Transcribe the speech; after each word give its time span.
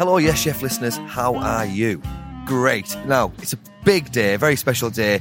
Hello, 0.00 0.16
Yes 0.16 0.38
Chef 0.38 0.62
listeners. 0.62 0.96
How 0.96 1.34
are 1.34 1.66
you? 1.66 2.00
Great. 2.46 2.96
Now, 3.04 3.34
it's 3.36 3.52
a 3.52 3.58
big 3.84 4.10
day, 4.10 4.32
a 4.32 4.38
very 4.38 4.56
special 4.56 4.88
day 4.88 5.20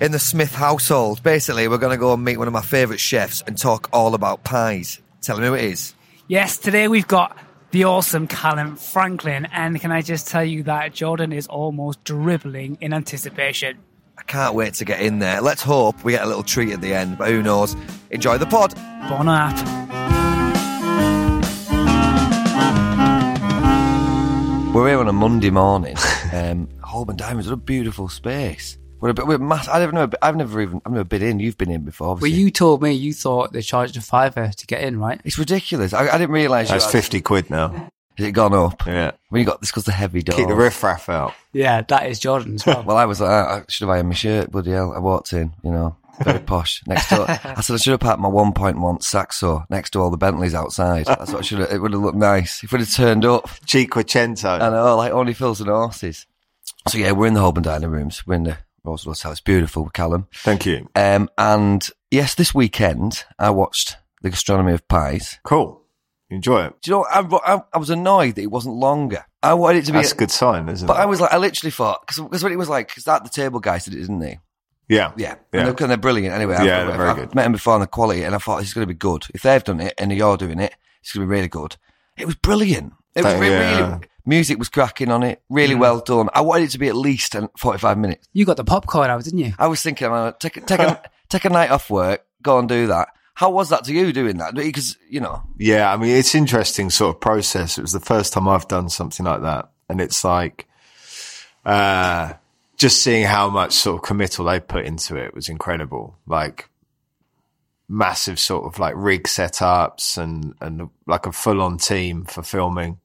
in 0.00 0.12
the 0.12 0.20
Smith 0.20 0.54
household. 0.54 1.20
Basically, 1.24 1.66
we're 1.66 1.78
going 1.78 1.90
to 1.90 1.98
go 1.98 2.14
and 2.14 2.24
meet 2.24 2.36
one 2.36 2.46
of 2.46 2.52
my 2.52 2.62
favourite 2.62 3.00
chefs 3.00 3.42
and 3.48 3.58
talk 3.58 3.88
all 3.92 4.14
about 4.14 4.44
pies. 4.44 5.00
Tell 5.22 5.40
me 5.40 5.46
who 5.48 5.54
it 5.54 5.64
is. 5.64 5.96
Yes, 6.28 6.56
today 6.56 6.86
we've 6.86 7.08
got 7.08 7.36
the 7.72 7.82
awesome 7.82 8.28
Callum 8.28 8.76
Franklin, 8.76 9.48
and 9.50 9.80
can 9.80 9.90
I 9.90 10.02
just 10.02 10.28
tell 10.28 10.44
you 10.44 10.62
that 10.62 10.92
Jordan 10.92 11.32
is 11.32 11.48
almost 11.48 12.04
dribbling 12.04 12.78
in 12.80 12.94
anticipation. 12.94 13.76
I 14.16 14.22
can't 14.22 14.54
wait 14.54 14.74
to 14.74 14.84
get 14.84 15.00
in 15.00 15.18
there. 15.18 15.40
Let's 15.40 15.62
hope 15.62 16.04
we 16.04 16.12
get 16.12 16.22
a 16.22 16.28
little 16.28 16.44
treat 16.44 16.72
at 16.72 16.80
the 16.80 16.94
end, 16.94 17.18
but 17.18 17.28
who 17.28 17.42
knows? 17.42 17.74
Enjoy 18.12 18.38
the 18.38 18.46
pod. 18.46 18.72
Bon 19.08 19.28
app. 19.28 20.11
We're 24.72 24.88
here 24.88 25.00
on 25.00 25.08
a 25.08 25.12
Monday 25.12 25.50
morning. 25.50 25.96
um, 26.32 26.66
Holborn 26.82 27.16
Dining 27.18 27.36
Rooms, 27.36 27.48
what 27.48 27.52
a 27.52 27.56
beautiful 27.58 28.08
space. 28.08 28.78
We're 29.00 29.10
a 29.10 29.14
bit, 29.14 29.26
we're 29.26 29.36
mass- 29.36 29.68
I've 29.68 29.92
never, 29.92 30.16
I've 30.22 30.34
never 30.36 30.62
even, 30.62 30.80
I've 30.86 30.92
never 30.92 31.04
been 31.04 31.20
in. 31.22 31.40
You've 31.40 31.58
been 31.58 31.70
in 31.70 31.84
before, 31.84 32.06
Well, 32.06 32.12
obviously. 32.14 32.40
you 32.40 32.50
told 32.50 32.80
me 32.82 32.92
you 32.92 33.12
thought 33.12 33.52
they 33.52 33.60
charged 33.60 33.98
a 33.98 34.00
fiver 34.00 34.50
to 34.56 34.66
get 34.66 34.80
in, 34.82 34.98
right? 34.98 35.20
It's 35.24 35.38
ridiculous. 35.38 35.92
I, 35.92 36.08
I 36.08 36.12
didn't 36.18 36.30
realise. 36.30 36.68
you 36.70 36.74
That's 36.74 36.84
had- 36.86 36.92
50 36.92 37.20
quid 37.20 37.50
now. 37.50 37.90
Has 38.16 38.26
it 38.26 38.32
gone 38.32 38.54
up? 38.54 38.86
Yeah. 38.86 39.12
When 39.28 39.40
you 39.40 39.46
got 39.46 39.60
this, 39.60 39.70
because 39.70 39.84
the 39.84 39.92
heavy 39.92 40.22
door. 40.22 40.36
Keep 40.38 40.48
the 40.48 40.54
riffraff 40.54 41.08
out. 41.10 41.34
Yeah, 41.52 41.82
that 41.82 42.06
is 42.08 42.18
Jordan 42.18 42.54
as 42.54 42.64
well. 42.66 42.82
Well, 42.86 42.96
I 42.96 43.04
was 43.04 43.20
like, 43.20 43.30
I 43.30 43.58
I 43.58 43.62
should 43.68 43.86
have 43.86 43.94
ironed 43.94 44.08
my 44.08 44.14
shirt, 44.14 44.50
bloody 44.50 44.70
hell. 44.70 44.92
I 44.94 44.98
walked 45.00 45.32
in, 45.34 45.52
you 45.62 45.70
know, 45.70 45.96
very 46.20 46.40
posh. 46.40 46.82
Next 46.86 47.08
to, 47.08 47.24
I 47.56 47.60
said 47.60 47.74
I 47.74 47.76
should 47.76 47.92
have 47.92 48.00
parked 48.00 48.20
my 48.20 48.28
1.1 48.28 49.02
Saxo 49.02 49.64
next 49.70 49.90
to 49.90 50.00
all 50.00 50.10
the 50.10 50.16
Bentleys 50.16 50.54
outside. 50.54 51.06
That's 51.06 51.32
what 51.32 51.40
I 51.40 51.42
should 51.42 51.58
have, 51.60 51.72
it 51.72 51.78
would 51.80 51.92
have 51.92 52.02
looked 52.02 52.16
nice. 52.16 52.62
If 52.62 52.72
it 52.72 52.80
had 52.80 52.88
turned 52.90 53.24
up, 53.24 53.48
Cinquecento. 53.66 54.60
I 54.60 54.70
know, 54.70 54.96
like 54.96 55.12
Only 55.12 55.34
Fools 55.34 55.60
and 55.60 55.70
Horses. 55.70 56.26
So 56.88 56.98
yeah, 56.98 57.12
we're 57.12 57.26
in 57.28 57.34
the 57.34 57.40
Holborn 57.40 57.62
Dining 57.62 57.90
Rooms. 57.90 58.26
We're 58.26 58.34
in 58.34 58.44
the 58.44 58.58
Roosevelt 58.84 59.20
House. 59.20 59.40
Beautiful, 59.40 59.88
Callum. 59.90 60.26
Thank 60.34 60.66
you. 60.66 60.88
Um, 60.94 61.28
and 61.38 61.88
yes, 62.10 62.34
this 62.34 62.54
weekend 62.54 63.24
I 63.38 63.50
watched 63.50 63.96
The 64.22 64.30
Gastronomy 64.30 64.72
of 64.72 64.86
Pies. 64.88 65.38
Cool. 65.44 65.80
Enjoy 66.30 66.64
it. 66.64 66.80
Do 66.80 66.90
you 66.90 66.96
know, 66.96 67.04
I, 67.04 67.54
I, 67.54 67.62
I 67.74 67.78
was 67.78 67.90
annoyed 67.90 68.36
that 68.36 68.42
it 68.42 68.50
wasn't 68.50 68.76
longer. 68.76 69.24
I 69.42 69.54
wanted 69.54 69.80
it 69.80 69.86
to 69.86 69.92
be, 69.92 69.98
That's 69.98 70.12
a 70.12 70.16
good 70.16 70.30
sign, 70.30 70.68
isn't 70.68 70.86
but 70.86 70.94
it? 70.94 70.96
But 70.96 71.02
I 71.02 71.06
was 71.06 71.20
like, 71.20 71.32
I 71.32 71.36
literally 71.36 71.70
thought, 71.70 72.06
because 72.06 72.42
when 72.42 72.52
it 72.52 72.56
was 72.56 72.70
like, 72.70 72.88
because 72.88 73.04
that 73.04 73.22
the 73.22 73.30
table 73.30 73.60
guy 73.60 73.78
did 73.78 73.94
it, 73.94 74.00
didn't 74.00 74.22
he? 74.22 74.38
Yeah. 74.92 75.12
Yeah, 75.16 75.34
Yeah. 75.52 75.60
And, 75.60 75.68
they're, 75.68 75.82
and 75.84 75.90
they're 75.90 75.96
brilliant. 75.96 76.34
Anyway, 76.34 76.54
Yeah, 76.54 76.80
I've, 76.82 76.86
they're 76.88 76.96
very 76.96 77.08
I've 77.10 77.16
good. 77.16 77.34
met 77.34 77.46
him 77.46 77.52
before 77.52 77.74
on 77.74 77.80
the 77.80 77.86
quality, 77.86 78.22
and 78.24 78.34
I 78.34 78.38
thought 78.38 78.58
this 78.58 78.68
is 78.68 78.74
going 78.74 78.86
to 78.86 78.92
be 78.94 78.98
good. 78.98 79.24
If 79.34 79.42
they've 79.42 79.64
done 79.64 79.80
it 79.80 79.94
and 79.98 80.12
you're 80.12 80.36
doing 80.36 80.60
it, 80.60 80.74
it's 81.00 81.12
going 81.12 81.26
to 81.26 81.30
be 81.30 81.34
really 81.36 81.48
good. 81.48 81.76
It 82.16 82.26
was 82.26 82.34
brilliant. 82.36 82.92
It 83.14 83.24
was 83.24 83.34
Uh, 83.34 83.38
re- 83.38 83.50
yeah. 83.50 83.80
really 83.88 84.00
music 84.24 84.58
was 84.58 84.68
cracking 84.68 85.10
on 85.10 85.22
it. 85.24 85.42
Really 85.50 85.74
well 85.74 85.98
done. 86.00 86.28
I 86.32 86.40
wanted 86.42 86.64
it 86.64 86.70
to 86.70 86.78
be 86.78 86.88
at 86.88 86.94
least 86.96 87.34
forty-five 87.58 87.98
minutes. 87.98 88.28
You 88.32 88.44
got 88.44 88.56
the 88.56 88.64
popcorn 88.64 89.10
out, 89.10 89.24
didn't 89.24 89.40
you? 89.40 89.52
I 89.58 89.66
was 89.66 89.82
thinking, 89.82 90.06
I'm 90.06 90.12
gonna 90.12 90.36
take 90.38 90.56
a- 90.58 90.60
take 90.60 90.78
a, 90.80 91.02
take 91.28 91.44
a 91.44 91.50
night 91.50 91.70
off 91.70 91.90
work, 91.90 92.24
go 92.42 92.58
and 92.58 92.68
do 92.68 92.86
that. 92.86 93.08
How 93.34 93.50
was 93.50 93.70
that 93.70 93.84
to 93.84 93.92
you 93.92 94.12
doing 94.12 94.36
that? 94.38 94.54
Because 94.54 94.96
you 95.10 95.18
know, 95.20 95.42
Yeah, 95.58 95.92
I 95.92 95.96
mean, 95.96 96.14
it's 96.14 96.34
interesting 96.34 96.90
sort 96.90 97.16
of 97.16 97.20
process. 97.20 97.78
It 97.78 97.82
was 97.82 97.92
the 97.92 98.00
first 98.00 98.32
time 98.34 98.46
I've 98.46 98.68
done 98.68 98.88
something 98.90 99.24
like 99.26 99.42
that. 99.42 99.70
And 99.88 100.00
it's 100.00 100.22
like, 100.22 100.68
uh, 101.64 102.34
just 102.82 103.00
seeing 103.00 103.24
how 103.24 103.48
much 103.48 103.74
sort 103.74 103.94
of 103.94 104.02
committal 104.02 104.46
they 104.46 104.58
put 104.58 104.84
into 104.84 105.14
it 105.14 105.32
was 105.36 105.48
incredible. 105.48 106.18
Like 106.26 106.68
massive 107.88 108.40
sort 108.40 108.64
of 108.64 108.80
like 108.80 108.94
rig 108.96 109.22
setups 109.22 110.18
and, 110.18 110.56
and 110.60 110.90
like 111.06 111.26
a 111.26 111.30
full 111.30 111.62
on 111.62 111.78
team 111.78 112.24
for 112.24 112.42
filming. 112.42 112.98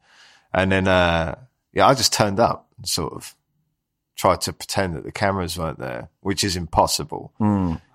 And 0.51 0.71
then, 0.71 0.87
uh, 0.87 1.35
yeah, 1.73 1.85
I 1.85 1.93
just 1.93 2.11
turned 2.11 2.39
up 2.39 2.67
and 2.77 2.87
sort 2.89 3.13
of 3.13 3.35
tried 4.15 4.41
to 4.41 4.53
pretend 4.53 4.95
that 4.95 5.03
the 5.03 5.11
cameras 5.11 5.59
weren't 5.59 5.77
there, 5.77 6.09
which 6.21 6.43
is 6.43 6.55
impossible. 6.55 7.31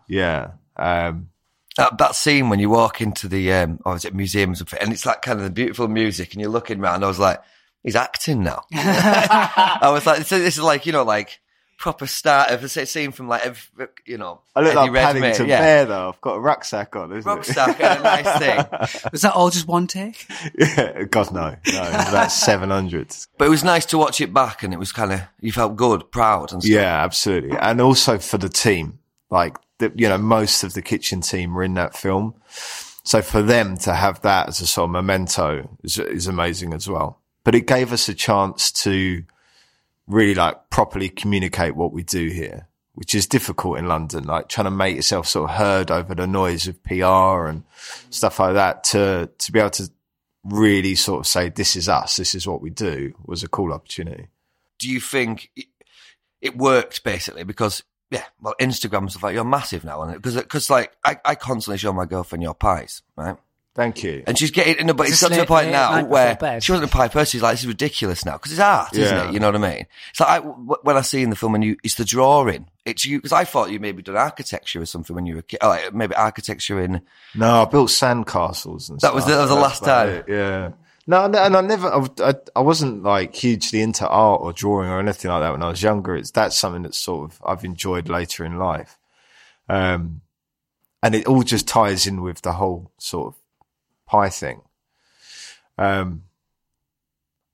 Yeah. 0.07 0.53
Um, 0.77 1.31
that, 1.77 1.99
that 1.99 2.15
scene 2.15 2.49
when 2.49 2.61
you 2.61 2.71
walk 2.71 3.01
into 3.01 3.27
the 3.27 3.53
um, 3.55 3.81
or 3.85 3.97
is 3.97 4.05
it 4.05 4.15
museums 4.15 4.61
and 4.61 4.93
it's 4.93 5.05
like 5.05 5.23
kind 5.23 5.41
of 5.41 5.45
the 5.45 5.51
beautiful 5.51 5.89
music, 5.89 6.33
and 6.33 6.41
you're 6.41 6.49
looking 6.49 6.79
around. 6.79 7.03
I 7.03 7.09
was 7.09 7.19
like, 7.19 7.41
he's 7.83 7.97
acting 7.97 8.45
now. 8.45 8.63
I 8.73 9.91
was 9.91 10.07
like, 10.07 10.19
this 10.29 10.33
is 10.33 10.61
like 10.61 10.87
you 10.87 10.93
know 10.93 11.03
like 11.03 11.41
proper 11.83 12.07
start 12.07 12.53
of 12.53 12.63
a 12.63 12.69
scene 12.69 13.11
from 13.11 13.27
like 13.27 13.45
every, 13.45 13.89
you 14.07 14.17
know. 14.17 14.41
I 14.55 14.61
look 14.61 14.69
Eddie 14.69 14.77
like 14.77 14.93
Redmayne, 14.93 15.23
Paddington 15.23 15.49
yeah. 15.49 15.61
Bear 15.61 15.85
though. 15.85 16.09
I've 16.11 16.21
got 16.21 16.35
a 16.37 16.41
rucksack 16.41 16.95
on, 16.95 17.11
isn't 17.11 17.29
Rucksack 17.29 17.81
and 17.81 17.99
a 17.99 18.03
nice 18.05 18.39
thing. 18.39 19.11
Was 19.13 19.23
that 19.23 19.35
all 19.35 19.51
just 19.51 19.67
one 19.67 19.89
take? 19.89 20.25
it? 20.31 20.77
Yeah, 20.77 21.03
God 21.03 21.33
no, 21.33 21.49
no, 21.51 21.57
it's 21.57 22.09
about 22.09 22.31
seven 22.31 22.71
hundred. 22.71 23.15
But 23.37 23.47
it 23.47 23.51
was 23.51 23.65
nice 23.65 23.85
to 23.87 23.99
watch 23.99 24.21
it 24.21 24.33
back, 24.33 24.63
and 24.63 24.73
it 24.73 24.79
was 24.79 24.93
kind 24.93 25.13
of 25.13 25.23
you 25.41 25.51
felt 25.51 25.75
good, 25.75 26.13
proud, 26.13 26.53
and 26.53 26.63
stuff. 26.63 26.73
Yeah, 26.73 27.03
absolutely, 27.03 27.59
and 27.59 27.81
also 27.81 28.19
for 28.19 28.39
the 28.39 28.49
team, 28.49 29.01
like 29.29 29.57
the, 29.79 29.93
you 29.97 30.09
know, 30.09 30.19
most 30.19 30.63
of 30.63 30.75
the 30.75 30.83
kitchen 30.83 31.21
team 31.21 31.53
were 31.53 31.65
in 31.65 31.75
that 31.75 31.97
film, 31.97 32.37
so 33.03 33.23
for 33.23 33.43
them 33.43 33.77
to 33.79 33.95
have 33.95 34.23
that 34.23 34.49
as 34.49 34.61
a 34.61 34.69
sort 34.69 34.85
of 34.85 34.93
memento 34.93 35.69
is, 35.83 35.99
is 35.99 36.29
amazing 36.29 36.73
as 36.73 36.89
well. 36.89 37.19
But 37.43 37.57
it 37.57 37.67
gave 37.67 37.93
us 37.93 38.09
a 38.09 38.15
chance 38.15 38.71
to 38.85 39.25
really 40.07 40.35
like 40.35 40.71
properly 40.71 41.09
communicate 41.09 41.77
what 41.77 41.93
we 41.93 42.03
do 42.03 42.29
here, 42.29 42.69
which 42.95 43.15
is 43.15 43.27
difficult 43.27 43.79
in 43.79 43.87
London, 43.87 44.25
like 44.25 44.49
trying 44.49 44.67
to 44.67 44.71
make 44.71 44.97
yourself 44.97 45.27
sort 45.27 45.51
of 45.51 45.57
heard 45.57 45.91
over 45.91 46.15
the 46.15 46.27
noise 46.27 46.67
of 46.67 46.83
PR 46.83 47.47
and 47.47 47.65
stuff 48.11 48.39
like 48.39 48.55
that 48.55 48.85
to, 48.85 49.31
to 49.39 49.53
be 49.53 49.61
able 49.61 49.71
to 49.71 49.91
really 50.45 50.95
sort 50.95 51.21
of 51.21 51.27
say, 51.27 51.49
this 51.49 51.77
is 51.77 51.89
us, 51.89 52.17
this 52.17 52.35
is 52.35 52.47
what 52.47 52.61
we 52.61 52.71
do 52.71 53.15
was 53.25 53.43
a 53.43 53.49
cool 53.49 53.73
opportunity. 53.73 54.29
Do 54.79 54.89
you 54.89 55.01
think 55.01 55.51
it, 56.41 56.57
worked 56.57 57.05
basically 57.05 57.45
because? 57.45 57.85
Yeah, 58.11 58.25
well, 58.43 58.55
Instagram 58.61 59.09
stuff 59.09 59.23
like 59.23 59.33
you're 59.33 59.43
massive 59.43 59.85
now, 59.85 60.03
and 60.03 60.13
because 60.13 60.35
because 60.35 60.69
like 60.69 60.93
I, 61.03 61.17
I 61.25 61.35
constantly 61.35 61.79
show 61.79 61.95
my 61.95 62.05
girlfriend 62.05 62.43
your 62.43 62.53
pies, 62.53 63.01
right? 63.17 63.37
Thank 63.75 64.03
you. 64.03 64.23
And 64.27 64.39
she's 64.39 64.51
getting, 64.51 64.87
no, 64.87 64.93
but 64.93 65.05
It's 65.05 65.15
it's 65.15 65.23
a 65.23 65.25
got 65.25 65.29
to 65.31 65.35
the 65.35 65.41
late- 65.41 65.49
point 65.49 65.71
now 65.71 66.05
where 66.05 66.61
she 66.61 66.73
wasn't 66.73 66.91
a 66.91 66.93
pie 66.95 67.09
person. 67.09 67.31
She's 67.31 67.43
like, 67.43 67.55
this 67.55 67.61
is 67.63 67.67
ridiculous 67.69 68.23
now 68.27 68.33
because 68.33 68.53
it's 68.53 68.61
art, 68.61 68.93
isn't 68.93 69.17
Yeah. 69.17 69.29
it? 69.29 69.33
You 69.33 69.41
know 69.41 69.47
what 69.51 69.57
I 69.65 69.75
mean? 69.77 69.87
So 70.13 70.27
I, 70.27 70.41
w- 70.41 70.77
when 70.83 70.97
I 70.99 71.01
see 71.01 71.23
in 71.23 71.31
the 71.31 71.37
film, 71.37 71.55
and 71.55 71.65
you, 71.65 71.79
it's 71.83 71.95
the 71.95 72.05
drawing. 72.05 72.67
It's 72.85 73.07
you 73.07 73.17
because 73.19 73.33
I 73.33 73.45
thought 73.45 73.71
you 73.71 73.81
maybe 73.81 74.03
done 74.03 74.17
architecture 74.19 74.83
or 74.83 74.85
something 74.85 75.17
when 75.17 75.25
you 75.25 75.35
were 75.37 75.41
a 75.41 75.43
kid. 75.43 75.61
Oh, 75.63 75.69
like 75.69 75.95
maybe 75.95 76.15
architecture 76.15 76.81
in. 76.83 77.01
No, 77.35 77.63
I 77.63 77.65
built 77.65 77.89
sandcastles 77.89 78.91
and 78.91 79.01
That 79.01 79.15
was 79.15 79.25
the- 79.25 79.33
that 79.33 79.41
was 79.41 79.49
the 79.49 79.55
That's 79.57 79.81
last 79.81 79.85
time. 79.85 80.09
it, 80.09 80.25
Yeah. 80.29 80.71
No, 81.07 81.27
no, 81.27 81.43
and 81.43 81.57
I 81.57 81.61
never, 81.63 81.93
I, 81.93 82.07
I, 82.23 82.35
I 82.57 82.61
wasn't 82.61 83.03
like 83.03 83.35
hugely 83.35 83.81
into 83.81 84.07
art 84.07 84.41
or 84.43 84.53
drawing 84.53 84.89
or 84.91 85.01
anything 85.01 85.31
like 85.31 85.41
that 85.41 85.51
when 85.53 85.63
I 85.63 85.69
was 85.71 85.83
younger. 85.83 86.15
It's 86.15 86.31
that's 86.31 86.57
something 86.59 86.83
that 86.83 86.95
sort 86.95 87.31
of 87.31 87.41
I've 87.45 87.65
enjoyed 87.65 88.09
later 88.11 88.45
in 88.45 88.57
life, 88.59 88.99
um, 89.69 90.21
and 91.03 91.15
it 91.15 91.27
all 91.27 91.43
just 91.43 91.67
ties 91.67 92.07
in 92.07 92.23
with 92.23 92.43
the 92.43 92.53
whole 92.53 92.93
sort 92.99 93.29
of 93.35 93.42
pie 94.07 94.31
thing. 94.31 94.63
Um, 95.79 96.25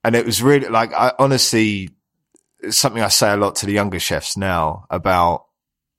and 0.05 0.17
it 0.17 0.25
was 0.25 0.43
really 0.43 0.69
like, 0.69 0.93
I 0.93 1.13
honestly, 1.19 1.91
something 2.71 3.03
I 3.03 3.09
say 3.09 3.33
a 3.33 3.37
lot 3.37 3.57
to 3.57 3.67
the 3.67 3.73
younger 3.73 3.99
chefs 3.99 4.37
now 4.37 4.87
about 4.91 5.47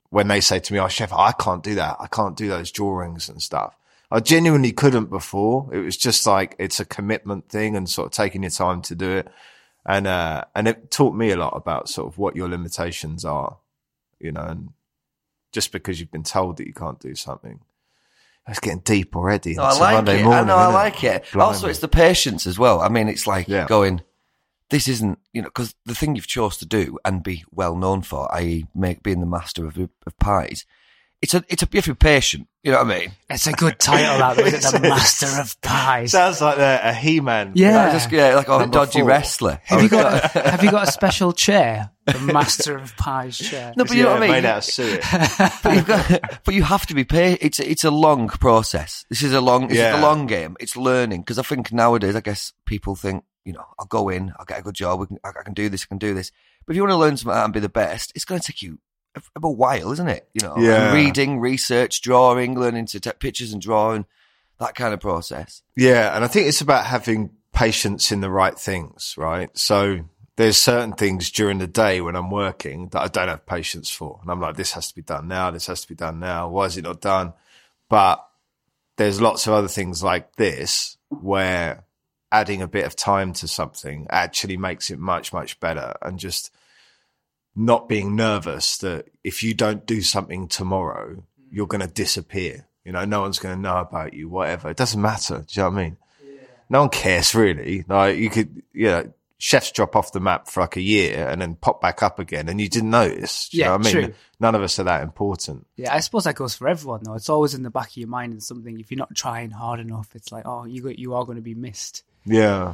when 0.09 0.27
they 0.27 0.41
say 0.41 0.59
to 0.59 0.73
me, 0.73 0.79
Oh, 0.79 0.87
chef, 0.87 1.13
I 1.13 1.31
can't 1.31 1.63
do 1.63 1.75
that. 1.75 1.97
I 1.99 2.07
can't 2.07 2.35
do 2.35 2.47
those 2.47 2.71
drawings 2.71 3.29
and 3.29 3.41
stuff. 3.41 3.75
I 4.11 4.19
genuinely 4.19 4.71
couldn't 4.71 5.11
before. 5.11 5.69
It 5.71 5.79
was 5.79 5.95
just 5.95 6.25
like, 6.25 6.55
it's 6.57 6.79
a 6.79 6.85
commitment 6.85 7.49
thing 7.49 7.75
and 7.75 7.87
sort 7.87 8.07
of 8.07 8.11
taking 8.11 8.41
your 8.41 8.49
time 8.49 8.81
to 8.83 8.95
do 8.95 9.17
it. 9.17 9.27
And, 9.85 10.07
uh, 10.07 10.45
and 10.55 10.67
it 10.67 10.89
taught 10.89 11.13
me 11.15 11.31
a 11.31 11.37
lot 11.37 11.55
about 11.55 11.89
sort 11.89 12.07
of 12.07 12.17
what 12.17 12.35
your 12.35 12.49
limitations 12.49 13.23
are, 13.23 13.57
you 14.19 14.31
know, 14.31 14.41
and 14.41 14.69
just 15.51 15.71
because 15.71 15.99
you've 15.99 16.11
been 16.11 16.23
told 16.23 16.57
that 16.57 16.67
you 16.67 16.73
can't 16.73 16.99
do 16.99 17.15
something. 17.15 17.59
It's 18.49 18.59
getting 18.59 18.79
deep 18.79 19.15
already. 19.15 19.55
No, 19.55 19.63
I 19.63 19.77
like 19.77 19.95
Monday 19.95 20.19
it. 20.21 20.23
morning, 20.23 20.43
I 20.43 20.47
know, 20.47 20.55
I 20.57 20.63
isn't 20.63 20.71
it? 20.71 20.75
like 20.75 21.03
it. 21.03 21.35
Also, 21.35 21.67
it's 21.67 21.79
the 21.79 21.87
patience 21.87 22.47
as 22.47 22.57
well. 22.59 22.81
I 22.81 22.89
mean, 22.89 23.07
it's 23.07 23.27
like 23.27 23.47
Yeah. 23.47 23.65
going, 23.67 24.01
this 24.69 24.87
isn't, 24.87 25.19
you 25.33 25.41
know, 25.41 25.47
because 25.47 25.75
the 25.85 25.95
thing 25.95 26.15
you've 26.15 26.27
chose 26.27 26.57
to 26.57 26.65
do 26.65 26.97
and 27.05 27.23
be 27.23 27.43
well 27.51 27.75
known 27.75 28.01
for, 28.01 28.33
i.e., 28.35 28.65
make 28.75 29.01
being 29.03 29.19
the 29.19 29.25
master 29.25 29.65
of, 29.65 29.77
of 29.77 30.19
pies, 30.19 30.65
it's 31.21 31.33
a, 31.33 31.43
it's 31.49 31.61
a, 31.63 31.65
if 31.65 31.73
you 31.73 31.77
have 31.79 31.85
to 31.85 31.93
be 31.93 31.97
patient. 31.97 32.47
You 32.63 32.71
know 32.71 32.83
what 32.83 32.93
I 32.95 32.99
mean? 32.99 33.11
It's 33.29 33.47
a 33.47 33.51
good 33.53 33.79
title, 33.79 34.17
that, 34.19 34.35
though, 34.37 34.43
isn't 34.45 34.75
it? 34.75 34.81
The 34.81 34.87
Master 34.89 35.27
of 35.41 35.59
Pies. 35.61 36.11
Sounds 36.11 36.41
like 36.41 36.57
a, 36.57 36.79
a 36.89 36.93
He-Man. 36.93 37.53
Yeah. 37.55 37.83
Like, 37.85 37.91
just, 37.93 38.11
yeah, 38.11 38.35
like 38.35 38.49
oh, 38.49 38.59
a 38.59 38.67
dodgy 38.67 38.99
four. 38.99 39.07
wrestler. 39.09 39.59
Have 39.63 39.81
you 39.81 39.89
got 39.89 40.35
a, 40.35 40.39
Have 40.51 40.63
you 40.63 40.71
got 40.71 40.87
a 40.87 40.91
special 40.91 41.31
chair? 41.33 41.91
The 42.13 42.33
Master 42.33 42.77
of 42.77 42.95
Pies 42.97 43.37
chair. 43.37 43.73
no, 43.75 43.83
but 43.85 43.95
you 43.95 44.03
know 44.03 44.11
what 44.11 44.17
I 44.17 44.27
mean? 44.27 44.31
Made 44.31 44.45
out 44.45 44.57
of 44.59 44.63
suet. 44.63 45.01
but, 45.63 45.75
you've 45.75 45.87
got, 45.87 46.43
but 46.43 46.53
you 46.53 46.63
have 46.63 46.85
to 46.87 46.95
be 46.95 47.03
patient. 47.03 47.39
It's 47.41 47.59
it's 47.59 47.83
a 47.83 47.91
long 47.91 48.27
process. 48.29 49.05
This 49.09 49.23
is 49.23 49.33
a 49.33 49.41
long. 49.41 49.67
This 49.67 49.77
is 49.77 49.95
a 49.95 50.01
long 50.01 50.27
game. 50.27 50.55
It's 50.59 50.75
learning 50.75 51.21
because 51.21 51.39
I 51.39 51.43
think 51.43 51.71
nowadays, 51.71 52.15
I 52.15 52.21
guess 52.21 52.53
people 52.65 52.95
think, 52.95 53.23
you 53.45 53.53
know, 53.53 53.65
I'll 53.79 53.85
go 53.85 54.09
in, 54.09 54.33
I'll 54.37 54.45
get 54.45 54.59
a 54.59 54.63
good 54.63 54.75
job, 54.75 54.99
we 54.99 55.07
can, 55.07 55.17
I, 55.23 55.29
I 55.29 55.43
can 55.43 55.53
do 55.53 55.69
this, 55.69 55.83
I 55.83 55.87
can 55.87 55.97
do 55.97 56.13
this. 56.13 56.31
But 56.65 56.73
if 56.73 56.75
you 56.75 56.83
want 56.83 56.91
to 56.91 56.97
learn 56.97 57.17
something 57.17 57.37
and 57.37 57.53
be 57.53 57.59
the 57.59 57.69
best, 57.69 58.11
it's 58.15 58.25
going 58.25 58.39
to 58.39 58.45
take 58.45 58.61
you 58.61 58.79
a, 59.15 59.21
a 59.41 59.49
while, 59.49 59.91
isn't 59.91 60.07
it? 60.07 60.29
You 60.33 60.47
know, 60.47 60.55
Yeah. 60.57 60.87
And 60.87 60.95
reading, 60.95 61.39
research, 61.39 62.01
drawing, 62.01 62.59
learning 62.59 62.85
to 62.87 62.99
take 62.99 63.19
pictures 63.19 63.53
and 63.53 63.61
drawing, 63.61 64.05
that 64.59 64.75
kind 64.75 64.93
of 64.93 64.99
process. 64.99 65.61
Yeah, 65.75 66.15
and 66.15 66.23
I 66.23 66.27
think 66.27 66.47
it's 66.47 66.61
about 66.61 66.85
having 66.85 67.31
patience 67.53 68.11
in 68.11 68.21
the 68.21 68.29
right 68.29 68.57
things, 68.57 69.15
right? 69.17 69.49
So 69.57 70.01
there's 70.39 70.55
certain 70.55 70.93
things 70.93 71.29
during 71.31 71.57
the 71.57 71.67
day 71.67 71.99
when 71.99 72.15
I'm 72.15 72.31
working 72.31 72.87
that 72.93 73.01
I 73.01 73.09
don't 73.09 73.27
have 73.27 73.45
patience 73.45 73.89
for. 73.89 74.19
And 74.21 74.31
I'm 74.31 74.39
like, 74.39 74.55
this 74.55 74.71
has 74.71 74.87
to 74.87 74.95
be 74.95 75.01
done 75.01 75.27
now, 75.27 75.51
this 75.51 75.67
has 75.67 75.81
to 75.81 75.87
be 75.89 75.95
done 75.95 76.21
now. 76.21 76.47
Why 76.47 76.63
is 76.63 76.77
it 76.77 76.85
not 76.85 77.01
done? 77.01 77.33
But 77.89 78.25
there's 78.95 79.19
lots 79.19 79.47
of 79.47 79.53
other 79.53 79.67
things 79.67 80.01
like 80.01 80.37
this 80.37 80.95
where 81.09 81.83
adding 82.31 82.61
a 82.61 82.69
bit 82.69 82.85
of 82.85 82.95
time 82.95 83.33
to 83.33 83.49
something 83.49 84.07
actually 84.11 84.55
makes 84.55 84.89
it 84.89 84.97
much, 84.97 85.33
much 85.33 85.59
better. 85.59 85.93
And 86.01 86.17
just 86.17 86.53
not 87.53 87.89
being 87.89 88.15
nervous 88.15 88.77
that 88.77 89.09
if 89.25 89.43
you 89.43 89.53
don't 89.53 89.85
do 89.85 90.01
something 90.01 90.47
tomorrow, 90.47 91.15
mm. 91.15 91.23
you're 91.51 91.67
going 91.67 91.85
to 91.85 91.93
disappear. 91.93 92.65
You 92.85 92.93
know, 92.93 93.03
no 93.03 93.19
one's 93.19 93.39
going 93.39 93.57
to 93.57 93.61
know 93.61 93.79
about 93.79 94.13
you, 94.13 94.29
whatever. 94.29 94.69
It 94.69 94.77
doesn't 94.77 95.01
matter. 95.01 95.39
Do 95.39 95.45
you 95.49 95.63
know 95.63 95.69
what 95.69 95.79
I 95.79 95.83
mean? 95.83 95.97
No 96.69 96.79
one 96.79 96.89
cares 96.89 97.35
really. 97.35 97.83
Like 97.89 98.15
you 98.15 98.29
could, 98.29 98.63
you 98.71 98.85
know, 98.85 99.13
chefs 99.41 99.71
drop 99.71 99.95
off 99.95 100.11
the 100.11 100.19
map 100.19 100.47
for 100.49 100.59
like 100.61 100.75
a 100.75 100.81
year 100.81 101.27
and 101.27 101.41
then 101.41 101.55
pop 101.55 101.79
back 101.81 102.03
up 102.03 102.19
again 102.19 102.47
and 102.49 102.59
you 102.59 102.67
didn't 102.69 102.89
notice. 102.91 103.47
You 103.53 103.61
Yeah, 103.61 103.65
know 103.67 103.77
what 103.77 103.87
I 103.87 103.93
mean? 103.93 104.03
true. 104.05 104.13
None 104.39 104.53
of 104.55 104.61
us 104.61 104.77
are 104.79 104.83
that 104.83 105.01
important. 105.01 105.65
Yeah, 105.77 105.93
I 105.95 106.01
suppose 106.01 106.25
that 106.25 106.35
goes 106.35 106.55
for 106.55 106.67
everyone 106.67 107.01
though. 107.03 107.13
It's 107.15 107.29
always 107.29 107.53
in 107.53 107.63
the 107.63 107.69
back 107.69 107.87
of 107.91 107.97
your 107.97 108.09
mind 108.09 108.33
and 108.33 108.43
something. 108.43 108.79
If 108.79 108.91
you're 108.91 108.97
not 108.97 109.15
trying 109.15 109.51
hard 109.51 109.79
enough, 109.79 110.13
it's 110.13 110.31
like, 110.31 110.45
oh, 110.45 110.65
you 110.65 110.83
got, 110.83 110.99
you 110.99 111.13
are 111.15 111.23
going 111.25 111.37
to 111.37 111.41
be 111.41 111.55
missed. 111.55 112.03
Yeah. 112.25 112.73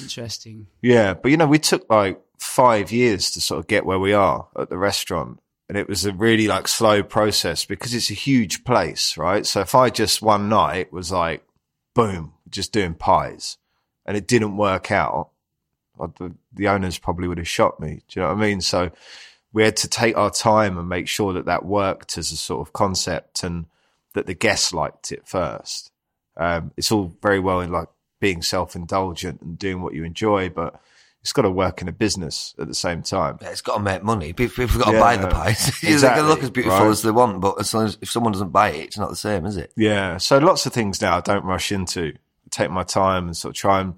Interesting. 0.00 0.68
Yeah, 0.80 1.14
but 1.14 1.30
you 1.30 1.36
know, 1.36 1.46
we 1.46 1.58
took 1.58 1.88
like 1.90 2.20
five 2.38 2.92
years 2.92 3.32
to 3.32 3.40
sort 3.40 3.58
of 3.58 3.66
get 3.66 3.84
where 3.84 3.98
we 3.98 4.12
are 4.12 4.48
at 4.56 4.70
the 4.70 4.78
restaurant. 4.78 5.40
And 5.68 5.76
it 5.78 5.88
was 5.88 6.04
a 6.04 6.12
really 6.12 6.46
like 6.48 6.68
slow 6.68 7.02
process 7.02 7.64
because 7.64 7.94
it's 7.94 8.10
a 8.10 8.14
huge 8.14 8.62
place, 8.64 9.16
right? 9.16 9.44
So 9.46 9.60
if 9.60 9.74
I 9.74 9.90
just 9.90 10.22
one 10.22 10.48
night 10.48 10.92
was 10.92 11.10
like, 11.10 11.44
boom, 11.94 12.34
just 12.48 12.72
doing 12.72 12.94
pies 12.94 13.56
and 14.06 14.16
it 14.16 14.28
didn't 14.28 14.56
work 14.56 14.90
out, 14.92 15.30
the, 16.08 16.34
the 16.52 16.68
owners 16.68 16.98
probably 16.98 17.28
would 17.28 17.38
have 17.38 17.48
shot 17.48 17.80
me. 17.80 18.02
Do 18.08 18.20
you 18.20 18.22
know 18.22 18.28
what 18.28 18.38
I 18.38 18.40
mean? 18.40 18.60
So 18.60 18.90
we 19.52 19.62
had 19.62 19.76
to 19.78 19.88
take 19.88 20.16
our 20.16 20.30
time 20.30 20.78
and 20.78 20.88
make 20.88 21.08
sure 21.08 21.32
that 21.34 21.46
that 21.46 21.64
worked 21.64 22.16
as 22.18 22.32
a 22.32 22.36
sort 22.36 22.66
of 22.66 22.72
concept 22.72 23.42
and 23.42 23.66
that 24.14 24.26
the 24.26 24.34
guests 24.34 24.72
liked 24.72 25.12
it 25.12 25.26
first. 25.26 25.90
Um, 26.36 26.72
it's 26.76 26.90
all 26.90 27.14
very 27.22 27.40
well 27.40 27.60
in 27.60 27.70
like 27.70 27.88
being 28.20 28.42
self-indulgent 28.42 29.40
and 29.42 29.58
doing 29.58 29.82
what 29.82 29.94
you 29.94 30.04
enjoy, 30.04 30.48
but 30.48 30.80
it's 31.22 31.32
got 31.32 31.42
to 31.42 31.50
work 31.50 31.82
in 31.82 31.88
a 31.88 31.92
business 31.92 32.54
at 32.58 32.66
the 32.66 32.74
same 32.74 33.02
time. 33.02 33.38
Yeah, 33.40 33.50
it's 33.50 33.60
got 33.60 33.76
to 33.76 33.82
make 33.82 34.02
money. 34.02 34.32
People 34.32 34.66
have 34.66 34.78
got 34.78 34.90
to 34.90 34.92
Yeah, 34.92 35.00
buy 35.00 35.16
the 35.16 35.28
pies. 35.28 35.80
they 35.82 35.92
exactly, 35.92 36.20
can 36.20 36.28
look 36.28 36.42
as 36.42 36.50
beautiful 36.50 36.78
right. 36.80 36.90
as 36.90 37.02
they 37.02 37.10
want, 37.10 37.40
but 37.40 37.60
as 37.60 37.72
long 37.72 37.84
as 37.84 37.98
if 38.00 38.10
someone 38.10 38.32
doesn't 38.32 38.50
buy 38.50 38.70
it, 38.70 38.86
it's 38.86 38.98
not 38.98 39.10
the 39.10 39.16
same, 39.16 39.46
is 39.46 39.56
it? 39.56 39.72
Yeah. 39.76 40.16
So 40.16 40.38
lots 40.38 40.66
of 40.66 40.72
things 40.72 41.00
now 41.00 41.18
I 41.18 41.20
don't 41.20 41.44
rush 41.44 41.70
into. 41.70 42.14
Take 42.50 42.70
my 42.70 42.82
time 42.82 43.26
and 43.26 43.36
sort 43.36 43.56
of 43.56 43.60
try 43.60 43.80
and 43.80 43.94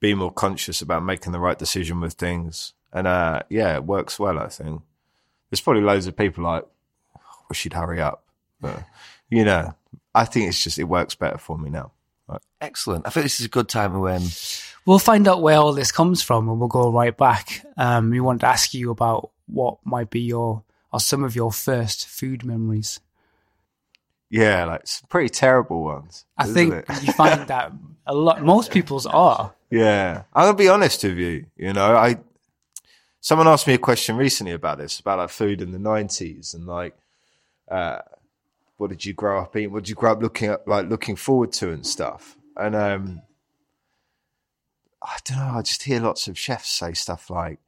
be 0.00 0.14
more 0.14 0.32
conscious 0.32 0.82
about 0.82 1.04
making 1.04 1.32
the 1.32 1.40
right 1.40 1.58
decision 1.58 2.00
with 2.00 2.14
things. 2.14 2.72
And 2.92 3.06
uh, 3.06 3.42
yeah, 3.48 3.76
it 3.76 3.84
works 3.84 4.18
well, 4.18 4.38
I 4.38 4.48
think. 4.48 4.82
There's 5.50 5.60
probably 5.60 5.82
loads 5.82 6.06
of 6.06 6.16
people 6.16 6.44
like, 6.44 6.64
wish 7.48 7.64
you'd 7.64 7.74
hurry 7.74 8.00
up. 8.00 8.24
But, 8.60 8.82
you 9.30 9.44
know, 9.44 9.74
I 10.14 10.24
think 10.24 10.48
it's 10.48 10.62
just, 10.62 10.78
it 10.78 10.84
works 10.84 11.14
better 11.14 11.38
for 11.38 11.58
me 11.58 11.70
now. 11.70 11.92
Excellent. 12.60 13.06
I 13.06 13.10
think 13.10 13.24
this 13.24 13.40
is 13.40 13.46
a 13.46 13.50
good 13.50 13.68
time 13.68 13.92
to 13.92 14.08
um, 14.08 14.22
We'll 14.86 14.98
find 14.98 15.26
out 15.28 15.42
where 15.42 15.58
all 15.58 15.72
this 15.72 15.92
comes 15.92 16.22
from 16.22 16.48
and 16.48 16.58
we'll 16.58 16.68
go 16.68 16.90
right 16.90 17.16
back. 17.16 17.64
Um, 17.76 18.10
we 18.10 18.20
wanted 18.20 18.40
to 18.40 18.48
ask 18.48 18.72
you 18.72 18.90
about 18.90 19.30
what 19.46 19.78
might 19.84 20.10
be 20.10 20.20
your, 20.20 20.62
or 20.92 21.00
some 21.00 21.24
of 21.24 21.34
your 21.34 21.52
first 21.52 22.06
food 22.06 22.44
memories. 22.44 23.00
Yeah, 24.30 24.64
like 24.64 24.86
some 24.86 25.08
pretty 25.08 25.28
terrible 25.28 25.82
ones. 25.82 26.24
I 26.38 26.46
think 26.46 26.72
it? 26.72 26.84
you 27.02 27.12
find 27.12 27.46
that 27.48 27.72
a 28.06 28.14
lot, 28.14 28.42
most 28.42 28.70
people's 28.70 29.06
are. 29.06 29.52
Yeah, 29.70 30.24
I'm 30.34 30.46
gonna 30.46 30.56
be 30.56 30.68
honest 30.68 31.04
with 31.04 31.18
you. 31.18 31.46
You 31.56 31.72
know, 31.72 31.94
I 31.96 32.18
someone 33.20 33.46
asked 33.48 33.66
me 33.66 33.74
a 33.74 33.78
question 33.78 34.16
recently 34.16 34.52
about 34.52 34.78
this, 34.78 34.98
about 34.98 35.18
like 35.18 35.30
food 35.30 35.62
in 35.62 35.70
the 35.70 35.78
'90s 35.78 36.54
and 36.54 36.66
like, 36.66 36.96
uh, 37.70 38.00
what 38.78 38.90
did 38.90 39.04
you 39.04 39.12
grow 39.14 39.40
up 39.42 39.56
eating? 39.56 39.72
What 39.72 39.84
did 39.84 39.90
you 39.90 39.94
grow 39.94 40.12
up 40.12 40.22
looking 40.22 40.48
at, 40.50 40.66
like 40.66 40.88
looking 40.88 41.16
forward 41.16 41.52
to 41.54 41.70
and 41.70 41.86
stuff? 41.86 42.36
And 42.56 42.74
um, 42.74 43.22
I 45.02 45.18
don't 45.24 45.38
know. 45.38 45.58
I 45.58 45.62
just 45.62 45.84
hear 45.84 46.00
lots 46.00 46.26
of 46.26 46.36
chefs 46.36 46.70
say 46.70 46.92
stuff 46.92 47.30
like, 47.30 47.60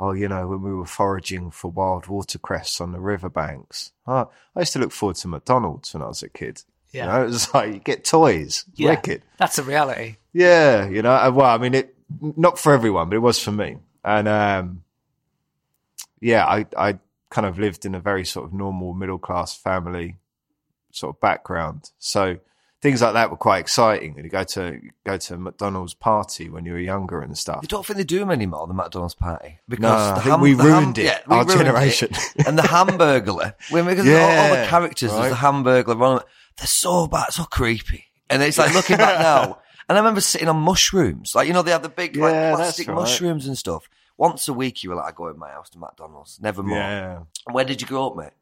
"Oh, 0.00 0.12
you 0.12 0.28
know, 0.28 0.48
when 0.48 0.62
we 0.62 0.74
were 0.74 0.84
foraging 0.84 1.52
for 1.52 1.70
wild 1.70 2.08
watercress 2.08 2.80
on 2.80 2.90
the 2.90 3.00
riverbanks, 3.00 3.92
oh, 4.06 4.30
I 4.56 4.60
used 4.60 4.72
to 4.72 4.80
look 4.80 4.92
forward 4.92 5.16
to 5.16 5.28
McDonald's 5.28 5.94
when 5.94 6.02
I 6.02 6.08
was 6.08 6.24
a 6.24 6.28
kid." 6.28 6.64
Yeah. 6.96 7.04
You 7.06 7.12
know, 7.12 7.22
it 7.22 7.26
was 7.26 7.54
like 7.54 7.74
you 7.74 7.80
get 7.80 8.04
toys, 8.04 8.64
Yeah. 8.74 8.90
wicked. 8.90 9.22
That's 9.38 9.58
a 9.58 9.62
reality. 9.62 10.16
Yeah, 10.32 10.88
you 10.88 11.02
know, 11.02 11.30
well, 11.30 11.46
I 11.54 11.58
mean, 11.58 11.74
it 11.74 11.94
not 12.20 12.58
for 12.58 12.72
everyone, 12.72 13.08
but 13.10 13.16
it 13.16 13.20
was 13.20 13.38
for 13.38 13.52
me. 13.52 13.76
And 14.04 14.26
um, 14.28 14.82
yeah, 16.20 16.44
I 16.46 16.66
I 16.76 16.98
kind 17.30 17.46
of 17.46 17.58
lived 17.58 17.84
in 17.84 17.94
a 17.94 18.00
very 18.00 18.24
sort 18.24 18.46
of 18.46 18.52
normal 18.52 18.94
middle 18.94 19.18
class 19.18 19.56
family 19.56 20.16
sort 20.90 21.14
of 21.16 21.20
background, 21.20 21.90
so 21.98 22.38
things 22.82 23.02
like 23.02 23.14
that 23.14 23.30
were 23.30 23.36
quite 23.36 23.58
exciting. 23.58 24.14
And 24.16 24.24
you 24.24 24.30
go 24.30 24.44
to 24.44 24.80
go 25.04 25.16
to 25.16 25.34
a 25.34 25.38
McDonald's 25.38 25.94
party 25.94 26.48
when 26.48 26.64
you 26.64 26.72
were 26.72 26.78
younger 26.78 27.20
and 27.20 27.36
stuff. 27.36 27.60
You 27.62 27.68
don't 27.68 27.84
think 27.84 27.96
they 27.98 28.04
do 28.04 28.18
them 28.18 28.30
anymore, 28.30 28.66
the 28.66 28.74
McDonald's 28.74 29.14
party? 29.14 29.58
Because 29.68 30.16
No, 30.16 30.22
think 30.22 30.40
we 30.40 30.54
ruined 30.54 30.98
it, 30.98 31.22
we 31.26 31.36
our 31.36 31.44
ruined 31.44 31.60
it. 31.60 31.64
generation. 31.64 32.08
and 32.46 32.58
the 32.58 32.62
Hamburglar, 32.74 33.54
when 33.70 33.86
because 33.86 34.06
all, 34.06 34.14
all 34.14 34.48
the 34.50 34.54
Yeah, 34.56 34.68
characters, 34.68 35.10
there's 35.10 35.20
right. 35.20 35.28
the 35.30 35.36
Hamburglar, 35.36 35.96
one 35.98 36.12
of 36.16 36.20
them, 36.20 36.28
they're 36.56 36.66
so 36.66 37.06
bad, 37.06 37.32
so 37.32 37.44
creepy. 37.44 38.04
And 38.30 38.42
it's 38.42 38.58
like 38.58 38.74
looking 38.74 38.96
back 38.96 39.20
now, 39.20 39.58
and 39.88 39.96
I 39.96 40.00
remember 40.00 40.20
sitting 40.20 40.48
on 40.48 40.56
mushrooms, 40.56 41.34
like 41.34 41.46
you 41.46 41.52
know 41.54 41.62
they 41.62 41.70
have 41.70 41.82
the 41.82 41.88
big 41.88 42.16
like 42.16 42.32
Yeah, 42.32 42.54
plastic 42.56 42.88
right. 42.88 42.94
mushrooms 42.94 43.46
and 43.46 43.56
stuff. 43.56 43.88
Once 44.18 44.48
a 44.48 44.52
week, 44.52 44.82
you 44.82 44.90
were 44.90 44.96
like, 44.96 45.12
I 45.12 45.16
go 45.16 45.28
in 45.28 45.38
my 45.38 45.50
house 45.50 45.68
to 45.70 45.78
McDonald's, 45.78 46.40
never 46.40 46.62
more. 46.62 46.78
Yeah, 46.78 47.18
Where 47.52 47.64
did 47.66 47.80
you 47.82 47.86
grow 47.86 48.08
up, 48.08 48.16
mate? 48.16 48.32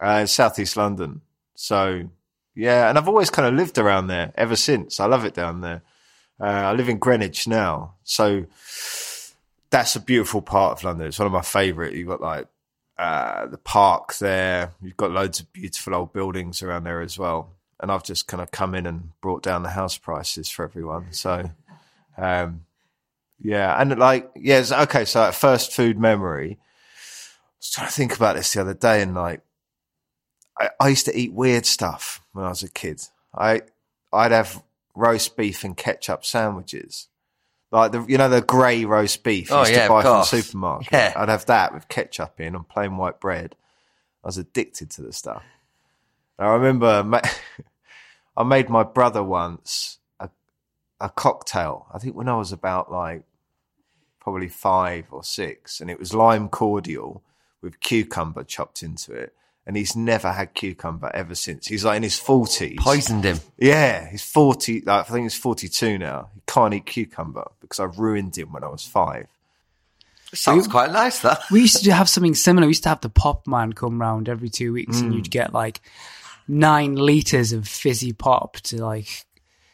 uh, 0.00 0.24
Southeast 0.24 0.76
London. 0.76 1.20
So 1.56 2.08
yeah, 2.54 2.88
and 2.88 2.96
I've 2.96 3.08
always 3.08 3.28
kind 3.30 3.46
of 3.48 3.54
lived 3.54 3.76
around 3.78 4.06
there 4.06 4.32
ever 4.36 4.56
since. 4.56 5.00
I 5.00 5.06
love 5.06 5.24
it 5.24 5.34
down 5.34 5.60
there. 5.60 5.82
Uh, 6.40 6.44
I 6.44 6.72
live 6.72 6.88
in 6.88 6.98
Greenwich 6.98 7.46
now, 7.46 7.94
so 8.04 8.46
that's 9.70 9.94
a 9.96 10.00
beautiful 10.00 10.40
part 10.42 10.78
of 10.78 10.84
London. 10.84 11.08
It's 11.08 11.18
one 11.18 11.26
of 11.26 11.32
my 11.32 11.42
favourite. 11.42 11.92
You've 11.92 12.08
got 12.08 12.20
like 12.20 12.46
uh, 13.00 13.46
the 13.46 13.56
park 13.56 14.14
there. 14.18 14.74
You've 14.82 14.96
got 14.98 15.10
loads 15.10 15.40
of 15.40 15.50
beautiful 15.54 15.94
old 15.94 16.12
buildings 16.12 16.62
around 16.62 16.84
there 16.84 17.00
as 17.00 17.18
well. 17.18 17.54
And 17.80 17.90
I've 17.90 18.04
just 18.04 18.26
kind 18.26 18.42
of 18.42 18.50
come 18.50 18.74
in 18.74 18.86
and 18.86 19.12
brought 19.22 19.42
down 19.42 19.62
the 19.62 19.70
house 19.70 19.96
prices 19.96 20.50
for 20.50 20.66
everyone. 20.66 21.12
So, 21.12 21.50
um, 22.18 22.66
yeah, 23.40 23.74
and 23.80 23.98
like, 23.98 24.30
yeah, 24.36 24.62
so- 24.62 24.80
okay. 24.80 25.06
So, 25.06 25.20
that 25.20 25.34
first 25.34 25.72
food 25.72 25.98
memory. 25.98 26.58
I 26.60 27.56
was 27.58 27.70
trying 27.70 27.86
to 27.88 27.92
think 27.94 28.14
about 28.14 28.36
this 28.36 28.52
the 28.52 28.60
other 28.60 28.74
day, 28.74 29.00
and 29.00 29.14
like, 29.14 29.40
I, 30.58 30.68
I 30.78 30.88
used 30.88 31.06
to 31.06 31.16
eat 31.18 31.32
weird 31.32 31.64
stuff 31.64 32.22
when 32.32 32.44
I 32.44 32.50
was 32.50 32.62
a 32.62 32.70
kid. 32.70 33.00
I 33.34 33.62
I'd 34.12 34.32
have 34.32 34.62
roast 34.94 35.38
beef 35.38 35.64
and 35.64 35.74
ketchup 35.74 36.26
sandwiches. 36.26 37.08
Like 37.72 37.92
the, 37.92 38.04
you 38.08 38.18
know, 38.18 38.28
the 38.28 38.40
grey 38.42 38.84
roast 38.84 39.22
beef 39.22 39.50
you 39.50 39.56
Oh, 39.56 39.60
used 39.60 39.72
yeah, 39.72 39.82
to 39.84 39.88
buy 39.88 40.02
from 40.02 40.12
the 40.18 40.22
supermarket. 40.24 40.88
Yeah. 40.92 41.12
I'd 41.16 41.28
have 41.28 41.46
that 41.46 41.72
with 41.72 41.88
ketchup 41.88 42.40
in 42.40 42.56
on 42.56 42.64
plain 42.64 42.96
white 42.96 43.20
bread. 43.20 43.54
I 44.24 44.28
was 44.28 44.38
addicted 44.38 44.90
to 44.92 45.02
the 45.02 45.12
stuff. 45.12 45.42
I 46.38 46.46
remember 46.48 47.04
ma- 47.04 47.20
I 48.36 48.42
made 48.44 48.68
my 48.68 48.82
brother 48.82 49.22
once 49.22 49.98
a, 50.18 50.30
a 51.00 51.10
cocktail. 51.10 51.86
I 51.94 51.98
think 51.98 52.16
when 52.16 52.28
I 52.28 52.36
was 52.36 52.52
about 52.52 52.90
like 52.90 53.22
probably 54.20 54.48
five 54.48 55.06
or 55.10 55.22
six, 55.24 55.80
and 55.80 55.90
it 55.90 55.98
was 55.98 56.12
lime 56.14 56.48
cordial 56.48 57.22
with 57.62 57.80
cucumber 57.80 58.44
chopped 58.44 58.82
into 58.82 59.12
it. 59.14 59.34
And 59.70 59.76
he's 59.76 59.94
never 59.94 60.32
had 60.32 60.52
cucumber 60.54 61.12
ever 61.14 61.36
since. 61.36 61.68
He's 61.68 61.84
like 61.84 61.98
in 61.98 62.02
his 62.02 62.18
forties. 62.18 62.76
Poisoned 62.80 63.22
him. 63.22 63.38
Yeah, 63.56 64.10
he's 64.10 64.24
40, 64.24 64.80
like, 64.80 65.08
I 65.08 65.12
think 65.12 65.26
he's 65.26 65.36
42 65.36 65.96
now. 65.96 66.28
He 66.34 66.40
can't 66.44 66.74
eat 66.74 66.86
cucumber 66.86 67.48
because 67.60 67.78
I 67.78 67.84
ruined 67.84 68.36
him 68.36 68.52
when 68.52 68.64
I 68.64 68.68
was 68.68 68.84
five. 68.84 69.28
Sounds 70.34 70.66
quite 70.66 70.90
nice, 70.90 71.20
that. 71.20 71.42
We 71.52 71.60
used 71.60 71.84
to 71.84 71.92
have 71.92 72.08
something 72.08 72.34
similar. 72.34 72.66
We 72.66 72.70
used 72.70 72.82
to 72.82 72.88
have 72.88 73.00
the 73.00 73.10
pop 73.10 73.46
man 73.46 73.72
come 73.72 74.00
round 74.00 74.28
every 74.28 74.48
two 74.48 74.72
weeks, 74.72 75.00
and 75.00 75.12
Mm. 75.12 75.14
you'd 75.14 75.30
get 75.30 75.54
like 75.54 75.80
nine 76.48 76.96
liters 76.96 77.52
of 77.52 77.68
fizzy 77.68 78.12
pop 78.12 78.56
to 78.62 78.84
like 78.84 79.24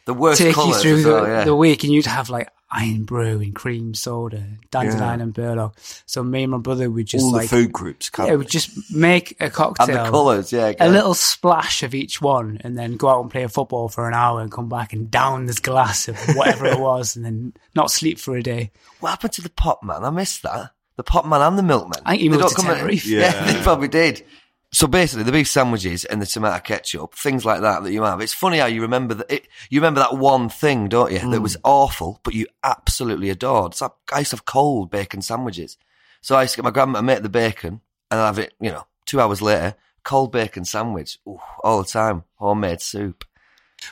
The 0.05 0.13
worst 0.13 0.39
take 0.39 0.55
you 0.57 0.73
through 0.75 0.97
as 0.97 1.03
the, 1.05 1.11
well, 1.11 1.27
yeah. 1.27 1.43
the 1.43 1.55
week, 1.55 1.83
and 1.83 1.91
you'd 1.91 2.05
have 2.05 2.29
like 2.29 2.49
Irn-Bru 2.75 3.39
and 3.41 3.55
cream 3.55 3.93
soda, 3.93 4.43
dandelion 4.71 5.19
Yeah. 5.19 5.23
and 5.23 5.33
burdock. 5.33 5.77
So 6.05 6.23
me 6.23 6.43
and 6.43 6.51
my 6.51 6.57
brother 6.57 6.89
would 6.89 7.05
just 7.05 7.23
All 7.25 7.31
like 7.31 7.49
the 7.49 7.55
food 7.55 7.71
groups 7.71 8.09
yeah, 8.13 8.25
covered. 8.25 8.37
would 8.39 8.49
just 8.49 8.93
make 8.93 9.35
a 9.39 9.49
cocktail 9.49 9.95
and 9.97 10.05
the 10.07 10.09
colours, 10.11 10.51
yeah. 10.51 10.73
a 10.79 10.89
little 10.89 11.13
splash 11.13 11.83
of 11.83 11.95
each 11.95 12.21
one, 12.21 12.59
and 12.63 12.77
then 12.77 12.97
go 12.97 13.07
out 13.09 13.21
and 13.21 13.31
play 13.31 13.43
a 13.43 13.49
football 13.49 13.87
for 13.89 14.07
an 14.07 14.13
hour, 14.13 14.41
and 14.41 14.51
come 14.51 14.67
back 14.69 14.91
and 14.93 15.09
down 15.09 15.45
this 15.45 15.59
glass 15.59 16.07
of 16.07 16.17
whatever 16.35 16.65
it 16.65 16.79
was, 16.81 17.15
and 17.15 17.23
then 17.23 17.53
not 17.75 17.89
sleep 17.91 18.19
for 18.19 18.35
a 18.35 18.43
day. 18.43 18.71
What 18.99 19.09
happened 19.11 19.33
to 19.33 19.41
the 19.41 19.49
pop 19.49 19.81
man? 19.83 20.03
I 20.03 20.09
missed 20.09 20.43
that. 20.43 20.71
The 20.97 21.03
pop 21.03 21.25
man 21.25 21.41
and 21.41 21.57
the 21.57 21.63
milkman. 21.63 21.99
I 22.05 22.11
think 22.11 22.21
he 22.23 22.27
They 22.29 22.37
moved 22.37 22.55
to 22.57 22.61
Tenerife. 22.63 23.05
Yeah. 23.05 23.19
Yeah. 23.45 23.53
they 23.53 23.61
probably 23.61 23.87
did. 23.87 24.25
So 24.73 24.85
basically, 24.85 25.23
the 25.23 25.31
beef 25.31 25.47
sandwiches 25.47 26.03
and 26.05 26.21
the 26.21 26.25
tomato 26.25 26.59
ketchup, 26.59 27.15
things 27.15 27.45
like 27.45 27.61
that 27.61 27.83
that 27.83 27.91
you 27.93 28.03
have. 28.03 28.19
It's 28.19 28.33
funny 28.33 28.57
how 28.57 28.65
you 28.65 28.81
remember 28.81 29.13
that. 29.13 29.31
It, 29.31 29.47
you 29.69 29.79
remember 29.79 30.01
that 30.01 30.17
one 30.17 30.49
thing, 30.49 30.89
don't 30.89 31.11
you? 31.11 31.19
That 31.31 31.41
was 31.41 31.55
hmm. 31.55 31.61
awful, 31.63 32.19
but 32.23 32.33
you 32.33 32.47
absolutely 32.63 33.29
adored. 33.29 33.75
So 33.75 33.93
I 34.13 34.19
used 34.19 34.31
to 34.31 34.35
have 34.35 34.45
cold 34.45 34.91
bacon 34.91 35.21
sandwiches. 35.21 35.77
So 36.21 36.35
I 36.35 36.41
used 36.41 36.55
to 36.55 36.57
get 36.57 36.65
my 36.65 36.71
grandma 36.71 36.99
to 36.99 37.03
make 37.03 37.23
the 37.23 37.29
bacon 37.29 37.81
and 38.11 38.19
have 38.19 38.39
it. 38.39 38.53
You 38.59 38.71
know, 38.71 38.87
two 39.05 39.21
hours 39.21 39.41
later, 39.41 39.75
cold 40.03 40.31
bacon 40.31 40.65
sandwich 40.65 41.19
Ooh, 41.27 41.39
all 41.63 41.83
the 41.83 41.89
time, 41.89 42.23
homemade 42.35 42.81
soup. 42.81 43.23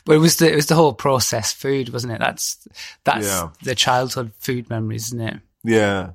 But 0.03 0.15
it 0.15 0.20
was 0.20 0.38
the 0.38 0.51
it 0.51 0.55
was 0.55 0.65
the 0.65 0.75
whole 0.75 0.94
processed 0.94 1.55
food, 1.55 1.89
wasn't 1.89 2.13
it? 2.13 2.20
That's 2.20 2.67
that's 3.03 3.27
Yeah. 3.27 3.50
the 3.63 3.75
childhood 3.75 4.34
food 4.39 4.70
memories, 4.70 5.08
isn't 5.08 5.22
it? 5.22 5.39
Yeah. 5.63 6.12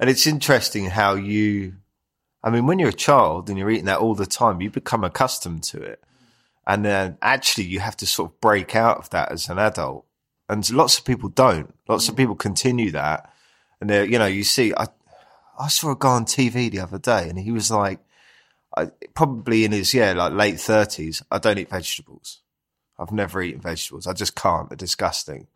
And 0.00 0.10
it's 0.10 0.26
interesting 0.26 0.90
how 0.90 1.14
you, 1.14 1.74
I 2.44 2.50
mean, 2.50 2.66
when 2.66 2.78
you're 2.78 2.90
a 2.90 2.92
child 2.92 3.48
and 3.48 3.58
you're 3.58 3.70
eating 3.70 3.86
that 3.86 4.00
all 4.00 4.14
the 4.14 4.26
time, 4.26 4.60
you 4.60 4.70
become 4.70 5.02
accustomed 5.02 5.62
to 5.64 5.82
it. 5.82 6.04
And 6.66 6.84
then 6.84 7.16
actually 7.22 7.64
you 7.64 7.80
have 7.80 7.96
to 7.96 8.06
sort 8.06 8.30
of 8.30 8.40
break 8.40 8.76
out 8.76 8.98
of 8.98 9.10
that 9.10 9.32
as 9.32 9.48
an 9.48 9.58
adult. 9.58 10.04
And 10.48 10.70
lots 10.70 10.98
of 10.98 11.06
people 11.06 11.30
don't. 11.30 11.74
Lots 11.88 12.08
of 12.08 12.14
mm. 12.14 12.18
people 12.18 12.34
continue 12.34 12.90
that. 12.90 13.32
And 13.80 13.88
they're, 13.88 14.04
you 14.04 14.18
know, 14.18 14.26
you 14.26 14.44
see, 14.44 14.74
I, 14.76 14.88
I 15.58 15.68
saw 15.68 15.92
a 15.92 15.96
guy 15.98 16.10
on 16.10 16.26
TV 16.26 16.70
the 16.70 16.80
other 16.80 16.98
day 16.98 17.30
and 17.30 17.38
he 17.38 17.50
was 17.50 17.70
like, 17.70 18.00
I, 18.76 18.90
probably 19.14 19.64
in 19.64 19.72
his, 19.72 19.94
yeah, 19.94 20.12
like 20.12 20.34
late 20.34 20.60
thirties, 20.60 21.22
I 21.30 21.38
don't 21.38 21.58
eat 21.58 21.70
vegetables. 21.70 22.40
I've 22.98 23.12
never 23.12 23.40
eaten 23.40 23.60
vegetables. 23.60 24.06
I 24.06 24.12
just 24.12 24.34
can't. 24.34 24.68
They're 24.68 24.76
disgusting. 24.76 25.46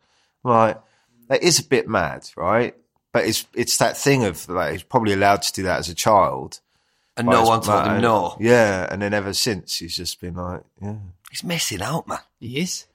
Like, 0.43 0.81
that 1.27 1.43
is 1.43 1.59
a 1.59 1.63
bit 1.63 1.87
mad, 1.87 2.29
right? 2.35 2.75
But 3.11 3.25
it's 3.25 3.45
it's 3.53 3.77
that 3.77 3.97
thing 3.97 4.23
of 4.23 4.47
like 4.49 4.71
he's 4.73 4.83
probably 4.83 5.13
allowed 5.13 5.41
to 5.43 5.53
do 5.53 5.63
that 5.63 5.79
as 5.79 5.89
a 5.89 5.95
child. 5.95 6.59
And 7.19 7.27
no 7.27 7.41
it's 7.41 7.49
one 7.49 7.61
told 7.61 7.85
mad. 7.85 7.95
him 7.97 8.01
no. 8.01 8.35
Yeah, 8.39 8.87
and 8.89 9.01
then 9.01 9.13
ever 9.13 9.33
since 9.33 9.77
he's 9.77 9.95
just 9.95 10.19
been 10.21 10.35
like, 10.35 10.61
yeah. 10.81 10.95
He's 11.29 11.43
missing 11.43 11.81
out, 11.81 12.07
man. 12.07 12.19
He 12.39 12.59
is. 12.61 12.85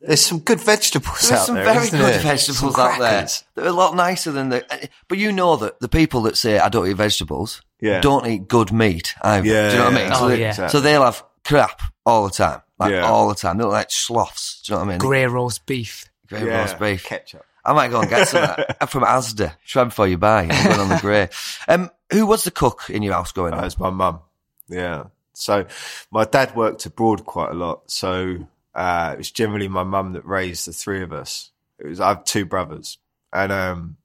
There's 0.00 0.20
some 0.20 0.40
good 0.40 0.60
vegetables 0.60 1.20
There's 1.28 1.32
out 1.40 1.46
some 1.46 1.54
there. 1.54 1.64
very 1.64 1.86
isn't 1.86 1.98
good 1.98 2.12
there? 2.14 2.20
vegetables 2.20 2.58
Some 2.58 2.68
out 2.70 2.98
there. 2.98 3.08
crackers. 3.10 3.44
They're 3.54 3.66
a 3.66 3.72
lot 3.72 3.94
nicer 3.96 4.32
than 4.32 4.50
the. 4.50 4.64
Uh, 4.72 4.86
but 5.08 5.16
you 5.18 5.32
know 5.32 5.56
that 5.56 5.80
the 5.80 5.88
people 5.88 6.22
that 6.22 6.36
say 6.36 6.58
I 6.58 6.68
don't 6.68 6.86
eat 6.88 6.92
vegetables 6.96 7.62
Yeah. 7.80 8.00
don't 8.02 8.26
eat 8.26 8.46
good 8.48 8.70
meat 8.72 9.14
either. 9.22 9.46
Yeah, 9.46 9.68
Do 9.70 9.72
you 9.72 9.78
know 9.78 9.84
what 9.84 9.94
I 9.94 9.96
mean? 9.96 10.08
yeah. 10.08 10.12
So, 10.18 10.24
Oh, 10.24 10.28
they, 10.28 10.40
yeah. 10.40 10.66
so 10.68 10.80
they'll 10.80 11.04
have 11.04 11.22
crap 11.44 11.80
all 12.04 12.24
the 12.24 12.30
time, 12.34 12.60
like 12.78 12.90
Yeah. 12.92 13.06
all 13.08 13.28
the 13.28 13.34
time. 13.34 13.56
They 13.56 13.64
look 13.64 13.72
like 13.72 13.90
sloths. 13.90 14.60
Do 14.62 14.72
you 14.72 14.76
know 14.78 14.80
what 14.84 14.88
I 14.88 14.90
mean? 14.92 14.98
Grey 14.98 15.26
roast 15.26 15.64
beef. 15.64 16.04
Grey 16.28 16.44
Yeah, 16.46 16.60
roast 16.60 16.78
beef. 16.78 17.04
ketchup. 17.04 17.46
I 17.64 17.72
might 17.72 17.88
go 17.90 18.00
and 18.00 18.10
get 18.10 18.28
some 18.28 18.42
from 18.88 19.04
Asda. 19.04 19.54
Try 19.66 19.84
before 19.84 20.06
you 20.08 20.18
buy. 20.18 20.42
I'm 20.50 20.64
going 20.68 20.80
on 20.80 20.88
the 20.88 20.98
grey. 21.00 21.28
Um, 21.68 21.90
who 22.12 22.26
was 22.26 22.44
the 22.44 22.50
cook 22.50 22.90
in 22.90 23.02
your 23.02 23.14
house 23.14 23.32
going 23.32 23.52
That 23.52 23.58
on? 23.58 23.64
was 23.64 23.78
my 23.78 23.90
mum. 23.90 24.20
Yeah. 24.68 25.04
So 25.32 25.66
my 26.10 26.24
dad 26.24 26.54
worked 26.54 26.84
abroad 26.86 27.24
quite 27.24 27.50
a 27.50 27.54
lot. 27.54 27.90
So 27.90 28.46
uh, 28.74 29.10
it 29.14 29.18
was 29.18 29.30
generally 29.30 29.68
my 29.68 29.82
mum 29.82 30.12
that 30.12 30.24
raised 30.26 30.66
the 30.66 30.72
three 30.72 31.02
of 31.02 31.12
us. 31.12 31.50
It 31.78 31.86
was 31.86 32.00
I 32.00 32.08
have 32.08 32.24
two 32.24 32.44
brothers, 32.44 32.98
and 33.32 33.50
um, 33.50 33.96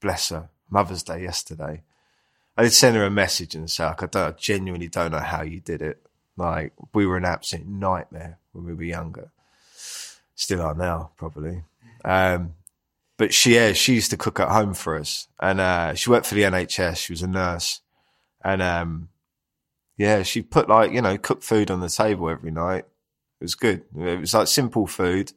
bless 0.00 0.30
her, 0.30 0.48
Mother's 0.70 1.02
Day 1.02 1.22
yesterday. 1.22 1.82
I 2.56 2.62
did 2.64 2.72
send 2.72 2.96
her 2.96 3.04
a 3.04 3.10
message 3.10 3.54
and 3.54 3.70
say, 3.70 3.84
like, 3.84 4.02
I, 4.02 4.06
don't, 4.06 4.28
I 4.28 4.36
genuinely 4.36 4.88
don't 4.88 5.12
know 5.12 5.18
how 5.20 5.42
you 5.42 5.60
did 5.60 5.82
it. 5.82 6.02
Like 6.36 6.72
we 6.94 7.06
were 7.06 7.16
an 7.16 7.24
absolute 7.24 7.68
nightmare 7.68 8.38
when 8.52 8.64
we 8.64 8.74
were 8.74 8.82
younger. 8.82 9.30
Still 10.34 10.62
are 10.62 10.74
now, 10.74 11.10
probably. 11.16 11.62
Um, 12.04 12.54
but 13.20 13.34
she, 13.34 13.56
yeah, 13.56 13.74
she 13.74 13.92
used 13.92 14.12
to 14.12 14.16
cook 14.16 14.40
at 14.40 14.48
home 14.48 14.72
for 14.72 14.96
us, 14.96 15.28
and 15.38 15.60
uh, 15.60 15.92
she 15.92 16.08
worked 16.08 16.24
for 16.24 16.34
the 16.34 16.44
NHS. 16.44 16.96
She 16.96 17.12
was 17.12 17.20
a 17.20 17.26
nurse, 17.26 17.82
and 18.42 18.62
um, 18.62 19.10
yeah, 19.98 20.22
she 20.22 20.40
put 20.40 20.70
like 20.70 20.92
you 20.92 21.02
know 21.02 21.18
cooked 21.18 21.44
food 21.44 21.70
on 21.70 21.80
the 21.80 21.90
table 21.90 22.30
every 22.30 22.50
night. 22.50 22.86
It 23.38 23.44
was 23.44 23.54
good. 23.54 23.82
It 23.94 24.20
was 24.20 24.32
like 24.32 24.46
simple 24.46 24.86
food. 24.86 25.32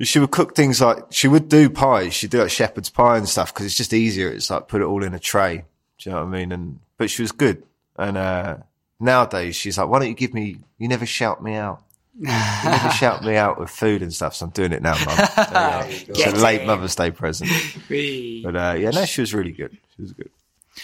She 0.00 0.18
would 0.18 0.30
cook 0.30 0.56
things 0.56 0.80
like 0.80 1.04
she 1.10 1.28
would 1.28 1.50
do 1.50 1.68
pies. 1.68 2.14
She'd 2.14 2.30
do 2.30 2.38
like 2.38 2.50
shepherd's 2.50 2.88
pie 2.88 3.18
and 3.18 3.28
stuff 3.28 3.52
because 3.52 3.66
it's 3.66 3.76
just 3.76 3.92
easier. 3.92 4.30
It's 4.30 4.48
like 4.48 4.66
put 4.66 4.80
it 4.80 4.86
all 4.86 5.04
in 5.04 5.12
a 5.12 5.18
tray. 5.18 5.66
Do 5.98 6.08
you 6.08 6.16
know 6.16 6.24
what 6.24 6.28
I 6.28 6.38
mean? 6.38 6.50
And 6.50 6.80
but 6.96 7.10
she 7.10 7.20
was 7.20 7.32
good. 7.32 7.62
And 7.98 8.16
uh, 8.16 8.56
nowadays 8.98 9.54
she's 9.54 9.76
like, 9.76 9.90
why 9.90 9.98
don't 9.98 10.08
you 10.08 10.14
give 10.14 10.32
me? 10.32 10.56
You 10.78 10.88
never 10.88 11.04
shout 11.04 11.42
me 11.42 11.56
out. 11.56 11.82
You 12.18 12.26
never 12.26 12.90
shout 12.90 13.24
me 13.24 13.36
out 13.36 13.58
with 13.58 13.70
food 13.70 14.02
and 14.02 14.12
stuff. 14.12 14.34
So 14.34 14.46
I'm 14.46 14.50
doing 14.50 14.72
it 14.72 14.82
now, 14.82 14.94
mum. 15.04 15.16
There 15.16 15.90
you. 15.90 16.06
It's 16.08 16.26
a 16.26 16.44
late 16.44 16.66
Mother's 16.66 16.94
Day 16.94 17.10
present. 17.10 17.50
But 17.88 18.56
uh, 18.56 18.74
yeah, 18.78 18.90
no, 18.90 19.04
she 19.04 19.20
was 19.20 19.32
really 19.32 19.52
good. 19.52 19.76
She 19.96 20.02
was 20.02 20.12
good. 20.12 20.30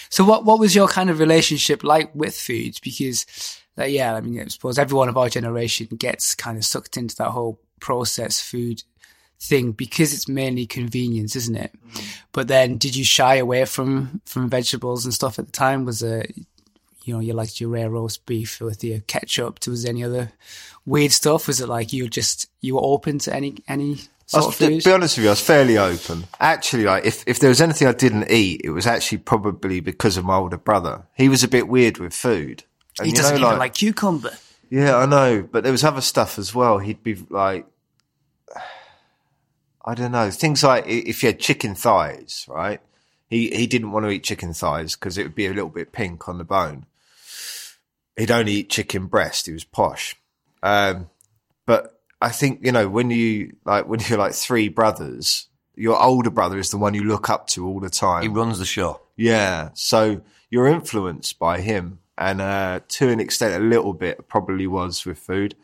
So 0.08 0.24
what 0.24 0.44
what 0.44 0.58
was 0.58 0.74
your 0.74 0.88
kind 0.88 1.10
of 1.10 1.18
relationship 1.18 1.84
like 1.84 2.14
with 2.14 2.36
foods? 2.36 2.78
Because 2.78 3.26
uh, 3.78 3.84
yeah, 3.84 4.14
I 4.14 4.20
mean, 4.20 4.40
I 4.40 4.46
suppose 4.46 4.78
everyone 4.78 5.08
of 5.08 5.16
our 5.16 5.28
generation 5.28 5.88
gets 5.98 6.34
kind 6.34 6.56
of 6.56 6.64
sucked 6.64 6.96
into 6.96 7.16
that 7.16 7.30
whole 7.30 7.60
processed 7.80 8.42
food 8.42 8.82
thing 9.38 9.72
because 9.72 10.14
it's 10.14 10.28
mainly 10.28 10.66
convenience, 10.66 11.36
isn't 11.36 11.56
it? 11.56 11.72
But 12.32 12.48
then, 12.48 12.78
did 12.78 12.96
you 12.96 13.04
shy 13.04 13.36
away 13.36 13.64
from 13.64 14.20
from 14.24 14.48
vegetables 14.48 15.04
and 15.04 15.12
stuff 15.12 15.38
at 15.38 15.46
the 15.46 15.52
time? 15.52 15.84
Was 15.84 16.02
it 16.02 16.34
you 17.06 17.14
know 17.14 17.20
you 17.20 17.32
liked 17.32 17.60
your 17.60 17.70
rare 17.70 17.90
roast 17.90 18.26
beef 18.26 18.60
with 18.60 18.82
your 18.82 19.00
ketchup? 19.00 19.66
Was 19.66 19.84
there 19.84 19.90
any 19.90 20.04
other 20.04 20.32
weird 20.84 21.12
stuff? 21.12 21.46
Was 21.46 21.60
it 21.60 21.68
like 21.68 21.92
you 21.92 22.08
just 22.08 22.48
you 22.60 22.74
were 22.74 22.84
open 22.84 23.18
to 23.20 23.34
any 23.34 23.56
any 23.68 23.92
I 24.34 24.40
sort 24.40 24.46
was, 24.46 24.54
of 24.54 24.58
to 24.58 24.66
food? 24.66 24.84
be 24.84 24.92
honest 24.92 25.16
with 25.16 25.24
you, 25.24 25.30
I 25.30 25.32
was 25.32 25.40
fairly 25.40 25.78
open. 25.78 26.24
Actually, 26.40 26.84
like 26.84 27.04
if, 27.04 27.22
if 27.26 27.38
there 27.38 27.48
was 27.48 27.60
anything 27.60 27.86
I 27.86 27.92
didn't 27.92 28.30
eat, 28.30 28.62
it 28.64 28.70
was 28.70 28.86
actually 28.86 29.18
probably 29.18 29.80
because 29.80 30.16
of 30.16 30.24
my 30.24 30.36
older 30.36 30.58
brother. 30.58 31.06
He 31.14 31.28
was 31.28 31.44
a 31.44 31.48
bit 31.48 31.68
weird 31.68 31.98
with 31.98 32.12
food. 32.12 32.64
And 32.98 33.06
he 33.06 33.12
doesn't 33.12 33.40
know, 33.40 33.48
even 33.48 33.58
like 33.58 33.74
cucumber. 33.74 34.32
Yeah, 34.68 34.96
I 34.96 35.06
know, 35.06 35.48
but 35.50 35.62
there 35.62 35.72
was 35.72 35.84
other 35.84 36.00
stuff 36.00 36.38
as 36.38 36.54
well. 36.54 36.78
He'd 36.78 37.02
be 37.02 37.14
like, 37.30 37.66
I 39.84 39.94
don't 39.94 40.10
know, 40.12 40.30
things 40.30 40.64
like 40.64 40.86
if 40.88 41.22
you 41.22 41.28
had 41.28 41.38
chicken 41.38 41.76
thighs, 41.76 42.46
right? 42.48 42.80
He 43.28 43.50
he 43.50 43.68
didn't 43.68 43.92
want 43.92 44.06
to 44.06 44.10
eat 44.10 44.24
chicken 44.24 44.52
thighs 44.52 44.96
because 44.96 45.18
it 45.18 45.22
would 45.22 45.34
be 45.34 45.46
a 45.46 45.52
little 45.52 45.68
bit 45.68 45.92
pink 45.92 46.28
on 46.28 46.38
the 46.38 46.44
bone. 46.44 46.86
He'd 48.16 48.30
only 48.30 48.52
eat 48.52 48.70
chicken 48.70 49.06
breast. 49.06 49.46
He 49.46 49.52
was 49.52 49.64
posh. 49.64 50.16
Um, 50.62 51.10
but 51.66 52.00
I 52.20 52.30
think 52.30 52.64
you 52.64 52.72
know 52.72 52.88
when 52.88 53.10
you 53.10 53.56
like 53.64 53.86
when 53.86 54.00
you're 54.08 54.18
like 54.18 54.34
three 54.34 54.68
brothers, 54.68 55.48
your 55.74 56.02
older 56.02 56.30
brother 56.30 56.58
is 56.58 56.70
the 56.70 56.78
one 56.78 56.94
you 56.94 57.04
look 57.04 57.30
up 57.30 57.46
to 57.48 57.66
all 57.66 57.80
the 57.80 57.90
time. 57.90 58.22
He 58.22 58.28
runs 58.28 58.58
the 58.58 58.64
show. 58.64 59.00
Yeah. 59.16 59.70
So 59.74 60.22
you're 60.50 60.66
influenced 60.66 61.38
by 61.38 61.60
him. 61.60 62.00
And 62.18 62.40
uh, 62.40 62.80
to 62.88 63.08
an 63.10 63.20
extent, 63.20 63.62
a 63.62 63.66
little 63.66 63.92
bit 63.92 64.26
probably 64.28 64.66
was 64.66 65.04
with 65.04 65.18
food. 65.18 65.54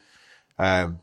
Um, 0.58 1.00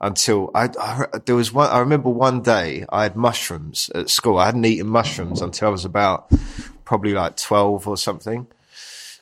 until 0.00 0.50
I, 0.54 0.70
I, 0.80 1.06
there 1.24 1.36
was 1.36 1.52
one, 1.52 1.70
I 1.70 1.78
remember 1.78 2.08
one 2.08 2.42
day 2.42 2.84
I 2.88 3.04
had 3.04 3.14
mushrooms 3.14 3.90
at 3.94 4.10
school. 4.10 4.38
I 4.38 4.46
hadn't 4.46 4.64
eaten 4.64 4.88
mushrooms 4.88 5.42
until 5.42 5.68
I 5.68 5.70
was 5.70 5.84
about 5.84 6.32
probably 6.84 7.12
like 7.12 7.36
12 7.36 7.86
or 7.86 7.96
something. 7.96 8.46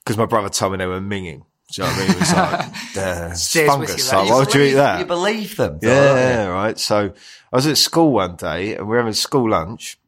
Because 0.05 0.17
my 0.17 0.27
brother 0.27 0.49
told 0.49 0.73
me 0.73 0.79
they 0.79 0.87
were 0.87 1.01
minging. 1.01 1.45
Do 1.73 1.83
you 1.83 1.89
know 1.89 1.91
what 1.95 1.99
I 1.99 2.01
mean? 2.01 2.11
It 2.11 2.21
was 2.21 2.33
like, 2.33 3.37
Stays 3.37 3.69
fungus. 3.69 4.13
Like, 4.13 4.29
why 4.29 4.39
would 4.39 4.55
you 4.55 4.63
eat 4.63 4.73
that? 4.75 4.99
You 5.01 5.07
believe 5.07 5.57
them. 5.57 5.79
though, 5.81 5.89
Yeah, 5.89 6.47
right. 6.47 6.79
So 6.79 7.13
I 7.53 7.57
was 7.57 7.67
at 7.67 7.79
school 7.79 8.13
one 8.13 8.37
day 8.37 8.75
and 8.75 8.87
we 8.87 8.91
were 8.91 8.99
having 8.99 9.13
school 9.13 9.49
lunch 9.51 9.99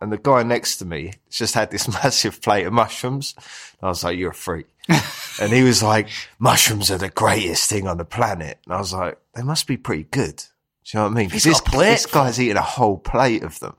and 0.00 0.10
the 0.10 0.18
guy 0.18 0.42
next 0.42 0.78
to 0.78 0.86
me 0.86 1.12
just 1.28 1.54
had 1.54 1.70
this 1.70 1.88
massive 2.02 2.40
plate 2.40 2.66
of 2.66 2.72
mushrooms. 2.72 3.34
And 3.36 3.86
I 3.86 3.88
was 3.88 4.02
like, 4.02 4.18
you're 4.18 4.30
a 4.30 4.34
freak. 4.34 4.66
and 5.40 5.52
he 5.52 5.62
was 5.62 5.82
like, 5.82 6.08
mushrooms 6.38 6.90
are 6.90 6.98
the 6.98 7.10
greatest 7.10 7.68
thing 7.68 7.86
on 7.86 7.98
the 7.98 8.04
planet. 8.04 8.58
And 8.64 8.74
I 8.74 8.78
was 8.78 8.94
like, 8.94 9.18
they 9.34 9.42
must 9.42 9.66
be 9.66 9.76
pretty 9.76 10.04
good. 10.04 10.36
Do 10.36 10.44
you 10.92 10.98
know 10.98 11.04
what 11.04 11.12
I 11.12 11.14
mean? 11.14 11.28
Because 11.28 11.44
This, 11.44 11.60
this 11.60 12.06
guy's 12.06 12.40
eating 12.40 12.56
a 12.56 12.62
whole 12.62 12.96
plate 12.96 13.42
of 13.42 13.60
them. 13.60 13.76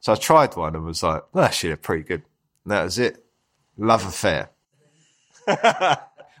So 0.00 0.12
I 0.12 0.16
tried 0.16 0.56
one 0.56 0.74
and 0.74 0.84
was 0.84 1.02
like, 1.04 1.22
well, 1.32 1.44
actually, 1.44 1.70
they're 1.70 1.76
pretty 1.76 2.02
good. 2.02 2.22
And 2.64 2.72
that 2.72 2.82
was 2.82 2.98
it. 2.98 3.24
Love 3.78 4.04
affair. 4.04 4.50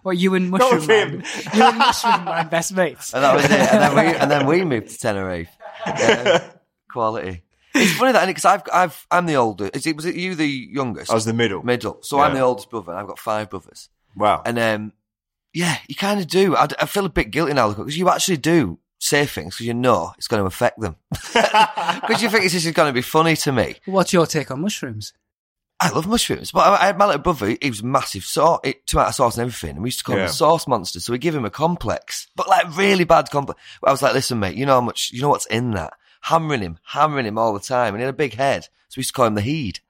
Well, 0.04 0.14
you 0.14 0.34
and 0.34 0.50
Mushroom 0.50 0.86
Man. 0.86 1.24
You 1.54 1.62
and 1.62 1.78
Mushroom 1.78 2.24
Man, 2.24 2.48
best 2.48 2.74
mates. 2.74 3.14
And 3.14 3.22
that 3.22 3.34
was 3.36 3.44
it. 3.44 3.50
And 3.52 3.80
then 3.80 3.94
we 3.94 4.16
and 4.16 4.30
then 4.30 4.46
we 4.46 4.64
moved 4.64 4.88
to 4.88 4.98
Tenerife. 4.98 5.50
Yeah. 5.86 6.44
Quality. 6.90 7.42
It's 7.74 7.92
funny 7.92 8.12
that 8.12 8.26
because 8.26 8.44
I've 8.44 8.62
I've 8.72 9.06
I'm 9.10 9.26
the 9.26 9.36
oldest. 9.36 9.76
Is 9.76 9.86
it 9.86 9.94
was 9.96 10.04
it 10.04 10.16
you 10.16 10.34
the 10.34 10.46
youngest? 10.46 11.10
I 11.10 11.14
was 11.14 11.24
the 11.24 11.32
middle. 11.32 11.62
middle. 11.62 11.98
So 12.02 12.18
I'm 12.18 12.32
Yeah. 12.32 12.38
the 12.40 12.44
oldest 12.44 12.68
brother. 12.68 12.90
and 12.92 13.00
I've 13.00 13.06
got 13.06 13.18
five 13.18 13.48
brothers. 13.48 13.88
Wow. 14.16 14.42
And 14.44 14.58
um, 14.58 14.92
yeah, 15.54 15.76
you 15.88 15.94
kind 15.94 16.18
of 16.20 16.26
do. 16.26 16.56
I, 16.56 16.66
I 16.80 16.86
feel 16.86 17.06
a 17.06 17.08
bit 17.08 17.30
guilty 17.30 17.54
now 17.54 17.72
because 17.72 17.96
you 17.96 18.08
actually 18.10 18.38
do 18.38 18.78
say 18.98 19.24
things 19.24 19.54
because 19.54 19.66
you 19.66 19.74
know 19.74 20.12
it's 20.18 20.26
going 20.28 20.40
to 20.42 20.46
affect 20.46 20.80
them. 20.80 20.96
Because 22.02 22.22
you 22.22 22.28
think 22.28 22.42
this 22.42 22.54
is 22.54 22.68
going 22.72 22.88
to 22.88 22.92
be 22.92 23.02
funny 23.02 23.36
to 23.36 23.52
me. 23.52 23.76
What's 23.86 24.12
your 24.12 24.26
take 24.26 24.50
on 24.50 24.60
mushrooms? 24.62 25.12
I 25.82 25.90
love 25.90 26.06
mushrooms, 26.06 26.52
but 26.52 26.60
I, 26.60 26.82
I 26.82 26.86
had 26.86 26.98
my 26.98 27.06
little 27.06 27.20
brother. 27.22 27.56
He 27.60 27.68
was 27.68 27.82
massive 27.82 28.24
sauce, 28.24 28.60
tomato 28.86 29.10
sauce 29.10 29.36
and 29.36 29.42
everything, 29.42 29.70
and 29.70 29.82
we 29.82 29.88
used 29.88 29.98
to 29.98 30.04
call 30.04 30.16
him 30.16 30.22
a 30.26 30.32
sauce 30.32 30.66
monster. 30.68 31.00
So 31.00 31.12
we 31.12 31.18
give 31.18 31.34
him 31.34 31.44
a 31.44 31.50
complex, 31.50 32.28
but 32.36 32.48
like 32.48 32.76
really 32.76 33.04
bad 33.04 33.30
complex. 33.30 33.60
I 33.84 33.90
was 33.90 34.02
like, 34.02 34.14
"Listen, 34.14 34.38
mate, 34.38 34.56
you 34.56 34.64
know 34.64 34.74
how 34.74 34.80
much, 34.80 35.10
you 35.12 35.20
know 35.20 35.30
what's 35.30 35.46
in 35.46 35.72
that." 35.72 35.94
Hammering 36.22 36.60
him, 36.60 36.78
hammering 36.84 37.26
him 37.26 37.36
all 37.36 37.52
the 37.52 37.60
time, 37.60 37.94
and 37.94 38.00
he 38.00 38.04
had 38.04 38.14
a 38.14 38.16
big 38.16 38.34
head, 38.34 38.64
so 38.88 38.94
we 38.96 39.00
used 39.00 39.10
to 39.10 39.14
call 39.14 39.26
him 39.26 39.34
the 39.34 39.40
Heed. 39.40 39.80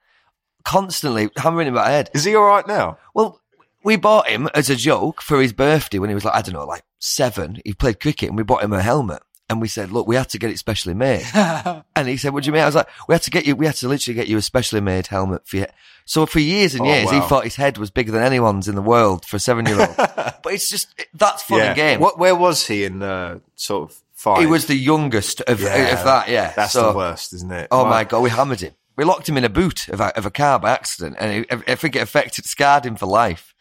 Constantly 0.65 1.29
hammering 1.37 1.67
him 1.67 1.75
about 1.75 1.87
head. 1.87 2.09
Is 2.13 2.23
he 2.23 2.35
all 2.35 2.45
right 2.45 2.67
now? 2.67 2.97
Well, 3.13 3.39
we 3.83 3.97
bought 3.97 4.27
him 4.29 4.49
as 4.55 4.69
a 4.69 4.75
joke 4.75 5.21
for 5.21 5.41
his 5.41 5.53
birthday 5.53 5.99
when 5.99 6.09
he 6.09 6.15
was 6.15 6.25
like, 6.25 6.33
I 6.33 6.41
don't 6.41 6.53
know, 6.53 6.65
like 6.65 6.83
seven. 6.99 7.59
He 7.65 7.73
played 7.73 7.99
cricket 7.99 8.29
and 8.29 8.37
we 8.37 8.43
bought 8.43 8.63
him 8.63 8.73
a 8.73 8.81
helmet. 8.81 9.21
And 9.49 9.59
we 9.61 9.67
said, 9.67 9.91
look, 9.91 10.07
we 10.07 10.15
had 10.15 10.29
to 10.29 10.39
get 10.39 10.51
it 10.51 10.57
specially 10.57 10.93
made. 10.93 11.25
and 11.33 12.07
he 12.07 12.15
said, 12.17 12.33
what 12.33 12.43
do 12.43 12.47
you 12.47 12.53
mean? 12.53 12.63
I 12.63 12.65
was 12.65 12.75
like, 12.75 12.87
we 13.07 13.13
had 13.13 13.21
to 13.23 13.29
get 13.31 13.45
you, 13.45 13.55
we 13.55 13.65
had 13.65 13.75
to 13.75 13.87
literally 13.89 14.15
get 14.15 14.27
you 14.27 14.37
a 14.37 14.41
specially 14.41 14.79
made 14.81 15.07
helmet 15.07 15.45
for 15.47 15.57
you. 15.57 15.65
So 16.05 16.25
for 16.25 16.39
years 16.39 16.73
and 16.75 16.83
Oh, 16.83 16.85
years, 16.85 17.11
he 17.11 17.19
thought 17.21 17.43
his 17.43 17.55
head 17.57 17.77
was 17.77 17.91
bigger 17.91 18.11
than 18.11 18.23
anyone's 18.23 18.67
in 18.67 18.75
the 18.75 18.81
world 18.81 19.25
for 19.25 19.35
a 19.35 19.39
seven 19.39 19.65
year 19.65 19.79
old. 19.81 19.95
but 19.97 20.45
it's 20.53 20.69
just, 20.69 20.87
it- 20.97 21.09
that's 21.13 21.43
fun 21.43 21.59
and 21.61 21.75
game. 21.75 21.99
What, 21.99 22.17
where 22.17 22.35
was 22.35 22.65
he 22.67 22.85
in 22.85 23.03
uh, 23.03 23.39
sort 23.55 23.91
of 23.91 23.97
five? 24.13 24.39
He 24.39 24.45
was 24.45 24.65
the 24.67 24.75
youngest 24.77 25.41
of, 25.41 25.49
of 25.49 25.59
that, 25.61 26.29
yeah. 26.29 26.53
That's 26.55 26.73
So- 26.73 26.91
the 26.91 26.97
worst, 26.97 27.33
isn't 27.33 27.51
it? 27.51 27.67
Oh 27.69 27.83
My- 27.83 27.89
my 27.89 28.03
god, 28.05 28.21
we 28.21 28.29
hammered 28.29 28.61
him. 28.61 28.73
We 28.95 29.03
locked 29.05 29.27
him 29.27 29.37
in 29.37 29.43
a 29.43 29.49
boot 29.49 29.89
of 29.89 29.99
a, 29.99 30.15
of 30.17 30.25
a 30.25 30.31
car 30.31 30.59
by 30.59 30.71
accident, 30.71 31.17
and 31.19 31.45
I, 31.49 31.71
I 31.71 31.75
think 31.75 31.95
it 31.95 32.01
affected, 32.03 32.45
scarred 32.45 32.85
him 32.85 32.95
for 32.95 33.07
life. 33.07 33.53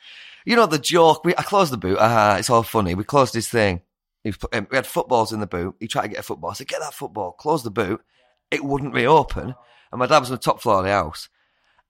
You 0.45 0.57
know 0.57 0.67
the 0.67 0.79
joke. 0.79 1.25
We 1.25 1.35
I 1.39 1.43
closed 1.43 1.73
the 1.73 1.79
boot. 1.79 1.97
Ah, 2.01 2.37
it's 2.37 2.51
all 2.51 2.63
funny. 2.63 2.95
We 2.95 3.05
closed 3.05 3.33
his 3.33 3.49
thing. 3.49 3.81
He 4.25 4.33
put- 4.33 4.55
um, 4.55 4.67
we 4.71 4.77
had 4.77 4.87
footballs 4.87 5.33
in 5.33 5.41
the 5.41 5.47
boot. 5.47 5.75
He 5.81 5.89
tried 5.89 6.03
to 6.03 6.09
get 6.09 6.19
a 6.21 6.23
football. 6.23 6.51
I 6.51 6.55
said, 6.55 6.69
"Get 6.69 6.81
that 6.81 6.95
football." 6.95 7.33
Close 7.33 7.63
the 7.65 7.71
boot. 7.71 8.01
It 8.51 8.65
wouldn't 8.65 8.95
reopen, 8.95 9.55
and 9.91 9.99
my 9.99 10.07
dad 10.07 10.19
was 10.21 10.31
on 10.31 10.37
the 10.37 10.43
top 10.43 10.61
floor 10.61 10.79
of 10.79 10.85
the 10.85 10.91
house, 10.91 11.29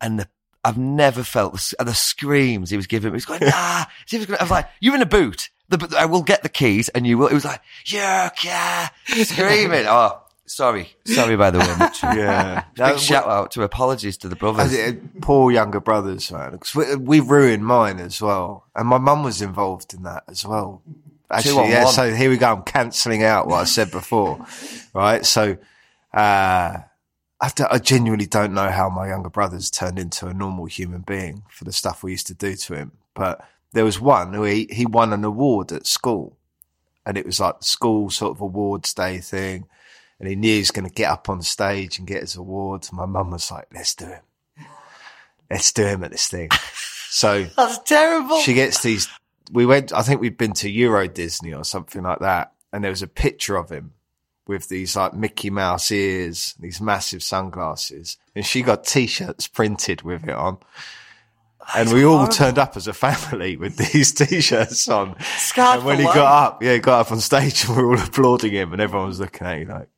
and 0.00 0.18
the, 0.20 0.28
I've 0.64 0.78
never 0.78 1.22
felt 1.24 1.52
the, 1.54 1.84
the 1.84 1.92
screams 1.94 2.70
he 2.70 2.76
was 2.76 2.86
giving 2.86 3.10
me. 3.12 3.14
He 3.16 3.16
was 3.16 3.26
going, 3.26 3.40
"Ah!" 3.52 3.90
he 4.08 4.16
was 4.18 4.26
gonna- 4.26 4.38
I 4.38 4.44
was 4.44 4.50
like, 4.50 4.68
"You're 4.80 4.94
in 4.94 5.02
a 5.02 5.06
boot. 5.06 5.50
The, 5.68 5.94
I 5.98 6.04
will 6.06 6.22
get 6.22 6.42
the 6.42 6.48
keys, 6.48 6.88
and 6.90 7.06
you 7.06 7.18
will." 7.18 7.26
It 7.28 7.34
was 7.34 7.44
like, 7.44 7.60
"Yuck, 7.84 8.44
yeah," 8.44 8.88
screaming. 9.06 9.84
Oh, 9.88 10.20
sorry, 10.46 10.88
sorry. 11.04 11.36
By 11.36 11.50
the 11.50 11.58
way. 11.58 11.66
Yeah. 12.18 12.64
Big 12.74 12.98
shout 12.98 13.26
out 13.26 13.50
to 13.52 13.62
apologies 13.62 14.16
to 14.18 14.28
the 14.28 14.36
brothers. 14.36 14.72
I- 14.74 14.86
I- 14.88 14.98
poor 15.20 15.50
younger 15.50 15.80
brothers, 15.80 16.30
man. 16.32 16.56
'Cause 16.58 16.74
we, 16.74 16.94
we 16.96 17.20
ruined 17.20 17.64
mine 17.66 17.98
as 18.00 18.20
well, 18.22 18.64
and 18.74 18.86
my 18.88 18.98
mum 18.98 19.22
was 19.24 19.42
involved 19.42 19.92
in 19.94 20.02
that 20.04 20.24
as 20.28 20.46
well. 20.46 20.82
Actually, 21.32 21.70
yeah. 21.70 21.84
one. 21.84 21.92
So 21.92 22.14
here 22.14 22.30
we 22.30 22.36
go. 22.36 22.52
I'm 22.52 22.62
cancelling 22.62 23.22
out 23.22 23.46
what 23.46 23.60
I 23.60 23.64
said 23.64 23.90
before, 23.90 24.44
right? 24.94 25.24
So, 25.24 25.56
uh, 26.12 26.78
I, 27.40 27.48
d- 27.54 27.64
I 27.68 27.78
genuinely 27.78 28.26
don't 28.26 28.54
know 28.54 28.70
how 28.70 28.88
my 28.88 29.08
younger 29.08 29.30
brothers 29.30 29.70
turned 29.70 29.98
into 29.98 30.26
a 30.26 30.34
normal 30.34 30.66
human 30.66 31.00
being 31.00 31.42
for 31.50 31.64
the 31.64 31.72
stuff 31.72 32.02
we 32.02 32.12
used 32.12 32.28
to 32.28 32.34
do 32.34 32.54
to 32.54 32.74
him. 32.74 32.92
But 33.14 33.44
there 33.72 33.84
was 33.84 34.00
one 34.00 34.32
who 34.32 34.44
he, 34.44 34.68
he 34.70 34.86
won 34.86 35.12
an 35.12 35.24
award 35.24 35.72
at 35.72 35.86
school, 35.86 36.36
and 37.04 37.18
it 37.18 37.26
was 37.26 37.40
like 37.40 37.58
the 37.60 37.64
school 37.64 38.10
sort 38.10 38.36
of 38.36 38.40
awards 38.40 38.94
day 38.94 39.18
thing. 39.18 39.66
And 40.20 40.28
he 40.28 40.36
knew 40.36 40.52
he 40.52 40.58
was 40.58 40.70
going 40.70 40.86
to 40.86 40.94
get 40.94 41.10
up 41.10 41.28
on 41.28 41.42
stage 41.42 41.98
and 41.98 42.06
get 42.06 42.20
his 42.20 42.36
award. 42.36 42.86
My 42.92 43.06
mum 43.06 43.32
was 43.32 43.50
like, 43.50 43.66
let's 43.74 43.94
do 43.96 44.06
him. 44.06 44.22
Let's 45.50 45.72
do 45.72 45.84
him 45.84 46.04
at 46.04 46.12
this 46.12 46.28
thing. 46.28 46.48
So 47.14 47.44
That's 47.58 47.76
terrible. 47.80 48.38
she 48.40 48.54
gets 48.54 48.80
these. 48.82 49.06
We 49.52 49.66
went, 49.66 49.92
I 49.92 50.02
think 50.02 50.20
we'd 50.20 50.38
been 50.38 50.54
to 50.54 50.70
Euro 50.70 51.06
Disney 51.06 51.52
or 51.52 51.64
something 51.64 52.02
like 52.02 52.20
that. 52.20 52.52
And 52.72 52.82
there 52.82 52.90
was 52.90 53.02
a 53.02 53.06
picture 53.06 53.56
of 53.56 53.70
him 53.70 53.92
with 54.46 54.68
these 54.68 54.96
like 54.96 55.14
Mickey 55.14 55.50
Mouse 55.50 55.90
ears, 55.90 56.54
these 56.58 56.80
massive 56.80 57.22
sunglasses. 57.22 58.16
And 58.34 58.44
she 58.44 58.62
got 58.62 58.84
t-shirts 58.84 59.46
printed 59.46 60.02
with 60.02 60.24
it 60.24 60.34
on. 60.34 60.58
And 61.76 61.92
we 61.92 62.04
all 62.04 62.26
turned 62.26 62.58
up 62.58 62.76
as 62.76 62.88
a 62.88 62.92
family 62.92 63.56
with 63.58 63.76
these 63.76 64.12
t-shirts 64.12 64.88
on. 64.88 65.16
Scarred 65.36 65.76
and 65.78 65.86
when 65.86 65.96
for 65.96 66.00
he 66.00 66.06
life. 66.06 66.14
got 66.16 66.46
up, 66.46 66.62
yeah, 66.62 66.72
he 66.72 66.78
got 66.80 67.00
up 67.00 67.12
on 67.12 67.20
stage 67.20 67.64
and 67.66 67.76
we 67.76 67.82
were 67.84 67.96
all 67.96 68.02
applauding 68.02 68.52
him 68.52 68.72
and 68.72 68.82
everyone 68.82 69.08
was 69.08 69.20
looking 69.20 69.46
at 69.46 69.60
you 69.60 69.66
like, 69.66 69.88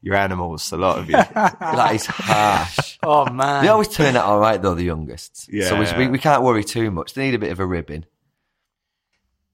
you're 0.00 0.16
animals, 0.16 0.72
a 0.72 0.76
lot 0.76 0.98
of 0.98 1.06
you. 1.06 1.12
that 1.34 1.94
is 1.94 2.06
harsh. 2.06 2.98
Oh 3.04 3.30
man. 3.30 3.62
they 3.62 3.68
always 3.68 3.88
turn 3.88 4.16
out 4.16 4.24
all 4.24 4.40
right 4.40 4.60
though, 4.60 4.74
the 4.74 4.82
youngest. 4.82 5.48
Yeah. 5.52 5.68
So 5.68 5.78
we, 5.78 6.06
we, 6.06 6.12
we 6.12 6.18
can't 6.18 6.42
worry 6.42 6.64
too 6.64 6.90
much. 6.90 7.14
They 7.14 7.26
need 7.26 7.34
a 7.34 7.38
bit 7.38 7.52
of 7.52 7.60
a 7.60 7.66
ribbing. 7.66 8.04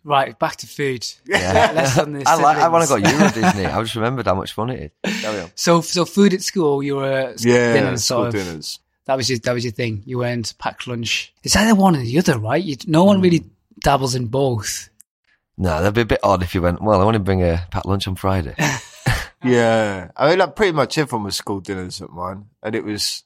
Right, 0.05 0.39
back 0.39 0.57
to 0.57 0.67
food. 0.67 1.07
Yeah. 1.27 1.73
Less 1.75 1.99
on 1.99 2.13
the 2.13 2.25
I 2.27 2.37
like. 2.37 2.57
I 2.57 2.69
want 2.69 2.85
to 2.85 2.89
go 2.89 2.97
siblings. 2.97 3.19
Euro 3.19 3.33
Disney. 3.33 3.67
I 3.67 3.83
just 3.83 3.95
remembered 3.95 4.27
how 4.27 4.35
much 4.35 4.53
fun 4.53 4.71
it 4.71 4.93
is. 5.05 5.21
Carry 5.23 5.41
on. 5.41 5.51
So, 5.55 5.81
so 5.81 6.05
food 6.05 6.33
at 6.35 6.43
school, 6.43 6.83
you 6.83 6.97
were 6.97 7.13
at 7.13 7.45
yeah, 7.45 7.73
dinner, 7.75 7.97
school 7.97 7.99
sort 7.99 8.29
of. 8.29 8.35
dinners. 8.35 8.79
That 9.07 9.17
was 9.17 9.29
your 9.29 9.39
that 9.41 9.53
was 9.53 9.65
your 9.65 9.73
thing. 9.73 10.03
You 10.07 10.19
weren't 10.19 10.55
packed 10.59 10.87
lunch. 10.87 11.35
It's 11.43 11.57
either 11.57 11.75
one 11.75 11.97
or 11.97 12.01
the 12.01 12.19
other, 12.19 12.39
right? 12.39 12.63
You, 12.63 12.77
no 12.87 13.05
one 13.05 13.21
really 13.21 13.45
dabbles 13.81 14.15
in 14.15 14.27
both. 14.27 14.89
No, 15.57 15.79
that'd 15.81 15.95
be 15.95 16.03
a 16.03 16.07
bit 16.07 16.21
odd 16.23 16.43
if 16.43 16.55
you 16.55 16.63
went. 16.63 16.81
Well, 16.81 17.01
I 17.01 17.05
want 17.05 17.15
to 17.15 17.21
bring 17.21 17.43
a 17.43 17.67
packed 17.71 17.87
lunch 17.87 18.07
on 18.07 18.15
Friday. 18.15 18.55
Yeah, 19.45 20.11
I 20.17 20.31
mean, 20.31 20.39
like 20.39 20.57
pretty 20.57 20.73
much 20.73 20.99
everyone 20.99 21.25
was 21.25 21.37
school 21.37 21.61
dinners 21.61 22.03
at 22.03 22.11
mine, 22.11 22.47
and 22.63 22.75
it 22.75 22.85
was 22.85 23.23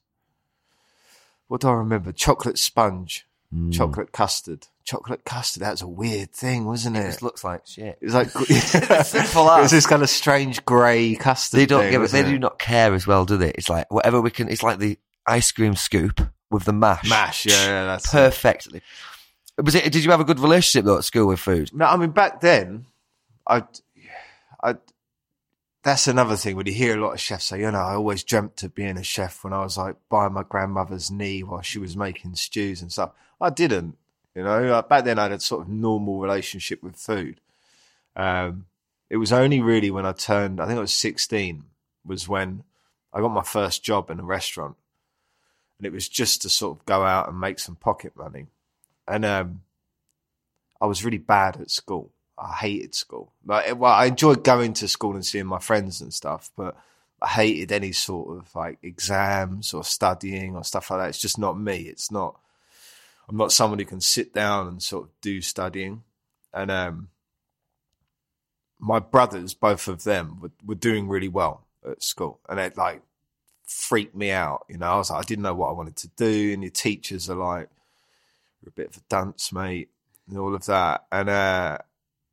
what 1.48 1.62
do 1.62 1.68
I 1.68 1.72
remember? 1.72 2.12
Chocolate 2.12 2.58
sponge, 2.58 3.26
Mm. 3.54 3.70
chocolate 3.70 4.12
custard, 4.12 4.66
chocolate 4.82 5.24
custard. 5.26 5.62
That 5.62 5.72
was 5.72 5.82
a 5.82 5.86
weird 5.88 6.32
thing, 6.32 6.64
wasn't 6.64 6.96
it? 6.96 7.02
This 7.02 7.20
looks 7.20 7.44
like 7.44 7.66
shit. 7.66 7.98
It 8.00 8.04
was 8.04 8.14
like 8.14 8.30
simple 9.04 9.42
It 9.56 9.62
was 9.62 9.70
this 9.70 9.86
kind 9.86 10.02
of 10.02 10.08
strange 10.08 10.64
grey 10.64 11.14
custard. 11.16 11.60
They 11.60 11.66
don't 11.66 11.82
thing, 11.82 11.90
give 11.90 12.02
it. 12.02 12.10
They 12.10 12.20
wasn't 12.20 12.34
do 12.36 12.38
not 12.38 12.58
care 12.58 12.94
as 12.94 13.06
well, 13.06 13.26
do 13.26 13.36
they? 13.36 13.50
It's 13.50 13.68
like 13.68 13.92
whatever 13.92 14.22
we 14.22 14.30
can. 14.30 14.48
It's 14.48 14.62
like 14.62 14.78
the 14.78 14.98
ice 15.26 15.52
cream 15.52 15.76
scoop 15.76 16.20
with 16.50 16.64
the 16.64 16.72
mash. 16.72 17.08
mash. 17.08 17.46
Yeah, 17.46 17.64
yeah, 17.64 17.84
that's 17.84 18.06
it. 18.06 18.12
perfectly. 18.12 18.80
Was 19.62 19.74
it? 19.74 19.92
Did 19.92 20.02
you 20.02 20.10
have 20.12 20.20
a 20.20 20.24
good 20.24 20.40
relationship 20.40 20.86
though 20.86 20.96
at 20.96 21.04
school 21.04 21.26
with 21.26 21.40
food? 21.40 21.70
No, 21.74 21.84
I 21.84 21.96
mean 21.98 22.10
back 22.10 22.40
then, 22.40 22.86
I, 23.46 23.64
I, 24.62 24.76
that's 25.82 26.06
another 26.06 26.36
thing 26.36 26.56
when 26.56 26.66
you 26.66 26.72
hear 26.72 26.96
a 26.96 27.00
lot 27.00 27.14
of 27.14 27.20
chefs 27.20 27.46
say, 27.46 27.60
you 27.60 27.70
know, 27.70 27.78
I 27.78 27.94
always 27.94 28.22
dreamt 28.22 28.62
of 28.62 28.74
being 28.74 28.96
a 28.96 29.02
chef 29.02 29.42
when 29.42 29.52
I 29.52 29.62
was 29.62 29.76
like 29.76 29.96
by 30.08 30.28
my 30.28 30.44
grandmother's 30.44 31.10
knee 31.10 31.42
while 31.42 31.62
she 31.62 31.78
was 31.78 31.96
making 31.96 32.36
stews 32.36 32.82
and 32.82 32.92
stuff. 32.92 33.10
I 33.40 33.50
didn't, 33.50 33.96
you 34.34 34.44
know. 34.44 34.80
Back 34.82 35.04
then, 35.04 35.18
I 35.18 35.24
had 35.24 35.32
a 35.32 35.40
sort 35.40 35.62
of 35.62 35.68
normal 35.68 36.20
relationship 36.20 36.82
with 36.82 36.94
food. 36.94 37.40
Um, 38.14 38.66
it 39.10 39.16
was 39.16 39.32
only 39.32 39.60
really 39.60 39.90
when 39.90 40.06
I 40.06 40.12
turned, 40.12 40.60
I 40.60 40.66
think 40.66 40.78
I 40.78 40.82
was 40.82 40.94
sixteen, 40.94 41.64
was 42.06 42.28
when 42.28 42.62
I 43.12 43.20
got 43.20 43.28
my 43.32 43.42
first 43.42 43.82
job 43.82 44.08
in 44.10 44.20
a 44.20 44.24
restaurant, 44.24 44.76
and 45.78 45.86
it 45.86 45.92
was 45.92 46.08
just 46.08 46.42
to 46.42 46.48
sort 46.48 46.78
of 46.78 46.86
go 46.86 47.02
out 47.02 47.28
and 47.28 47.40
make 47.40 47.58
some 47.58 47.74
pocket 47.74 48.16
money, 48.16 48.46
and 49.08 49.24
um, 49.24 49.62
I 50.80 50.86
was 50.86 51.04
really 51.04 51.18
bad 51.18 51.60
at 51.60 51.70
school. 51.70 52.10
I 52.42 52.54
hated 52.54 52.94
school. 52.94 53.32
Like, 53.46 53.78
well, 53.78 53.92
I 53.92 54.06
enjoyed 54.06 54.42
going 54.42 54.72
to 54.74 54.88
school 54.88 55.14
and 55.14 55.24
seeing 55.24 55.46
my 55.46 55.60
friends 55.60 56.00
and 56.00 56.12
stuff, 56.12 56.50
but 56.56 56.76
I 57.20 57.28
hated 57.28 57.70
any 57.70 57.92
sort 57.92 58.36
of 58.36 58.54
like 58.54 58.78
exams 58.82 59.72
or 59.72 59.84
studying 59.84 60.56
or 60.56 60.64
stuff 60.64 60.90
like 60.90 61.00
that. 61.00 61.08
It's 61.10 61.20
just 61.20 61.38
not 61.38 61.58
me. 61.58 61.82
It's 61.82 62.10
not. 62.10 62.38
I'm 63.28 63.36
not 63.36 63.52
someone 63.52 63.78
who 63.78 63.84
can 63.84 64.00
sit 64.00 64.34
down 64.34 64.66
and 64.66 64.82
sort 64.82 65.04
of 65.04 65.10
do 65.20 65.40
studying. 65.40 66.02
And 66.52 66.70
um, 66.70 67.08
my 68.80 68.98
brothers, 68.98 69.54
both 69.54 69.86
of 69.86 70.02
them, 70.02 70.40
were, 70.40 70.50
were 70.66 70.74
doing 70.74 71.08
really 71.08 71.28
well 71.28 71.64
at 71.88 72.02
school, 72.02 72.40
and 72.48 72.58
it 72.58 72.76
like 72.76 73.02
freaked 73.64 74.16
me 74.16 74.32
out. 74.32 74.66
You 74.68 74.78
know, 74.78 74.86
I 74.86 74.96
was 74.96 75.10
like, 75.10 75.20
I 75.20 75.26
didn't 75.26 75.44
know 75.44 75.54
what 75.54 75.68
I 75.68 75.74
wanted 75.74 75.96
to 75.96 76.08
do, 76.16 76.52
and 76.52 76.62
your 76.62 76.70
teachers 76.70 77.30
are 77.30 77.36
like, 77.36 77.68
"You're 78.60 78.70
a 78.70 78.72
bit 78.72 78.88
of 78.88 78.96
a 78.96 79.04
dunce, 79.08 79.52
mate." 79.52 79.88
and 80.28 80.38
all 80.38 80.54
of 80.54 80.66
that. 80.66 81.04
And 81.10 81.28
uh, 81.28 81.78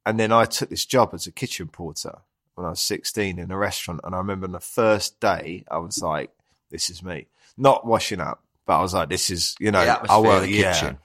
and 0.05 0.19
then 0.19 0.31
I 0.31 0.45
took 0.45 0.69
this 0.69 0.85
job 0.85 1.11
as 1.13 1.27
a 1.27 1.31
kitchen 1.31 1.67
porter 1.67 2.19
when 2.55 2.65
I 2.65 2.71
was 2.71 2.81
16 2.81 3.39
in 3.39 3.51
a 3.51 3.57
restaurant. 3.57 4.01
And 4.03 4.13
I 4.13 4.17
remember 4.17 4.45
on 4.45 4.51
the 4.51 4.59
first 4.59 5.19
day, 5.19 5.63
I 5.69 5.77
was 5.77 6.01
like, 6.01 6.31
this 6.69 6.89
is 6.89 7.03
me. 7.03 7.27
Not 7.57 7.85
washing 7.85 8.19
up, 8.19 8.43
but 8.65 8.79
I 8.79 8.81
was 8.81 8.93
like, 8.93 9.09
this 9.09 9.29
is, 9.29 9.55
you 9.59 9.71
know, 9.71 9.79
I 9.79 10.19
work, 10.19 10.43
the 10.43 10.51
yeah. 10.51 10.73
kitchen. 10.73 10.97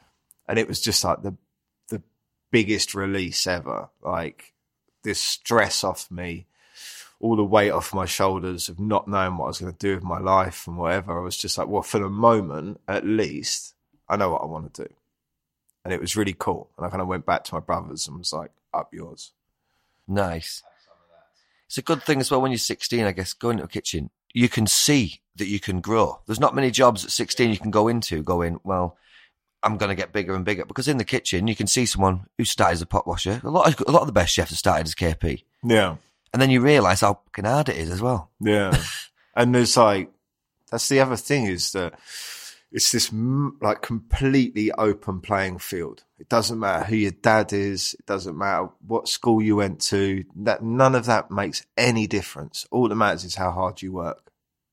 And 0.49 0.59
it 0.59 0.69
was 0.69 0.81
just 0.81 1.03
like 1.05 1.23
the, 1.23 1.37
the 1.89 2.03
biggest 2.51 2.95
release 2.95 3.47
ever. 3.47 3.89
Like 4.03 4.53
this 5.03 5.21
stress 5.21 5.85
off 5.85 6.11
me, 6.11 6.47
all 7.21 7.37
the 7.37 7.45
weight 7.45 7.71
off 7.71 7.95
my 7.95 8.05
shoulders 8.05 8.69
of 8.69 8.81
not 8.81 9.07
knowing 9.09 9.37
what 9.37 9.45
I 9.45 9.49
was 9.49 9.61
going 9.61 9.73
to 9.73 9.79
do 9.79 9.95
with 9.95 10.05
my 10.05 10.19
life 10.19 10.67
and 10.67 10.77
whatever. 10.77 11.19
I 11.19 11.23
was 11.23 11.37
just 11.37 11.57
like, 11.57 11.69
well, 11.69 11.83
for 11.83 11.99
the 11.99 12.09
moment, 12.09 12.81
at 12.89 13.07
least, 13.07 13.75
I 14.09 14.17
know 14.17 14.31
what 14.31 14.43
I 14.43 14.47
want 14.47 14.75
to 14.75 14.85
do. 14.85 14.95
And 15.85 15.93
it 15.93 16.01
was 16.01 16.17
really 16.17 16.35
cool. 16.37 16.71
And 16.77 16.87
I 16.87 16.91
kind 16.91 17.03
of 17.03 17.09
went 17.09 17.27
back 17.27 17.45
to 17.45 17.55
my 17.55 17.61
brothers 17.61 18.09
and 18.09 18.19
was 18.19 18.33
like, 18.33 18.51
up 18.77 18.93
yours. 18.93 19.33
Nice. 20.07 20.63
It's 21.67 21.79
a 21.79 21.83
good 21.83 22.03
thing 22.03 22.21
as 22.21 22.31
well 22.31 22.41
when 22.41 22.51
you're 22.51 22.59
16, 22.59 23.05
I 23.05 23.13
guess, 23.13 23.33
going 23.33 23.59
to 23.59 23.65
a 23.65 23.69
kitchen, 23.69 24.11
you 24.33 24.49
can 24.49 24.67
see 24.67 25.23
that 25.37 25.49
you 25.49 25.61
can 25.61 25.81
grow. 25.81 26.21
There's 26.27 26.41
not 26.41 26.55
many 26.55 26.71
jobs 26.71 27.05
at 27.05 27.11
16 27.11 27.51
you 27.51 27.59
can 27.59 27.71
go 27.71 27.89
into 27.89 28.23
going, 28.23 28.61
well, 28.65 28.97
I'm 29.63 29.79
going 29.79 29.89
to 29.89 29.95
get 29.95 30.13
bigger 30.13 30.35
and 30.35 30.45
bigger. 30.45 30.67
Because 30.67 30.89
in 30.89 30.99
the 30.99 31.05
kitchen, 31.05 31.49
you 31.49 31.57
can 31.57 31.67
see 31.67 31.87
someone 31.87 32.27
who 32.37 32.45
started 32.45 32.75
as 32.75 32.83
a 32.83 32.87
pot 32.87 33.07
washer. 33.07 33.41
A 33.43 33.51
lot 33.51 33.67
of, 33.69 33.87
a 33.89 33.91
lot 33.91 34.03
of 34.03 34.07
the 34.07 34.13
best 34.13 34.35
chefs 34.35 34.51
have 34.51 34.59
started 34.59 34.87
as 34.87 34.95
KP. 34.95 35.45
Yeah. 35.65 35.97
And 36.33 36.43
then 36.43 36.51
you 36.51 36.61
realise 36.61 37.01
how 37.01 37.21
fucking 37.25 37.45
hard 37.45 37.69
it 37.69 37.77
is 37.77 37.91
as 37.91 38.03
well. 38.03 38.31
Yeah. 38.41 38.77
and 39.37 39.57
it's 39.57 39.77
like, 39.77 40.11
that's 40.71 40.89
the 40.89 41.01
other 41.01 41.17
thing 41.17 41.47
is 41.47 41.73
that 41.73 41.99
it's 42.75 42.91
this 42.91 43.13
like 43.61 43.83
completely 43.83 44.73
open 44.73 45.21
playing 45.21 45.61
field. 45.61 46.03
It 46.19 46.29
doesn't 46.29 46.59
matter 46.59 46.85
who 46.85 46.97
your 46.97 47.13
dad 47.13 47.53
is. 47.53 47.95
It 47.97 48.05
doesn't 48.05 48.37
matter 48.37 48.69
what 48.85 49.07
school 49.07 49.41
you 49.41 49.55
went 49.55 49.81
to. 49.83 50.25
That 50.35 50.65
none 50.65 50.97
of 50.97 51.07
that 51.07 51.31
makes 51.31 51.65
any 51.77 52.09
difference. 52.09 52.67
All 52.73 52.89
that 52.89 52.97
matters 52.97 53.23
is 53.23 53.37
how 53.37 53.53
hard 53.53 53.81
you 53.81 53.93
work, 53.93 54.29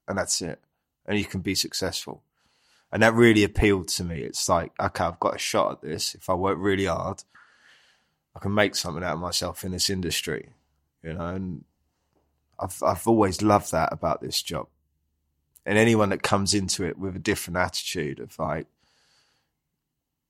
and 0.07 0.17
that's 0.17 0.41
it. 0.41 0.59
And 1.05 1.19
you 1.19 1.25
can 1.25 1.41
be 1.41 1.53
successful. 1.53 2.23
And 2.91 3.03
that 3.03 3.13
really 3.13 3.43
appealed 3.43 3.87
to 3.89 4.03
me. 4.03 4.21
It's 4.21 4.49
like, 4.49 4.71
okay, 4.79 5.03
I've 5.03 5.19
got 5.19 5.35
a 5.35 5.39
shot 5.39 5.71
at 5.73 5.81
this. 5.81 6.15
If 6.15 6.27
I 6.27 6.33
work 6.33 6.57
really 6.59 6.85
hard, 6.85 7.23
I 8.35 8.39
can 8.39 8.55
make 8.55 8.73
something 8.73 9.03
out 9.03 9.13
of 9.13 9.19
myself 9.19 9.63
in 9.63 9.73
this 9.73 9.91
industry. 9.91 10.49
You 11.03 11.13
know, 11.13 11.27
and 11.27 11.65
I've 12.59 12.81
I've 12.81 13.07
always 13.07 13.43
loved 13.43 13.71
that 13.73 13.93
about 13.93 14.21
this 14.21 14.41
job. 14.41 14.69
And 15.65 15.77
anyone 15.77 16.09
that 16.09 16.23
comes 16.23 16.53
into 16.53 16.83
it 16.85 16.97
with 16.97 17.15
a 17.15 17.19
different 17.19 17.57
attitude 17.57 18.19
of 18.19 18.37
like, 18.39 18.67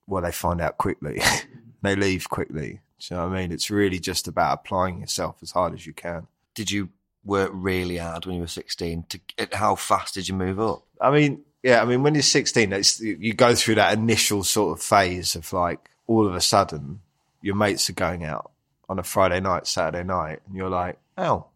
well, 0.06 0.22
they 0.22 0.32
find 0.32 0.60
out 0.60 0.78
quickly, 0.78 1.20
they 1.82 1.96
leave 1.96 2.28
quickly. 2.28 2.80
Do 2.98 3.14
you 3.14 3.16
know 3.16 3.28
what 3.28 3.36
I 3.36 3.40
mean? 3.40 3.52
It's 3.52 3.70
really 3.70 3.98
just 3.98 4.28
about 4.28 4.60
applying 4.60 5.00
yourself 5.00 5.36
as 5.42 5.52
hard 5.52 5.74
as 5.74 5.86
you 5.86 5.92
can. 5.92 6.26
Did 6.54 6.70
you 6.70 6.90
work 7.24 7.50
really 7.52 7.96
hard 7.96 8.26
when 8.26 8.36
you 8.36 8.42
were 8.42 8.46
16? 8.46 9.04
To, 9.08 9.20
how 9.52 9.74
fast 9.74 10.14
did 10.14 10.28
you 10.28 10.34
move 10.34 10.60
up? 10.60 10.82
I 11.00 11.10
mean, 11.10 11.42
yeah, 11.62 11.82
I 11.82 11.84
mean, 11.84 12.02
when 12.02 12.14
you're 12.14 12.22
16, 12.22 12.72
it's, 12.72 13.00
you 13.00 13.34
go 13.34 13.54
through 13.54 13.76
that 13.76 13.96
initial 13.96 14.44
sort 14.44 14.78
of 14.78 14.84
phase 14.84 15.34
of 15.34 15.52
like, 15.52 15.90
all 16.06 16.26
of 16.26 16.34
a 16.34 16.40
sudden, 16.40 17.00
your 17.40 17.54
mates 17.54 17.88
are 17.88 17.94
going 17.94 18.24
out 18.24 18.50
on 18.88 18.98
a 18.98 19.02
Friday 19.02 19.40
night, 19.40 19.66
Saturday 19.66 20.04
night, 20.04 20.40
and 20.46 20.56
you're 20.56 20.68
like, 20.68 20.98
oh, 21.16 21.46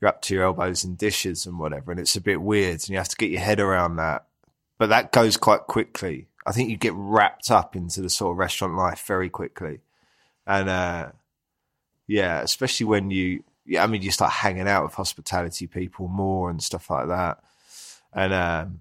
you're 0.00 0.08
up 0.08 0.22
to 0.22 0.34
your 0.34 0.44
elbows 0.44 0.84
in 0.84 0.94
dishes 0.94 1.46
and 1.46 1.58
whatever, 1.58 1.90
and 1.90 2.00
it's 2.00 2.16
a 2.16 2.20
bit 2.20 2.40
weird, 2.40 2.80
and 2.80 2.88
you 2.90 2.96
have 2.96 3.08
to 3.08 3.16
get 3.16 3.30
your 3.30 3.40
head 3.40 3.60
around 3.60 3.96
that. 3.96 4.26
But 4.78 4.90
that 4.90 5.12
goes 5.12 5.36
quite 5.36 5.62
quickly. 5.62 6.28
I 6.46 6.52
think 6.52 6.70
you 6.70 6.76
get 6.76 6.92
wrapped 6.94 7.50
up 7.50 7.74
into 7.74 8.02
the 8.02 8.10
sort 8.10 8.32
of 8.32 8.38
restaurant 8.38 8.76
life 8.76 9.04
very 9.06 9.30
quickly, 9.30 9.80
and 10.46 10.68
uh, 10.68 11.10
yeah, 12.06 12.40
especially 12.40 12.86
when 12.86 13.10
you, 13.10 13.42
yeah, 13.64 13.82
I 13.82 13.86
mean, 13.86 14.02
you 14.02 14.10
start 14.10 14.32
hanging 14.32 14.68
out 14.68 14.84
with 14.84 14.94
hospitality 14.94 15.66
people 15.66 16.08
more 16.08 16.50
and 16.50 16.62
stuff 16.62 16.90
like 16.90 17.08
that, 17.08 17.42
and 18.12 18.32
um, 18.32 18.80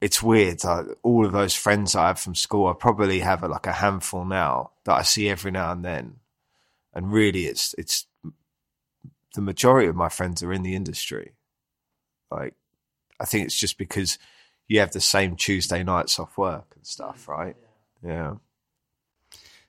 it's 0.00 0.22
weird. 0.22 0.64
I, 0.64 0.84
all 1.02 1.26
of 1.26 1.32
those 1.32 1.54
friends 1.54 1.94
I 1.94 2.08
have 2.08 2.18
from 2.18 2.34
school, 2.34 2.66
I 2.66 2.72
probably 2.72 3.20
have 3.20 3.42
a, 3.42 3.48
like 3.48 3.66
a 3.66 3.72
handful 3.72 4.24
now 4.24 4.70
that 4.84 4.94
I 4.94 5.02
see 5.02 5.28
every 5.28 5.50
now 5.50 5.72
and 5.72 5.84
then, 5.84 6.16
and 6.94 7.12
really, 7.12 7.44
it's 7.44 7.74
it's 7.76 8.06
the 9.34 9.40
majority 9.40 9.88
of 9.88 9.96
my 9.96 10.08
friends 10.08 10.42
are 10.42 10.52
in 10.52 10.62
the 10.62 10.74
industry. 10.74 11.32
Like, 12.30 12.54
I 13.18 13.24
think 13.24 13.46
it's 13.46 13.58
just 13.58 13.78
because 13.78 14.18
you 14.68 14.80
have 14.80 14.92
the 14.92 15.00
same 15.00 15.36
Tuesday 15.36 15.82
nights 15.82 16.18
off 16.18 16.38
work 16.38 16.72
and 16.74 16.86
stuff, 16.86 17.26
mm. 17.26 17.28
right? 17.28 17.56
Yeah. 18.04 18.34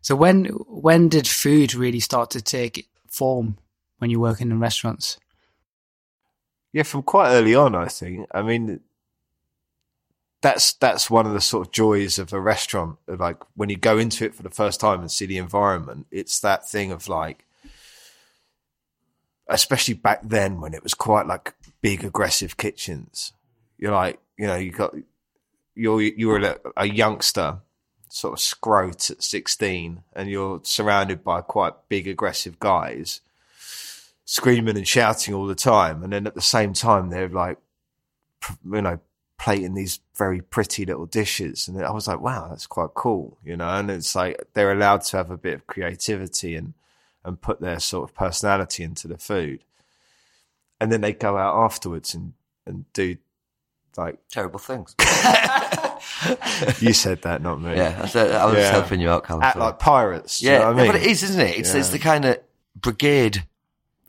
So 0.02 0.15
when 0.15 0.45
when 0.45 1.10
did 1.10 1.28
food 1.28 1.76
really 1.76 2.00
start 2.00 2.32
to 2.32 2.41
take 2.41 2.88
form 3.08 3.58
when 4.00 4.10
you're 4.10 4.19
working 4.19 4.50
in 4.50 4.60
restaurants? 4.60 5.19
Yeah, 6.74 6.84
from 6.84 7.04
quite 7.04 7.32
early 7.32 7.54
on, 7.54 7.76
I 7.76 7.88
think. 7.88 8.28
I 8.32 8.41
mean, 8.41 8.80
that's 10.41 10.74
that's 10.74 11.10
one 11.10 11.28
of 11.28 11.34
the 11.34 11.41
sort 11.41 11.67
of 11.67 11.74
joys 11.74 12.17
of 12.17 12.34
a 12.34 12.39
restaurant. 12.39 12.97
Like 13.08 13.38
when 13.56 13.69
you 13.69 13.78
go 13.78 13.97
into 13.97 14.26
it 14.26 14.34
for 14.34 14.43
the 14.43 14.50
first 14.50 14.80
time 14.80 15.02
and 15.02 15.12
see 15.12 15.26
the 15.26 15.38
environment, 15.38 16.08
it's 16.10 16.39
that 16.39 16.67
thing 16.67 16.91
of 16.91 17.08
like, 17.08 17.45
especially 19.53 19.93
back 19.93 20.21
then 20.23 20.61
when 20.61 20.73
it 20.73 20.83
was 20.83 20.93
quite 20.93 21.27
like 21.27 21.53
big 21.81 22.03
aggressive 22.03 22.57
kitchens. 22.57 23.33
You're 23.77 23.91
like, 23.91 24.19
you 24.37 24.47
know, 24.47 24.55
you 24.55 24.71
got 24.71 24.95
you're 25.75 26.01
you 26.01 26.27
were 26.27 26.39
a, 26.39 26.57
a 26.77 26.85
youngster, 26.87 27.59
sort 28.09 28.33
of 28.33 28.39
scrote 28.39 29.09
at 29.11 29.23
sixteen, 29.23 30.03
and 30.13 30.29
you're 30.29 30.61
surrounded 30.63 31.23
by 31.23 31.41
quite 31.41 31.73
big 31.89 32.07
aggressive 32.07 32.59
guys 32.59 33.21
screaming 34.31 34.77
and 34.77 34.87
shouting 34.87 35.33
all 35.33 35.45
the 35.45 35.55
time, 35.55 36.03
and 36.03 36.13
then 36.13 36.25
at 36.25 36.35
the 36.35 36.41
same 36.41 36.71
time 36.71 37.09
they're 37.09 37.27
like, 37.27 37.57
you 38.63 38.81
know, 38.81 38.97
plating 39.37 39.73
these 39.73 39.99
very 40.15 40.39
pretty 40.39 40.85
little 40.85 41.05
dishes, 41.05 41.67
and 41.67 41.83
I 41.83 41.91
was 41.91 42.07
like, 42.07 42.21
wow, 42.21 42.47
that's 42.47 42.67
quite 42.67 42.93
cool, 42.93 43.37
you 43.43 43.57
know. 43.57 43.67
And 43.67 43.91
it's 43.91 44.15
like 44.15 44.41
they're 44.53 44.71
allowed 44.71 45.01
to 45.01 45.17
have 45.17 45.31
a 45.31 45.37
bit 45.37 45.55
of 45.55 45.67
creativity 45.67 46.55
and 46.55 46.73
and 47.23 47.39
put 47.41 47.62
their 47.62 47.79
sort 47.79 48.10
of 48.10 48.15
personality 48.15 48.84
into 48.84 49.07
the 49.07 49.17
food, 49.17 49.63
and 50.79 50.91
then 50.91 51.01
they 51.01 51.13
go 51.13 51.38
out 51.38 51.63
afterwards 51.63 52.13
and 52.15 52.34
and 52.65 52.86
do 52.93 53.17
like 53.97 54.17
Terrible 54.29 54.60
things. 54.60 54.95
you 56.79 56.93
said 56.93 57.21
that, 57.23 57.41
not 57.41 57.62
me. 57.62 57.75
yeah, 57.75 57.99
I, 58.03 58.07
said, 58.07 58.31
I 58.31 58.45
was 58.45 58.55
Yeah. 58.57 58.71
helping 58.71 58.99
you 59.01 59.10
out, 59.10 59.23
Callum. 59.25 59.43
Act 59.43 59.57
like 59.57 59.79
pirates. 59.79 60.39
do 60.39 60.45
you 60.45 60.51
Yeah, 60.51 60.60
know 60.60 60.65
what 60.67 60.73
I 60.73 60.77
mean? 60.84 60.91
but 60.93 61.01
it 61.01 61.07
is, 61.07 61.23
isn't 61.23 61.41
it? 61.41 61.57
It's 61.57 61.73
it's 61.73 61.89
the 61.89 61.99
kind 61.99 62.25
of 62.25 62.39
brigade, 62.75 63.43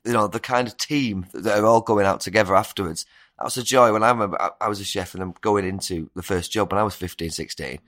you 0.05 0.13
know, 0.13 0.27
the 0.27 0.39
kind 0.39 0.67
of 0.67 0.77
team 0.77 1.25
that 1.33 1.59
are 1.59 1.65
all 1.65 1.81
going 1.81 2.05
out 2.05 2.21
together 2.21 2.55
afterwards. 2.55 3.05
That 3.37 3.45
was 3.45 3.57
a 3.57 3.63
joy 3.63 3.91
when 3.91 4.03
I 4.03 4.09
remember 4.09 4.41
I, 4.41 4.51
I 4.61 4.67
was 4.69 4.79
a 4.79 4.83
chef 4.85 5.13
and 5.13 5.23
I'm 5.23 5.33
going 5.41 5.65
into 5.65 6.09
the 6.15 6.23
first 6.23 6.51
job 6.51 6.71
when 6.71 6.79
I 6.79 6.83
was 6.83 6.95
15, 6.95 7.29
16. 7.31 7.79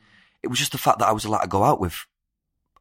It 0.43 0.47
was 0.47 0.59
just 0.59 0.71
the 0.73 0.77
fact 0.77 0.99
that 0.99 1.07
I 1.07 1.11
was 1.11 1.23
allowed 1.25 1.41
to 1.41 1.47
go 1.47 1.63
out 1.63 1.79
with 1.79 2.05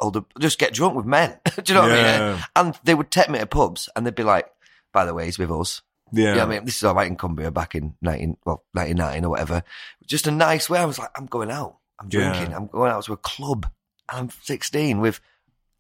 older, 0.01 0.23
just 0.41 0.59
get 0.59 0.73
drunk 0.75 0.95
with 0.97 1.07
men. 1.07 1.39
Do 1.57 1.63
you 1.67 1.75
know 1.75 1.83
what 1.83 1.93
I 1.93 2.31
mean? 2.33 2.43
And 2.57 2.79
they 2.85 2.95
would 2.95 3.11
take 3.11 3.29
me 3.29 3.39
to 3.39 3.47
pubs 3.47 3.89
and 3.95 4.07
they'd 4.07 4.15
be 4.15 4.23
like, 4.23 4.47
by 4.93 5.05
the 5.05 5.15
way, 5.15 5.25
he's 5.27 5.39
with 5.39 5.51
us. 5.51 5.83
Yeah. 6.13 6.37
Yeah, 6.37 6.45
I 6.45 6.47
mean, 6.47 6.65
this 6.65 6.77
is 6.77 6.85
all 6.85 6.95
right 6.95 7.07
in 7.07 7.17
Cumbria 7.17 7.51
back 7.51 7.75
in 7.75 7.95
19, 8.03 8.37
well, 8.45 8.65
99 8.75 9.25
or 9.25 9.31
whatever. 9.31 9.63
Just 10.07 10.27
a 10.27 10.31
nice 10.31 10.69
way. 10.71 10.79
I 10.79 10.85
was 10.85 10.99
like, 10.99 11.11
I'm 11.17 11.27
going 11.27 11.51
out. 11.51 11.79
I'm 11.99 12.09
Yeah. 12.11 12.33
drinking. 12.33 12.55
I'm 12.55 12.67
going 12.69 12.93
out 12.93 13.05
to 13.05 13.13
a 13.13 13.17
club. 13.17 13.67
And 14.11 14.19
I'm 14.21 14.31
16 14.43 15.01
with 15.01 15.21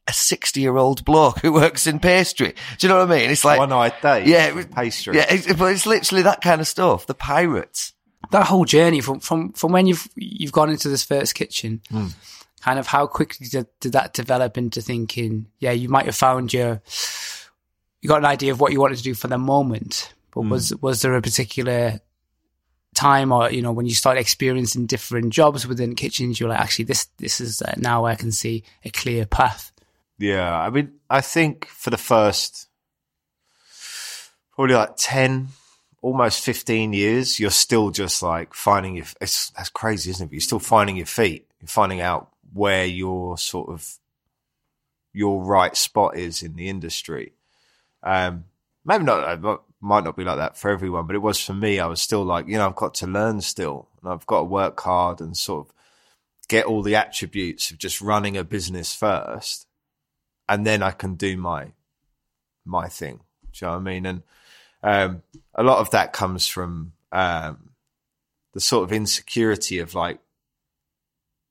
a 0.08 0.12
60 0.12 0.60
year 0.60 0.76
old 0.76 1.04
bloke 1.04 1.40
who 1.40 1.52
works 1.52 1.86
in 1.86 1.98
pastry. 2.00 2.54
Do 2.78 2.86
you 2.86 2.88
know 2.88 2.98
what 3.00 3.10
I 3.12 3.18
mean? 3.20 3.30
It's 3.30 3.44
like, 3.44 3.58
One 3.58 3.68
night 3.68 4.00
day. 4.02 4.24
yeah, 4.26 4.46
it 4.46 4.54
was, 4.54 4.66
pastry. 4.66 5.16
Yeah, 5.16 5.26
it's, 5.28 5.52
but 5.52 5.72
it's 5.72 5.86
literally 5.86 6.22
that 6.22 6.40
kind 6.42 6.60
of 6.60 6.66
stuff. 6.66 7.06
The 7.06 7.14
pirates. 7.14 7.92
That 8.30 8.46
whole 8.46 8.64
journey 8.64 9.00
from 9.02 9.20
from 9.20 9.52
from 9.52 9.70
when 9.72 9.86
you've 9.86 10.08
you've 10.16 10.50
gone 10.50 10.70
into 10.70 10.88
this 10.88 11.04
first 11.04 11.34
kitchen, 11.34 11.82
hmm. 11.90 12.06
Kind 12.64 12.78
of 12.78 12.86
how 12.86 13.06
quickly 13.06 13.46
did, 13.46 13.66
did 13.80 13.92
that 13.92 14.14
develop 14.14 14.56
into 14.56 14.80
thinking? 14.80 15.46
Yeah, 15.58 15.72
you 15.72 15.88
might 15.88 16.06
have 16.06 16.16
found 16.16 16.52
your 16.52 16.80
you 18.00 18.08
got 18.08 18.18
an 18.18 18.24
idea 18.24 18.52
of 18.52 18.60
what 18.60 18.72
you 18.72 18.80
wanted 18.80 18.98
to 18.98 19.02
do 19.02 19.14
for 19.14 19.28
the 19.28 19.38
moment, 19.38 20.12
but 20.32 20.42
was 20.42 20.74
was 20.80 21.02
there 21.02 21.14
a 21.14 21.22
particular 21.22 22.00
time 22.94 23.32
or 23.32 23.50
you 23.50 23.60
know 23.60 23.72
when 23.72 23.86
you 23.86 23.94
started 23.94 24.20
experiencing 24.20 24.86
different 24.86 25.32
jobs 25.32 25.66
within 25.66 25.96
kitchens 25.96 26.38
you're 26.38 26.48
like 26.48 26.60
actually 26.60 26.84
this 26.84 27.06
this 27.16 27.40
is 27.40 27.60
uh, 27.60 27.74
now 27.76 28.04
i 28.04 28.14
can 28.14 28.30
see 28.30 28.62
a 28.84 28.90
clear 28.90 29.26
path 29.26 29.72
Yeah, 30.18 30.56
I 30.56 30.70
mean, 30.70 30.92
I 31.10 31.20
think 31.20 31.66
for 31.66 31.90
the 31.90 31.98
first 31.98 32.68
probably 34.54 34.76
like 34.76 34.94
10, 34.96 35.48
almost 36.02 36.44
15 36.44 36.92
years, 36.92 37.40
you're 37.40 37.50
still 37.50 37.90
just 37.90 38.22
like 38.22 38.54
finding 38.54 38.96
your, 38.96 39.06
it's, 39.20 39.50
that's 39.50 39.70
crazy, 39.70 40.10
isn't 40.10 40.24
it? 40.24 40.28
But 40.28 40.34
you're 40.34 40.40
still 40.40 40.60
finding 40.60 40.96
your 40.96 41.06
feet. 41.06 41.48
You're 41.60 41.68
finding 41.68 42.00
out 42.00 42.30
where 42.54 42.86
your 42.86 43.36
sort 43.36 43.68
of, 43.68 43.98
your 45.12 45.44
right 45.44 45.76
spot 45.76 46.16
is 46.16 46.42
in 46.42 46.56
the 46.56 46.70
industry. 46.70 47.34
Um, 48.02 48.44
maybe 48.84 49.04
not, 49.04 49.44
it 49.44 49.60
might 49.82 50.04
not 50.04 50.16
be 50.16 50.24
like 50.24 50.38
that 50.38 50.56
for 50.56 50.70
everyone, 50.70 51.06
but 51.06 51.16
it 51.16 51.22
was 51.22 51.38
for 51.38 51.52
me. 51.52 51.78
I 51.78 51.86
was 51.86 52.00
still 52.00 52.24
like, 52.24 52.48
you 52.48 52.56
know, 52.56 52.66
I've 52.66 52.74
got 52.74 52.94
to 52.94 53.06
learn 53.06 53.42
still 53.42 53.88
and 54.00 54.10
I've 54.10 54.26
got 54.26 54.38
to 54.38 54.44
work 54.44 54.80
hard 54.80 55.20
and 55.20 55.36
sort 55.36 55.66
of 55.66 55.74
get 56.46 56.66
all 56.66 56.82
the 56.82 56.94
attributes 56.94 57.70
of 57.70 57.78
just 57.78 58.02
running 58.02 58.36
a 58.36 58.44
business 58.44 58.94
first, 58.94 59.66
and 60.46 60.66
then 60.66 60.82
I 60.82 60.90
can 60.90 61.14
do 61.14 61.38
my 61.38 61.72
my 62.66 62.86
thing. 62.86 63.20
Do 63.52 63.64
you 63.64 63.66
know 63.66 63.72
what 63.72 63.78
I 63.78 63.82
mean? 63.82 64.06
And 64.06 64.22
um, 64.82 65.22
a 65.54 65.62
lot 65.62 65.78
of 65.78 65.90
that 65.92 66.12
comes 66.12 66.46
from 66.46 66.92
um, 67.12 67.70
the 68.52 68.60
sort 68.60 68.84
of 68.84 68.92
insecurity 68.92 69.78
of 69.78 69.94
like, 69.94 70.18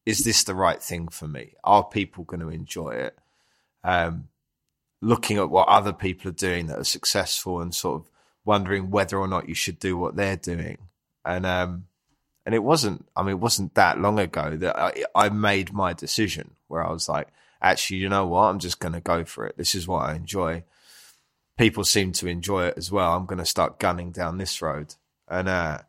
is 0.06 0.24
this 0.24 0.44
the 0.44 0.56
right 0.56 0.82
thing 0.82 1.08
for 1.08 1.28
me? 1.28 1.54
Are 1.63 1.84
people 1.84 2.24
going 2.24 2.42
to 2.42 2.50
enjoy 2.50 2.92
it? 2.92 3.18
Um, 3.84 4.30
looking 5.02 5.38
at 5.38 5.50
what 5.50 5.68
other 5.68 5.94
people 5.94 6.30
are 6.30 6.34
doing 6.34 6.68
that 6.68 6.80
are 6.80 6.86
successful 6.86 7.60
and 7.62 7.74
sort 7.74 8.02
of 8.02 8.10
wondering 8.46 8.89
whether 8.89 9.18
or 9.18 9.28
not 9.28 9.50
you 9.50 9.56
should 9.56 9.80
do 9.80 9.98
what 9.98 10.16
they're 10.16 10.38
doing. 10.38 10.78
And 11.26 11.46
um, 11.46 11.86
and 12.46 12.54
it 12.54 12.63
wasn't. 12.63 13.08
I 13.16 13.22
mean, 13.22 13.32
it 13.32 13.39
wasn't 13.39 13.76
that 13.76 14.00
long 14.00 14.20
ago 14.20 14.56
that 14.58 14.78
I, 14.78 15.04
I 15.16 15.30
made 15.30 15.72
my 15.72 15.94
decision 15.94 16.56
where 16.68 16.86
I 16.86 16.92
was 16.92 17.08
like, 17.08 17.30
actually, 17.62 17.98
you 17.98 18.10
know 18.10 18.28
what? 18.28 18.44
I'm 18.44 18.60
just 18.60 18.80
going 18.80 18.94
to 18.94 19.02
go 19.02 19.24
for 19.24 19.46
it. 19.46 19.58
This 19.58 19.76
is 19.76 19.88
what 19.88 20.10
I 20.10 20.16
enjoy. 20.16 20.63
People 21.58 21.84
seem 21.84 22.12
to 22.13 22.28
enjoy 22.28 22.66
it 22.66 22.78
as 22.78 22.92
well. 22.92 23.16
I'm 23.16 23.26
going 23.26 23.39
to 23.39 23.46
start 23.46 23.80
gunning 23.80 24.12
down 24.12 24.38
this 24.38 24.62
road, 24.62 24.96
and 25.30 25.48
uh, 25.48 25.80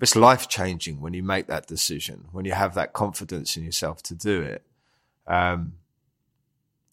it's 0.00 0.16
life 0.16 0.48
changing 0.48 1.00
when 1.00 1.14
you 1.14 1.22
make 1.22 1.46
that 1.46 1.66
decision. 1.66 2.26
When 2.32 2.44
you 2.44 2.52
have 2.52 2.74
that 2.74 2.92
confidence 2.92 3.56
in 3.56 3.64
yourself 3.64 4.02
to 4.04 4.14
do 4.14 4.42
it. 4.42 4.62
Um, 5.26 5.74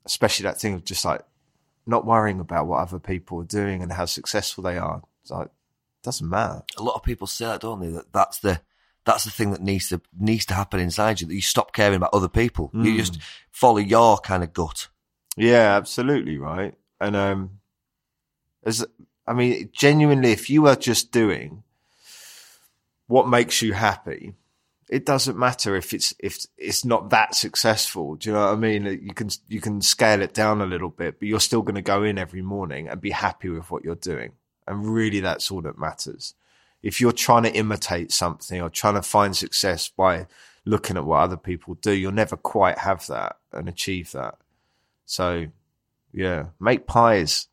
especially 0.06 0.44
that 0.44 0.60
thing 0.60 0.74
of 0.74 0.86
just 0.86 1.04
like 1.06 1.22
not 1.86 2.06
worrying 2.06 2.40
about 2.40 2.68
what 2.68 2.80
other 2.80 3.00
people 3.00 3.42
are 3.42 3.46
doing 3.46 3.82
and 3.82 3.92
how 3.92 4.06
successful 4.06 4.64
they 4.64 4.78
are. 4.78 5.02
It's 5.22 5.32
like 5.32 5.50
doesn't 6.04 6.28
matter. 6.28 6.64
A 6.78 6.84
lot 6.84 6.96
of 6.96 7.04
people 7.04 7.28
say 7.28 7.46
that, 7.46 7.62
don't 7.62 7.80
they? 7.80 7.90
That 7.90 8.12
that's 8.14 8.40
the 8.40 8.62
that's 9.06 9.24
the 9.24 9.32
thing 9.32 9.52
that 9.52 9.62
needs 9.62 9.90
to 9.90 10.02
needs 10.18 10.46
to 10.48 10.54
happen 10.54 10.80
inside 10.80 11.22
you. 11.22 11.28
That 11.28 11.36
you 11.36 11.42
stop 11.42 11.74
caring 11.74 11.98
about 11.98 12.14
other 12.14 12.30
people. 12.30 12.72
Mm. 12.74 12.86
You 12.86 12.98
just 12.98 13.20
follow 13.52 13.78
your 13.78 14.18
kind 14.18 14.44
of 14.44 14.54
gut. 14.54 14.88
Yeah, 15.36 15.76
absolutely 15.76 16.38
right. 16.38 16.76
And 17.00 17.16
um, 17.16 17.60
as 18.64 18.86
I 19.28 19.34
mean, 19.34 19.70
genuinely, 19.72 20.32
if 20.32 20.50
you 20.50 20.68
are 20.68 20.76
just 20.76 21.12
doing 21.12 21.64
what 23.12 23.28
makes 23.28 23.62
you 23.62 23.74
happy, 23.74 24.34
it 24.88 25.06
doesn't 25.06 25.38
matter 25.38 25.76
if 25.76 25.94
it's 25.94 26.14
if 26.18 26.46
it's 26.58 26.86
not 26.86 27.10
that 27.10 27.36
successful. 27.36 28.16
Do 28.16 28.30
you 28.30 28.34
know 28.34 28.46
what 28.46 28.54
I 28.54 28.56
mean? 28.56 28.86
You 28.86 29.14
can 29.14 29.30
you 29.50 29.60
can 29.60 29.82
scale 29.82 30.22
it 30.22 30.34
down 30.34 30.62
a 30.62 30.66
little 30.66 30.90
bit, 30.90 31.20
but 31.20 31.28
you're 31.28 31.42
still 31.42 31.62
going 31.62 31.76
to 31.76 31.82
go 31.82 32.04
in 32.04 32.18
every 32.18 32.42
morning 32.42 32.88
and 32.88 33.02
be 33.02 33.12
happy 33.12 33.50
with 33.50 33.70
what 33.70 33.84
you're 33.84 33.96
doing. 33.96 34.32
And 34.66 34.86
really, 34.86 35.20
that's 35.20 35.52
all 35.52 35.62
that 35.64 35.78
matters. 35.78 36.36
If 36.82 37.02
you're 37.02 37.12
trying 37.12 37.44
to 37.44 37.54
imitate 37.54 38.14
something 38.14 38.62
or 38.62 38.70
trying 38.70 38.96
to 38.96 39.02
find 39.02 39.36
success 39.36 39.90
by 39.90 40.28
looking 40.66 40.96
at 40.96 41.06
what 41.06 41.20
other 41.20 41.38
people 41.38 41.76
do, 41.76 41.92
you'll 41.92 42.14
never 42.14 42.38
quite 42.38 42.78
have 42.78 43.06
that 43.08 43.38
and 43.52 43.68
achieve 43.68 44.14
that. 44.14 44.38
So, 45.06 45.48
yeah, 46.14 46.46
make 46.60 46.88
pies. 46.88 47.48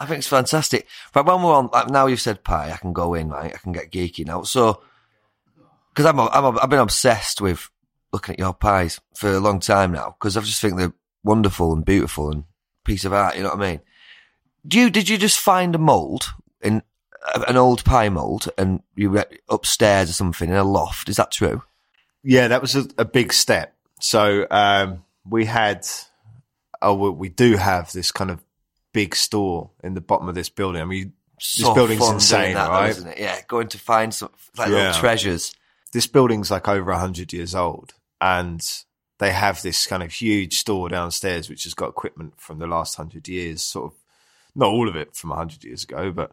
I 0.00 0.06
think 0.06 0.18
it's 0.18 0.26
fantastic. 0.26 0.88
But 1.12 1.26
when 1.26 1.42
we're 1.42 1.54
on, 1.54 1.68
now 1.90 2.06
you've 2.06 2.22
said 2.22 2.42
pie, 2.42 2.72
I 2.72 2.78
can 2.78 2.94
go 2.94 3.12
in, 3.12 3.28
right? 3.28 3.54
I 3.54 3.58
can 3.58 3.72
get 3.72 3.92
geeky 3.92 4.26
now. 4.26 4.42
So, 4.42 4.82
because 5.90 6.06
I'm, 6.06 6.18
I'm 6.18 6.58
I've 6.58 6.70
been 6.70 6.78
obsessed 6.78 7.40
with 7.42 7.68
looking 8.12 8.34
at 8.34 8.38
your 8.38 8.54
pies 8.54 8.98
for 9.14 9.30
a 9.30 9.40
long 9.40 9.60
time 9.60 9.92
now 9.92 10.16
because 10.18 10.36
I 10.36 10.40
just 10.40 10.60
think 10.60 10.76
they're 10.76 10.94
wonderful 11.22 11.72
and 11.72 11.84
beautiful 11.84 12.30
and 12.30 12.44
piece 12.84 13.04
of 13.04 13.12
art. 13.12 13.36
You 13.36 13.42
know 13.42 13.50
what 13.50 13.60
I 13.60 13.70
mean? 13.72 13.80
Do 14.66 14.78
you 14.78 14.90
did 14.90 15.08
you 15.08 15.18
just 15.18 15.38
find 15.38 15.74
a 15.74 15.78
mold 15.78 16.32
in 16.62 16.82
an 17.46 17.56
old 17.56 17.84
pie 17.84 18.08
mold 18.08 18.48
and 18.56 18.82
you 18.94 19.10
were 19.10 19.26
upstairs 19.48 20.10
or 20.10 20.14
something 20.14 20.48
in 20.48 20.56
a 20.56 20.64
loft? 20.64 21.08
Is 21.08 21.16
that 21.16 21.30
true? 21.30 21.62
Yeah, 22.22 22.48
that 22.48 22.62
was 22.62 22.74
a, 22.74 22.86
a 22.98 23.04
big 23.04 23.32
step. 23.32 23.74
So 24.00 24.46
um, 24.50 25.04
we 25.28 25.44
had, 25.44 25.86
oh, 26.82 27.10
we 27.10 27.28
do 27.28 27.56
have 27.56 27.92
this 27.92 28.10
kind 28.12 28.30
of 28.30 28.42
big 28.92 29.14
store 29.14 29.70
in 29.82 29.94
the 29.94 30.00
bottom 30.00 30.28
of 30.28 30.34
this 30.34 30.48
building. 30.48 30.82
I 30.82 30.84
mean, 30.84 31.12
so 31.38 31.66
this 31.66 31.74
building's 31.74 32.08
insane, 32.08 32.54
that, 32.54 32.68
right? 32.68 32.94
Though, 32.94 33.14
yeah, 33.16 33.40
going 33.48 33.68
to 33.68 33.78
find 33.78 34.12
some 34.12 34.30
like 34.56 34.68
yeah. 34.68 34.88
little 34.88 35.00
treasures 35.00 35.54
this 35.92 36.06
building's 36.06 36.50
like 36.50 36.68
over 36.68 36.90
100 36.90 37.32
years 37.32 37.54
old 37.54 37.94
and 38.20 38.84
they 39.18 39.32
have 39.32 39.60
this 39.62 39.86
kind 39.86 40.02
of 40.02 40.12
huge 40.12 40.58
store 40.58 40.88
downstairs 40.88 41.48
which 41.48 41.64
has 41.64 41.74
got 41.74 41.88
equipment 41.88 42.34
from 42.36 42.58
the 42.58 42.66
last 42.66 42.98
100 42.98 43.28
years 43.28 43.62
sort 43.62 43.92
of 43.92 43.98
not 44.54 44.68
all 44.68 44.88
of 44.88 44.96
it 44.96 45.14
from 45.14 45.30
100 45.30 45.64
years 45.64 45.84
ago 45.84 46.12
but 46.12 46.32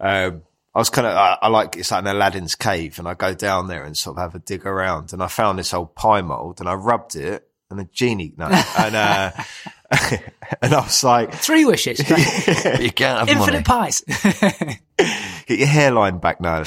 um, 0.00 0.42
I 0.74 0.78
was 0.78 0.90
kind 0.90 1.06
of, 1.06 1.16
I, 1.16 1.38
I, 1.40 1.48
like, 1.48 1.76
it's 1.76 1.92
like 1.92 2.02
an 2.02 2.08
Aladdin's 2.08 2.56
cave 2.56 2.98
and 2.98 3.06
I 3.06 3.14
go 3.14 3.32
down 3.32 3.68
there 3.68 3.84
and 3.84 3.96
sort 3.96 4.16
of 4.16 4.22
have 4.22 4.34
a 4.34 4.40
dig 4.40 4.66
around 4.66 5.12
and 5.12 5.22
I 5.22 5.28
found 5.28 5.58
this 5.58 5.72
old 5.72 5.94
pie 5.94 6.22
mold 6.22 6.58
and 6.58 6.68
I 6.68 6.74
rubbed 6.74 7.14
it 7.14 7.48
and 7.70 7.78
a 7.78 7.84
genie, 7.84 8.34
no, 8.36 8.46
and, 8.46 8.96
uh, 8.96 9.30
and 10.62 10.74
I 10.74 10.80
was 10.80 11.04
like, 11.04 11.34
three 11.34 11.64
wishes. 11.64 11.98
you 12.80 12.90
can't 12.90 13.20
have 13.20 13.28
infinite 13.28 13.66
money. 13.66 13.90
pies. 13.92 14.02
Get 15.46 15.58
your 15.58 15.68
hairline 15.68 16.18
back 16.18 16.40
now. 16.40 16.62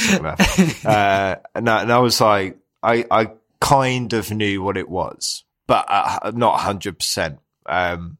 uh, 0.85 1.35
and, 1.55 1.69
and 1.69 1.91
I 1.91 1.97
was 1.99 2.21
like, 2.21 2.57
I, 2.83 3.05
I 3.09 3.31
kind 3.59 4.13
of 4.13 4.31
knew 4.31 4.61
what 4.61 4.77
it 4.77 4.89
was, 4.89 5.43
but 5.65 5.85
uh, 5.89 6.31
not 6.35 6.59
hundred 6.59 6.99
percent. 6.99 7.39
Um, 7.65 8.17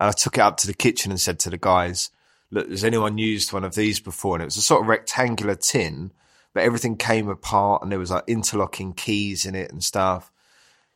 and 0.00 0.08
I 0.08 0.12
took 0.12 0.38
it 0.38 0.40
up 0.40 0.56
to 0.58 0.66
the 0.66 0.74
kitchen 0.74 1.10
and 1.10 1.20
said 1.20 1.38
to 1.40 1.50
the 1.50 1.58
guys, 1.58 2.10
look, 2.50 2.68
has 2.70 2.84
anyone 2.84 3.18
used 3.18 3.52
one 3.52 3.64
of 3.64 3.74
these 3.74 4.00
before? 4.00 4.36
And 4.36 4.42
it 4.42 4.46
was 4.46 4.56
a 4.56 4.62
sort 4.62 4.82
of 4.82 4.88
rectangular 4.88 5.54
tin, 5.54 6.12
but 6.54 6.62
everything 6.62 6.96
came 6.96 7.28
apart 7.28 7.82
and 7.82 7.92
there 7.92 7.98
was 7.98 8.10
like 8.10 8.24
interlocking 8.26 8.92
keys 8.92 9.44
in 9.44 9.54
it 9.54 9.70
and 9.70 9.82
stuff. 9.82 10.32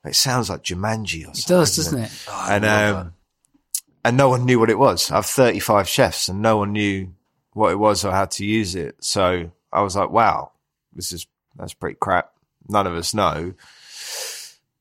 It 0.05 0.17
sounds 0.17 0.51
like 0.51 0.65
Jumanji 0.65 1.23
or 1.23 1.35
something. 1.35 1.43
It 1.43 1.47
does, 1.47 1.77
doesn't 1.77 1.99
it? 1.99 2.07
it? 2.07 2.25
Oh, 2.29 2.47
and 2.51 2.65
um, 2.65 3.15
and 4.05 4.17
no 4.17 4.29
one 4.29 4.45
knew 4.45 4.59
what 4.59 4.71
it 4.71 4.79
was. 4.79 5.11
I 5.11 5.17
have 5.17 5.27
35 5.27 5.89
chefs 5.89 6.29
and 6.29 6.43
no 6.43 6.59
one 6.59 6.73
knew 6.73 7.15
what 7.53 7.73
it 7.73 7.79
was 7.79 8.05
or 8.05 8.13
how 8.13 8.25
to 8.25 8.45
use 8.45 8.75
it. 8.75 8.97
So 9.01 9.51
I 9.73 9.83
was 9.83 9.97
like, 9.97 10.11
wow, 10.11 10.53
this 10.93 11.13
is, 11.13 11.27
that's 11.57 11.75
pretty 11.75 11.97
crap. 12.01 12.33
None 12.69 12.87
of 12.87 12.95
us 12.95 13.15
know. 13.15 13.55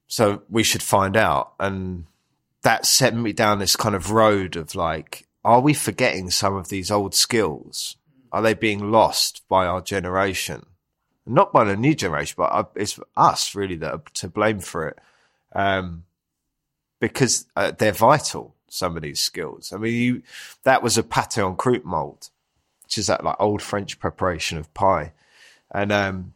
So 0.08 0.42
we 0.50 0.64
should 0.64 0.84
find 0.84 1.16
out. 1.16 1.54
And 1.60 2.06
that 2.64 2.86
set 2.86 3.16
me 3.16 3.34
down 3.34 3.60
this 3.60 3.76
kind 3.76 3.96
of 3.96 4.12
road 4.12 4.56
of 4.56 4.76
like, 4.76 5.28
are 5.44 5.62
we 5.62 5.74
forgetting 5.74 6.30
some 6.30 6.56
of 6.56 6.70
these 6.70 6.92
old 6.92 7.16
skills? 7.16 7.98
Are 8.32 8.42
they 8.42 8.54
being 8.54 8.92
lost 8.92 9.44
by 9.50 9.66
our 9.66 9.82
generation? 9.82 10.66
Not 11.26 11.54
by 11.54 11.64
the 11.64 11.76
new 11.76 11.94
generation, 11.94 12.36
but 12.38 12.52
uh, 12.52 12.64
it's 12.76 13.00
us 13.16 13.54
really 13.56 13.76
that 13.76 13.94
are 13.94 14.04
to 14.16 14.30
blame 14.30 14.60
for 14.60 14.88
it 14.88 15.00
um, 15.54 16.06
because 17.00 17.46
uh, 17.56 17.72
they're 17.72 17.92
vital. 17.92 18.56
Some 18.74 18.96
of 18.96 19.04
these 19.04 19.20
skills. 19.20 19.74
I 19.74 19.78
mean, 19.78 19.94
you, 19.94 20.22
that 20.64 20.82
was 20.82 20.98
a 20.98 21.04
pate 21.04 21.38
en 21.38 21.58
croûte 21.58 21.84
mold, 21.84 22.30
which 22.84 22.98
is 22.98 23.08
that 23.08 23.24
like 23.24 23.36
old 23.38 23.62
French 23.62 24.00
preparation 24.00 24.58
of 24.58 24.74
pie, 24.74 25.12
and 25.70 25.92
um, 25.92 26.34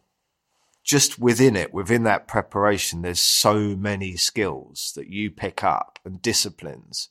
just 0.84 1.17
within 1.17 1.56
it, 1.56 1.74
within 1.74 2.04
that 2.04 2.28
preparation, 2.28 3.02
there's 3.02 3.21
so 3.21 3.76
many 3.76 4.17
skills 4.17 4.91
that 4.98 5.08
you 5.08 5.32
pick 5.32 5.63
up 5.63 5.98
and 6.04 6.21
disciplines 6.21 7.10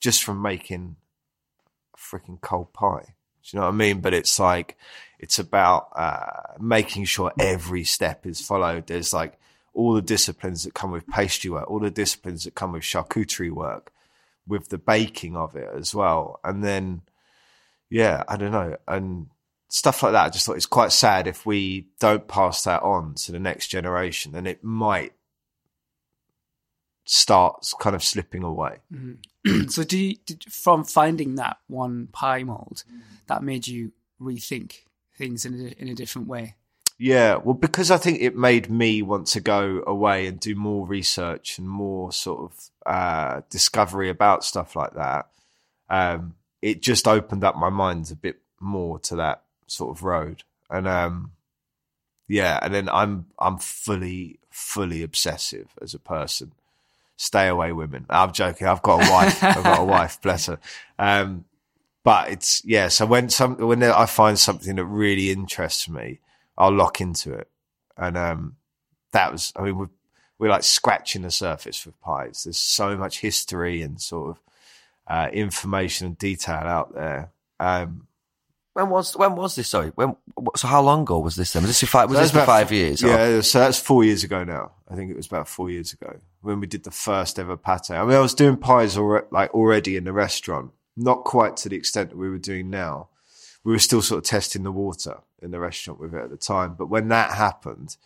just 0.00 0.24
from 0.24 0.42
making 0.42 0.96
a 1.94 1.96
freaking 1.96 2.40
cold 2.40 2.72
pie. 2.72 3.14
Do 3.44 3.56
you 3.56 3.60
know 3.60 3.66
what 3.66 3.74
I 3.74 3.76
mean? 3.76 4.00
But 4.00 4.12
it's 4.12 4.40
like, 4.40 4.76
it's 5.20 5.38
about 5.38 5.90
uh, 5.94 6.58
making 6.60 7.04
sure 7.04 7.32
every 7.38 7.84
step 7.84 8.26
is 8.26 8.40
followed. 8.40 8.88
There's 8.88 9.14
like 9.14 9.38
all 9.72 9.94
the 9.94 10.02
disciplines 10.02 10.64
that 10.64 10.74
come 10.74 10.90
with 10.90 11.06
pastry 11.06 11.48
work, 11.48 11.70
all 11.70 11.78
the 11.78 11.90
disciplines 11.90 12.42
that 12.44 12.56
come 12.56 12.72
with 12.72 12.82
charcuterie 12.82 13.52
work, 13.52 13.92
with 14.48 14.70
the 14.70 14.78
baking 14.78 15.36
of 15.36 15.54
it 15.54 15.68
as 15.76 15.94
well. 15.94 16.40
And 16.42 16.64
then, 16.64 17.02
yeah, 17.90 18.24
I 18.26 18.36
don't 18.36 18.52
know. 18.52 18.76
And 18.88 19.28
stuff 19.68 20.02
like 20.02 20.12
that. 20.12 20.24
I 20.24 20.28
just 20.30 20.46
thought 20.46 20.56
it's 20.56 20.66
quite 20.66 20.92
sad 20.92 21.26
if 21.26 21.46
we 21.46 21.86
don't 22.00 22.26
pass 22.26 22.64
that 22.64 22.82
on 22.82 23.14
to 23.16 23.32
the 23.32 23.38
next 23.38 23.68
generation, 23.68 24.32
then 24.32 24.46
it 24.46 24.64
might 24.64 25.12
start 27.04 27.66
kind 27.78 27.94
of 27.94 28.02
slipping 28.02 28.42
away. 28.42 28.78
Mm-hmm. 28.92 29.64
so, 29.68 29.84
do 29.84 29.98
you, 29.98 30.16
did, 30.26 30.44
from 30.44 30.84
finding 30.84 31.36
that 31.36 31.58
one 31.66 32.08
pie 32.08 32.42
mold, 32.42 32.84
that 33.26 33.42
made 33.42 33.66
you 33.66 33.92
rethink 34.20 34.80
things 35.16 35.44
in 35.44 35.54
a, 35.54 35.82
in 35.82 35.88
a 35.88 35.94
different 35.94 36.28
way? 36.28 36.56
Yeah, 36.98 37.36
well, 37.36 37.54
because 37.54 37.92
I 37.92 37.96
think 37.96 38.20
it 38.20 38.36
made 38.36 38.68
me 38.68 39.02
want 39.02 39.28
to 39.28 39.40
go 39.40 39.84
away 39.86 40.26
and 40.26 40.40
do 40.40 40.56
more 40.56 40.84
research 40.84 41.56
and 41.56 41.68
more 41.68 42.10
sort 42.10 42.40
of 42.50 42.70
uh, 42.84 43.42
discovery 43.50 44.10
about 44.10 44.44
stuff 44.44 44.74
like 44.74 44.94
that. 44.94 45.28
Um, 45.88 46.34
it 46.60 46.82
just 46.82 47.06
opened 47.06 47.44
up 47.44 47.56
my 47.56 47.68
mind 47.70 48.10
a 48.10 48.16
bit 48.16 48.40
more 48.58 48.98
to 48.98 49.16
that 49.16 49.42
sort 49.68 49.96
of 49.96 50.02
road, 50.02 50.42
and 50.68 50.88
um, 50.88 51.30
yeah, 52.26 52.58
and 52.60 52.74
then 52.74 52.88
I'm 52.88 53.26
I'm 53.38 53.58
fully 53.58 54.40
fully 54.50 55.04
obsessive 55.04 55.68
as 55.80 55.94
a 55.94 56.00
person. 56.00 56.50
Stay 57.16 57.46
away, 57.46 57.72
women. 57.72 58.06
I'm 58.10 58.32
joking. 58.32 58.66
I've 58.66 58.82
got 58.82 59.06
a 59.06 59.10
wife. 59.10 59.42
I've 59.44 59.62
got 59.62 59.80
a 59.80 59.84
wife. 59.84 60.20
Bless 60.20 60.46
her. 60.46 60.58
Um, 60.98 61.44
but 62.02 62.30
it's 62.30 62.64
yeah. 62.64 62.88
So 62.88 63.06
when 63.06 63.28
some 63.28 63.56
when 63.56 63.84
I 63.84 64.06
find 64.06 64.36
something 64.36 64.74
that 64.76 64.84
really 64.84 65.30
interests 65.30 65.88
me 65.88 66.18
I'll 66.58 66.72
lock 66.74 67.00
into 67.00 67.32
it. 67.32 67.48
And 67.96 68.18
um, 68.18 68.56
that 69.12 69.32
was, 69.32 69.52
I 69.56 69.62
mean, 69.62 69.88
we're 70.38 70.50
like 70.50 70.64
scratching 70.64 71.22
the 71.22 71.30
surface 71.30 71.86
with 71.86 71.98
pies. 72.00 72.44
There's 72.44 72.58
so 72.58 72.96
much 72.96 73.20
history 73.20 73.80
and 73.82 74.00
sort 74.00 74.30
of 74.36 74.40
uh, 75.06 75.28
information 75.32 76.06
and 76.08 76.18
detail 76.18 76.56
out 76.56 76.94
there. 76.94 77.30
Um, 77.58 78.06
When 78.74 78.90
was 78.90 79.16
when 79.16 79.34
was 79.34 79.56
this? 79.56 79.68
Sorry, 79.68 79.90
when? 79.94 80.14
So 80.56 80.68
how 80.68 80.82
long 80.82 81.02
ago 81.02 81.18
was 81.18 81.34
this? 81.34 81.52
Then 81.52 81.62
was 81.62 81.70
this 81.70 81.80
for 81.80 81.86
five? 81.86 82.08
Was 82.10 82.18
So 82.18 82.22
this 82.22 82.32
about- 82.32 82.46
five 82.46 82.70
years? 82.70 83.02
or- 83.02 83.08
Yeah, 83.08 83.40
so 83.40 83.58
that's 83.60 83.78
four 83.80 84.04
years 84.04 84.22
ago 84.22 84.44
now. 84.44 84.72
I 84.88 84.94
think 84.94 85.10
it 85.10 85.16
was 85.16 85.26
about 85.26 85.48
four 85.48 85.70
years 85.70 85.92
ago 85.92 86.20
when 86.42 86.60
we 86.60 86.66
did 86.68 86.84
the 86.84 86.90
first 86.92 87.38
ever 87.40 87.56
pate. 87.56 87.90
I 87.90 88.04
mean, 88.04 88.14
I 88.14 88.20
was 88.20 88.34
doing 88.34 88.56
pies 88.56 88.96
alre 88.96 89.24
like 89.32 89.52
already 89.54 89.96
in 89.96 90.04
the 90.04 90.12
restaurant, 90.12 90.70
not 90.96 91.24
quite 91.24 91.56
to 91.58 91.68
the 91.68 91.76
extent 91.76 92.10
that 92.10 92.16
we 92.16 92.28
were 92.30 92.38
doing 92.38 92.70
now. 92.70 93.08
We 93.68 93.74
were 93.74 93.78
still 93.78 94.00
sort 94.00 94.24
of 94.24 94.24
testing 94.24 94.62
the 94.62 94.72
water 94.72 95.18
in 95.42 95.50
the 95.50 95.60
restaurant 95.60 96.00
with 96.00 96.14
it 96.14 96.22
at 96.22 96.30
the 96.30 96.38
time. 96.38 96.72
But 96.72 96.86
when 96.86 97.08
that 97.08 97.32
happened, 97.32 97.98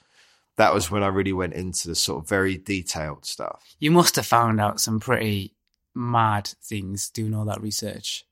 that 0.57 0.75
was 0.75 0.91
when 0.91 1.05
I 1.05 1.07
really 1.07 1.33
went 1.33 1.53
into 1.53 1.87
the 1.87 1.95
sort 1.95 2.21
of 2.21 2.29
very 2.29 2.57
detailed 2.59 3.25
stuff. 3.25 3.77
You 3.79 3.93
must 3.93 4.17
have 4.17 4.27
found 4.27 4.61
out 4.61 4.81
some 4.81 4.99
pretty 4.99 5.53
mad 5.95 6.49
things 6.65 7.09
doing 7.11 7.33
all 7.33 7.45
that 7.45 7.63
research. 7.63 8.25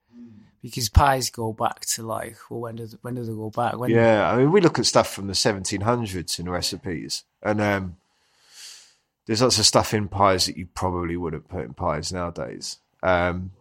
Because 0.60 0.88
pies 0.88 1.30
go 1.30 1.52
back 1.52 1.82
to 1.92 2.02
like, 2.02 2.36
well, 2.50 2.62
when 2.62 2.74
does 2.74 2.96
when 3.02 3.14
does 3.14 3.28
it 3.28 3.36
go 3.36 3.50
back? 3.50 3.78
When 3.78 3.92
Yeah, 3.92 4.28
I 4.28 4.36
mean, 4.36 4.50
we 4.50 4.60
look 4.60 4.80
at 4.80 4.86
stuff 4.86 5.14
from 5.14 5.28
the 5.28 5.32
1700s 5.34 6.40
in 6.40 6.48
recipes, 6.48 7.22
and 7.44 7.60
um, 7.60 7.96
there's 9.26 9.40
lots 9.40 9.60
of 9.60 9.66
stuff 9.66 9.94
in 9.94 10.08
pies 10.08 10.46
that 10.46 10.56
you 10.56 10.66
probably 10.74 11.16
wouldn't 11.16 11.48
put 11.48 11.64
in 11.64 11.74
pies 11.74 12.12
nowadays. 12.12 12.78
Um, 13.04 13.52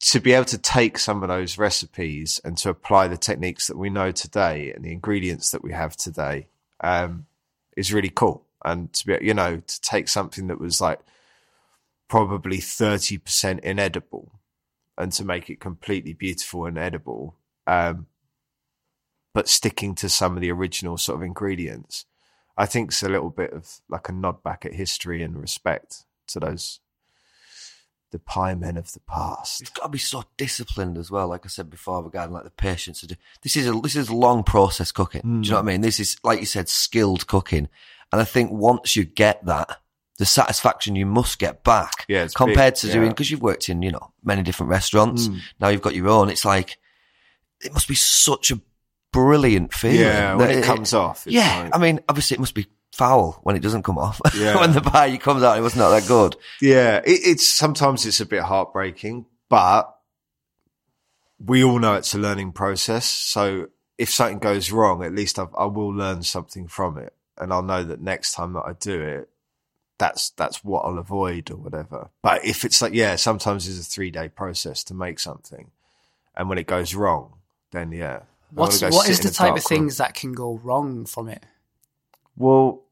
to 0.00 0.20
be 0.20 0.32
able 0.32 0.44
to 0.44 0.58
take 0.58 0.98
some 0.98 1.22
of 1.22 1.28
those 1.28 1.58
recipes 1.58 2.40
and 2.44 2.56
to 2.58 2.70
apply 2.70 3.08
the 3.08 3.16
techniques 3.16 3.66
that 3.66 3.76
we 3.76 3.90
know 3.90 4.12
today 4.12 4.72
and 4.72 4.84
the 4.84 4.92
ingredients 4.92 5.50
that 5.50 5.62
we 5.62 5.72
have 5.72 5.96
today 5.96 6.48
um, 6.80 7.26
is 7.76 7.92
really 7.92 8.10
cool. 8.10 8.44
And 8.64 8.92
to 8.92 9.06
be, 9.06 9.18
you 9.20 9.34
know, 9.34 9.56
to 9.58 9.80
take 9.80 10.08
something 10.08 10.46
that 10.48 10.60
was 10.60 10.80
like 10.80 11.00
probably 12.08 12.58
30% 12.58 13.60
inedible 13.60 14.32
and 14.96 15.12
to 15.12 15.24
make 15.24 15.50
it 15.50 15.60
completely 15.60 16.12
beautiful 16.12 16.66
and 16.66 16.78
edible, 16.78 17.36
um, 17.66 18.06
but 19.34 19.48
sticking 19.48 19.94
to 19.96 20.08
some 20.08 20.36
of 20.36 20.40
the 20.40 20.50
original 20.50 20.96
sort 20.96 21.16
of 21.18 21.22
ingredients, 21.22 22.04
I 22.56 22.66
think 22.66 22.90
it's 22.90 23.02
a 23.02 23.08
little 23.08 23.30
bit 23.30 23.52
of 23.52 23.80
like 23.88 24.08
a 24.08 24.12
nod 24.12 24.42
back 24.42 24.64
at 24.64 24.74
history 24.74 25.22
and 25.22 25.40
respect 25.40 26.04
to 26.28 26.40
those 26.40 26.80
the 28.10 28.18
pie 28.18 28.54
men 28.54 28.76
of 28.76 28.92
the 28.92 29.00
past. 29.00 29.60
You've 29.60 29.74
got 29.74 29.84
to 29.84 29.88
be 29.90 29.98
so 29.98 30.24
disciplined 30.36 30.96
as 30.96 31.10
well. 31.10 31.28
Like 31.28 31.44
I 31.44 31.48
said 31.48 31.70
before, 31.70 32.02
regarding 32.02 32.32
like 32.32 32.44
the 32.44 32.50
patience 32.50 33.00
to 33.00 33.06
do. 33.08 33.14
This 33.42 33.56
is 33.56 33.68
a 33.68 33.72
this 33.72 33.96
is 33.96 34.10
long 34.10 34.42
process 34.42 34.92
cooking. 34.92 35.22
Do 35.22 35.28
you 35.28 35.50
know 35.50 35.56
what 35.56 35.62
I 35.62 35.72
mean? 35.72 35.80
This 35.82 36.00
is 36.00 36.16
like 36.24 36.40
you 36.40 36.46
said, 36.46 36.68
skilled 36.68 37.26
cooking. 37.26 37.68
And 38.12 38.20
I 38.20 38.24
think 38.24 38.50
once 38.50 38.96
you 38.96 39.04
get 39.04 39.44
that, 39.46 39.78
the 40.18 40.26
satisfaction 40.26 40.96
you 40.96 41.06
must 41.06 41.38
get 41.38 41.62
back. 41.62 42.06
Yeah, 42.08 42.26
compared 42.34 42.74
big, 42.74 42.80
to 42.80 42.86
yeah. 42.88 42.92
doing 42.94 43.08
because 43.10 43.30
you've 43.30 43.42
worked 43.42 43.68
in 43.68 43.82
you 43.82 43.92
know 43.92 44.12
many 44.24 44.42
different 44.42 44.70
restaurants. 44.70 45.28
Mm. 45.28 45.40
Now 45.60 45.68
you've 45.68 45.82
got 45.82 45.94
your 45.94 46.08
own. 46.08 46.30
It's 46.30 46.44
like 46.44 46.78
it 47.60 47.72
must 47.72 47.88
be 47.88 47.94
such 47.94 48.50
a 48.50 48.60
brilliant 49.12 49.72
feeling. 49.72 50.00
Yeah, 50.00 50.34
when 50.34 50.48
that 50.48 50.58
it 50.58 50.64
comes 50.64 50.94
off, 50.94 51.24
yeah, 51.26 51.64
like- 51.64 51.76
I 51.76 51.78
mean, 51.78 52.00
obviously 52.08 52.36
it 52.36 52.40
must 52.40 52.54
be 52.54 52.66
foul 52.92 53.40
when 53.42 53.56
it 53.56 53.62
doesn't 53.62 53.82
come 53.82 53.98
off. 53.98 54.20
Yeah. 54.34 54.60
when 54.60 54.72
the 54.72 54.80
pie 54.80 55.16
comes 55.16 55.42
out, 55.42 55.58
it 55.58 55.62
was 55.62 55.76
not 55.76 55.90
that 55.90 56.06
good. 56.06 56.36
Yeah, 56.60 56.98
it, 56.98 57.20
it's 57.24 57.46
sometimes 57.46 58.06
it's 58.06 58.20
a 58.20 58.26
bit 58.26 58.42
heartbreaking, 58.42 59.26
but 59.48 59.94
we 61.44 61.62
all 61.64 61.78
know 61.78 61.94
it's 61.94 62.14
a 62.14 62.18
learning 62.18 62.52
process. 62.52 63.06
So 63.06 63.68
if 63.96 64.10
something 64.10 64.38
goes 64.38 64.70
wrong, 64.70 65.02
at 65.04 65.14
least 65.14 65.38
I've, 65.38 65.54
I 65.56 65.66
will 65.66 65.90
learn 65.94 66.22
something 66.22 66.66
from 66.68 66.98
it, 66.98 67.14
and 67.36 67.52
I'll 67.52 67.62
know 67.62 67.82
that 67.84 68.00
next 68.00 68.32
time 68.32 68.52
that 68.54 68.64
I 68.66 68.72
do 68.74 69.00
it, 69.00 69.28
that's 69.98 70.30
that's 70.30 70.62
what 70.64 70.84
I'll 70.84 70.98
avoid 70.98 71.50
or 71.50 71.56
whatever. 71.56 72.10
But 72.22 72.44
if 72.44 72.64
it's 72.64 72.80
like 72.80 72.92
yeah, 72.94 73.16
sometimes 73.16 73.68
it's 73.68 73.80
a 73.80 73.90
three 73.90 74.10
day 74.10 74.28
process 74.28 74.84
to 74.84 74.94
make 74.94 75.18
something, 75.18 75.70
and 76.36 76.48
when 76.48 76.58
it 76.58 76.66
goes 76.68 76.94
wrong, 76.94 77.34
then 77.72 77.90
yeah. 77.92 78.20
I 78.22 78.54
What's 78.54 78.80
wanna 78.80 78.92
go 78.92 78.96
what 78.96 79.06
sit 79.06 79.12
is 79.12 79.20
in 79.20 79.26
the 79.26 79.32
type 79.32 79.48
of 79.56 79.56
dark 79.56 79.70
room. 79.70 79.78
things 79.80 79.96
that 79.98 80.14
can 80.14 80.32
go 80.32 80.54
wrong 80.62 81.04
from 81.04 81.28
it? 81.28 81.44
Well, 82.38 82.82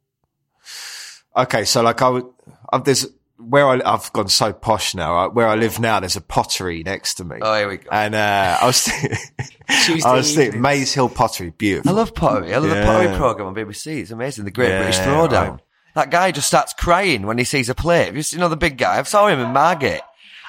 okay, 1.37 1.65
so 1.65 1.83
like 1.83 2.03
I 2.03 2.09
would, 2.09 2.27
I've, 2.73 2.85
there's 2.85 3.07
where 3.39 3.69
I, 3.69 3.81
I've 3.85 4.13
gone 4.13 4.29
so 4.29 4.53
posh 4.53 4.95
now. 4.95 5.15
Right? 5.15 5.33
Where 5.35 5.47
I 5.47 5.55
live 5.55 5.79
now, 5.79 6.01
there's 6.01 6.17
a 6.17 6.21
pottery 6.21 6.83
next 6.83 7.15
to 7.15 7.25
me. 7.25 7.39
Oh, 7.41 7.55
here 7.57 7.69
we 7.69 7.77
go. 7.79 7.89
And 7.91 8.15
uh, 8.15 8.59
I 8.61 8.67
was, 8.67 8.83
thinking, 9.69 10.05
I 10.05 10.13
was 10.15 10.35
thinking. 10.35 10.61
Maze 10.61 10.93
Hill 10.93 11.09
Pottery, 11.09 11.51
beautiful. 11.51 11.91
I 11.91 11.95
love 11.95 12.15
pottery. 12.15 12.55
I 12.55 12.59
love 12.59 12.71
the 12.71 12.83
pottery 12.85 13.17
program 13.17 13.49
on 13.49 13.55
BBC. 13.55 13.99
It's 14.01 14.11
amazing. 14.11 14.45
The 14.47 14.51
Great 14.51 14.71
Yeah, 14.71 14.83
British 14.83 15.01
Throwdown. 15.01 15.51
right. 15.51 15.61
That 15.95 16.11
guy 16.11 16.31
just 16.31 16.47
starts 16.49 16.75
crying 16.75 17.27
when 17.27 17.39
he 17.39 17.45
sees 17.45 17.71
a 17.71 17.75
plate. 17.75 18.13
You 18.15 18.23
you 18.27 18.39
know 18.39 18.49
the 18.51 18.57
big 18.57 18.77
guy? 18.77 18.99
I 18.99 19.03
saw 19.05 19.29
him 19.29 19.39
in 19.39 19.53
Margate. 19.53 20.03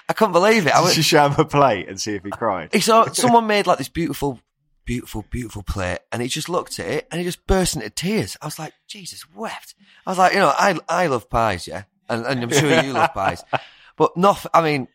I 0.10 0.13
couldn't 0.13 0.33
believe 0.33 0.67
it. 0.67 0.73
I 0.73 0.79
Did 0.79 0.83
was, 0.88 0.97
you 0.97 1.03
show 1.03 1.25
him 1.27 1.36
a 1.38 1.45
plate 1.45 1.88
and 1.88 1.99
see 1.99 2.15
if 2.15 2.23
he 2.23 2.29
cried? 2.31 2.69
he 2.73 2.79
saw 2.79 3.05
someone 3.12 3.47
made 3.47 3.67
like 3.67 3.77
this 3.77 3.89
beautiful, 3.89 4.39
beautiful, 4.88 5.23
beautiful 5.30 5.62
plate, 5.62 6.00
and 6.12 6.21
he 6.23 6.28
just 6.28 6.50
looked 6.50 6.80
at 6.80 6.88
it 6.88 7.08
and 7.12 7.19
he 7.19 7.26
just 7.26 7.45
burst 7.45 7.76
into 7.76 7.89
tears. 7.91 8.36
I 8.41 8.45
was 8.47 8.58
like, 8.58 8.73
Jesus 8.88 9.30
wept. 9.36 9.76
I 10.08 10.10
was 10.10 10.17
like, 10.17 10.34
you 10.34 10.39
know, 10.39 10.47
I 10.58 10.80
I 10.89 11.06
love 11.08 11.30
pies, 11.30 11.67
yeah, 11.67 11.84
and, 12.10 12.26
and 12.26 12.41
I'm 12.41 12.50
sure 12.50 12.82
you 12.82 12.93
love 12.93 13.13
pies, 13.13 13.43
but 13.97 14.17
not. 14.17 14.43
I 14.52 14.63
mean, 14.63 14.88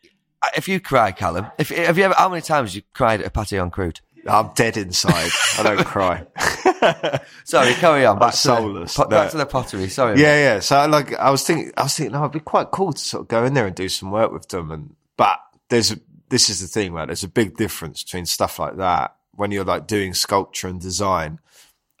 if 0.57 0.67
you 0.67 0.81
cry, 0.81 1.13
Callum, 1.13 1.47
if 1.57 1.69
have 1.69 1.97
you 1.97 2.03
ever? 2.03 2.15
How 2.17 2.27
many 2.27 2.41
times 2.41 2.71
have 2.71 2.75
you 2.75 2.81
cried 2.93 3.21
at 3.21 3.27
a 3.27 3.29
pâté 3.29 3.61
en 3.61 3.71
croûte? 3.71 4.01
I'm 4.27 4.51
dead 4.55 4.77
inside. 4.77 5.31
I 5.59 5.63
don't 5.63 5.85
cry. 5.95 6.25
Sorry, 7.43 7.73
carry 7.73 8.05
on. 8.05 8.19
Back, 8.19 8.33
to, 8.35 8.47
the, 8.47 8.91
po- 8.95 9.07
back 9.09 9.25
No. 9.25 9.29
to 9.31 9.37
the 9.37 9.45
pottery. 9.45 9.89
Sorry. 9.89 10.19
Yeah, 10.19 10.35
yeah. 10.37 10.59
So 10.59 10.85
like, 10.87 11.13
I 11.15 11.29
was 11.29 11.45
thinking, 11.45 11.73
I 11.77 11.83
was 11.83 11.93
thinking, 11.95 12.13
no, 12.13 12.21
it'd 12.21 12.31
be 12.31 12.39
quite 12.39 12.71
cool 12.71 12.93
to 12.93 12.99
sort 13.01 13.21
of 13.23 13.27
go 13.27 13.43
in 13.43 13.53
there 13.53 13.67
and 13.67 13.75
do 13.75 13.89
some 13.89 14.11
work 14.11 14.31
with 14.31 14.47
them. 14.47 14.71
And 14.71 14.95
but 15.17 15.39
there's 15.69 15.91
a, 15.91 15.99
this 16.29 16.49
is 16.49 16.61
the 16.61 16.67
thing, 16.67 16.93
right? 16.93 17.05
There's 17.05 17.25
a 17.25 17.27
big 17.27 17.57
difference 17.57 18.01
between 18.01 18.25
stuff 18.25 18.59
like 18.59 18.77
that 18.77 19.13
when 19.35 19.51
you're 19.51 19.65
like 19.65 19.87
doing 19.87 20.13
sculpture 20.13 20.67
and 20.67 20.79
design, 20.79 21.39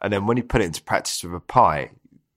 and 0.01 0.11
then 0.11 0.25
when 0.25 0.37
you 0.37 0.43
put 0.43 0.61
it 0.61 0.65
into 0.65 0.83
practice 0.83 1.23
with 1.23 1.33
a 1.33 1.39
pie. 1.39 1.91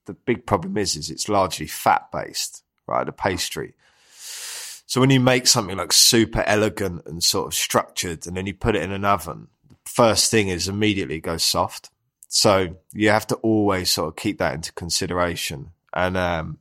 The 0.07 0.15
big 0.15 0.47
problem 0.47 0.77
is, 0.79 0.95
is 0.95 1.11
it's 1.11 1.29
largely 1.29 1.67
fat 1.67 2.13
based, 2.13 2.63
right? 2.87 3.05
The 3.05 3.11
pastry. 3.11 3.75
So 4.87 5.01
when 5.01 5.11
you 5.11 5.19
make 5.19 5.49
something 5.49 5.77
like 5.77 5.93
super 5.93 6.45
elegant 6.47 7.03
and 7.07 7.23
sort 7.25 7.49
of 7.49 7.55
structured, 7.55 8.25
and 8.25 8.37
then 8.37 8.47
you 8.47 8.55
put 8.55 8.77
it 8.77 8.83
in 8.83 8.93
an 8.93 9.05
oven, 9.05 9.49
the 9.69 9.75
first 9.85 10.31
thing 10.31 10.47
is 10.47 10.69
immediately 10.69 11.21
goes 11.21 11.43
soft. 11.43 11.91
So 12.29 12.77
you 12.93 13.09
have 13.09 13.27
to 13.29 13.35
always 13.37 13.91
sort 13.91 14.09
of 14.09 14.17
keep 14.17 14.39
that 14.39 14.55
into 14.55 14.73
consideration. 14.73 15.71
And 15.93 16.17
um, 16.17 16.59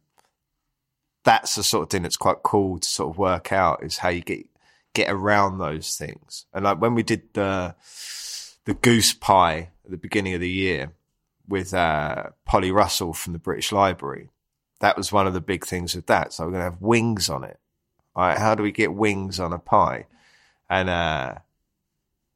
that's 1.24 1.54
the 1.56 1.64
sort 1.64 1.84
of 1.84 1.90
thing 1.92 2.02
that's 2.02 2.18
quite 2.18 2.44
cool 2.44 2.80
to 2.80 2.88
sort 2.88 3.12
of 3.12 3.20
work 3.20 3.52
out 3.52 3.84
is 3.84 4.00
how 4.00 4.10
you 4.10 4.22
get 4.22 4.48
get 4.96 5.12
around 5.12 5.58
those 5.58 5.96
things. 5.98 6.46
And 6.54 6.64
like 6.64 6.82
when 6.82 6.96
we 6.96 7.04
did 7.04 7.34
the 7.34 7.76
the 8.66 8.74
goose 8.74 9.14
pie 9.14 9.70
at 9.84 9.92
the 9.92 9.98
beginning 9.98 10.34
of 10.34 10.42
the 10.42 10.50
year 10.50 10.92
with 11.48 11.74
uh, 11.74 12.26
Polly 12.46 12.72
Russell 12.72 13.14
from 13.14 13.34
the 13.34 13.40
British 13.40 13.72
Library, 13.72 14.30
that 14.80 14.98
was 14.98 15.12
one 15.12 15.28
of 15.28 15.34
the 15.34 15.42
big 15.42 15.66
things 15.66 15.96
with 15.96 16.08
that. 16.08 16.34
So 16.34 16.46
we're 16.46 16.52
going 16.52 16.62
to 16.62 16.72
have 16.72 16.82
wings 16.82 17.30
on 17.30 17.44
it. 17.44 17.60
All 18.16 18.28
right, 18.28 18.38
how 18.38 18.56
do 18.56 18.64
we 18.64 18.72
get 18.72 18.94
wings 18.94 19.40
on 19.40 19.54
a 19.54 19.60
pie? 19.60 20.08
And 20.70 20.90
uh, 20.90 21.36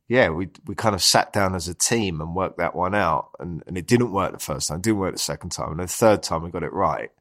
yeah, 0.07 0.29
we 0.29 0.49
we 0.65 0.75
kind 0.75 0.95
of 0.95 1.01
sat 1.01 1.31
down 1.31 1.55
as 1.55 1.67
a 1.67 1.73
team 1.73 2.19
and 2.19 2.35
worked 2.35 2.57
that 2.57 2.75
one 2.75 2.93
out, 2.93 3.29
and, 3.39 3.63
and 3.65 3.77
it 3.77 3.87
didn't 3.87 4.11
work 4.11 4.33
the 4.33 4.39
first 4.39 4.67
time, 4.67 4.81
didn't 4.81 4.99
work 4.99 5.13
the 5.13 5.19
second 5.19 5.51
time, 5.51 5.71
and 5.71 5.79
the 5.79 5.87
third 5.87 6.21
time 6.21 6.43
we 6.43 6.51
got 6.51 6.63
it 6.63 6.73
right. 6.73 7.11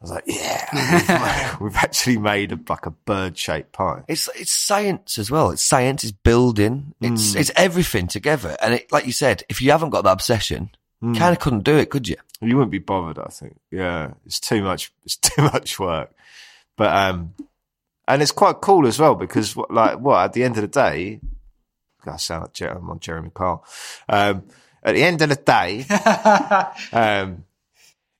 I 0.00 0.04
was 0.04 0.10
like, 0.12 0.24
yeah, 0.26 1.50
we've, 1.58 1.60
we've 1.60 1.76
actually 1.76 2.18
made 2.18 2.52
a, 2.52 2.58
like 2.68 2.86
a 2.86 2.90
bird 2.90 3.36
shaped 3.36 3.72
pie. 3.72 4.02
It's 4.06 4.28
it's 4.36 4.52
science 4.52 5.18
as 5.18 5.28
well. 5.30 5.50
It's 5.50 5.62
science. 5.62 6.04
It's 6.04 6.12
building. 6.12 6.94
It's 7.00 7.34
Mm. 7.34 7.40
it's 7.40 7.50
everything 7.56 8.06
together. 8.06 8.56
And 8.62 8.74
it, 8.74 8.92
like 8.92 9.06
you 9.06 9.12
said, 9.12 9.42
if 9.48 9.60
you 9.60 9.72
haven't 9.72 9.90
got 9.90 10.04
that 10.04 10.12
obsession, 10.12 10.70
Mm. 11.02 11.16
kind 11.16 11.32
of 11.32 11.40
couldn't 11.40 11.62
do 11.64 11.76
it, 11.76 11.90
could 11.90 12.06
you? 12.08 12.16
You 12.40 12.56
wouldn't 12.56 12.70
be 12.72 12.78
bothered, 12.78 13.18
I 13.18 13.28
think. 13.28 13.58
Yeah, 13.70 14.12
it's 14.26 14.38
too 14.40 14.62
much. 14.62 14.92
It's 15.04 15.16
too 15.16 15.42
much 15.42 15.78
work. 15.80 16.12
But 16.76 16.94
um, 16.94 17.34
and 18.06 18.22
it's 18.22 18.30
quite 18.32 18.60
cool 18.60 18.86
as 18.86 18.98
well 19.00 19.16
because 19.16 19.56
what, 19.56 19.70
like 19.72 19.98
what 19.98 20.22
at 20.24 20.32
the 20.32 20.44
end 20.44 20.56
of 20.56 20.62
the 20.62 20.68
day, 20.68 21.20
I 22.06 22.16
sound 22.18 22.42
like 22.44 22.52
Jer- 22.52 22.68
I'm 22.76 22.88
on 22.88 23.00
Jeremy 23.00 23.30
Kyle. 23.34 23.64
Um, 24.08 24.44
at 24.82 24.94
the 24.94 25.02
end 25.02 25.22
of 25.22 25.28
the 25.28 25.34
day, 25.36 25.84
um, 26.92 27.44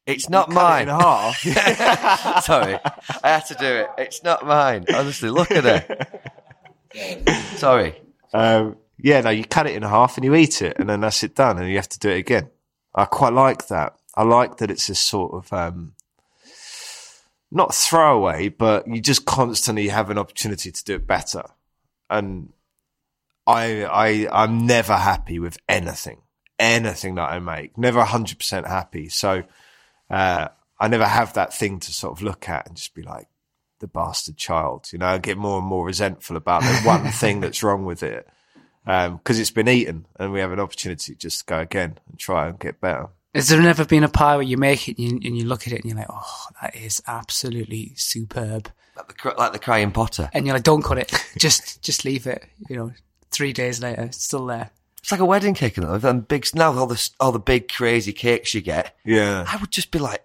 It's 0.09 0.31
not 0.31 0.49
cut 0.51 0.53
it 0.53 0.55
mine. 0.55 0.83
in 0.83 0.89
half. 0.89 1.39
Sorry, 2.45 2.79
I 3.23 3.29
had 3.29 3.45
to 3.47 3.55
do 3.55 3.67
it. 3.67 3.91
It's 3.99 4.25
not 4.25 4.47
mine. 4.47 4.87
Honestly, 4.93 5.29
look 5.29 5.51
at 5.51 5.67
it. 6.95 7.29
Sorry. 7.57 8.01
Um, 8.33 8.79
yeah, 8.97 9.21
no, 9.21 9.29
you 9.29 9.45
cut 9.45 9.67
it 9.67 9.77
in 9.77 9.83
half 9.83 10.17
and 10.17 10.25
you 10.25 10.35
eat 10.35 10.63
it, 10.63 10.79
and 10.79 10.89
then 10.89 11.03
that's 11.03 11.23
it 11.23 11.35
done, 11.35 11.59
and 11.59 11.69
you 11.69 11.77
have 11.77 11.91
to 11.91 11.99
do 11.99 12.09
it 12.09 12.17
again. 12.17 12.49
I 12.95 13.05
quite 13.05 13.35
like 13.35 13.69
that. 13.69 13.97
I 14.15 14.23
like 14.23 14.57
that 14.57 14.71
it's 14.71 14.87
this 14.87 14.99
sort 14.99 15.35
of 15.35 15.53
um, 15.53 15.93
not 17.51 17.75
throwaway, 17.75 18.49
but 18.49 18.89
you 18.89 19.03
just 19.03 19.27
constantly 19.27 19.89
have 19.89 20.09
an 20.09 20.17
opportunity 20.17 20.73
to 20.73 20.85
do 20.85 20.95
it 20.95 21.07
better. 21.07 21.43
And 22.09 22.55
I, 23.47 23.85
I, 23.85 24.29
I'm 24.33 24.67
never 24.67 24.97
happy 24.97 25.39
with 25.39 25.59
anything, 25.69 26.23
anything 26.59 27.17
that 27.17 27.31
I 27.31 27.39
make. 27.41 27.77
Never 27.77 28.03
hundred 28.05 28.39
percent 28.39 28.67
happy. 28.67 29.11
So 29.11 29.45
uh, 30.11 30.49
I 30.81 30.89
never 30.89 31.07
have 31.07 31.35
that 31.35 31.55
thing 31.55 31.81
to 31.81 31.93
sort 31.93 32.13
of 32.13 32.23
look 32.23 32.49
at 32.49 32.67
and 32.67 32.77
just 32.77 32.95
be 32.95 33.03
like, 33.03 33.29
the 33.81 33.87
bastard 33.87 34.37
child, 34.37 34.89
you 34.93 34.99
know, 34.99 35.07
I 35.07 35.19
get 35.19 35.39
more 35.39 35.59
and 35.59 35.67
more 35.67 35.85
resentful 35.87 36.37
about 36.37 36.63
the 36.63 36.81
one 36.83 37.07
thing 37.13 37.41
that's 37.41 37.63
wrong 37.63 37.85
with 37.85 38.03
it. 38.03 38.29
Um, 38.87 39.21
cause 39.23 39.39
it's 39.39 39.51
been 39.51 39.69
eaten 39.69 40.07
and 40.19 40.33
we 40.33 40.41
have 40.41 40.51
an 40.51 40.61
opportunity 40.61 41.13
to 41.13 41.19
just 41.19 41.47
go 41.47 41.59
again 41.59 41.99
and 42.09 42.19
try 42.19 42.49
and 42.49 42.59
get 42.59 42.81
better. 42.81 43.09
Has 43.35 43.49
there 43.49 43.61
never 43.61 43.85
been 43.85 44.03
a 44.03 44.09
pie 44.09 44.37
where 44.37 44.43
you 44.43 44.57
make 44.57 44.89
it 44.89 44.99
and 44.99 45.23
you, 45.23 45.29
and 45.29 45.39
you 45.39 45.45
look 45.45 45.67
at 45.67 45.73
it 45.73 45.83
and 45.83 45.85
you're 45.85 45.99
like, 45.99 46.09
oh, 46.11 46.47
that 46.63 46.75
is 46.75 47.03
absolutely 47.07 47.93
superb. 47.97 48.71
Like 48.97 49.09
the, 49.09 49.15
cr- 49.15 49.37
like 49.37 49.53
the 49.53 49.59
crying 49.59 49.93
potter. 49.93 50.31
And 50.33 50.47
you're 50.47 50.57
like, 50.57 50.65
don't 50.65 50.83
cut 50.83 50.99
it. 50.99 51.13
just, 51.37 51.83
just 51.83 52.05
leave 52.05 52.27
it. 52.27 52.47
You 52.69 52.77
know, 52.77 52.93
three 53.31 53.53
days 53.53 53.81
later, 53.81 54.05
it's 54.05 54.25
still 54.25 54.47
there. 54.47 54.71
It's 54.99 55.11
like 55.13 55.21
a 55.21 55.25
wedding 55.25 55.55
cake, 55.55 55.77
and 55.77 55.87
all 55.87 55.99
them 55.99 56.21
big 56.21 56.47
now 56.55 56.77
all 56.77 56.87
the 56.87 57.11
all 57.21 57.33
the 57.33 57.39
big 57.39 57.69
crazy 57.69 58.13
cakes 58.13 58.53
you 58.55 58.61
get. 58.61 58.97
Yeah. 59.05 59.45
I 59.49 59.57
would 59.57 59.71
just 59.71 59.91
be 59.91 59.99
like, 59.99 60.25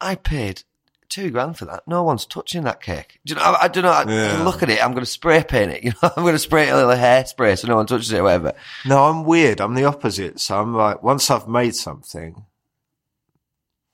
I 0.00 0.14
paid 0.16 0.62
two 1.08 1.30
grand 1.30 1.56
for 1.58 1.66
that. 1.66 1.86
No 1.86 2.02
one's 2.02 2.26
touching 2.26 2.64
that 2.64 2.80
cake. 2.82 3.20
Do 3.24 3.34
you 3.34 3.40
know? 3.40 3.46
I, 3.46 3.64
I 3.64 3.68
don't 3.68 3.84
know. 3.84 3.90
I, 3.90 4.04
Yeah. 4.08 4.42
look 4.42 4.62
at 4.62 4.70
it. 4.70 4.82
I'm 4.82 4.92
going 4.92 5.04
to 5.04 5.10
spray 5.10 5.44
paint 5.44 5.70
it. 5.72 5.84
You 5.84 5.90
know, 6.02 6.10
I'm 6.16 6.22
going 6.24 6.34
to 6.34 6.38
spray 6.40 6.66
it 6.68 6.72
a 6.72 6.76
little 6.76 6.90
hairspray 6.92 7.56
so 7.58 7.68
no 7.68 7.76
one 7.76 7.86
touches 7.86 8.10
it, 8.12 8.18
or 8.18 8.24
whatever. 8.24 8.54
No, 8.84 9.04
I'm 9.04 9.24
weird. 9.24 9.60
I'm 9.60 9.74
the 9.74 9.84
opposite. 9.84 10.40
So 10.40 10.58
I'm 10.60 10.74
like, 10.74 11.02
once 11.02 11.30
I've 11.30 11.46
made 11.46 11.74
something, 11.76 12.44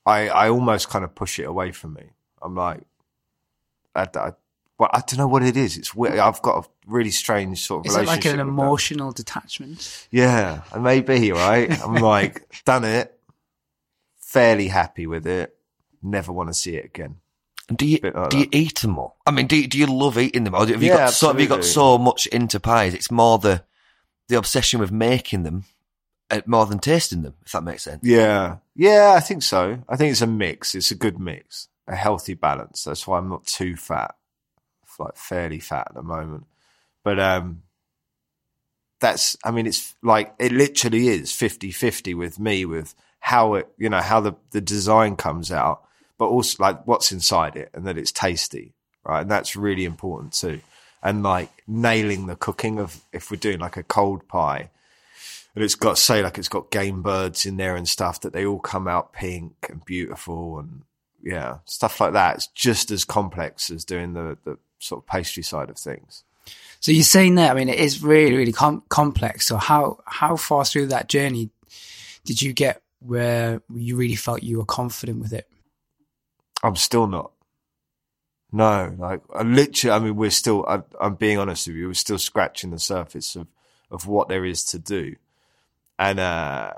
I 0.05 0.29
I 0.29 0.49
almost 0.49 0.89
kind 0.89 1.03
of 1.05 1.13
push 1.13 1.37
it 1.39 1.43
away 1.47 1.71
from 1.71 1.93
me. 1.93 2.03
I'm 2.41 2.55
like, 2.55 2.81
I, 3.93 4.07
I, 4.15 4.31
well, 4.81 4.89
I 4.91 5.01
don't 5.05 5.19
know 5.19 5.27
what 5.27 5.43
it 5.43 5.55
is. 5.55 5.77
It's 5.77 5.93
weird. 5.93 6.17
I've 6.17 6.41
got 6.41 6.65
a 6.65 6.69
really 6.87 7.11
strange 7.11 7.63
sort 7.63 7.85
of 7.85 7.91
Is 7.91 7.95
it 7.95 8.07
like 8.07 8.25
an 8.25 8.31
with 8.31 8.37
that. 8.37 8.41
emotional 8.47 9.11
detachment? 9.11 10.07
Yeah, 10.09 10.63
I 10.73 10.79
may 10.79 11.01
be 11.01 11.31
right. 11.31 11.69
I'm 11.83 11.93
like, 12.01 12.47
done 12.65 12.83
it. 12.83 13.15
Fairly 14.19 14.69
happy 14.69 15.05
with 15.05 15.27
it. 15.27 15.55
Never 16.01 16.31
want 16.31 16.49
to 16.49 16.55
see 16.55 16.75
it 16.77 16.85
again. 16.85 17.17
Do 17.75 17.85
you 17.85 17.99
like 18.03 18.31
do 18.31 18.39
you 18.39 18.45
that. 18.45 18.55
eat 18.57 18.79
them 18.79 18.97
all? 18.97 19.17
I 19.27 19.29
mean, 19.29 19.45
do 19.45 19.55
you, 19.55 19.67
do 19.67 19.77
you 19.77 19.85
love 19.85 20.17
eating 20.17 20.45
them, 20.45 20.55
or 20.55 20.65
have 20.65 20.81
you 20.81 20.89
Yeah, 20.89 20.97
got 20.97 21.13
so 21.13 21.27
have 21.27 21.39
you 21.39 21.47
got 21.47 21.63
so 21.63 21.99
much 21.99 22.25
into 22.25 22.59
pies? 22.59 22.95
It's 22.95 23.11
more 23.11 23.37
the 23.37 23.63
the 24.29 24.37
obsession 24.39 24.79
with 24.79 24.91
making 24.91 25.43
them 25.43 25.65
uh, 26.31 26.41
more 26.47 26.65
than 26.65 26.79
tasting 26.79 27.21
them. 27.21 27.35
If 27.45 27.51
that 27.51 27.63
makes 27.63 27.83
sense. 27.83 27.99
Yeah, 28.03 28.57
yeah, 28.75 29.13
I 29.15 29.19
think 29.19 29.43
so. 29.43 29.83
I 29.87 29.95
think 29.95 30.11
it's 30.11 30.21
a 30.23 30.27
mix. 30.27 30.73
It's 30.73 30.89
a 30.89 30.95
good 30.95 31.19
mix, 31.19 31.67
a 31.87 31.95
healthy 31.95 32.33
balance. 32.33 32.83
That's 32.83 33.05
why 33.05 33.19
I'm 33.19 33.29
not 33.29 33.45
too 33.45 33.75
fat, 33.75 34.15
like 34.99 35.15
fairly 35.15 35.59
fat 35.59 35.87
at 35.89 35.95
the 35.95 36.03
moment. 36.03 36.45
But 37.03 37.19
um, 37.19 37.63
that's, 38.99 39.37
I 39.43 39.51
mean, 39.51 39.67
it's 39.67 39.95
like 40.03 40.33
it 40.39 40.51
literally 40.51 41.07
is 41.07 41.31
50-50 41.31 42.15
with 42.15 42.39
me 42.39 42.65
with 42.65 42.95
how 43.19 43.55
it, 43.55 43.67
you 43.77 43.89
know, 43.89 44.01
how 44.01 44.19
the 44.19 44.33
the 44.51 44.61
design 44.61 45.15
comes 45.15 45.51
out, 45.51 45.83
but 46.17 46.25
also 46.25 46.61
like 46.61 46.85
what's 46.87 47.11
inside 47.11 47.55
it 47.55 47.69
and 47.73 47.85
that 47.85 47.97
it's 47.97 48.11
tasty, 48.11 48.73
right? 49.03 49.21
And 49.21 49.31
that's 49.31 49.55
really 49.55 49.85
important 49.85 50.33
too. 50.33 50.61
And 51.03 51.23
like 51.23 51.49
nailing 51.67 52.27
the 52.27 52.35
cooking 52.35 52.79
of 52.79 53.01
if 53.11 53.31
we're 53.31 53.37
doing 53.37 53.59
like 53.59 53.77
a 53.77 53.83
cold 53.83 54.27
pie 54.27 54.69
and 55.55 55.63
it's 55.63 55.75
got 55.75 55.97
say 55.97 56.21
like 56.23 56.37
it's 56.37 56.49
got 56.49 56.71
game 56.71 57.01
birds 57.01 57.45
in 57.45 57.57
there 57.57 57.75
and 57.75 57.87
stuff 57.87 58.21
that 58.21 58.33
they 58.33 58.45
all 58.45 58.59
come 58.59 58.87
out 58.87 59.13
pink 59.13 59.53
and 59.69 59.83
beautiful 59.85 60.59
and 60.59 60.83
yeah 61.21 61.57
stuff 61.65 61.99
like 61.99 62.13
that 62.13 62.35
it's 62.35 62.47
just 62.47 62.91
as 62.91 63.05
complex 63.05 63.69
as 63.69 63.85
doing 63.85 64.13
the 64.13 64.37
the 64.43 64.57
sort 64.81 65.03
of 65.03 65.07
pastry 65.07 65.43
side 65.43 65.69
of 65.69 65.77
things 65.77 66.23
So 66.79 66.91
you're 66.91 67.03
saying 67.03 67.35
that, 67.35 67.51
I 67.51 67.53
mean, 67.53 67.69
it 67.69 67.79
is 67.79 68.01
really, 68.03 68.35
really 68.35 68.51
com- 68.51 68.83
complex. 68.89 69.45
So 69.45 69.57
how, 69.57 69.99
how 70.05 70.35
far 70.35 70.65
through 70.65 70.87
that 70.87 71.07
journey 71.07 71.51
did 72.25 72.41
you 72.41 72.53
get 72.53 72.81
where 72.99 73.61
you 73.73 73.95
really 73.95 74.15
felt 74.15 74.41
you 74.43 74.57
were 74.57 74.65
confident 74.65 75.19
with 75.21 75.33
it? 75.33 75.47
i'm 76.63 76.75
still 76.75 77.07
not 77.07 77.31
no 78.51 78.93
like 78.99 79.21
i 79.33 79.41
literally 79.41 79.95
i 79.95 79.99
mean 79.99 80.15
we're 80.15 80.29
still 80.29 80.63
I, 80.67 80.81
i'm 80.99 81.15
being 81.15 81.39
honest 81.39 81.67
with 81.67 81.75
you 81.75 81.87
we're 81.87 81.93
still 81.95 82.19
scratching 82.19 82.69
the 82.69 82.77
surface 82.79 83.35
of 83.35 83.47
of 83.89 84.05
what 84.05 84.27
there 84.29 84.45
is 84.45 84.63
to 84.65 84.77
do 84.77 85.15
and 85.97 86.19
uh 86.19 86.73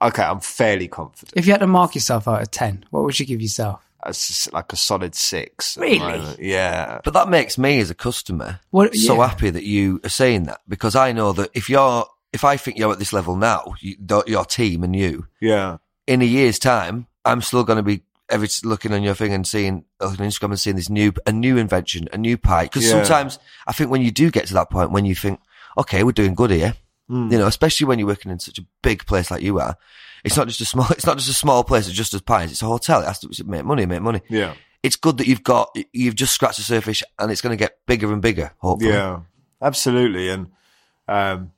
okay 0.00 0.22
i'm 0.22 0.40
fairly 0.40 0.88
confident 0.88 1.32
If 1.36 1.46
you 1.46 1.52
had 1.52 1.60
to 1.60 1.66
mark 1.66 1.94
yourself 1.94 2.26
out 2.28 2.40
of 2.42 2.50
10, 2.50 2.84
what 2.90 3.04
would 3.04 3.18
you 3.20 3.26
give 3.26 3.42
yourself? 3.42 3.86
It's 4.06 4.52
like 4.52 4.72
a 4.72 4.76
solid 4.76 5.14
six 5.14 5.76
Really? 5.76 6.36
yeah 6.40 7.00
But 7.04 7.14
that 7.14 7.28
makes 7.28 7.58
me 7.58 7.80
as 7.80 7.90
a 7.90 7.94
customer 7.94 8.60
What- 8.70 8.94
so 8.94 9.16
yeah. 9.16 9.28
happy 9.28 9.50
that 9.50 9.64
you 9.64 10.00
are 10.04 10.08
saying 10.10 10.44
that 10.44 10.60
because 10.68 10.94
I 10.96 11.12
know 11.12 11.32
that 11.32 11.50
if 11.54 11.68
you're 11.68 12.04
if 12.32 12.44
I 12.44 12.56
think 12.56 12.78
you're 12.78 12.92
at 12.92 12.98
this 13.00 13.12
level 13.12 13.34
now, 13.34 13.74
you, 13.80 13.96
your 14.26 14.44
team 14.44 14.84
and 14.84 14.94
you, 14.94 15.26
yeah 15.40 15.78
in 16.06 16.22
a 16.22 16.24
year's 16.24 16.58
time, 16.58 17.06
I'm 17.24 17.42
still 17.42 17.62
going 17.64 17.76
to 17.76 17.82
be 17.82 18.02
every 18.28 18.48
looking 18.64 18.92
on 18.92 19.02
your 19.02 19.14
thing 19.14 19.32
and 19.32 19.46
seeing 19.46 19.84
on 20.00 20.16
Instagram 20.16 20.50
and 20.50 20.60
seeing 20.60 20.76
this 20.76 20.88
new 20.88 21.12
a 21.26 21.32
new 21.32 21.56
invention, 21.56 22.08
a 22.12 22.18
new 22.18 22.36
pie. 22.38 22.64
Because 22.64 22.84
Yeah. 22.84 22.90
sometimes 23.02 23.38
I 23.66 23.72
think 23.72 23.90
when 23.90 24.02
you 24.02 24.10
do 24.12 24.30
get 24.30 24.46
to 24.46 24.54
that 24.54 24.70
point, 24.70 24.92
when 24.92 25.04
you 25.04 25.14
think, 25.16 25.40
okay, 25.76 26.02
we're 26.04 26.12
doing 26.12 26.34
good 26.34 26.50
here, 26.50 26.74
Hmm. 27.08 27.30
you 27.32 27.38
know, 27.38 27.46
especially 27.48 27.86
when 27.88 27.98
you're 27.98 28.06
working 28.08 28.30
in 28.30 28.38
such 28.38 28.58
a 28.58 28.64
big 28.82 29.04
place 29.06 29.30
like 29.32 29.42
you 29.42 29.58
are, 29.60 29.76
it's 30.24 30.36
not 30.36 30.48
just 30.48 30.60
a 30.60 30.64
small, 30.64 30.86
it's 30.90 31.06
not 31.06 31.18
just 31.18 31.30
a 31.30 31.34
small 31.34 31.64
place. 31.64 31.86
It's 31.86 31.96
just 31.96 32.14
as 32.14 32.20
pies. 32.20 32.50
It's 32.50 32.62
a 32.62 32.66
hotel. 32.66 33.02
It 33.02 33.06
has 33.06 33.18
to 33.20 33.44
make 33.44 33.64
money, 33.64 33.86
make 33.86 34.02
money. 34.02 34.20
yeah 34.28 34.54
It's 34.82 34.96
good 34.96 35.18
that 35.18 35.26
you've 35.26 35.44
got, 35.44 35.76
you've 35.92 36.14
just 36.14 36.34
scratched 36.34 36.58
the 36.58 36.62
surface 36.62 37.02
and 37.18 37.30
it's 37.30 37.40
going 37.40 37.56
to 37.56 37.62
get 37.62 37.78
bigger 37.86 38.12
and 38.12 38.22
bigger. 38.22 38.52
Hopefully. 38.58 38.92
Yeah, 38.92 39.20
absolutely. 39.60 40.28
And 40.28 40.50
um, 41.08 41.52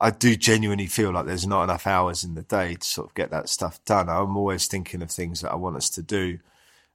I 0.00 0.10
do 0.10 0.36
genuinely 0.36 0.86
feel 0.86 1.12
like 1.12 1.26
there's 1.26 1.46
not 1.46 1.64
enough 1.64 1.86
hours 1.86 2.24
in 2.24 2.34
the 2.34 2.42
day 2.42 2.74
to 2.74 2.86
sort 2.86 3.08
of 3.08 3.14
get 3.14 3.30
that 3.30 3.48
stuff 3.48 3.84
done. 3.84 4.08
I'm 4.08 4.36
always 4.36 4.66
thinking 4.66 5.02
of 5.02 5.10
things 5.10 5.40
that 5.40 5.52
I 5.52 5.56
want 5.56 5.76
us 5.76 5.90
to 5.90 6.02
do. 6.02 6.38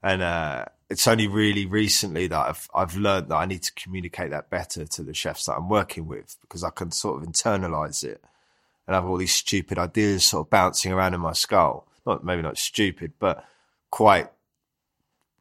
And 0.04 0.22
uh, 0.22 0.66
it's 0.90 1.08
only 1.08 1.28
really 1.28 1.66
recently 1.66 2.28
that 2.28 2.50
I've 2.50 2.68
I've 2.74 2.96
learned 2.98 3.30
that 3.30 3.36
I 3.36 3.46
need 3.46 3.64
to 3.64 3.74
communicate 3.74 4.32
that 4.32 4.50
better 4.50 4.86
to 4.86 5.04
the 5.04 5.14
chefs 5.14 5.46
that 5.46 5.54
I'm 5.54 5.70
working 5.70 6.08
with 6.08 6.38
because 6.42 6.64
I 6.64 6.70
can 6.70 6.92
sort 6.92 7.22
of 7.22 7.30
internalize 7.30 8.04
it 8.04 8.24
and 8.88 8.96
have 8.96 9.06
all 9.06 9.18
these 9.18 9.34
stupid 9.34 9.78
ideas 9.78 10.26
sort 10.26 10.48
of 10.48 10.50
bouncing 10.50 10.92
around 10.92 11.14
in 11.14 11.22
my 11.22 11.34
skull. 11.34 11.88
Not 12.06 12.24
maybe 12.24 12.42
not 12.42 12.58
stupid, 12.58 13.14
but 13.20 13.46
quite 13.92 14.30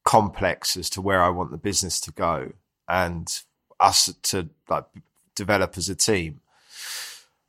complex 0.05 0.76
as 0.76 0.91
to 0.91 1.01
where 1.01 1.22
I 1.22 1.28
want 1.28 1.51
the 1.51 1.57
business 1.57 2.01
to 2.01 2.12
go 2.12 2.53
and 2.88 3.28
us 3.78 4.12
to 4.22 4.49
like 4.68 4.84
develop 5.34 5.76
as 5.76 5.88
a 5.88 5.95
team. 5.95 6.41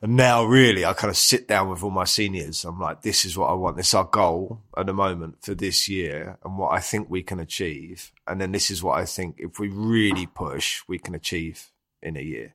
And 0.01 0.15
now 0.15 0.43
really 0.43 0.83
I 0.83 0.93
kind 0.93 1.11
of 1.11 1.17
sit 1.17 1.47
down 1.47 1.69
with 1.69 1.83
all 1.83 1.91
my 1.91 2.05
seniors. 2.05 2.65
I'm 2.65 2.79
like, 2.79 3.03
this 3.03 3.23
is 3.23 3.37
what 3.37 3.47
I 3.47 3.53
want. 3.53 3.77
This 3.77 3.89
is 3.89 3.93
our 3.93 4.05
goal 4.05 4.61
at 4.75 4.87
the 4.87 4.93
moment 4.93 5.37
for 5.41 5.53
this 5.53 5.87
year 5.87 6.37
and 6.43 6.57
what 6.57 6.71
I 6.71 6.79
think 6.79 7.09
we 7.09 7.21
can 7.21 7.39
achieve. 7.39 8.11
And 8.25 8.41
then 8.41 8.51
this 8.51 8.71
is 8.71 8.81
what 8.81 8.99
I 8.99 9.05
think 9.05 9.35
if 9.37 9.59
we 9.59 9.69
really 9.69 10.25
push, 10.25 10.81
we 10.87 10.97
can 10.97 11.13
achieve 11.13 11.67
in 12.01 12.17
a 12.17 12.21
year. 12.21 12.53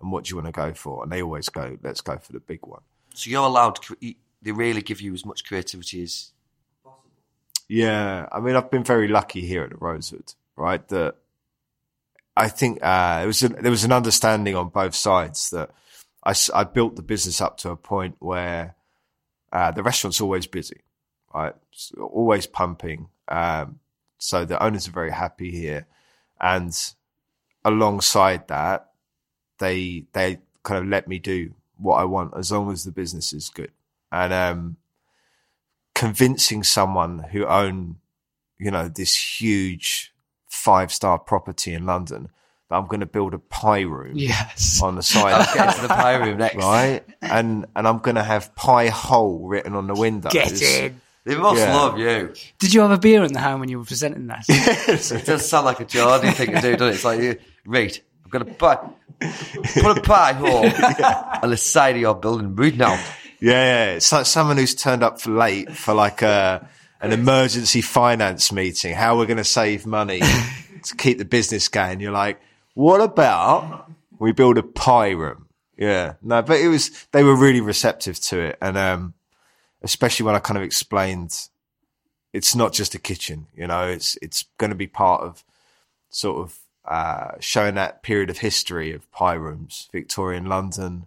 And 0.00 0.12
what 0.12 0.24
do 0.24 0.30
you 0.30 0.36
want 0.36 0.46
to 0.46 0.52
go 0.52 0.74
for? 0.74 1.02
And 1.02 1.12
they 1.12 1.22
always 1.22 1.48
go, 1.48 1.78
let's 1.82 2.00
go 2.00 2.18
for 2.18 2.32
the 2.32 2.40
big 2.40 2.60
one. 2.62 2.82
So 3.14 3.30
you're 3.30 3.44
allowed, 3.44 3.78
they 4.00 4.52
really 4.52 4.82
give 4.82 5.00
you 5.00 5.14
as 5.14 5.24
much 5.24 5.44
creativity 5.44 6.02
as 6.02 6.32
possible. 6.84 7.10
Yeah, 7.68 8.26
I 8.30 8.40
mean, 8.40 8.56
I've 8.56 8.70
been 8.70 8.84
very 8.84 9.08
lucky 9.08 9.40
here 9.40 9.64
at 9.64 9.70
the 9.70 9.76
Rosewood, 9.76 10.34
right? 10.54 10.86
That 10.88 11.16
I 12.36 12.48
think 12.48 12.78
uh, 12.82 13.22
it 13.24 13.26
was 13.26 13.42
a, 13.42 13.48
there 13.48 13.70
was 13.70 13.84
an 13.84 13.92
understanding 13.92 14.54
on 14.54 14.68
both 14.68 14.94
sides 14.94 15.50
that 15.50 15.70
I 16.22 16.64
built 16.64 16.96
the 16.96 17.02
business 17.02 17.40
up 17.40 17.56
to 17.58 17.70
a 17.70 17.76
point 17.76 18.16
where 18.18 18.74
uh, 19.52 19.70
the 19.70 19.82
restaurant's 19.82 20.20
always 20.20 20.46
busy, 20.46 20.82
right? 21.32 21.54
It's 21.72 21.92
always 21.98 22.46
pumping. 22.46 23.08
Um, 23.28 23.78
so 24.18 24.44
the 24.44 24.62
owners 24.62 24.88
are 24.88 24.92
very 24.92 25.12
happy 25.12 25.50
here, 25.50 25.86
and 26.40 26.76
alongside 27.64 28.48
that, 28.48 28.85
they 29.58 30.04
they 30.12 30.38
kind 30.62 30.82
of 30.82 30.88
let 30.88 31.06
me 31.08 31.18
do 31.18 31.52
what 31.78 31.96
I 31.96 32.04
want 32.04 32.34
as 32.36 32.50
long 32.50 32.72
as 32.72 32.84
the 32.84 32.90
business 32.92 33.32
is 33.32 33.48
good, 33.50 33.70
and 34.12 34.32
um, 34.32 34.76
convincing 35.94 36.62
someone 36.62 37.20
who 37.32 37.44
own, 37.46 37.96
you 38.58 38.70
know, 38.70 38.88
this 38.88 39.40
huge 39.40 40.12
five 40.48 40.92
star 40.92 41.18
property 41.18 41.72
in 41.74 41.86
London 41.86 42.28
that 42.68 42.76
I'm 42.76 42.86
going 42.86 43.00
to 43.00 43.06
build 43.06 43.32
a 43.34 43.38
pie 43.38 43.82
room 43.82 44.12
Yes. 44.16 44.80
on 44.82 44.96
the 44.96 45.02
side, 45.02 45.34
I'll 45.34 45.54
get 45.54 45.76
to 45.76 45.82
the 45.82 45.88
pie 45.88 46.16
room 46.16 46.38
next. 46.38 46.56
right? 46.56 47.04
And 47.22 47.66
and 47.76 47.86
I'm 47.86 47.98
going 47.98 48.16
to 48.16 48.24
have 48.24 48.54
pie 48.54 48.88
hole 48.88 49.46
written 49.46 49.74
on 49.74 49.86
the 49.86 49.94
window. 49.94 50.30
Get 50.30 50.60
in. 50.60 51.00
They 51.24 51.36
must 51.36 51.58
Yeah. 51.60 51.74
love 51.74 51.98
you. 51.98 52.32
Did 52.58 52.72
you 52.72 52.80
have 52.82 52.92
a 52.92 52.98
beer 52.98 53.24
in 53.24 53.32
the 53.32 53.40
hand 53.40 53.58
when 53.60 53.68
you 53.68 53.78
were 53.78 53.84
presenting 53.84 54.28
that? 54.28 54.44
It 54.48 55.26
does 55.26 55.48
sound 55.48 55.66
like 55.66 55.80
a 55.80 55.84
Geordie 55.84 56.30
thing 56.30 56.52
to 56.54 56.60
do, 56.60 56.76
doesn't 56.76 56.88
it? 56.88 56.94
It's 56.94 57.04
like, 57.04 57.20
you- 57.20 57.38
right, 57.66 58.00
I'm 58.26 58.30
going 58.30 58.44
to 58.44 58.52
buy, 58.52 58.76
put 59.80 59.98
a 59.98 60.00
pie 60.02 60.32
hole 60.32 60.64
on 61.42 61.50
the 61.50 61.56
side 61.56 61.94
of 61.94 62.00
your 62.00 62.16
building 62.16 62.56
right 62.56 62.76
now. 62.76 62.94
Yeah, 63.38 63.52
yeah. 63.52 63.84
It's 63.92 64.10
like 64.10 64.26
someone 64.26 64.56
who's 64.56 64.74
turned 64.74 65.04
up 65.04 65.20
for 65.20 65.30
late 65.30 65.70
for 65.70 65.94
like 65.94 66.22
a 66.22 66.68
an 67.00 67.12
emergency 67.12 67.82
finance 67.82 68.50
meeting. 68.50 68.94
How 68.94 69.16
we're 69.16 69.26
going 69.26 69.36
to 69.36 69.44
save 69.44 69.86
money 69.86 70.20
to 70.20 70.96
keep 70.96 71.18
the 71.18 71.24
business 71.24 71.68
going. 71.68 72.00
You're 72.00 72.10
like, 72.10 72.40
what 72.74 73.00
about 73.00 73.88
we 74.18 74.32
build 74.32 74.58
a 74.58 74.64
pie 74.64 75.10
room? 75.10 75.46
Yeah, 75.78 76.14
no, 76.20 76.42
but 76.42 76.58
it 76.58 76.68
was 76.68 77.06
they 77.12 77.22
were 77.22 77.36
really 77.36 77.60
receptive 77.60 78.18
to 78.22 78.40
it, 78.40 78.58
and 78.60 78.76
um, 78.76 79.14
especially 79.82 80.26
when 80.26 80.34
I 80.34 80.40
kind 80.40 80.56
of 80.56 80.64
explained 80.64 81.48
it's 82.32 82.54
not 82.54 82.72
just 82.72 82.94
a 82.94 82.98
kitchen, 82.98 83.46
you 83.54 83.66
know, 83.66 83.86
it's, 83.86 84.18
it's 84.20 84.44
going 84.58 84.70
to 84.70 84.76
be 84.76 84.86
part 84.86 85.22
of 85.22 85.42
sort 86.10 86.38
of, 86.38 86.58
uh, 86.86 87.32
showing 87.40 87.74
that 87.74 88.02
period 88.02 88.30
of 88.30 88.38
history 88.38 88.92
of 88.92 89.10
pie 89.12 89.34
rooms, 89.34 89.88
Victorian 89.92 90.46
London. 90.46 91.06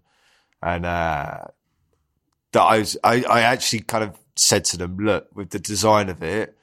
And, 0.61 0.85
uh, 0.85 1.45
that 2.51 2.61
I 2.61 2.79
was, 2.79 2.97
I, 3.03 3.23
I 3.23 3.41
actually 3.41 3.81
kind 3.81 4.03
of 4.03 4.19
said 4.35 4.65
to 4.65 4.77
them, 4.77 4.97
look, 4.97 5.27
with 5.33 5.51
the 5.51 5.59
design 5.59 6.09
of 6.09 6.21
it, 6.23 6.57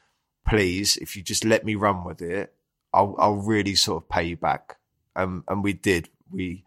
please, 0.49 0.97
if 0.97 1.17
you 1.17 1.23
just 1.23 1.45
let 1.45 1.65
me 1.65 1.75
run 1.75 2.05
with 2.05 2.21
it, 2.21 2.53
I'll, 2.93 3.15
I'll 3.19 3.37
really 3.37 3.75
sort 3.75 4.03
of 4.03 4.09
pay 4.09 4.25
you 4.25 4.37
back. 4.37 4.77
Um, 5.15 5.45
and 5.49 5.63
we 5.65 5.73
did. 5.73 6.09
We 6.31 6.65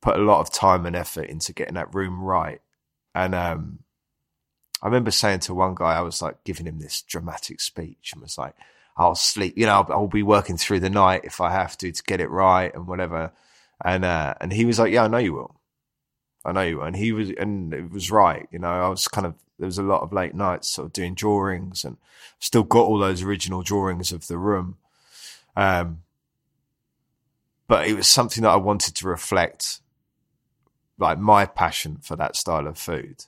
put 0.00 0.16
a 0.16 0.22
lot 0.22 0.40
of 0.40 0.52
time 0.52 0.86
and 0.86 0.96
effort 0.96 1.28
into 1.28 1.52
getting 1.52 1.74
that 1.74 1.94
room 1.94 2.22
right. 2.22 2.60
And, 3.14 3.34
um, 3.34 3.80
I 4.80 4.86
remember 4.86 5.10
saying 5.10 5.40
to 5.40 5.54
one 5.54 5.74
guy, 5.74 5.96
I 5.96 6.02
was 6.02 6.22
like 6.22 6.44
giving 6.44 6.66
him 6.66 6.78
this 6.78 7.02
dramatic 7.02 7.60
speech 7.60 8.12
and 8.12 8.22
was 8.22 8.38
like, 8.38 8.54
I'll 8.98 9.14
sleep, 9.14 9.56
you 9.56 9.64
know, 9.64 9.74
I'll, 9.74 9.86
I'll 9.90 10.06
be 10.08 10.24
working 10.24 10.56
through 10.56 10.80
the 10.80 10.90
night 10.90 11.20
if 11.22 11.40
I 11.40 11.52
have 11.52 11.78
to 11.78 11.92
to 11.92 12.02
get 12.02 12.20
it 12.20 12.30
right 12.30 12.74
and 12.74 12.88
whatever. 12.88 13.32
And, 13.84 14.04
uh, 14.04 14.34
and 14.40 14.52
he 14.52 14.64
was 14.64 14.80
like, 14.80 14.92
yeah, 14.92 15.04
I 15.04 15.08
know 15.08 15.18
you 15.18 15.34
will. 15.34 15.54
I 16.44 16.50
know 16.50 16.62
you 16.62 16.78
will. 16.78 16.84
And 16.84 16.96
he 16.96 17.12
was, 17.12 17.30
and 17.30 17.72
it 17.72 17.92
was 17.92 18.10
right. 18.10 18.48
You 18.50 18.58
know, 18.58 18.68
I 18.68 18.88
was 18.88 19.06
kind 19.06 19.24
of, 19.24 19.34
there 19.58 19.66
was 19.66 19.78
a 19.78 19.84
lot 19.84 20.02
of 20.02 20.12
late 20.12 20.34
nights 20.34 20.68
sort 20.68 20.86
of 20.86 20.92
doing 20.92 21.14
drawings 21.14 21.84
and 21.84 21.96
still 22.40 22.64
got 22.64 22.86
all 22.86 22.98
those 22.98 23.22
original 23.22 23.62
drawings 23.62 24.10
of 24.10 24.26
the 24.26 24.36
room. 24.36 24.76
Um, 25.56 26.02
but 27.68 27.86
it 27.86 27.94
was 27.94 28.08
something 28.08 28.42
that 28.42 28.50
I 28.50 28.56
wanted 28.56 28.96
to 28.96 29.08
reflect 29.08 29.80
like 30.98 31.18
my 31.18 31.46
passion 31.46 31.98
for 32.02 32.16
that 32.16 32.34
style 32.34 32.66
of 32.66 32.78
food. 32.78 33.26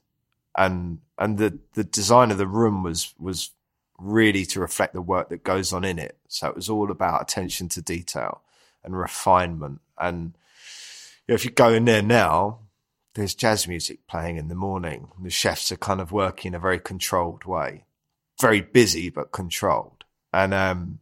And, 0.57 0.99
and 1.17 1.39
the, 1.39 1.61
the 1.75 1.85
design 1.85 2.33
of 2.33 2.39
the 2.39 2.49
room 2.49 2.83
was, 2.83 3.15
was 3.21 3.51
really 4.01 4.45
to 4.47 4.61
reflect 4.61 4.95
the 4.95 5.03
work 5.03 5.29
that 5.29 5.45
goes 5.45 5.73
on 5.73 5.85
in 5.85 5.99
it. 5.99 6.17
So 6.29 6.49
it 6.49 6.57
was 6.57 6.69
all 6.69 6.91
about 6.91 7.23
attention 7.23 7.69
to 7.71 7.83
detail 7.83 8.43
and 8.83 8.97
refinement. 8.97 9.81
And 9.99 10.37
you 11.27 11.33
know, 11.33 11.35
if 11.35 11.45
you 11.45 11.51
go 11.51 11.73
in 11.73 11.85
there 11.85 12.03
now, 12.03 12.61
there's 13.15 13.35
jazz 13.35 13.69
music 13.69 14.07
playing 14.07 14.37
in 14.37 14.49
the 14.49 14.55
morning. 14.55 15.09
The 15.23 15.31
chefs 15.31 15.71
are 15.73 15.77
kind 15.77 16.01
of 16.01 16.13
working 16.13 16.51
in 16.51 16.55
a 16.55 16.61
very 16.61 16.79
controlled 16.79 17.45
way, 17.45 17.85
very 18.41 18.61
busy 18.61 19.11
but 19.11 19.33
controlled. 19.33 20.05
And 20.33 20.55
um, 20.55 21.01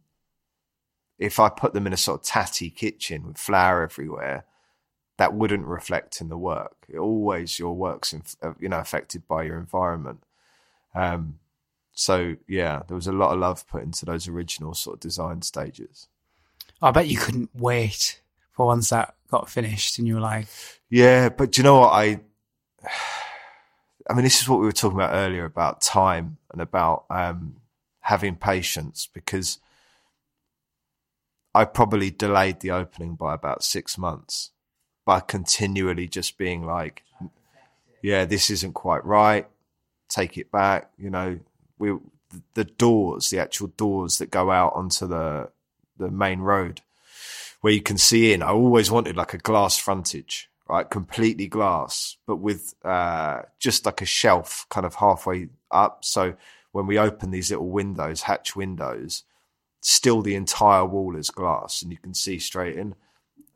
if 1.17 1.39
I 1.39 1.49
put 1.49 1.73
them 1.73 1.87
in 1.87 1.93
a 1.93 1.97
sort 1.97 2.21
of 2.21 2.25
tatty 2.25 2.69
kitchen 2.69 3.27
with 3.27 3.37
flour 3.37 3.83
everywhere, 3.83 4.45
that 5.17 5.33
wouldn't 5.33 5.65
reflect 5.65 6.21
in 6.21 6.29
the 6.29 6.37
work. 6.37 6.77
It 6.87 6.97
always 6.97 7.59
your 7.59 7.75
work's 7.75 8.13
in, 8.13 8.23
uh, 8.41 8.53
you 8.59 8.69
know 8.69 8.79
affected 8.79 9.27
by 9.27 9.43
your 9.43 9.59
environment. 9.59 10.23
Um, 10.95 11.38
so 11.99 12.37
yeah, 12.47 12.83
there 12.87 12.95
was 12.95 13.07
a 13.07 13.11
lot 13.11 13.33
of 13.33 13.39
love 13.39 13.67
put 13.67 13.83
into 13.83 14.05
those 14.05 14.29
original 14.29 14.73
sort 14.73 14.95
of 14.95 14.99
design 15.01 15.41
stages. 15.41 16.07
I 16.81 16.91
bet 16.91 17.09
you 17.09 17.17
couldn't 17.17 17.49
wait 17.53 18.21
for 18.51 18.67
once 18.67 18.91
that 18.91 19.15
got 19.29 19.49
finished 19.49 19.99
and 19.99 20.07
you 20.07 20.13
were 20.15 20.21
like, 20.21 20.47
Yeah, 20.89 21.27
but 21.27 21.51
do 21.51 21.59
you 21.59 21.63
know 21.65 21.81
what 21.81 21.91
I? 21.91 22.21
I 24.09 24.13
mean, 24.13 24.23
this 24.23 24.41
is 24.41 24.47
what 24.47 24.61
we 24.61 24.65
were 24.65 24.71
talking 24.71 24.97
about 24.97 25.13
earlier 25.13 25.43
about 25.43 25.81
time 25.81 26.37
and 26.53 26.61
about 26.61 27.03
um, 27.09 27.57
having 27.99 28.37
patience 28.37 29.09
because 29.13 29.59
I 31.53 31.65
probably 31.65 32.11
delayed 32.11 32.61
the 32.61 32.71
opening 32.71 33.15
by 33.15 33.33
about 33.33 33.61
six 33.61 33.97
months 33.97 34.51
by 35.05 35.19
continually 35.19 36.07
just 36.07 36.37
being 36.37 36.65
like, 36.65 37.03
yeah, 38.01 38.23
this 38.23 38.49
isn't 38.49 38.73
quite 38.73 39.03
right. 39.05 39.47
Take 40.07 40.37
it 40.37 40.49
back. 40.49 40.91
You 40.97 41.09
know, 41.09 41.39
we, 41.79 41.97
the 42.53 42.65
doors, 42.65 43.31
the 43.31 43.39
actual 43.39 43.67
doors 43.67 44.19
that 44.19 44.29
go 44.29 44.51
out 44.51 44.73
onto 44.75 45.07
the, 45.07 45.49
the 45.97 46.11
main 46.11 46.41
road 46.41 46.81
where 47.61 47.73
you 47.73 47.81
can 47.81 47.97
see 47.97 48.31
in. 48.31 48.43
I 48.43 48.49
always 48.49 48.91
wanted 48.91 49.17
like 49.17 49.33
a 49.33 49.39
glass 49.39 49.77
frontage, 49.77 50.49
right? 50.67 50.87
Completely 50.87 51.47
glass, 51.47 52.17
but 52.27 52.35
with, 52.35 52.75
uh, 52.85 53.41
just 53.57 53.85
like 53.85 54.01
a 54.01 54.05
shelf 54.05 54.67
kind 54.69 54.85
of 54.85 54.95
halfway 54.95 55.49
up. 55.71 56.05
So 56.05 56.35
when 56.71 56.85
we 56.85 56.99
open 56.99 57.31
these 57.31 57.49
little 57.49 57.69
windows, 57.69 58.21
hatch 58.21 58.55
windows, 58.55 59.23
still 59.81 60.21
the 60.21 60.35
entire 60.35 60.85
wall 60.85 61.15
is 61.15 61.31
glass 61.31 61.81
and 61.81 61.91
you 61.91 61.97
can 61.97 62.13
see 62.13 62.37
straight 62.37 62.75
in. 62.77 62.93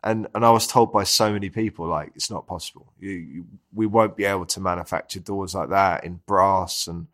And, 0.03 0.27
and 0.33 0.43
I 0.43 0.49
was 0.49 0.67
told 0.67 0.91
by 0.91 1.03
so 1.03 1.31
many 1.31 1.49
people, 1.49 1.87
like, 1.87 2.11
it's 2.15 2.31
not 2.31 2.47
possible. 2.47 2.91
You, 2.99 3.11
you, 3.11 3.45
we 3.73 3.85
won't 3.85 4.17
be 4.17 4.25
able 4.25 4.45
to 4.47 4.59
manufacture 4.59 5.21
doors 5.21 5.55
like 5.55 5.69
that 5.69 6.03
in 6.03 6.19
brass. 6.25 6.87
And, 6.87 7.07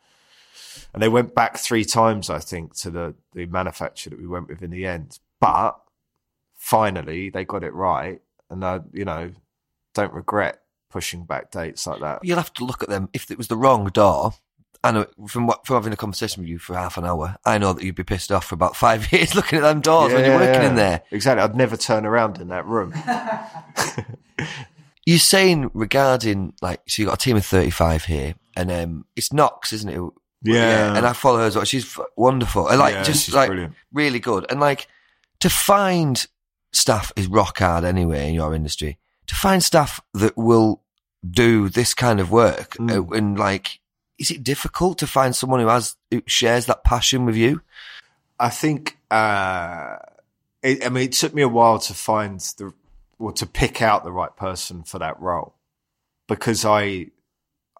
and 0.93 1.03
they 1.03 1.09
went 1.09 1.35
back 1.35 1.57
three 1.57 1.85
times, 1.85 2.29
I 2.29 2.39
think, 2.39 2.75
to 2.77 2.89
the, 2.89 3.15
the 3.33 3.45
manufacturer 3.45 4.11
that 4.11 4.19
we 4.19 4.27
went 4.27 4.47
with 4.47 4.61
in 4.61 4.71
the 4.71 4.85
end. 4.85 5.19
But 5.39 5.79
finally 6.55 7.29
they 7.29 7.45
got 7.45 7.63
it 7.63 7.73
right. 7.73 8.21
And 8.49 8.63
I, 8.65 8.81
you 8.93 9.05
know, 9.05 9.31
don't 9.93 10.13
regret 10.13 10.61
pushing 10.89 11.25
back 11.25 11.51
dates 11.51 11.85
like 11.85 12.01
that. 12.01 12.19
You'll 12.23 12.37
have 12.37 12.53
to 12.53 12.65
look 12.65 12.83
at 12.83 12.89
them. 12.89 13.09
If 13.13 13.29
it 13.29 13.37
was 13.37 13.47
the 13.47 13.57
wrong 13.57 13.87
door, 13.87 14.33
I 14.83 14.91
know 14.91 15.05
from 15.27 15.45
what, 15.45 15.65
from 15.65 15.75
having 15.75 15.93
a 15.93 15.97
conversation 15.97 16.41
with 16.41 16.49
you 16.49 16.57
for 16.57 16.75
half 16.75 16.97
an 16.97 17.05
hour, 17.05 17.37
I 17.45 17.57
know 17.57 17.73
that 17.73 17.83
you'd 17.83 17.95
be 17.95 18.03
pissed 18.03 18.31
off 18.31 18.45
for 18.45 18.55
about 18.55 18.75
five 18.75 19.11
years 19.13 19.35
looking 19.35 19.59
at 19.59 19.61
them 19.63 19.81
doors 19.81 20.13
when 20.13 20.25
you're 20.25 20.39
working 20.39 20.63
in 20.63 20.75
there. 20.75 21.03
Exactly. 21.11 21.43
I'd 21.43 21.55
never 21.55 21.77
turn 21.77 22.05
around 22.05 22.39
in 22.39 22.47
that 22.49 22.65
room. 22.65 22.93
You're 25.05 25.17
saying 25.17 25.71
regarding 25.73 26.53
like, 26.61 26.81
so 26.87 27.01
you 27.01 27.07
got 27.07 27.15
a 27.15 27.17
team 27.17 27.35
of 27.35 27.45
35 27.45 28.05
here 28.05 28.35
and, 28.55 28.71
um, 28.71 29.05
it's 29.15 29.33
Knox, 29.33 29.73
isn't 29.73 29.89
it? 29.89 29.99
Yeah. 30.41 30.95
And 30.95 31.05
I 31.05 31.13
follow 31.13 31.39
her 31.39 31.45
as 31.45 31.55
well. 31.55 31.65
She's 31.65 31.97
wonderful. 32.15 32.67
I 32.67 32.75
like 32.75 32.93
Yeah, 32.95 33.03
just 33.03 33.25
she's 33.25 33.35
like 33.35 33.49
brilliant. 33.49 33.73
really 33.93 34.19
good. 34.19 34.45
And 34.49 34.59
like 34.59 34.87
to 35.39 35.49
find 35.49 36.25
staff 36.71 37.11
is 37.15 37.27
rock 37.27 37.59
hard 37.59 37.83
anyway 37.83 38.27
in 38.29 38.33
your 38.35 38.53
industry. 38.55 38.97
To 39.27 39.35
find 39.35 39.63
staff 39.63 40.01
that 40.13 40.37
will 40.37 40.81
do 41.29 41.67
this 41.69 41.93
kind 41.93 42.19
of 42.19 42.31
work 42.31 42.75
Mm. 42.77 43.17
and 43.17 43.37
like, 43.39 43.79
is 44.17 44.31
it 44.31 44.43
difficult 44.43 44.97
to 44.99 45.07
find 45.07 45.35
someone 45.35 45.59
who 45.59 45.67
has, 45.67 45.95
who 46.11 46.21
shares 46.25 46.65
that 46.67 46.83
passion 46.83 47.25
with 47.25 47.35
you? 47.35 47.61
I 48.39 48.49
think, 48.49 48.97
uh, 49.11 49.97
it, 50.61 50.85
I 50.85 50.89
mean, 50.89 51.03
it 51.03 51.11
took 51.13 51.33
me 51.33 51.41
a 51.41 51.47
while 51.49 51.79
to 51.79 51.93
find 51.93 52.39
the, 52.57 52.73
or 53.17 53.31
to 53.33 53.45
pick 53.45 53.81
out 53.81 54.03
the 54.03 54.11
right 54.11 54.35
person 54.35 54.83
for 54.83 54.99
that 54.99 55.19
role 55.21 55.53
because 56.27 56.63
I, 56.65 57.07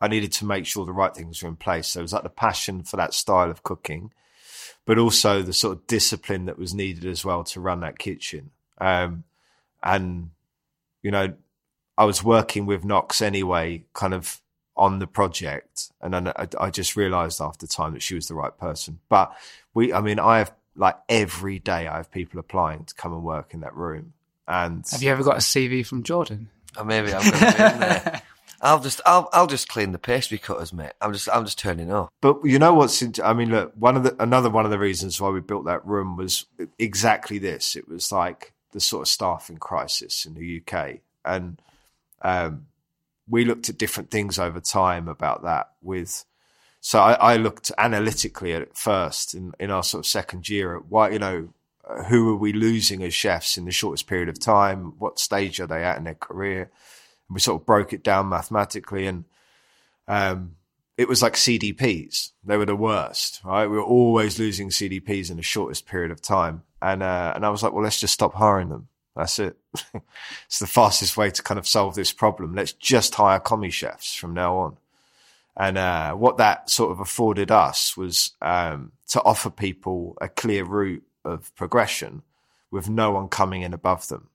I 0.01 0.07
needed 0.07 0.31
to 0.33 0.45
make 0.45 0.65
sure 0.65 0.85
the 0.85 0.93
right 0.93 1.13
things 1.13 1.41
were 1.41 1.49
in 1.49 1.55
place. 1.55 1.87
So 1.89 1.99
it 1.99 2.03
was 2.03 2.13
like 2.13 2.23
the 2.23 2.29
passion 2.29 2.83
for 2.83 2.97
that 2.97 3.13
style 3.13 3.51
of 3.51 3.63
cooking, 3.63 4.11
but 4.85 4.97
also 4.97 5.41
the 5.41 5.53
sort 5.53 5.77
of 5.77 5.87
discipline 5.87 6.45
that 6.45 6.57
was 6.57 6.73
needed 6.73 7.05
as 7.05 7.25
well 7.25 7.43
to 7.45 7.59
run 7.59 7.81
that 7.81 7.99
kitchen. 7.99 8.51
Um, 8.79 9.23
and, 9.83 10.31
you 11.01 11.11
know, 11.11 11.33
I 11.97 12.05
was 12.05 12.23
working 12.23 12.65
with 12.65 12.85
Knox 12.85 13.21
anyway, 13.21 13.83
kind 13.93 14.13
of 14.13 14.41
on 14.77 14.99
the 14.99 15.07
project. 15.07 15.91
And 16.01 16.13
then 16.13 16.27
I, 16.29 16.47
I 16.57 16.69
just 16.69 16.95
realized 16.95 17.41
after 17.41 17.67
time 17.67 17.93
that 17.93 18.01
she 18.01 18.15
was 18.15 18.27
the 18.27 18.35
right 18.35 18.57
person. 18.57 18.99
But 19.09 19.35
we, 19.73 19.91
I 19.91 19.99
mean, 19.99 20.17
I 20.17 20.39
have 20.39 20.53
like 20.75 20.97
every 21.09 21.59
day 21.59 21.87
I 21.87 21.97
have 21.97 22.09
people 22.09 22.39
applying 22.39 22.85
to 22.85 22.95
come 22.95 23.13
and 23.13 23.23
work 23.23 23.53
in 23.53 23.59
that 23.59 23.75
room. 23.75 24.13
And 24.47 24.85
have 24.89 25.03
you 25.03 25.11
ever 25.11 25.23
got 25.23 25.35
a 25.35 25.39
CV 25.41 25.85
from 25.85 26.03
Jordan? 26.03 26.49
Or 26.77 26.85
maybe 26.85 27.13
I'm 27.13 27.21
going 27.21 27.33
to 27.33 27.57
be 27.57 27.63
in 27.63 27.79
there. 27.79 28.21
I'll 28.61 28.79
just, 28.79 29.01
I'll, 29.05 29.29
I'll 29.31 29.47
just 29.47 29.69
clean 29.69 29.91
the 29.91 29.99
pastry 29.99 30.37
cutters, 30.37 30.73
mate. 30.73 30.91
I'm 31.01 31.13
just, 31.13 31.29
I'm 31.31 31.45
just 31.45 31.59
turning 31.59 31.91
up. 31.91 32.09
But 32.21 32.43
you 32.43 32.59
know 32.59 32.73
what's? 32.73 33.03
I 33.19 33.33
mean, 33.33 33.51
look, 33.51 33.73
one 33.75 33.95
of 33.95 34.03
the 34.03 34.15
another 34.21 34.49
one 34.49 34.65
of 34.65 34.71
the 34.71 34.79
reasons 34.79 35.19
why 35.19 35.29
we 35.29 35.39
built 35.39 35.65
that 35.65 35.85
room 35.85 36.17
was 36.17 36.45
exactly 36.77 37.37
this. 37.37 37.75
It 37.75 37.87
was 37.87 38.11
like 38.11 38.53
the 38.71 38.79
sort 38.79 39.03
of 39.03 39.07
staffing 39.07 39.57
crisis 39.57 40.25
in 40.25 40.33
the 40.33 40.61
UK, 40.61 40.99
and 41.23 41.61
um, 42.21 42.67
we 43.27 43.45
looked 43.45 43.69
at 43.69 43.77
different 43.77 44.11
things 44.11 44.37
over 44.37 44.59
time 44.59 45.07
about 45.07 45.43
that. 45.43 45.71
With 45.81 46.25
so 46.81 46.99
I, 46.99 47.13
I 47.13 47.35
looked 47.37 47.71
analytically 47.77 48.53
at 48.53 48.61
it 48.61 48.75
first 48.75 49.33
in, 49.33 49.53
in 49.59 49.71
our 49.71 49.83
sort 49.83 50.05
of 50.05 50.07
second 50.07 50.49
year 50.49 50.75
at 50.75 50.85
why 50.87 51.09
you 51.09 51.19
know 51.19 51.49
who 52.07 52.29
are 52.33 52.37
we 52.37 52.53
losing 52.53 53.03
as 53.03 53.13
chefs 53.13 53.57
in 53.57 53.65
the 53.65 53.71
shortest 53.71 54.07
period 54.07 54.29
of 54.29 54.39
time? 54.39 54.93
What 54.99 55.19
stage 55.19 55.59
are 55.59 55.67
they 55.67 55.83
at 55.83 55.97
in 55.97 56.03
their 56.03 56.13
career? 56.15 56.71
And 57.29 57.35
we 57.35 57.39
sort 57.39 57.61
of 57.61 57.65
broke 57.65 57.93
it 57.93 58.03
down 58.03 58.29
mathematically 58.29 59.07
and. 59.07 59.25
Um, 60.07 60.55
it 60.99 61.07
was 61.07 61.21
like 61.21 61.35
CDPs. 61.35 62.31
They 62.43 62.57
were 62.57 62.65
the 62.65 62.75
worst, 62.75 63.39
right? 63.45 63.67
We 63.67 63.77
were 63.77 63.83
always 63.83 64.37
losing 64.37 64.67
CDPs 64.67 65.31
in 65.31 65.37
the 65.37 65.43
shortest 65.43 65.85
period 65.85 66.11
of 66.11 66.21
time. 66.21 66.63
And, 66.81 67.01
uh, 67.01 67.31
and 67.33 67.45
I 67.45 67.49
was 67.49 67.63
like, 67.63 67.71
well, 67.71 67.85
let's 67.85 68.01
just 68.01 68.13
stop 68.13 68.33
hiring 68.33 68.67
them. 68.67 68.89
That's 69.15 69.39
it. 69.39 69.57
it's 70.45 70.59
the 70.59 70.67
fastest 70.67 71.15
way 71.15 71.31
to 71.31 71.41
kind 71.41 71.57
of 71.57 71.65
solve 71.65 71.95
this 71.95 72.11
problem. 72.11 72.53
Let's 72.53 72.73
just 72.73 73.15
hire 73.15 73.39
commis 73.39 73.73
chefs 73.73 74.13
from 74.13 74.33
now 74.33 74.57
on. 74.57 74.77
And, 75.55 75.77
uh, 75.77 76.15
what 76.15 76.35
that 76.35 76.69
sort 76.69 76.91
of 76.91 76.99
afforded 76.99 77.49
us 77.49 77.95
was, 77.95 78.31
um, 78.41 78.91
to 79.07 79.23
offer 79.23 79.49
people 79.49 80.17
a 80.19 80.27
clear 80.27 80.65
route 80.65 81.05
of 81.23 81.55
progression 81.55 82.23
with 82.71 82.89
no 82.89 83.11
one 83.11 83.29
coming 83.29 83.61
in 83.61 83.73
above 83.73 84.09
them 84.09 84.27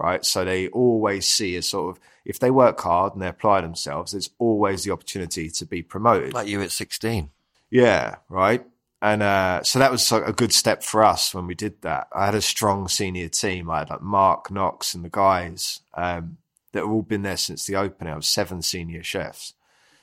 right? 0.00 0.24
So 0.24 0.44
they 0.44 0.68
always 0.68 1.26
see 1.26 1.56
a 1.56 1.62
sort 1.62 1.96
of, 1.96 2.02
if 2.24 2.38
they 2.38 2.50
work 2.50 2.80
hard 2.80 3.12
and 3.12 3.22
they 3.22 3.28
apply 3.28 3.60
themselves, 3.60 4.12
there's 4.12 4.30
always 4.38 4.84
the 4.84 4.92
opportunity 4.92 5.50
to 5.50 5.66
be 5.66 5.82
promoted. 5.82 6.34
Like 6.34 6.48
you 6.48 6.60
at 6.62 6.72
16. 6.72 7.30
Yeah, 7.70 8.16
right. 8.28 8.64
And 9.02 9.22
uh, 9.22 9.62
so 9.62 9.78
that 9.78 9.90
was 9.90 10.12
a 10.12 10.32
good 10.32 10.52
step 10.52 10.82
for 10.82 11.02
us 11.02 11.34
when 11.34 11.46
we 11.46 11.54
did 11.54 11.80
that. 11.82 12.08
I 12.12 12.26
had 12.26 12.34
a 12.34 12.42
strong 12.42 12.86
senior 12.88 13.28
team. 13.28 13.70
I 13.70 13.78
had 13.78 13.90
like 13.90 14.02
Mark 14.02 14.50
Knox 14.50 14.94
and 14.94 15.04
the 15.04 15.08
guys 15.10 15.80
um, 15.94 16.36
that 16.72 16.80
have 16.80 16.90
all 16.90 17.02
been 17.02 17.22
there 17.22 17.38
since 17.38 17.64
the 17.64 17.76
opening. 17.76 18.12
I 18.12 18.16
was 18.16 18.26
seven 18.26 18.60
senior 18.60 19.02
chefs, 19.02 19.54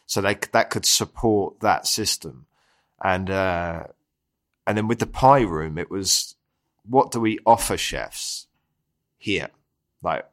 so 0.07 0.19
they 0.19 0.35
that 0.51 0.71
could 0.71 0.85
support 0.85 1.59
that 1.59 1.85
system. 1.85 2.47
And 3.03 3.29
uh, 3.29 3.83
and 4.65 4.75
then 4.75 4.87
with 4.87 4.97
the 4.97 5.05
pie 5.05 5.41
room, 5.41 5.77
it 5.77 5.91
was 5.91 6.35
what 6.83 7.11
do 7.11 7.19
we 7.19 7.37
offer 7.45 7.77
chefs 7.77 8.47
here? 9.19 9.49
Like, 10.01 10.25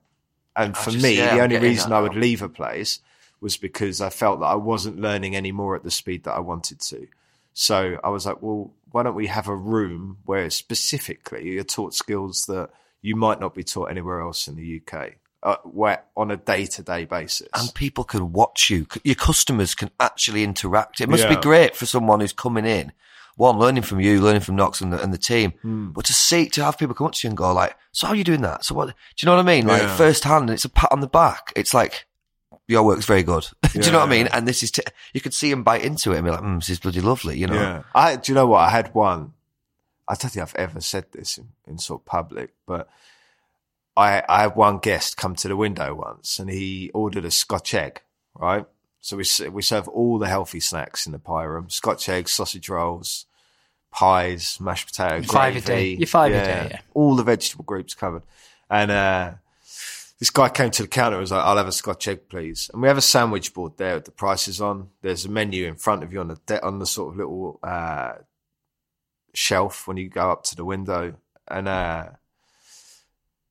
and 0.57 0.77
for 0.77 0.91
just- 0.91 1.03
me, 1.03 1.17
yeah, 1.17 1.35
the 1.37 1.43
only 1.43 1.59
reason 1.59 1.93
I 1.93 2.01
would 2.01 2.15
leave 2.15 2.43
a 2.43 2.49
place 2.49 3.01
was 3.41 3.57
because 3.57 4.01
I 4.01 4.11
felt 4.11 4.41
that 4.41 4.47
I 4.47 4.55
wasn't 4.55 4.99
learning 5.01 5.37
any 5.37 5.53
more 5.53 5.77
at 5.77 5.83
the 5.83 5.91
speed 5.91 6.25
that 6.25 6.33
I 6.33 6.41
wanted 6.41 6.81
to. 6.81 7.07
So 7.53 7.99
I 8.03 8.09
was 8.09 8.27
like, 8.27 8.41
well, 8.41 8.73
why 8.91 9.03
don't 9.03 9.15
we 9.15 9.27
have 9.27 9.49
a 9.49 9.55
room 9.57 10.19
where 10.25 10.49
specifically 10.51 11.51
you're 11.53 11.65
taught 11.65 11.95
skills 11.95 12.45
that 12.47 12.71
you 13.03 13.17
might 13.17 13.41
not 13.41 13.55
be 13.55 13.63
taught 13.63 13.91
anywhere 13.91 14.21
else 14.21 14.49
in 14.49 14.57
the 14.57 14.81
UK, 14.81 15.13
uh, 15.43 15.57
where 15.65 16.03
on 16.17 16.31
a 16.31 16.37
day 16.37 16.65
to 16.67 16.83
day 16.83 17.05
basis. 17.05 17.49
and 17.55 17.75
people 17.75 18.03
can 18.05 18.33
watch 18.33 18.71
you. 18.71 18.87
Your 19.05 19.15
customers 19.15 19.75
can 19.75 19.91
actually 20.01 20.43
interact. 20.43 21.01
It 21.01 21.09
must 21.09 21.29
be 21.29 21.37
great 21.37 21.77
for 21.77 21.87
someone 21.87 22.21
who's 22.21 22.33
coming 22.33 22.65
in, 22.65 22.93
one 23.37 23.59
learning 23.59 23.83
from 23.83 24.01
you, 24.01 24.21
learning 24.21 24.43
from 24.43 24.57
Knox 24.57 24.81
and 24.81 24.93
the, 24.93 25.03
and 25.03 25.13
the 25.13 25.19
team, 25.19 25.53
Hmm. 25.63 25.89
but 25.91 26.05
to 26.07 26.13
see 26.13 26.49
to 26.51 26.65
have 26.65 26.79
people 26.79 26.95
come 26.95 27.07
up 27.09 27.15
to 27.15 27.27
you 27.27 27.31
and 27.31 27.37
go 27.37 27.53
like, 27.53 27.77
"So 27.93 28.07
how 28.07 28.13
are 28.13 28.17
you 28.17 28.25
doing 28.25 28.43
that? 28.43 28.65
So 28.65 28.75
what? 28.75 28.87
Do 28.89 28.95
you 29.19 29.27
know 29.27 29.37
what 29.37 29.43
I 29.45 29.47
mean? 29.55 29.67
Like 29.67 29.83
Yeah. 29.83 29.97
first 29.97 30.25
hand, 30.25 30.51
it's 30.51 30.65
a 30.65 30.69
pat 30.69 30.93
on 30.93 31.01
the 31.01 31.07
back. 31.09 31.53
It's 31.57 31.75
like 31.75 32.07
your 32.69 32.83
work's 32.85 33.05
very 33.07 33.23
good. 33.23 33.47
do 33.73 33.81
you 33.81 33.91
know 33.93 33.99
what 33.99 34.09
I 34.09 34.11
mean? 34.11 34.29
And 34.29 34.47
this 34.49 34.63
is 34.63 34.71
t- 34.71 34.83
you 35.13 35.21
could 35.21 35.35
see 35.35 35.51
him 35.51 35.63
bite 35.65 35.83
into 35.85 36.13
it 36.13 36.17
and 36.17 36.25
be 36.25 36.31
like, 36.31 36.41
mm, 36.41 36.59
"This 36.61 36.71
is 36.71 36.79
bloody 36.79 37.01
lovely," 37.01 37.37
you 37.39 37.47
know. 37.47 37.55
Yeah. 37.55 37.83
I, 37.95 38.17
do 38.17 38.31
you 38.33 38.35
know 38.35 38.47
what? 38.47 38.61
I 38.61 38.71
had 38.71 38.95
one. 38.95 39.33
I 40.07 40.15
don't 40.15 40.31
think 40.31 40.43
I've 40.43 40.55
ever 40.57 40.81
said 40.81 41.07
this 41.13 41.39
in, 41.39 41.49
in 41.67 41.79
sort 41.79 42.03
of 42.03 42.05
public, 42.05 42.53
but 42.67 42.89
I, 43.97 44.23
I 44.29 44.43
had 44.43 44.55
one 44.57 44.79
guest 44.79 45.17
come 45.17 45.35
to 45.37 45.49
the 45.49 45.57
window 45.57 45.95
once 45.95 46.39
and 46.39 46.51
he 46.51 46.91
ordered 46.93 47.25
a 47.25 47.31
Scotch 47.31 47.73
egg, 47.75 48.03
right? 48.35 48.67
So 49.05 49.19
we, 49.19 49.51
we 49.51 49.61
serve 49.61 49.87
all 49.89 50.19
the 50.19 50.29
healthy 50.29 50.61
snacks 50.61 51.05
in 51.05 51.13
the 51.13 51.19
pie 51.19 51.43
room 51.43 51.69
Scotch 51.69 52.09
eggs, 52.09 52.33
sausage 52.33 52.71
rolls, 52.71 53.27
pies, 53.91 54.59
mashed 54.59 54.87
potato, 54.87 55.23
Five 55.31 55.57
a 55.57 55.61
gravy. 55.61 55.67
day. 55.67 55.99
You're 55.99 56.07
five 56.07 56.33
a 56.33 56.43
day, 56.43 56.69
yeah. 56.71 56.81
All 56.95 57.15
the 57.15 57.23
vegetable 57.23 57.65
groups 57.67 57.93
covered. 57.93 58.23
And, 58.71 58.91
uh, 58.91 59.33
this 60.19 60.31
guy 60.31 60.49
came 60.49 60.71
to 60.71 60.83
the 60.83 60.89
counter 60.89 61.17
and 61.17 61.21
was 61.21 61.33
like, 61.33 61.45
I'll 61.45 61.59
have 61.59 61.69
a 61.69 61.73
Scotch 61.73 62.09
egg, 62.09 62.31
please. 62.31 62.71
And 62.73 62.81
we 62.81 62.89
have 62.89 62.97
a 62.97 63.03
sandwich 63.03 63.53
board 63.53 63.73
there 63.77 63.97
with 63.97 64.07
the 64.07 64.11
prices 64.11 64.59
on. 64.63 64.89
There's 65.03 65.27
a 65.27 65.29
menu 65.29 65.67
in 65.67 65.75
front 65.75 66.03
of 66.03 66.11
you 66.11 66.21
on 66.21 66.29
the, 66.29 66.39
de- 66.47 66.65
on 66.65 66.79
the 66.79 66.87
sort 66.87 67.13
of 67.13 67.19
little, 67.19 67.61
uh, 67.63 68.13
shelf 69.35 69.87
when 69.87 69.99
you 69.99 70.09
go 70.09 70.31
up 70.31 70.45
to 70.45 70.57
the 70.57 70.65
window. 70.65 71.17
And, 71.47 71.69
uh, 71.69 72.09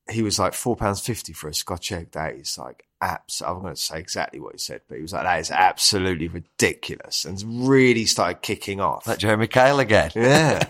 he 0.09 0.23
was 0.23 0.39
like 0.39 0.53
four 0.53 0.75
pounds 0.75 0.99
fifty 0.99 1.31
for 1.31 1.47
a 1.47 1.53
Scotch 1.53 1.91
egg. 1.91 2.11
That 2.13 2.33
is 2.33 2.57
like 2.57 2.85
abs. 3.03 3.41
I'm 3.41 3.61
going 3.61 3.75
to 3.75 3.79
say 3.79 3.99
exactly 3.99 4.39
what 4.39 4.53
he 4.53 4.59
said, 4.59 4.81
but 4.87 4.95
he 4.95 5.01
was 5.01 5.13
like, 5.13 5.23
"That 5.23 5.39
is 5.39 5.51
absolutely 5.51 6.27
ridiculous," 6.27 7.25
and 7.25 7.67
really 7.67 8.05
started 8.05 8.41
kicking 8.41 8.79
off. 8.79 9.07
Like 9.07 9.19
Jeremy 9.19 9.47
Kyle 9.47 9.79
again. 9.79 10.11
Yeah. 10.23 10.67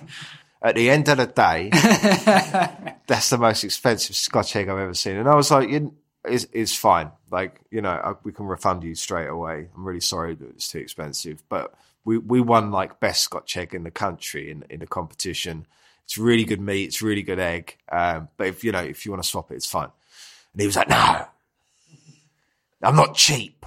At 0.62 0.76
the 0.76 0.90
end 0.90 1.10
of 1.10 1.18
the 1.18 1.28
day, 1.28 1.70
that's 3.08 3.30
the 3.30 3.38
most 3.38 3.66
expensive 3.66 4.16
Scotch 4.16 4.56
egg 4.56 4.70
I've 4.70 4.78
ever 4.78 4.94
seen. 4.94 5.18
And 5.18 5.28
I 5.28 5.36
was 5.36 5.52
like, 5.52 5.70
it's, 6.24 6.48
it's 6.54 6.74
fine. 6.74 7.12
Like, 7.30 7.60
you 7.70 7.82
know, 7.82 7.90
I, 7.90 8.14
we 8.24 8.32
can 8.32 8.46
refund 8.46 8.82
you 8.84 8.96
straight 8.96 9.28
away. 9.28 9.68
I'm 9.76 9.84
really 9.84 10.00
sorry 10.00 10.36
that 10.36 10.50
it's 10.52 10.70
too 10.70 10.80
expensive. 10.80 11.44
But 11.50 11.74
we, 12.06 12.18
we 12.18 12.40
won 12.40 12.72
like 12.72 13.02
best 13.02 13.24
Scotch 13.24 13.58
egg 13.58 13.74
in 13.74 13.84
the 13.84 13.92
country 13.92 14.52
in, 14.52 14.64
in 14.70 14.80
the 14.80 14.88
competition. 14.88 15.66
It's 16.06 16.18
really 16.18 16.46
good 16.46 16.62
meat. 16.62 16.86
It's 16.86 17.02
really 17.02 17.24
good 17.24 17.40
egg. 17.40 17.78
Um, 17.92 18.30
but 18.38 18.48
if, 18.48 18.64
you 18.64 18.72
know, 18.72 18.84
if 18.84 19.06
you 19.06 19.12
want 19.12 19.24
to 19.24 19.30
swap 19.30 19.52
it, 19.52 19.56
it's 19.56 19.66
fine. 19.66 19.92
And 20.54 20.62
he 20.62 20.66
was 20.66 20.78
like, 20.78 20.88
no, 20.88 21.26
I'm 22.84 22.96
not 22.96 23.16
cheap. 23.16 23.66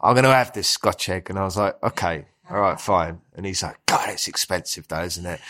I'm 0.00 0.14
going 0.14 0.24
to 0.24 0.30
have 0.30 0.52
this 0.52 0.68
Scotch 0.68 1.08
egg. 1.08 1.30
And 1.30 1.38
I 1.38 1.44
was 1.44 1.56
like, 1.56 1.82
okay, 1.82 2.26
all 2.50 2.60
right, 2.60 2.80
fine. 2.80 3.20
And 3.34 3.44
he's 3.44 3.62
like, 3.62 3.84
God, 3.86 4.08
it's 4.10 4.28
expensive 4.28 4.86
though, 4.88 5.02
isn't 5.02 5.26
it? 5.26 5.40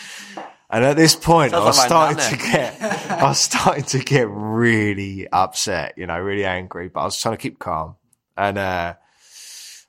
And 0.71 0.85
at 0.85 0.97
this 0.97 1.17
point, 1.17 1.55
I 1.55 1.65
was 1.65 1.79
like 1.79 1.87
starting 1.87 2.19
to 2.19 2.37
get, 2.37 2.83
I 2.83 3.25
was 3.25 3.41
starting 3.41 3.85
to 3.85 3.99
get 4.01 4.29
really 4.29 5.27
upset, 5.29 5.95
you 5.97 6.07
know, 6.07 6.19
really 6.19 6.45
angry, 6.45 6.89
but 6.89 7.01
I 7.01 7.05
was 7.05 7.21
trying 7.21 7.37
to 7.37 7.41
keep 7.41 7.59
calm. 7.59 7.97
And, 8.37 8.59
uh, 8.59 8.95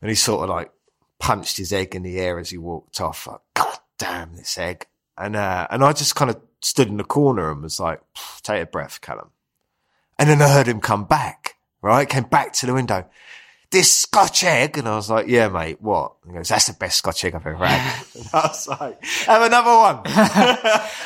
and 0.02 0.10
he 0.10 0.16
sort 0.16 0.44
of 0.44 0.56
like 0.56 0.72
punched 1.20 1.58
his 1.58 1.74
egg 1.74 1.96
in 1.96 2.04
the 2.04 2.18
air 2.20 2.40
as 2.40 2.50
he 2.50 2.58
walked 2.58 3.02
off. 3.02 3.28
Like, 3.28 3.42
God 3.54 3.78
damn 3.98 4.36
this 4.36 4.58
egg. 4.58 4.88
And, 5.18 5.36
uh, 5.36 5.68
and 5.70 5.84
I 5.84 5.92
just 5.92 6.16
kind 6.16 6.32
of 6.32 6.42
stood 6.62 6.88
in 6.88 6.96
the 6.96 7.04
corner 7.04 7.52
and 7.52 7.62
was 7.62 7.80
like, 7.80 8.02
take 8.42 8.64
a 8.64 8.66
breath, 8.66 9.02
Callum. 9.02 9.32
And 10.18 10.30
then 10.30 10.42
I 10.42 10.48
heard 10.48 10.68
him 10.68 10.80
come 10.80 11.04
back, 11.04 11.56
right? 11.82 12.08
Came 12.08 12.24
back 12.24 12.54
to 12.54 12.66
the 12.66 12.74
window. 12.74 13.06
This 13.72 13.94
Scotch 13.94 14.44
egg. 14.44 14.78
And 14.78 14.88
I 14.88 14.96
was 14.96 15.10
like, 15.10 15.28
yeah, 15.28 15.48
mate, 15.48 15.80
what? 15.82 16.14
And 16.24 16.32
he 16.32 16.38
goes, 16.38 16.50
that's 16.50 16.68
the 16.68 16.74
best 16.74 16.98
Scotch 16.98 17.24
egg 17.24 17.36
I've 17.36 17.46
ever 17.46 17.66
had. 17.66 18.06
And 18.16 18.28
I 18.34 18.48
was 18.48 18.68
like, 18.68 19.04
have 19.26 19.42
another 19.44 19.78
one. 19.78 20.02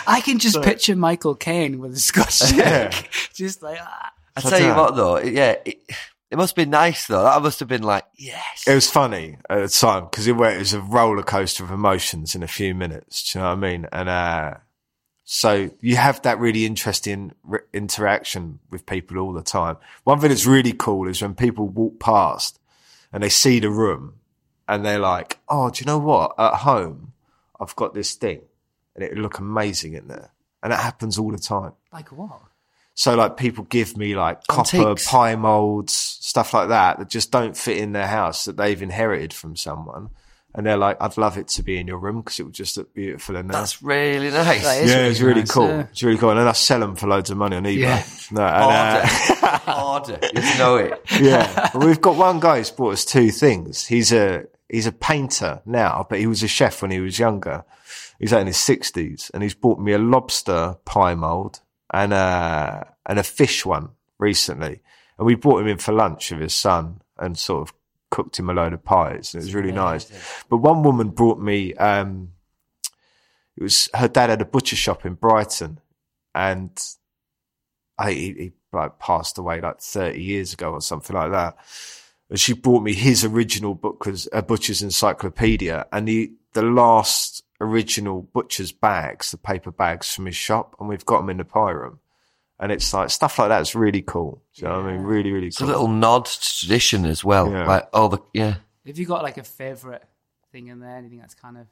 I 0.07 0.21
can 0.23 0.39
just 0.39 0.61
picture 0.61 0.95
Michael 0.95 1.35
Caine 1.35 1.79
with 1.79 1.93
a 1.93 1.99
Scotch 1.99 2.53
Yeah. 2.53 2.91
egg. 2.93 3.09
just 3.33 3.61
like, 3.61 3.79
ah. 3.81 4.11
I 4.35 4.41
tell 4.41 4.59
you 4.61 4.73
what 4.73 4.95
though, 4.95 5.19
yeah, 5.19 5.57
it, 5.63 5.79
it 6.31 6.37
must 6.37 6.55
be 6.55 6.65
nice 6.65 7.05
though. 7.05 7.21
That 7.23 7.41
must 7.43 7.59
have 7.59 7.69
been 7.69 7.83
like, 7.83 8.03
yes. 8.17 8.63
It 8.65 8.73
was 8.73 8.89
funny 8.89 9.37
at 9.47 9.59
the 9.61 9.67
time 9.67 10.05
because 10.05 10.25
it, 10.25 10.31
it 10.31 10.57
was 10.57 10.73
a 10.73 10.81
roller 10.81 11.21
coaster 11.21 11.63
of 11.63 11.69
emotions 11.69 12.33
in 12.33 12.41
a 12.41 12.47
few 12.47 12.73
minutes. 12.73 13.31
Do 13.31 13.37
you 13.37 13.43
know 13.43 13.49
what 13.49 13.57
I 13.57 13.61
mean? 13.61 13.85
And 13.91 14.09
uh, 14.09 14.53
so 15.23 15.69
you 15.79 15.95
have 15.95 16.21
that 16.23 16.39
really 16.39 16.65
interesting 16.65 17.31
re- 17.43 17.59
interaction 17.73 18.59
with 18.69 18.85
people 18.85 19.17
all 19.19 19.33
the 19.33 19.41
time. 19.41 19.77
One 20.03 20.19
thing 20.19 20.29
that's 20.29 20.45
really 20.45 20.73
cool 20.73 21.07
is 21.07 21.21
when 21.21 21.33
people 21.35 21.67
walk 21.67 21.99
past 21.99 22.59
and 23.11 23.23
they 23.23 23.29
see 23.29 23.59
the 23.59 23.69
room 23.69 24.15
and 24.67 24.85
they're 24.85 24.99
like, 24.99 25.39
"Oh, 25.47 25.69
do 25.69 25.79
you 25.81 25.85
know 25.85 25.97
what? 25.99 26.33
At 26.37 26.55
home, 26.55 27.13
I've 27.59 27.75
got 27.75 27.93
this 27.93 28.13
thing, 28.15 28.41
and 28.95 29.03
it 29.03 29.11
would 29.11 29.19
look 29.19 29.39
amazing 29.39 29.93
in 29.93 30.07
there." 30.07 30.31
And 30.61 30.71
it 30.73 30.79
happens 30.79 31.17
all 31.17 31.31
the 31.31 31.37
time. 31.37 31.73
like 31.91 32.11
what? 32.11 32.41
So 32.95 33.15
like 33.15 33.37
people 33.37 33.63
give 33.65 33.97
me 33.97 34.15
like 34.15 34.45
copper 34.47 34.95
pie 35.07 35.35
molds, 35.35 35.93
stuff 35.93 36.53
like 36.53 36.69
that 36.69 36.99
that 36.99 37.09
just 37.09 37.31
don't 37.31 37.57
fit 37.57 37.77
in 37.77 37.91
their 37.91 38.07
house 38.07 38.45
that 38.45 38.55
they've 38.57 38.81
inherited 38.81 39.33
from 39.33 39.55
someone. 39.55 40.09
And 40.55 40.65
they're 40.65 40.77
like, 40.77 40.97
I'd 41.01 41.17
love 41.17 41.37
it 41.37 41.47
to 41.49 41.63
be 41.63 41.77
in 41.79 41.87
your 41.87 41.97
room 41.97 42.21
because 42.21 42.39
it 42.39 42.43
would 42.43 42.53
just 42.53 42.77
look 42.77 42.93
beautiful 42.93 43.35
in 43.37 43.47
there. 43.47 43.59
That's 43.59 43.81
really 43.81 44.29
nice. 44.29 44.63
That 44.63 44.83
is 44.83 44.91
yeah, 44.91 44.97
really 44.97 45.09
it's 45.09 45.21
really 45.21 45.39
nice, 45.41 45.51
cool. 45.51 45.67
yeah. 45.67 45.87
It's 45.91 46.03
really 46.03 46.17
cool. 46.19 46.29
And 46.29 46.39
then 46.39 46.47
I 46.47 46.51
sell 46.51 46.79
them 46.79 46.95
for 46.95 47.07
loads 47.07 47.31
of 47.31 47.37
money 47.37 47.55
on 47.55 47.63
eBay. 47.63 47.77
Yeah. 47.79 48.05
No, 48.31 48.43
and, 48.43 49.09
uh, 49.43 49.81
Order. 49.83 50.13
Order. 50.13 50.19
You 50.33 50.57
know 50.59 50.75
it. 50.75 51.01
yeah. 51.19 51.71
Well, 51.73 51.87
we've 51.87 52.01
got 52.01 52.17
one 52.17 52.39
guy 52.39 52.57
who's 52.59 52.69
bought 52.69 52.93
us 52.93 53.03
two 53.03 53.31
things. 53.31 53.87
He's 53.87 54.13
a, 54.13 54.45
he's 54.69 54.85
a 54.85 54.91
painter 54.91 55.61
now, 55.65 56.05
but 56.07 56.19
he 56.19 56.27
was 56.27 56.43
a 56.43 56.47
chef 56.47 56.83
when 56.83 56.91
he 56.91 56.99
was 56.99 57.17
younger. 57.17 57.63
He's 58.19 58.31
like 58.31 58.41
in 58.41 58.47
his 58.47 58.57
sixties 58.57 59.31
and 59.33 59.41
he's 59.41 59.55
bought 59.55 59.79
me 59.79 59.93
a 59.93 59.97
lobster 59.97 60.75
pie 60.85 61.15
mold 61.15 61.61
and 61.91 62.13
a, 62.13 62.93
and 63.07 63.17
a 63.17 63.23
fish 63.23 63.65
one 63.65 63.89
recently. 64.19 64.81
And 65.17 65.25
we 65.25 65.33
brought 65.35 65.61
him 65.61 65.67
in 65.67 65.77
for 65.79 65.93
lunch 65.93 66.31
with 66.31 66.41
his 66.41 66.53
son 66.55 67.01
and 67.17 67.37
sort 67.37 67.67
of 67.67 67.73
cooked 68.13 68.37
him 68.37 68.47
a 68.47 68.53
load 68.53 68.73
of 68.73 68.83
pies. 68.83 69.33
And 69.33 69.41
it 69.41 69.45
was 69.47 69.55
really 69.55 69.71
nice. 69.71 70.05
But 70.47 70.57
one 70.57 70.83
woman 70.83 71.09
brought 71.09 71.39
me, 71.39 71.73
um, 71.73 72.29
it 73.57 73.63
was 73.63 73.89
her 73.95 74.07
dad 74.07 74.29
had 74.29 74.39
a 74.39 74.45
butcher 74.45 74.75
shop 74.75 75.03
in 75.03 75.15
Brighton 75.15 75.79
and 76.35 76.79
I, 77.97 78.11
he, 78.11 78.33
he 78.33 78.51
like 78.71 78.99
passed 78.99 79.39
away 79.39 79.61
like 79.61 79.81
30 79.81 80.21
years 80.21 80.53
ago 80.53 80.73
or 80.73 80.81
something 80.81 81.15
like 81.15 81.31
that. 81.31 81.57
And 82.29 82.39
she 82.39 82.53
brought 82.53 82.83
me 82.83 82.93
his 82.93 83.25
original 83.25 83.73
book 83.73 84.07
a 84.31 84.43
butcher's 84.43 84.83
encyclopedia 84.83 85.87
and 85.91 86.07
the, 86.07 86.33
the 86.53 86.61
last 86.61 87.43
original 87.59 88.21
butcher's 88.21 88.71
bags, 88.71 89.31
the 89.31 89.37
paper 89.37 89.71
bags 89.71 90.13
from 90.13 90.27
his 90.27 90.35
shop. 90.35 90.75
And 90.79 90.87
we've 90.87 91.05
got 91.05 91.21
them 91.21 91.31
in 91.31 91.37
the 91.37 91.45
pie 91.45 91.71
room. 91.71 91.99
And 92.59 92.71
it's 92.71 92.93
like 92.93 93.09
stuff 93.09 93.39
like 93.39 93.49
that's 93.49 93.75
really 93.75 94.01
cool. 94.01 94.41
Do 94.55 94.61
you 94.61 94.67
know 94.69 94.77
what 94.81 94.85
I 94.89 94.91
mean? 94.93 95.01
Really, 95.01 95.31
really 95.31 95.47
It's 95.47 95.59
a 95.61 95.65
little 95.65 95.87
nod 95.87 96.25
to 96.27 96.39
tradition 96.59 97.05
as 97.05 97.23
well. 97.23 97.51
Yeah. 97.51 97.65
Like, 97.65 97.89
oh, 97.93 98.07
the, 98.09 98.19
yeah. 98.33 98.55
Have 98.85 98.97
you 98.97 99.05
got 99.05 99.23
like 99.23 99.37
a 99.37 99.43
favourite 99.43 100.03
thing 100.51 100.67
in 100.67 100.79
there? 100.79 100.95
Anything 100.95 101.19
that's 101.19 101.33
kind 101.35 101.57
of 101.57 101.67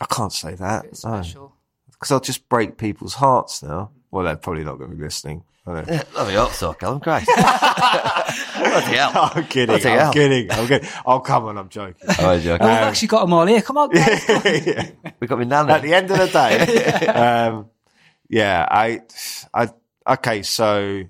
I 0.00 0.06
can't 0.06 0.32
say 0.32 0.52
a 0.54 0.56
that. 0.56 0.82
bit 0.84 0.92
No. 0.92 0.96
special? 1.22 1.56
Because 1.90 2.12
I'll 2.12 2.20
just 2.20 2.48
break 2.48 2.78
people's 2.78 3.14
hearts 3.14 3.62
now. 3.62 3.90
Well, 4.10 4.24
they're 4.24 4.36
probably 4.36 4.64
not 4.64 4.78
going 4.78 4.90
to 4.90 4.96
be 4.96 5.02
listening. 5.02 5.42
are 5.66 5.82
they? 5.82 5.98
Let 6.16 6.26
me 6.28 6.34
hope 6.34 6.52
so, 6.52 6.72
Callum. 6.72 7.00
Christ. 7.00 7.26
Bloody 7.26 8.96
hell. 8.96 9.10
I'm 9.34 9.44
kidding. 9.46 9.66
Bloody 9.66 9.88
I'm 9.90 9.98
hell. 9.98 10.12
kidding. 10.12 10.50
I'm 10.50 10.66
kidding. 10.66 10.88
Oh, 11.04 11.20
come 11.20 11.44
on. 11.46 11.58
I'm 11.58 11.68
joking. 11.68 12.08
Oh, 12.18 12.30
I'm 12.30 12.40
joking. 12.40 12.66
Oh, 12.66 12.68
we've 12.70 12.76
actually 12.78 13.08
got 13.08 13.20
them 13.22 13.32
all 13.34 13.46
here. 13.46 13.60
Come 13.62 13.76
on, 13.78 13.90
guys. 13.94 14.24
Yeah. 14.28 14.90
we 15.20 15.26
got 15.26 15.38
me 15.38 15.44
nana. 15.44 15.72
At 15.74 15.82
the 15.82 15.92
end 15.94 16.10
of 16.10 16.18
the 16.18 16.26
day, 16.28 17.06
um, 17.06 17.68
yeah, 18.28 18.66
I, 18.70 19.00
I, 19.52 19.68
okay, 20.10 20.42
so 20.42 21.04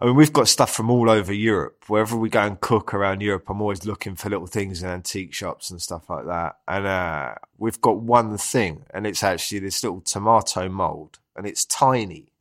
I 0.00 0.04
mean, 0.04 0.14
we've 0.14 0.32
got 0.32 0.48
stuff 0.48 0.72
from 0.72 0.90
all 0.90 1.10
over 1.10 1.32
Europe. 1.32 1.84
Wherever 1.88 2.16
we 2.16 2.28
go 2.28 2.42
and 2.42 2.60
cook 2.60 2.94
around 2.94 3.20
Europe, 3.20 3.44
I'm 3.48 3.60
always 3.60 3.84
looking 3.84 4.14
for 4.14 4.30
little 4.30 4.46
things 4.46 4.82
in 4.82 4.88
antique 4.88 5.34
shops 5.34 5.70
and 5.70 5.82
stuff 5.82 6.08
like 6.08 6.26
that. 6.26 6.58
And 6.68 6.86
uh, 6.86 7.34
we've 7.58 7.80
got 7.80 7.98
one 7.98 8.38
thing, 8.38 8.84
and 8.94 9.06
it's 9.06 9.24
actually 9.24 9.58
this 9.58 9.82
little 9.82 10.00
tomato 10.00 10.68
mold, 10.68 11.18
and 11.34 11.46
it's 11.46 11.64
tiny, 11.64 12.32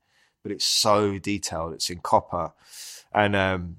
but 0.43 0.51
it's 0.51 0.65
so 0.65 1.17
detailed. 1.17 1.73
It's 1.73 1.89
in 1.89 1.99
copper, 1.99 2.51
and 3.11 3.35
um, 3.35 3.77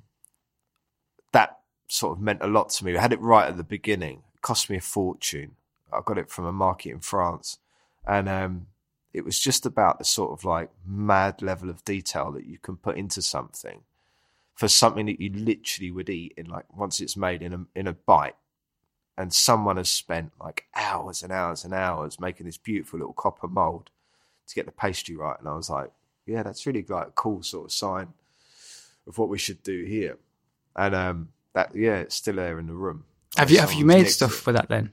that 1.32 1.60
sort 1.86 2.16
of 2.16 2.22
meant 2.22 2.42
a 2.42 2.48
lot 2.48 2.70
to 2.70 2.84
me. 2.84 2.96
I 2.96 3.00
had 3.00 3.12
it 3.12 3.20
right 3.20 3.48
at 3.48 3.56
the 3.56 3.64
beginning. 3.64 4.22
It 4.34 4.42
cost 4.42 4.68
me 4.68 4.78
a 4.78 4.80
fortune. 4.80 5.52
I 5.92 6.00
got 6.04 6.18
it 6.18 6.30
from 6.30 6.44
a 6.46 6.52
market 6.52 6.90
in 6.90 7.00
France, 7.00 7.58
and 8.04 8.28
um, 8.28 8.66
it 9.12 9.24
was 9.24 9.38
just 9.38 9.66
about 9.66 9.98
the 9.98 10.04
sort 10.04 10.32
of 10.32 10.44
like 10.44 10.70
mad 10.86 11.42
level 11.42 11.70
of 11.70 11.84
detail 11.84 12.30
that 12.32 12.46
you 12.46 12.58
can 12.58 12.76
put 12.76 12.96
into 12.96 13.22
something 13.22 13.82
for 14.58 14.66
something 14.66 15.06
that 15.06 15.20
you 15.20 15.30
literally 15.30 15.92
would 15.92 16.10
eat 16.10 16.34
in 16.36 16.46
like 16.46 16.64
once 16.76 17.00
it's 17.00 17.16
made 17.16 17.42
in 17.42 17.52
a 17.52 17.64
in 17.76 17.86
a 17.86 17.92
bite. 17.92 18.34
And 19.16 19.32
someone 19.32 19.76
has 19.76 19.88
spent 19.88 20.32
like 20.40 20.66
hours 20.74 21.22
and 21.22 21.32
hours 21.32 21.64
and 21.64 21.72
hours 21.72 22.20
making 22.20 22.46
this 22.46 22.56
beautiful 22.56 22.98
little 22.98 23.14
copper 23.14 23.48
mold 23.48 23.90
to 24.48 24.54
get 24.54 24.66
the 24.66 24.72
pastry 24.72 25.16
right. 25.16 25.38
And 25.38 25.48
I 25.48 25.54
was 25.54 25.70
like, 25.70 25.90
yeah, 26.26 26.42
that's 26.42 26.66
really 26.66 26.84
like 26.88 27.08
a 27.08 27.12
cool 27.12 27.42
sort 27.42 27.66
of 27.66 27.72
sign 27.72 28.08
of 29.06 29.16
what 29.16 29.28
we 29.28 29.38
should 29.38 29.62
do 29.62 29.84
here. 29.84 30.18
And 30.74 30.94
um, 30.94 31.28
that 31.52 31.74
yeah, 31.74 31.98
it's 31.98 32.16
still 32.16 32.36
there 32.36 32.58
in 32.58 32.66
the 32.66 32.74
room. 32.74 33.04
Have 33.36 33.52
you 33.52 33.60
have 33.60 33.72
you 33.72 33.84
made 33.84 34.08
stuff 34.08 34.32
it. 34.32 34.42
for 34.42 34.52
that 34.52 34.68
then? 34.68 34.90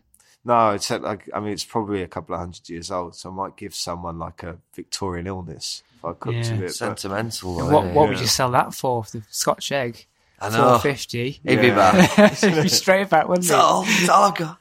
No, 0.48 0.70
it's 0.72 0.92
like 0.92 1.28
I 1.34 1.40
mean, 1.40 1.54
it's 1.54 1.64
probably 1.66 2.04
a 2.04 2.08
couple 2.08 2.36
of 2.36 2.40
hundred 2.40 2.70
years 2.70 2.92
old, 2.92 3.16
so 3.16 3.32
I 3.32 3.34
might 3.34 3.58
give 3.58 3.74
someone 3.74 4.20
like 4.20 4.44
a 4.44 4.58
Victorian 4.76 5.26
illness 5.28 5.82
if 5.98 6.06
I 6.06 6.14
cooked 6.14 6.36
Yeah. 6.38 6.54
it. 6.54 6.60
but- 6.62 6.76
Sentimental. 6.76 7.60
And 7.62 7.70
though, 7.70 7.74
what 7.74 7.80
isn't 7.84 7.92
it? 7.92 7.96
what 7.96 8.10
would 8.10 8.20
you 8.20 8.28
sell 8.28 8.52
that 8.52 8.74
for? 8.76 9.04
The 9.12 9.24
Scotch 9.32 9.72
egg, 9.72 10.06
I 10.40 10.50
know. 10.50 10.70
four 10.70 10.80
fifty. 10.80 11.32
He'd 11.44 11.62
be 11.62 11.68
Yeah. 11.68 11.76
back. 12.18 12.42
Be 12.42 12.68
straight 12.70 13.10
back, 13.10 13.28
wouldn't 13.28 13.46
It's 13.46 13.52
it? 13.52 13.58
all, 13.58 13.84
it's 13.88 14.08
all 14.10 14.24
I've 14.26 14.36
got. 14.36 14.58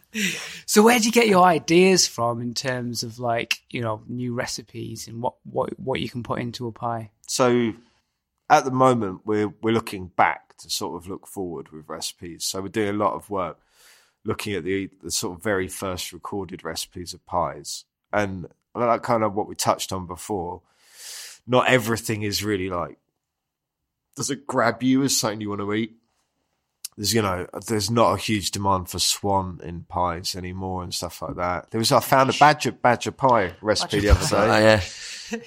So 0.64 0.82
where 0.82 0.98
do 0.98 1.04
you 1.04 1.12
get 1.12 1.26
your 1.28 1.44
ideas 1.44 2.06
from 2.06 2.40
in 2.40 2.54
terms 2.54 3.02
of 3.02 3.18
like 3.18 3.58
you 3.68 3.82
know 3.82 4.02
new 4.08 4.32
recipes 4.32 5.06
and 5.06 5.20
what 5.20 5.34
what 5.44 5.78
what 5.78 6.00
you 6.00 6.08
can 6.08 6.22
put 6.22 6.38
into 6.40 6.66
a 6.66 6.72
pie? 6.72 7.10
So 7.26 7.74
at 8.48 8.64
the 8.64 8.70
moment, 8.70 9.20
we're 9.26 9.48
we're 9.60 9.74
looking 9.74 10.06
back 10.06 10.56
to 10.58 10.70
sort 10.70 10.96
of 10.96 11.08
look 11.10 11.26
forward 11.26 11.70
with 11.72 11.88
recipes. 11.88 12.44
So 12.46 12.62
we're 12.62 12.68
doing 12.68 12.88
a 12.90 12.92
lot 12.92 13.14
of 13.14 13.28
work 13.28 13.58
looking 14.24 14.54
at 14.54 14.64
the 14.64 14.90
the 15.02 15.10
sort 15.10 15.36
of 15.36 15.42
very 15.42 15.68
first 15.68 16.12
recorded 16.12 16.64
recipes 16.64 17.14
of 17.14 17.24
pies, 17.26 17.84
and 18.12 18.48
like 18.74 19.02
kind 19.02 19.22
of 19.22 19.34
what 19.34 19.48
we 19.48 19.54
touched 19.54 19.92
on 19.92 20.06
before. 20.06 20.62
Not 21.46 21.68
everything 21.68 22.22
is 22.22 22.42
really 22.42 22.70
like 22.70 22.98
does 24.16 24.30
it 24.30 24.46
grab 24.46 24.82
you 24.82 25.02
as 25.02 25.16
something 25.16 25.40
you 25.40 25.48
want 25.50 25.60
to 25.60 25.74
eat. 25.74 25.92
There's 26.96 27.12
you 27.12 27.20
know 27.22 27.46
there's 27.66 27.90
not 27.90 28.12
a 28.14 28.16
huge 28.16 28.50
demand 28.52 28.88
for 28.88 28.98
swan 29.00 29.60
in 29.62 29.82
pies 29.82 30.36
anymore 30.36 30.82
and 30.84 30.94
stuff 30.94 31.20
like 31.22 31.34
that. 31.36 31.70
There 31.70 31.80
was 31.80 31.90
I 31.92 32.00
found 32.00 32.30
a 32.30 32.32
badger 32.38 32.72
badger 32.72 33.10
pie 33.10 33.52
recipe 33.60 34.00
the 34.00 34.10
other 34.10 34.36
Oh, 34.36 34.46
day. 34.46 34.62
yeah. 34.62 34.80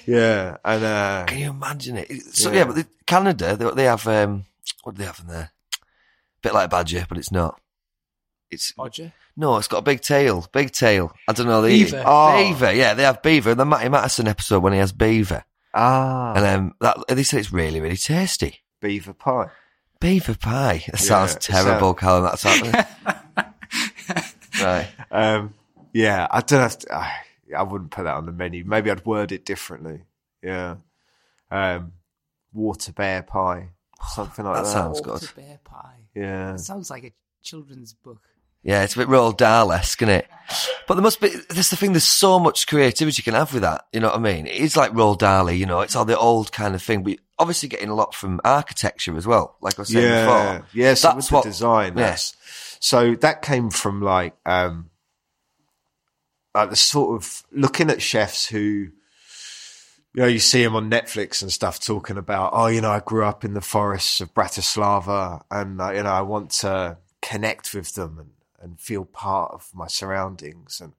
Yeah, 0.06 0.56
and 0.64 0.84
uh, 0.84 1.24
Can 1.26 1.38
you 1.38 1.50
imagine 1.50 1.96
it? 1.96 2.10
So 2.34 2.50
Yeah. 2.50 2.58
yeah, 2.58 2.64
but 2.64 2.74
the, 2.74 2.86
Canada 3.06 3.56
they, 3.56 3.70
they 3.70 3.84
have 3.84 4.06
um, 4.06 4.44
what 4.82 4.94
do 4.94 4.98
they 5.00 5.06
have 5.06 5.20
in 5.20 5.28
there? 5.28 5.50
A 5.72 5.78
bit 6.42 6.52
like 6.54 6.68
badger, 6.70 7.06
but 7.08 7.16
it's 7.16 7.32
not. 7.32 7.58
It's 8.50 8.72
Roger. 8.78 9.12
no, 9.36 9.56
it's 9.58 9.68
got 9.68 9.78
a 9.78 9.82
big 9.82 10.00
tail, 10.00 10.46
big 10.52 10.70
tail. 10.72 11.14
I 11.28 11.32
don't 11.32 11.46
know 11.46 11.60
the 11.62 11.68
Beaver. 11.68 12.02
Oh. 12.06 12.36
beaver. 12.42 12.72
Yeah, 12.72 12.94
they 12.94 13.02
have 13.02 13.22
beaver. 13.22 13.54
The 13.54 13.64
Matty 13.66 13.88
Matheson 13.90 14.26
episode 14.28 14.60
when 14.62 14.72
he 14.72 14.78
has 14.78 14.92
beaver, 14.92 15.44
ah, 15.74 16.32
and 16.34 16.46
um, 16.46 16.74
that 16.80 16.96
they 17.08 17.22
say 17.22 17.38
it's 17.40 17.52
really, 17.52 17.80
really 17.80 17.96
tasty. 17.96 18.60
beaver 18.80 19.12
pie. 19.12 19.50
Beaver 20.00 20.36
pie. 20.36 20.84
That 20.90 20.98
sounds 20.98 21.34
terrible, 21.36 21.88
sound- 21.88 21.98
Callum. 21.98 22.22
That's 22.24 22.44
not, 23.36 23.54
right. 24.62 24.88
Um, 25.10 25.54
yeah, 25.92 26.26
I 26.30 26.40
don't 26.40 26.60
have 26.60 26.78
to. 26.78 26.94
I, 26.94 27.12
I 27.56 27.62
wouldn't 27.62 27.90
put 27.90 28.04
that 28.04 28.14
on 28.14 28.26
the 28.26 28.32
menu. 28.32 28.64
Maybe 28.64 28.90
I'd 28.90 29.04
word 29.04 29.32
it 29.32 29.44
differently. 29.44 30.02
Yeah, 30.42 30.76
um, 31.50 31.92
water 32.52 32.92
bear 32.92 33.22
pie, 33.22 33.70
something 34.10 34.44
like 34.44 34.54
That 34.56 34.64
that. 34.64 34.70
sounds 34.70 35.00
good. 35.00 35.12
Water 35.14 35.28
bear 35.36 35.60
pie. 35.64 35.96
Yeah, 36.14 36.52
That 36.52 36.60
sounds 36.60 36.90
like 36.90 37.04
a 37.04 37.12
children's 37.42 37.92
book. 37.92 38.22
Yeah, 38.62 38.82
it's 38.82 38.94
a 38.94 38.98
bit 38.98 39.08
Roald 39.08 39.36
Dahl-esque, 39.36 40.02
isn't 40.02 40.14
it? 40.14 40.28
But 40.86 40.94
there 40.94 41.02
must 41.02 41.20
be, 41.20 41.28
that's 41.50 41.70
the 41.70 41.76
thing, 41.76 41.92
there's 41.92 42.04
so 42.04 42.38
much 42.38 42.66
creativity 42.66 43.20
you 43.20 43.24
can 43.24 43.34
have 43.34 43.52
with 43.52 43.62
that, 43.62 43.84
you 43.92 44.00
know 44.00 44.08
what 44.08 44.16
I 44.16 44.20
mean? 44.20 44.46
It 44.46 44.54
is 44.56 44.76
like 44.76 44.92
Roald 44.92 45.18
Dahl, 45.18 45.50
you 45.50 45.66
know, 45.66 45.80
it's 45.80 45.94
all 45.94 46.04
the 46.04 46.18
old 46.18 46.52
kind 46.52 46.74
of 46.74 46.82
thing, 46.82 47.02
but 47.02 47.18
obviously 47.38 47.68
getting 47.68 47.90
a 47.90 47.94
lot 47.94 48.14
from 48.14 48.40
architecture 48.44 49.16
as 49.16 49.26
well, 49.26 49.56
like 49.60 49.78
I 49.78 49.82
was 49.82 49.88
saying 49.92 50.04
yeah, 50.04 50.24
before. 50.58 50.66
yeah. 50.72 50.94
So 50.94 51.08
That's 51.08 51.16
with 51.16 51.28
the 51.28 51.34
what- 51.34 51.44
design, 51.44 51.98
yeah. 51.98 52.16
so 52.80 53.14
that 53.16 53.42
came 53.42 53.70
from 53.70 54.00
like 54.02 54.34
um, 54.46 54.90
like 56.54 56.70
the 56.70 56.76
sort 56.76 57.20
of 57.20 57.42
looking 57.52 57.90
at 57.90 58.02
chefs 58.02 58.46
who 58.46 58.88
you 60.14 60.22
know, 60.22 60.26
you 60.26 60.38
see 60.38 60.64
them 60.64 60.74
on 60.74 60.90
Netflix 60.90 61.42
and 61.42 61.52
stuff 61.52 61.78
talking 61.78 62.16
about, 62.16 62.50
oh, 62.54 62.66
you 62.66 62.80
know, 62.80 62.90
I 62.90 63.00
grew 63.00 63.24
up 63.24 63.44
in 63.44 63.52
the 63.52 63.60
forests 63.60 64.20
of 64.22 64.32
Bratislava 64.34 65.42
and, 65.50 65.80
uh, 65.80 65.90
you 65.92 66.02
know, 66.02 66.10
I 66.10 66.22
want 66.22 66.50
to 66.62 66.96
connect 67.20 67.74
with 67.74 67.94
them 67.94 68.16
and, 68.18 68.30
and 68.60 68.80
feel 68.80 69.04
part 69.04 69.52
of 69.52 69.70
my 69.74 69.86
surroundings. 69.86 70.80
And 70.80 70.92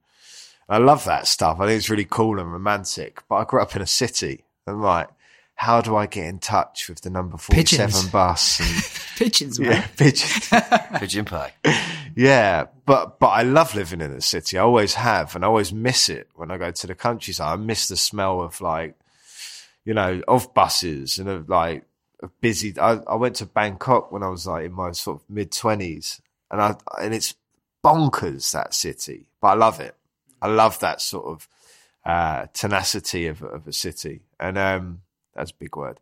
I 0.68 0.78
love 0.78 1.04
that 1.04 1.26
stuff. 1.26 1.60
I 1.60 1.66
think 1.66 1.78
it's 1.78 1.90
really 1.90 2.06
cool 2.08 2.38
and 2.38 2.52
romantic. 2.52 3.22
But 3.28 3.36
I 3.36 3.44
grew 3.44 3.60
up 3.60 3.76
in 3.76 3.82
a 3.82 3.86
city 3.86 4.44
and, 4.66 4.80
like, 4.82 5.08
how 5.54 5.82
do 5.82 5.94
I 5.94 6.06
get 6.06 6.24
in 6.26 6.38
touch 6.38 6.88
with 6.88 7.02
the 7.02 7.10
number 7.10 7.36
47 7.36 7.86
Pigeons. 7.86 8.08
bus? 8.10 8.60
And, 8.60 9.00
Pigeons, 9.18 9.60
man. 9.60 9.70
yeah, 9.72 9.86
pigeons. 9.96 10.48
Pigeon 10.98 11.24
pie. 11.26 11.52
Yeah, 12.16 12.66
but 12.86 13.18
but 13.20 13.28
I 13.28 13.42
love 13.42 13.74
living 13.74 14.00
in 14.00 14.14
the 14.14 14.22
city. 14.22 14.56
I 14.56 14.62
always 14.62 14.94
have, 14.94 15.34
and 15.36 15.44
I 15.44 15.48
always 15.48 15.72
miss 15.72 16.08
it 16.08 16.28
when 16.34 16.50
I 16.50 16.56
go 16.56 16.70
to 16.70 16.86
the 16.86 16.94
countryside. 16.94 17.52
I 17.52 17.56
miss 17.56 17.88
the 17.88 17.98
smell 17.98 18.40
of 18.40 18.60
like, 18.62 18.94
you 19.84 19.92
know, 19.92 20.22
of 20.26 20.54
buses 20.54 21.18
and 21.18 21.28
of 21.28 21.50
like 21.50 21.84
of 22.22 22.30
busy. 22.40 22.74
I, 22.80 22.92
I 23.06 23.16
went 23.16 23.36
to 23.36 23.46
Bangkok 23.46 24.10
when 24.10 24.22
I 24.22 24.28
was 24.28 24.46
like 24.46 24.64
in 24.64 24.72
my 24.72 24.92
sort 24.92 25.20
of 25.20 25.28
mid 25.28 25.52
twenties, 25.52 26.22
and 26.50 26.60
I 26.62 26.76
and 26.98 27.12
it's 27.14 27.34
bonkers 27.84 28.52
that 28.52 28.74
city, 28.74 29.26
but 29.40 29.48
I 29.48 29.54
love 29.54 29.80
it. 29.80 29.94
I 30.42 30.48
love 30.48 30.78
that 30.80 31.00
sort 31.00 31.26
of 31.26 31.48
uh, 32.04 32.46
tenacity 32.52 33.26
of 33.26 33.42
of 33.42 33.66
a 33.66 33.72
city, 33.72 34.22
and 34.38 34.56
um, 34.56 35.02
that's 35.34 35.50
a 35.50 35.54
big 35.54 35.76
word. 35.76 36.00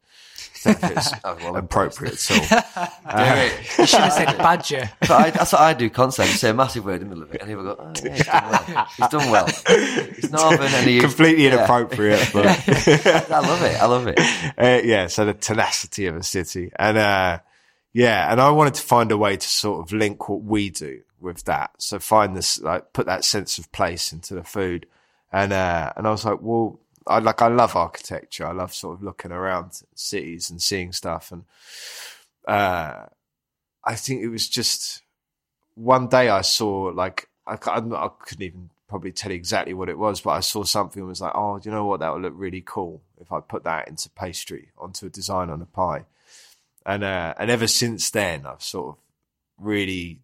I 0.65 0.73
don't 0.73 0.83
know 0.83 0.89
if 0.89 0.97
it's 0.97 1.13
Oh, 1.25 1.37
well, 1.43 1.57
appropriate. 1.57 2.19
So 2.19 2.35
You 3.79 3.87
should 3.87 4.01
have 4.01 4.13
said 4.13 4.39
badger. 4.39 4.91
But 5.01 5.11
I, 5.11 5.31
that's 5.31 5.53
what 5.53 5.61
I 5.61 5.75
do 5.75 5.91
constantly. 5.91 6.33
You 6.33 6.39
Say 6.39 6.51
a 6.51 6.55
massive 6.55 6.85
word 6.85 7.03
in 7.03 7.11
the 7.11 7.17
middle 7.17 7.25
of 7.25 7.35
it, 7.35 7.43
and 7.43 7.57
will 7.57 7.65
go, 7.65 7.77
oh, 7.79 7.93
yeah, 8.03 8.87
he's 8.97 9.09
done 9.09 9.31
well. 9.31 9.47
He's 9.47 9.63
done 9.63 9.67
well. 9.67 10.07
He's 10.15 10.31
northern 10.31 10.75
and 10.75 10.89
he 10.89 11.01
completely 11.01 11.45
yeah. 11.45 11.55
inappropriate, 11.55 12.31
but. 12.33 12.47
I 12.47 13.41
love 13.41 13.63
it. 13.63 13.83
I 13.83 13.87
love 13.87 14.07
it. 14.07 14.19
uh, 14.59 14.81
yeah, 14.85 15.07
so 15.09 15.25
the 15.25 15.35
tenacity 15.35 16.07
of 16.07 16.17
a 16.17 16.23
city, 16.23 16.73
and 16.77 16.97
uh, 16.99 17.39
yeah, 17.93 18.31
and 18.31 18.41
I 18.41 18.51
wanted 18.51 18.75
to 18.75 18.83
find 18.83 19.13
a 19.13 19.17
way 19.17 19.37
to 19.37 19.49
sort 19.49 19.85
of 19.85 19.93
link 19.93 20.29
what 20.29 20.43
we 20.43 20.71
do 20.71 21.03
with 21.21 21.45
that. 21.45 21.71
So 21.79 21.99
find 21.99 22.37
this, 22.37 22.61
like, 22.61 22.93
put 22.93 23.07
that 23.07 23.25
sense 23.25 23.59
of 23.59 23.71
place 23.73 24.13
into 24.13 24.35
the 24.35 24.45
food, 24.45 24.87
and 25.33 25.53
uh, 25.53 25.93
and 25.97 26.07
I 26.07 26.11
was 26.11 26.25
like, 26.25 26.39
well, 26.41 26.81
I 27.07 27.19
like, 27.19 27.43
I 27.43 27.49
love 27.49 27.77
architecture. 27.77 28.47
I 28.47 28.53
love 28.53 28.75
sort 28.75 28.97
of 28.97 29.03
looking 29.03 29.33
around 29.33 29.83
cities 29.95 30.51
and 30.51 30.61
seeing 30.63 30.93
stuff, 30.93 31.33
and 31.33 31.45
uh, 32.47 33.07
I 33.85 33.95
think 33.95 34.23
it 34.23 34.29
was 34.29 34.49
just 34.49 35.03
one 35.75 36.09
day 36.09 36.29
I 36.29 36.41
saw 36.41 36.91
like 36.95 37.29
I, 37.47 37.55
I 37.55 38.11
couldn't 38.21 38.43
even 38.43 38.71
probably 38.89 39.13
tell 39.13 39.31
you 39.31 39.37
exactly 39.37 39.75
what 39.75 39.89
it 39.89 39.99
was, 39.99 40.21
but 40.21 40.31
I 40.31 40.41
saw 40.41 40.65
something 40.65 41.01
and 41.01 41.09
was 41.09 41.21
like, 41.21 41.35
oh, 41.35 41.61
you 41.63 41.71
know 41.71 41.85
what? 41.85 42.01
That 42.01 42.13
would 42.13 42.23
look 42.23 42.35
really 42.37 42.63
cool 42.65 43.03
if 43.21 43.31
I 43.33 43.41
put 43.41 43.65
that 43.65 43.89
into 43.89 44.11
pastry 44.11 44.71
onto 44.79 45.07
a 45.07 45.11
design 45.11 45.51
on 45.51 45.63
a 45.63 45.67
pie. 45.67 46.05
And 46.85 47.05
uh, 47.05 47.35
and 47.39 47.51
ever 47.51 47.67
since 47.67 48.11
then, 48.11 48.47
I've 48.47 48.63
sort 48.63 48.97
of 48.97 48.97
really 49.59 50.21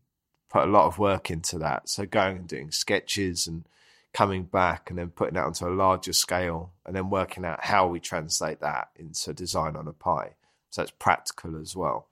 put 0.55 0.69
a 0.69 0.71
lot 0.71 0.87
of 0.87 1.01
work 1.01 1.33
into 1.33 1.59
that. 1.59 1.89
So 1.89 2.07
going 2.07 2.37
and 2.37 2.47
doing 2.47 2.71
sketches 2.71 3.49
and 3.49 3.65
coming 4.13 4.45
back 4.45 4.89
and 4.89 4.97
then 4.97 5.11
putting 5.11 5.35
that 5.35 5.47
onto 5.47 5.67
a 5.67 5.75
larger 5.75 6.13
scale 6.13 6.71
and 6.87 6.95
then 6.95 7.11
working 7.11 7.45
out 7.45 7.65
how 7.65 7.89
we 7.89 7.99
translate 7.99 8.61
that 8.61 8.91
into 8.95 9.35
design 9.35 9.75
on 9.75 9.89
a 9.89 9.93
pie. 9.93 10.35
So 10.71 10.83
it's 10.83 10.93
practical 10.93 11.61
as 11.61 11.75
well. 11.75 12.07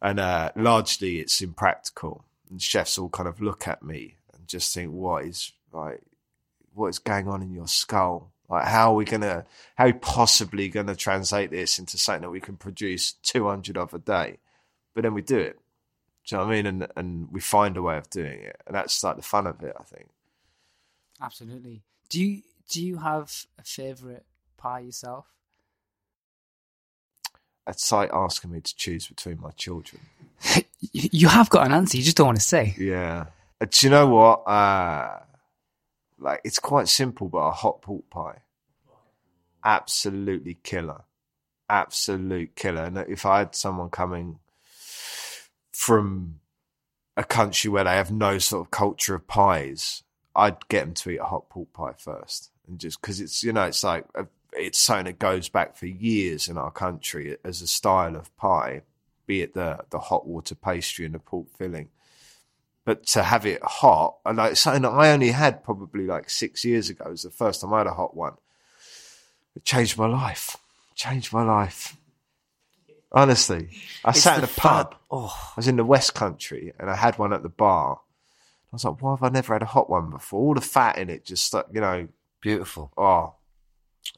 And 0.00 0.20
uh, 0.20 0.52
largely 0.54 1.18
it's 1.18 1.40
impractical. 1.40 2.24
And 2.48 2.62
chefs 2.62 2.96
all 2.96 3.08
kind 3.08 3.28
of 3.28 3.40
look 3.40 3.66
at 3.66 3.82
me 3.82 4.18
and 4.32 4.46
just 4.46 4.72
think, 4.72 4.92
what 4.92 5.24
is 5.24 5.50
like, 5.72 6.00
what 6.74 6.86
is 6.86 7.00
going 7.00 7.26
on 7.26 7.42
in 7.42 7.52
your 7.52 7.66
skull? 7.66 8.30
Like, 8.48 8.66
how 8.66 8.92
are 8.92 8.94
we 8.94 9.04
gonna, 9.04 9.46
how 9.74 9.90
possibly 9.90 10.68
gonna 10.68 10.94
translate 10.94 11.50
this 11.50 11.80
into 11.80 11.98
something 11.98 12.22
that 12.22 12.30
we 12.30 12.40
can 12.40 12.56
produce 12.56 13.14
200 13.24 13.76
of 13.76 13.92
a 13.92 13.98
day? 13.98 14.38
But 14.94 15.02
then 15.02 15.14
we 15.14 15.22
do 15.22 15.38
it. 15.40 15.58
Do 16.26 16.36
you 16.36 16.38
know 16.40 16.46
what 16.46 16.52
I 16.52 16.56
mean? 16.56 16.66
And 16.66 16.88
and 16.96 17.28
we 17.30 17.40
find 17.40 17.76
a 17.76 17.82
way 17.82 17.96
of 17.98 18.08
doing 18.10 18.40
it, 18.40 18.60
and 18.66 18.74
that's 18.74 19.02
like 19.04 19.16
the 19.16 19.22
fun 19.22 19.46
of 19.46 19.62
it. 19.62 19.76
I 19.78 19.82
think. 19.82 20.08
Absolutely. 21.20 21.82
Do 22.08 22.22
you 22.22 22.42
do 22.68 22.82
you 22.82 22.96
have 22.98 23.46
a 23.58 23.62
favorite 23.62 24.24
pie 24.56 24.80
yourself? 24.80 25.26
it's 27.66 27.90
like 27.90 28.10
asking 28.12 28.50
me 28.50 28.60
to 28.60 28.76
choose 28.76 29.06
between 29.06 29.40
my 29.40 29.50
children. 29.52 30.02
You 30.92 31.28
have 31.28 31.48
got 31.48 31.64
an 31.66 31.72
answer. 31.72 31.96
You 31.96 32.02
just 32.02 32.18
don't 32.18 32.26
want 32.26 32.38
to 32.38 32.44
say. 32.44 32.74
Yeah. 32.76 33.26
Uh, 33.58 33.64
Do 33.70 33.86
you 33.86 33.90
know 33.90 34.06
what? 34.06 34.40
Uh, 34.46 35.18
like 36.18 36.42
it's 36.44 36.58
quite 36.58 36.88
simple, 36.88 37.26
but 37.28 37.38
a 37.38 37.50
hot 37.52 37.80
pork 37.80 38.10
pie, 38.10 38.42
absolutely 39.64 40.58
killer, 40.62 41.04
absolute 41.70 42.54
killer. 42.54 42.84
And 42.84 42.98
if 42.98 43.24
I 43.24 43.38
had 43.38 43.54
someone 43.54 43.88
coming 43.88 44.40
from 45.74 46.40
a 47.16 47.24
country 47.24 47.70
where 47.70 47.84
they 47.84 47.90
have 47.90 48.10
no 48.10 48.38
sort 48.38 48.66
of 48.66 48.70
culture 48.70 49.14
of 49.14 49.26
pies, 49.26 50.02
I'd 50.34 50.68
get 50.68 50.84
them 50.84 50.94
to 50.94 51.10
eat 51.10 51.18
a 51.18 51.24
hot 51.24 51.48
pork 51.48 51.72
pie 51.72 51.94
first, 51.96 52.50
and 52.66 52.78
just 52.78 53.00
because 53.00 53.20
it's 53.20 53.42
you 53.42 53.52
know 53.52 53.64
it's 53.64 53.84
like 53.84 54.06
a, 54.14 54.26
it's 54.52 54.78
something 54.78 55.06
that 55.06 55.18
goes 55.18 55.48
back 55.48 55.76
for 55.76 55.86
years 55.86 56.48
in 56.48 56.58
our 56.58 56.70
country 56.70 57.36
as 57.44 57.62
a 57.62 57.66
style 57.66 58.16
of 58.16 58.34
pie, 58.36 58.82
be 59.26 59.42
it 59.42 59.54
the 59.54 59.80
the 59.90 59.98
hot 59.98 60.26
water 60.26 60.54
pastry 60.54 61.04
and 61.04 61.14
the 61.14 61.18
pork 61.18 61.46
filling 61.56 61.88
but 62.84 63.06
to 63.06 63.22
have 63.22 63.46
it 63.46 63.62
hot 63.62 64.18
and 64.26 64.38
like 64.38 64.56
something 64.56 64.82
that 64.82 64.90
I 64.90 65.12
only 65.12 65.30
had 65.30 65.64
probably 65.64 66.06
like 66.06 66.28
six 66.28 66.64
years 66.64 66.90
ago 66.90 67.06
it 67.06 67.10
was 67.10 67.22
the 67.22 67.30
first 67.30 67.60
time 67.60 67.72
I 67.72 67.78
had 67.78 67.86
a 67.86 67.94
hot 67.94 68.16
one. 68.16 68.34
It 69.56 69.64
changed 69.64 69.96
my 69.96 70.06
life. 70.06 70.56
Changed 70.94 71.32
my 71.32 71.42
life. 71.42 71.96
Honestly, 73.14 73.68
I 74.04 74.10
It's 74.10 74.22
sat 74.22 74.34
in 74.36 74.40
the 74.42 74.50
a 74.50 74.54
pub. 74.60 74.94
oh. 75.10 75.32
I 75.34 75.52
was 75.56 75.68
in 75.68 75.76
the 75.76 75.84
West 75.84 76.14
Country 76.14 76.72
and 76.78 76.90
I 76.90 76.96
had 76.96 77.16
one 77.18 77.32
at 77.32 77.42
the 77.42 77.48
bar. 77.48 78.00
I 78.00 78.74
was 78.74 78.84
like, 78.84 79.00
why 79.00 79.12
have 79.12 79.22
I 79.22 79.28
never 79.28 79.52
had 79.54 79.62
a 79.62 79.66
hot 79.66 79.88
one 79.88 80.10
before? 80.10 80.40
All 80.40 80.54
the 80.54 80.60
fat 80.60 80.98
in 80.98 81.08
it, 81.08 81.24
just 81.24 81.54
like 81.54 81.66
you 81.72 81.80
know, 81.80 82.08
Beautiful. 82.40 82.90
oh, 82.98 83.34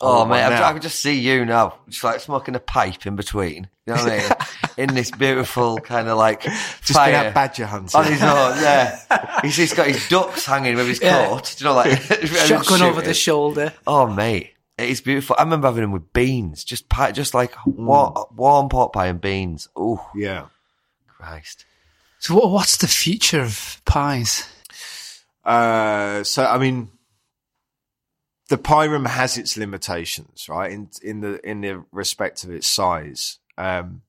Oh, 0.01 0.19
want 0.19 0.31
mate, 0.31 0.43
I, 0.43 0.49
now. 0.49 0.65
I 0.69 0.73
can 0.73 0.83
just 0.83 0.99
see 0.99 1.17
you 1.21 1.45
now, 1.45 1.79
just 1.89 2.03
like 2.03 2.19
smoking 2.19 2.57
a 2.57 2.59
pipe 2.59 3.07
in 3.07 3.15
between. 3.15 3.69
You 3.87 3.95
know 3.95 4.03
what 4.03 4.13
I 4.13 4.19
mean? 4.19 4.31
in 4.91 4.95
this 4.97 5.13
beautiful 5.13 5.79
kind 5.79 6.09
of 6.09 6.19
like 6.19 6.43
just 6.43 6.93
fire 6.95 7.13
been 7.13 7.27
out 7.27 7.35
badger 7.35 7.67
hunting. 7.67 8.01
on 8.01 8.05
his 8.05 8.21
own. 8.21 8.57
Yeah, 8.63 9.41
he's 9.43 9.55
just 9.55 9.77
got 9.77 9.87
his 9.87 10.09
ducks 10.09 10.45
hanging 10.45 10.75
with 10.75 10.89
his 10.89 11.01
Yeah. 11.01 11.29
coat. 11.29 11.55
Do 11.57 11.65
you 11.65 11.71
know, 11.71 11.77
like 11.77 12.01
Shotgun 12.27 12.83
over 12.83 13.01
the 13.01 13.15
shooting. 13.15 13.15
shoulder. 13.15 13.73
Oh, 13.87 14.09
mate, 14.09 14.55
it 14.79 14.91
is 14.91 15.01
beautiful. 15.01 15.37
I 15.39 15.43
remember 15.43 15.69
having 15.69 15.83
them 15.83 15.93
with 15.93 16.13
beans, 16.13 16.63
just 16.63 16.89
pie, 16.89 17.13
just 17.13 17.33
like 17.33 17.55
warm, 17.67 18.15
warm 18.35 18.69
pot 18.69 18.93
pie 18.93 19.07
and 19.07 19.21
beans. 19.21 19.69
Oh, 19.75 20.11
yeah. 20.15 20.47
Christ! 21.09 21.65
So 22.19 22.35
what, 22.35 22.51
what's 22.51 22.77
the 22.77 22.89
future 22.89 23.41
of 23.41 23.81
pies? 23.87 24.47
Uh, 25.45 26.25
so 26.25 26.45
I 26.45 26.59
mean, 26.59 26.91
the 28.49 28.59
pie 28.59 28.85
room 28.85 29.07
has 29.07 29.39
its 29.39 29.57
limitations, 29.57 30.49
right? 30.49 30.71
In 30.71 30.91
in 31.03 31.21
the 31.21 31.49
in 31.49 31.63
the 31.63 31.85
respect 31.91 32.45
of 32.45 32.51
its 32.51 32.67
size. 32.67 33.39
Um, 33.57 34.03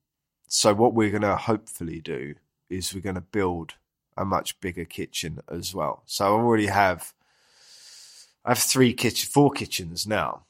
so 0.48 0.74
what 0.74 0.94
we're 0.94 1.12
going 1.12 1.22
to 1.22 1.36
hopefully 1.36 2.02
do 2.02 2.36
is 2.70 2.94
we're 2.94 3.02
going 3.02 3.16
to 3.16 3.22
build 3.22 3.76
a 4.18 4.26
much 4.26 4.60
bigger 4.60 4.86
kitchen 4.86 5.40
as 5.50 5.74
well. 5.74 6.04
So 6.06 6.26
I 6.26 6.30
already 6.30 6.68
have 6.68 7.14
I 8.44 8.52
have 8.52 8.60
three 8.60 8.94
kitchen, 8.94 9.30
four 9.32 9.52
kitchens 9.52 10.08
now 10.08 10.47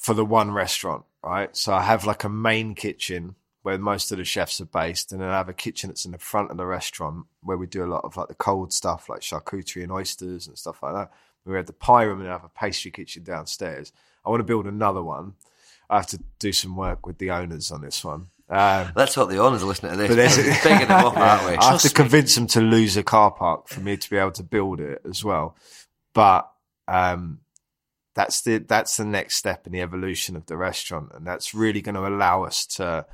for 0.00 0.14
the 0.14 0.24
one 0.24 0.50
restaurant, 0.50 1.04
right? 1.22 1.54
So 1.56 1.72
I 1.74 1.82
have 1.82 2.04
like 2.06 2.24
a 2.24 2.28
main 2.28 2.74
kitchen 2.74 3.34
where 3.62 3.76
most 3.76 4.10
of 4.10 4.18
the 4.18 4.24
chefs 4.24 4.60
are 4.60 4.66
based, 4.66 5.12
and 5.12 5.20
then 5.20 5.28
I 5.28 5.36
have 5.36 5.48
a 5.48 5.54
kitchen 5.54 5.88
that's 5.90 6.06
in 6.06 6.12
the 6.12 6.18
front 6.18 6.50
of 6.50 6.56
the 6.56 6.66
restaurant 6.66 7.26
where 7.42 7.58
we 7.58 7.66
do 7.66 7.84
a 7.84 7.86
lot 7.86 8.04
of 8.04 8.16
like 8.16 8.28
the 8.28 8.34
cold 8.34 8.72
stuff, 8.72 9.08
like 9.08 9.20
charcuterie 9.20 9.82
and 9.82 9.92
oysters 9.92 10.46
and 10.46 10.56
stuff 10.56 10.82
like 10.82 10.94
that. 10.94 11.12
We 11.44 11.56
have 11.56 11.66
the 11.66 11.72
pie 11.72 12.02
room 12.02 12.20
and 12.20 12.28
I 12.28 12.32
have 12.32 12.44
a 12.44 12.48
pastry 12.48 12.90
kitchen 12.90 13.22
downstairs. 13.22 13.92
I 14.24 14.30
want 14.30 14.40
to 14.40 14.44
build 14.44 14.66
another 14.66 15.02
one. 15.02 15.34
I 15.88 15.96
have 15.96 16.06
to 16.08 16.20
do 16.38 16.52
some 16.52 16.76
work 16.76 17.06
with 17.06 17.18
the 17.18 17.30
owners 17.30 17.72
on 17.72 17.80
this 17.80 18.04
one. 18.04 18.28
Um, 18.48 18.92
Let's 18.96 19.14
hope 19.14 19.30
the 19.30 19.38
owners 19.38 19.62
are 19.62 19.66
listening 19.66 19.92
to 19.92 19.96
this. 19.98 20.08
but 20.08 20.16
there's 20.16 20.36
We're 20.36 20.62
bigging 20.62 20.88
them 20.88 21.06
up, 21.06 21.16
aren't 21.16 21.48
we? 21.48 21.56
I 21.56 21.72
have 21.72 21.82
to 21.82 21.90
convince 21.90 22.34
them 22.34 22.46
to 22.48 22.60
lose 22.60 22.96
a 22.96 23.02
car 23.02 23.30
park 23.30 23.68
for 23.68 23.80
me 23.80 23.96
to 23.96 24.10
be 24.10 24.16
able 24.16 24.32
to 24.32 24.42
build 24.42 24.80
it 24.80 25.02
as 25.08 25.24
well. 25.24 25.56
But 26.14 26.50
um, 26.88 27.40
that's 28.14 28.42
the 28.42 28.58
that's 28.58 28.96
the 28.96 29.04
next 29.04 29.36
step 29.36 29.66
in 29.66 29.72
the 29.72 29.80
evolution 29.80 30.36
of 30.36 30.46
the 30.46 30.56
restaurant, 30.56 31.10
and 31.14 31.26
that's 31.26 31.54
really 31.54 31.80
going 31.80 31.94
to 31.94 32.06
allow 32.06 32.44
us 32.44 32.66
to 32.66 33.06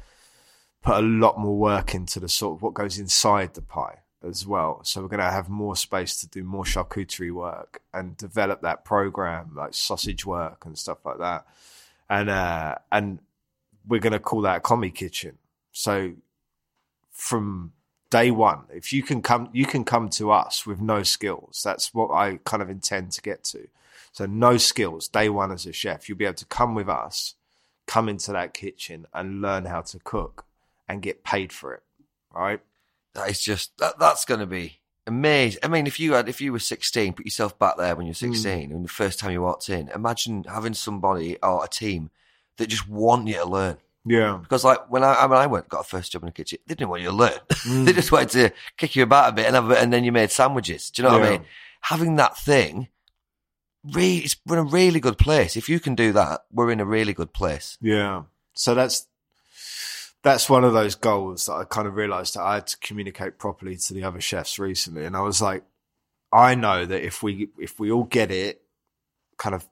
put 0.83 0.97
a 0.97 1.03
lot 1.03 1.39
more 1.39 1.57
work 1.57 1.95
into 1.95 2.21
the 2.21 2.29
sort 2.29 2.57
of 2.57 2.63
what 2.63 2.75
goes 2.75 2.99
inside 2.99 3.55
the 3.55 3.63
pie 3.63 3.99
as 4.23 4.47
well. 4.47 4.81
So 4.85 5.03
we're 5.03 5.09
going 5.09 5.19
to 5.19 5.31
have 5.31 5.49
more 5.49 5.77
space 5.77 6.21
to 6.21 6.29
do 6.29 6.45
more 6.45 6.65
charcuterie 6.65 7.33
work 7.33 7.83
and 7.93 8.17
develop 8.17 8.63
that 8.63 8.85
program 8.85 9.53
like 9.55 9.75
sausage 9.75 10.25
work 10.25 10.65
and 10.65 10.79
stuff 10.79 10.99
like 11.05 11.19
that. 11.19 11.47
And 12.09 12.31
uh, 12.31 12.77
and 12.91 13.19
we're 13.87 14.01
going 14.01 14.13
to 14.13 14.21
call 14.21 14.43
that 14.43 14.59
a 14.59 14.61
commis 14.61 14.93
kitchen. 14.93 15.39
So 15.73 16.15
from 17.11 17.73
day 18.11 18.31
one, 18.31 18.65
if 18.73 18.93
you 18.93 19.03
can 19.03 19.23
come, 19.23 19.51
you 19.53 19.67
can 19.67 19.85
come 19.85 20.09
to 20.11 20.31
us 20.31 20.67
with 20.67 20.81
no 20.81 21.03
skills. 21.03 21.63
That's 21.65 21.93
what 21.93 22.11
I 22.11 22.39
kind 22.45 22.63
of 22.63 22.71
intend 22.71 23.13
to 23.13 23.23
get 23.23 23.45
to. 23.45 23.69
So 24.17 24.25
no 24.25 24.57
skills, 24.57 25.09
day 25.09 25.29
one 25.29 25.53
as 25.53 25.67
a 25.67 25.75
chef, 25.75 26.09
you'll 26.09 26.17
be 26.17 26.25
able 26.25 26.37
to 26.37 26.47
come 26.47 26.75
with 26.75 26.89
us, 26.89 27.35
come 27.87 28.09
into 28.09 28.33
that 28.33 28.55
kitchen 28.55 29.07
and 29.13 29.43
learn 29.43 29.67
how 29.67 29.83
to 29.83 29.99
cook 29.99 30.47
and 30.89 31.03
get 31.03 31.23
paid 31.23 31.53
for 31.53 31.75
it. 31.75 31.83
Right? 32.35 32.61
That 33.13 33.29
is 33.29 33.43
just 33.43 33.77
that, 33.77 33.99
that's 33.99 34.25
going 34.25 34.41
to 34.41 34.47
be 34.47 34.79
amazing. 35.07 35.61
I 35.63 35.69
mean, 35.69 35.87
if 35.87 36.01
you 36.01 36.15
had 36.15 36.31
if 36.31 36.41
you 36.41 36.51
were 36.51 36.59
sixteen, 36.61 37.13
put 37.13 37.27
yourself 37.27 37.59
back 37.59 37.77
there 37.77 37.95
when 37.95 38.07
you're 38.07 38.15
Hmm. 38.15 38.33
sixteen 38.33 38.73
and 38.73 38.87
the 38.87 38.89
first 38.89 39.19
time 39.19 39.33
you 39.33 39.43
walked 39.43 39.69
in. 39.69 39.91
Imagine 39.91 40.45
having 40.45 40.73
somebody 40.73 41.37
or 41.43 41.63
a 41.63 41.69
team 41.69 42.09
that 42.57 42.69
just 42.71 42.89
want 42.89 43.29
you 43.29 43.35
to 43.35 43.45
learn. 43.45 43.77
Yeah. 44.07 44.39
Because 44.41 44.65
like 44.65 44.91
when 44.91 45.05
I, 45.05 45.13
I 45.13 45.27
when 45.27 45.39
I 45.39 45.47
went 45.47 45.69
got 45.69 45.81
a 45.81 45.85
first 45.85 46.13
job 46.13 46.23
in 46.23 46.29
the 46.29 46.33
kitchen, 46.33 46.59
they 46.67 46.75
didn't 46.75 46.89
want 46.89 47.03
you 47.03 47.11
to 47.11 47.15
learn. 47.15 47.39
Hmm. 47.53 47.85
they 47.85 47.93
just 47.93 48.11
wanted 48.13 48.31
to 48.31 48.53
kick 48.79 48.97
you 48.97 49.03
about 49.03 49.29
a 49.29 49.33
bit 49.33 49.45
and 49.45 49.55
have 49.57 49.67
a 49.67 49.75
bit, 49.75 49.83
and 49.83 49.93
then 49.93 50.05
you 50.05 50.13
made 50.13 50.31
sandwiches. 50.31 50.91
Do 50.91 51.03
you 51.03 51.09
know 51.09 51.19
what 51.19 51.27
I 51.27 51.31
mean? 51.33 51.45
Having 51.83 52.17
that 52.17 52.39
thing, 52.39 52.89
really, 53.93 54.19
it's, 54.19 54.37
we're 54.47 54.59
in 54.59 54.67
a 54.67 54.71
really 54.71 55.01
good 55.01 55.19
place. 55.19 55.57
If 55.57 55.69
you 55.69 55.81
can 55.81 55.95
do 55.95 56.13
that, 56.13 56.45
we're 56.53 56.71
in 56.71 56.81
a 56.81 56.85
really 56.85 57.13
good 57.13 57.33
place. 57.33 57.79
Yeah. 57.81 58.25
So 58.55 58.75
that's 58.75 59.07
that's 60.23 60.51
one 60.51 60.65
of 60.65 60.73
those 60.73 60.97
goals 60.97 61.47
that 61.47 61.53
I 61.53 61.65
kind 61.65 61.87
of 61.87 61.95
realized 61.95 62.35
that 62.35 62.43
I 62.43 62.55
had 62.55 62.67
to 62.69 62.79
communicate 62.79 63.39
properly 63.39 63.77
to 63.77 63.95
the 63.95 64.03
other 64.03 64.21
chefs 64.21 64.59
recently. 64.59 65.05
And 65.05 65.17
I 65.17 65.21
was 65.21 65.41
like, 65.41 65.63
I 66.33 66.55
know 66.55 66.85
that 66.85 67.05
if 67.05 67.23
we 67.23 67.49
if 67.59 67.79
we 67.79 67.91
all 67.91 68.05
get 68.05 68.31
it 68.31 68.63
kind 69.37 69.55
of 69.55 69.65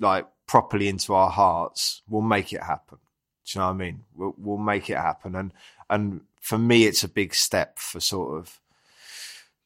like 0.00 0.26
properly 0.46 0.88
into 0.88 1.14
our 1.14 1.30
hearts, 1.30 2.02
we'll 2.08 2.22
make 2.22 2.52
it 2.52 2.62
happen. 2.62 2.98
Do 3.44 3.58
you 3.58 3.60
know 3.60 3.66
what 3.66 3.74
I 3.74 3.76
mean? 3.76 4.04
We'll, 4.14 4.34
we'll 4.38 4.58
make 4.58 4.90
it 4.90 4.96
happen. 4.96 5.34
And 5.36 5.52
and 5.88 6.22
for 6.40 6.58
me, 6.58 6.84
it's 6.84 7.04
a 7.04 7.08
big 7.08 7.34
step 7.34 7.78
for 7.78 8.00
sort 8.00 8.38
of. 8.38 8.60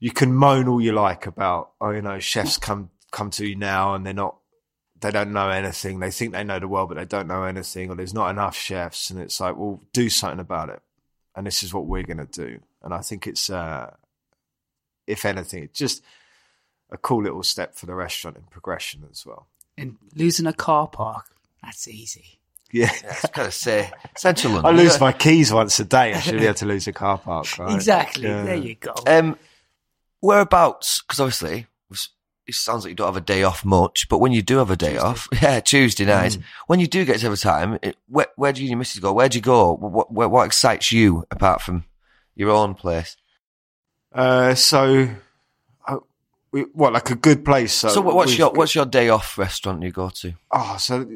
You 0.03 0.13
can 0.13 0.35
moan 0.35 0.67
all 0.67 0.81
you 0.81 0.93
like 0.93 1.27
about, 1.27 1.73
oh, 1.79 1.91
you 1.91 2.01
know, 2.01 2.19
chefs 2.19 2.57
come 2.57 2.89
come 3.11 3.31
to 3.31 3.47
you 3.47 3.57
now 3.57 3.95
and 3.95 4.05
they're 4.07 4.13
not 4.15 4.37
they 5.01 5.11
don't 5.11 5.33
know 5.33 5.49
anything. 5.49 6.01
They 6.01 6.11
think 6.11 6.33
they 6.33 6.45
know 6.45 6.59
the 6.59 6.69
world, 6.69 6.91
but 6.91 6.97
they 6.97 7.07
don't 7.07 7.27
know 7.27 7.45
anything, 7.45 7.91
or 7.91 7.95
there's 7.97 8.15
not 8.15 8.29
enough 8.31 8.55
chefs. 8.55 9.11
And 9.11 9.19
it's 9.19 9.41
like, 9.41 9.57
well, 9.57 9.81
do 9.93 10.11
something 10.11 10.41
about 10.41 10.69
it. 10.69 10.81
And 11.35 11.47
this 11.47 11.63
is 11.63 11.73
what 11.73 11.87
we're 11.87 12.03
going 12.03 12.19
to 12.19 12.27
do. 12.27 12.61
And 12.83 12.93
I 12.93 13.01
think 13.01 13.27
it's, 13.27 13.49
uh, 13.49 13.95
if 15.07 15.25
anything, 15.25 15.65
it's 15.65 15.79
just 15.79 16.03
a 16.91 16.99
cool 16.99 17.23
little 17.23 17.43
step 17.43 17.75
for 17.77 17.87
the 17.87 17.95
restaurant 17.95 18.37
in 18.37 18.43
progression 18.51 19.05
as 19.11 19.25
well. 19.25 19.47
And 19.79 19.97
losing 20.15 20.47
a 20.47 20.53
car 20.53 20.89
park, 20.89 21.27
that's 21.63 21.89
easy. 21.89 22.39
Yeah. 22.71 22.91
Yeah, 23.03 23.11
it's 23.11 23.27
kind 23.31 23.49
of 23.49 23.55
say 23.55 23.91
Central 24.17 24.53
I 24.53 24.61
London. 24.61 24.85
lose 24.85 25.01
my 25.01 25.13
keys 25.13 25.53
once 25.53 25.81
a 25.81 25.85
day. 25.85 26.13
I 26.13 26.21
should 26.21 26.39
be 26.39 26.45
able 26.45 26.55
to 26.55 26.67
lose 26.67 26.87
a 26.87 26.93
car 26.93 27.19
park, 27.19 27.59
right? 27.59 27.75
Exactly. 27.75 28.29
Yeah. 28.29 28.43
There 28.45 28.57
you 28.57 28.75
go. 28.75 28.95
Um, 29.07 29.39
whereabouts? 30.21 31.01
Because 31.03 31.21
obviously, 31.21 31.67
it 32.51 32.57
sounds 32.57 32.85
like 32.85 32.91
you 32.91 32.95
don't 32.97 33.09
have 33.09 33.17
a 33.17 33.21
day 33.21 33.43
off 33.43 33.65
much. 33.65 34.09
But 34.09 34.19
when 34.19 34.33
you 34.33 34.43
do 34.43 34.59
have 34.59 34.71
a 34.71 34.77
day 34.77 34.97
off, 34.97 35.29
yeah, 35.43 35.61
Tuesday 35.61 36.05
night. 36.05 36.39
When 36.67 36.81
you 36.81 36.87
do 36.87 37.05
get 37.05 37.19
to 37.19 37.25
have 37.25 37.33
a 37.33 37.37
time, 37.37 37.79
it, 37.83 37.97
where, 38.09 38.29
where 38.37 38.53
do 38.53 38.61
you 38.61 38.67
and 38.67 38.71
your 38.71 38.79
missus 38.79 39.01
go? 39.01 39.13
Where 39.13 39.29
do 39.29 39.39
you 39.39 39.43
go? 39.43 39.75
What, 39.75 40.13
what, 40.13 40.31
what 40.31 40.47
excites 40.47 40.93
you 40.93 41.27
apart 41.31 41.63
from 41.63 41.85
your 42.35 42.51
own 42.51 42.75
place? 42.75 43.17
Uh, 44.13 44.55
so, 44.55 45.09
uh, 45.87 45.99
we, 46.53 46.63
what, 46.73 46.93
like 46.93 47.11
a 47.11 47.17
good 47.17 47.45
place? 47.45 47.73
So, 47.73 47.89
So, 47.89 48.01
what's 48.01 48.37
your 48.37 48.51
what's 48.51 48.75
your 48.75 48.87
day 48.87 49.09
off 49.09 49.39
restaurant 49.39 49.83
you 49.83 49.93
go 49.93 50.11
to? 50.11 50.35
Oh, 50.51 50.77
so 50.79 51.07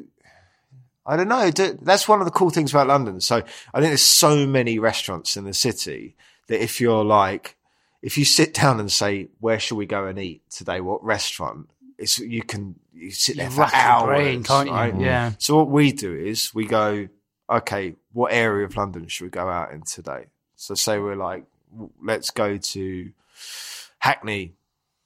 I 1.06 1.16
don't 1.16 1.28
know. 1.28 1.50
That's 1.50 2.08
one 2.08 2.20
of 2.20 2.24
the 2.24 2.30
cool 2.30 2.50
things 2.50 2.72
about 2.72 2.86
London. 2.86 3.20
So 3.20 3.36
I 3.36 3.80
think 3.80 3.90
there's 3.90 4.02
so 4.02 4.46
many 4.46 4.78
restaurants 4.78 5.36
in 5.36 5.44
the 5.44 5.52
city 5.52 6.16
that 6.46 6.62
if 6.62 6.80
you're 6.80 7.04
like, 7.04 7.56
if 8.04 8.18
you 8.18 8.24
sit 8.24 8.52
down 8.54 8.78
and 8.78 8.92
say, 8.92 9.28
"Where 9.40 9.58
should 9.58 9.76
we 9.76 9.86
go 9.86 10.06
and 10.06 10.18
eat 10.18 10.42
today? 10.50 10.80
What 10.80 11.02
restaurant?" 11.02 11.70
It's 11.96 12.18
you 12.18 12.42
can 12.42 12.74
you 12.92 13.10
sit 13.10 13.36
there 13.36 13.46
You 13.46 13.52
for 13.52 13.68
hours, 13.72 14.06
brain, 14.06 14.42
can't 14.44 14.68
you? 14.68 14.74
right? 14.74 15.00
Yeah. 15.00 15.32
So 15.38 15.56
what 15.56 15.68
we 15.68 15.92
do 15.92 16.14
is 16.14 16.54
we 16.54 16.66
go, 16.66 17.08
okay, 17.48 17.94
what 18.12 18.32
area 18.32 18.66
of 18.66 18.76
London 18.76 19.08
should 19.08 19.24
we 19.24 19.30
go 19.30 19.48
out 19.48 19.72
in 19.72 19.82
today? 19.82 20.26
So 20.56 20.74
say 20.74 20.98
we're 20.98 21.16
like, 21.16 21.44
let's 22.02 22.30
go 22.30 22.56
to 22.56 23.10
Hackney, 23.98 24.52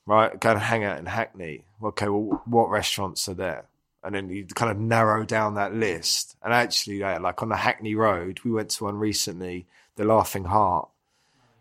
right? 0.06 0.38
Go 0.38 0.50
and 0.50 0.60
hang 0.60 0.84
out 0.84 0.98
in 0.98 1.06
Hackney. 1.06 1.64
Okay, 1.82 2.08
well, 2.08 2.42
what 2.46 2.68
restaurants 2.70 3.28
are 3.28 3.34
there? 3.34 3.64
and 4.04 4.14
then 4.14 4.28
you 4.30 4.46
kind 4.46 4.70
of 4.70 4.78
narrow 4.78 5.24
down 5.24 5.54
that 5.56 5.74
list. 5.74 6.36
And 6.42 6.52
actually, 6.52 7.00
like 7.00 7.42
on 7.42 7.48
the 7.48 7.56
Hackney 7.56 7.94
Road, 7.94 8.40
we 8.44 8.50
went 8.52 8.70
to 8.70 8.84
one 8.84 8.96
recently, 8.96 9.66
the 9.96 10.04
Laughing 10.04 10.44
Heart. 10.44 10.88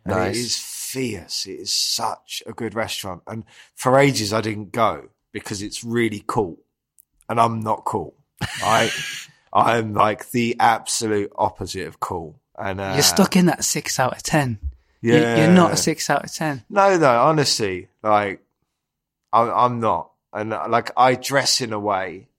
And 0.07 0.15
Nice. 0.15 0.35
it 0.35 0.39
is 0.39 0.57
fierce. 0.57 1.45
It 1.45 1.59
is 1.59 1.73
such 1.73 2.41
a 2.45 2.53
good 2.53 2.73
restaurant. 2.75 3.21
And 3.27 3.43
for 3.75 3.97
ages, 3.99 4.31
I 4.31 4.41
didn't 4.41 4.71
go 4.71 5.09
because 5.33 5.61
it's 5.61 5.83
really 5.83 6.23
cool. 6.27 6.57
And 7.29 7.39
I'm 7.39 7.59
not 7.59 7.83
cool. 7.85 8.15
I, 8.41 8.89
I'm 9.53 9.93
like 9.93 10.31
the 10.31 10.55
absolute 10.59 11.31
opposite 11.35 11.87
of 11.87 11.99
cool. 11.99 12.39
And 12.57 12.79
uh, 12.79 12.93
You're 12.93 13.03
stuck 13.03 13.35
in 13.35 13.47
that 13.47 13.63
six 13.65 13.99
out 13.99 14.15
of 14.15 14.23
ten. 14.23 14.59
You- 15.01 15.13
Yeah. 15.15 15.37
You're 15.45 15.53
not 15.55 15.73
a 15.73 15.77
six 15.77 16.09
out 16.09 16.23
of 16.23 16.33
ten. 16.33 16.63
No, 16.69 16.97
no, 16.97 17.21
honestly, 17.21 17.89
like 18.01 18.41
I'm, 19.33 19.49
I'm 19.51 19.79
not, 19.79 20.11
and 20.33 20.53
uh, 20.53 20.65
like 20.69 20.91
I 20.97 21.15
dress 21.15 21.59
in 21.61 21.73
a 21.73 21.79
way 21.79 22.29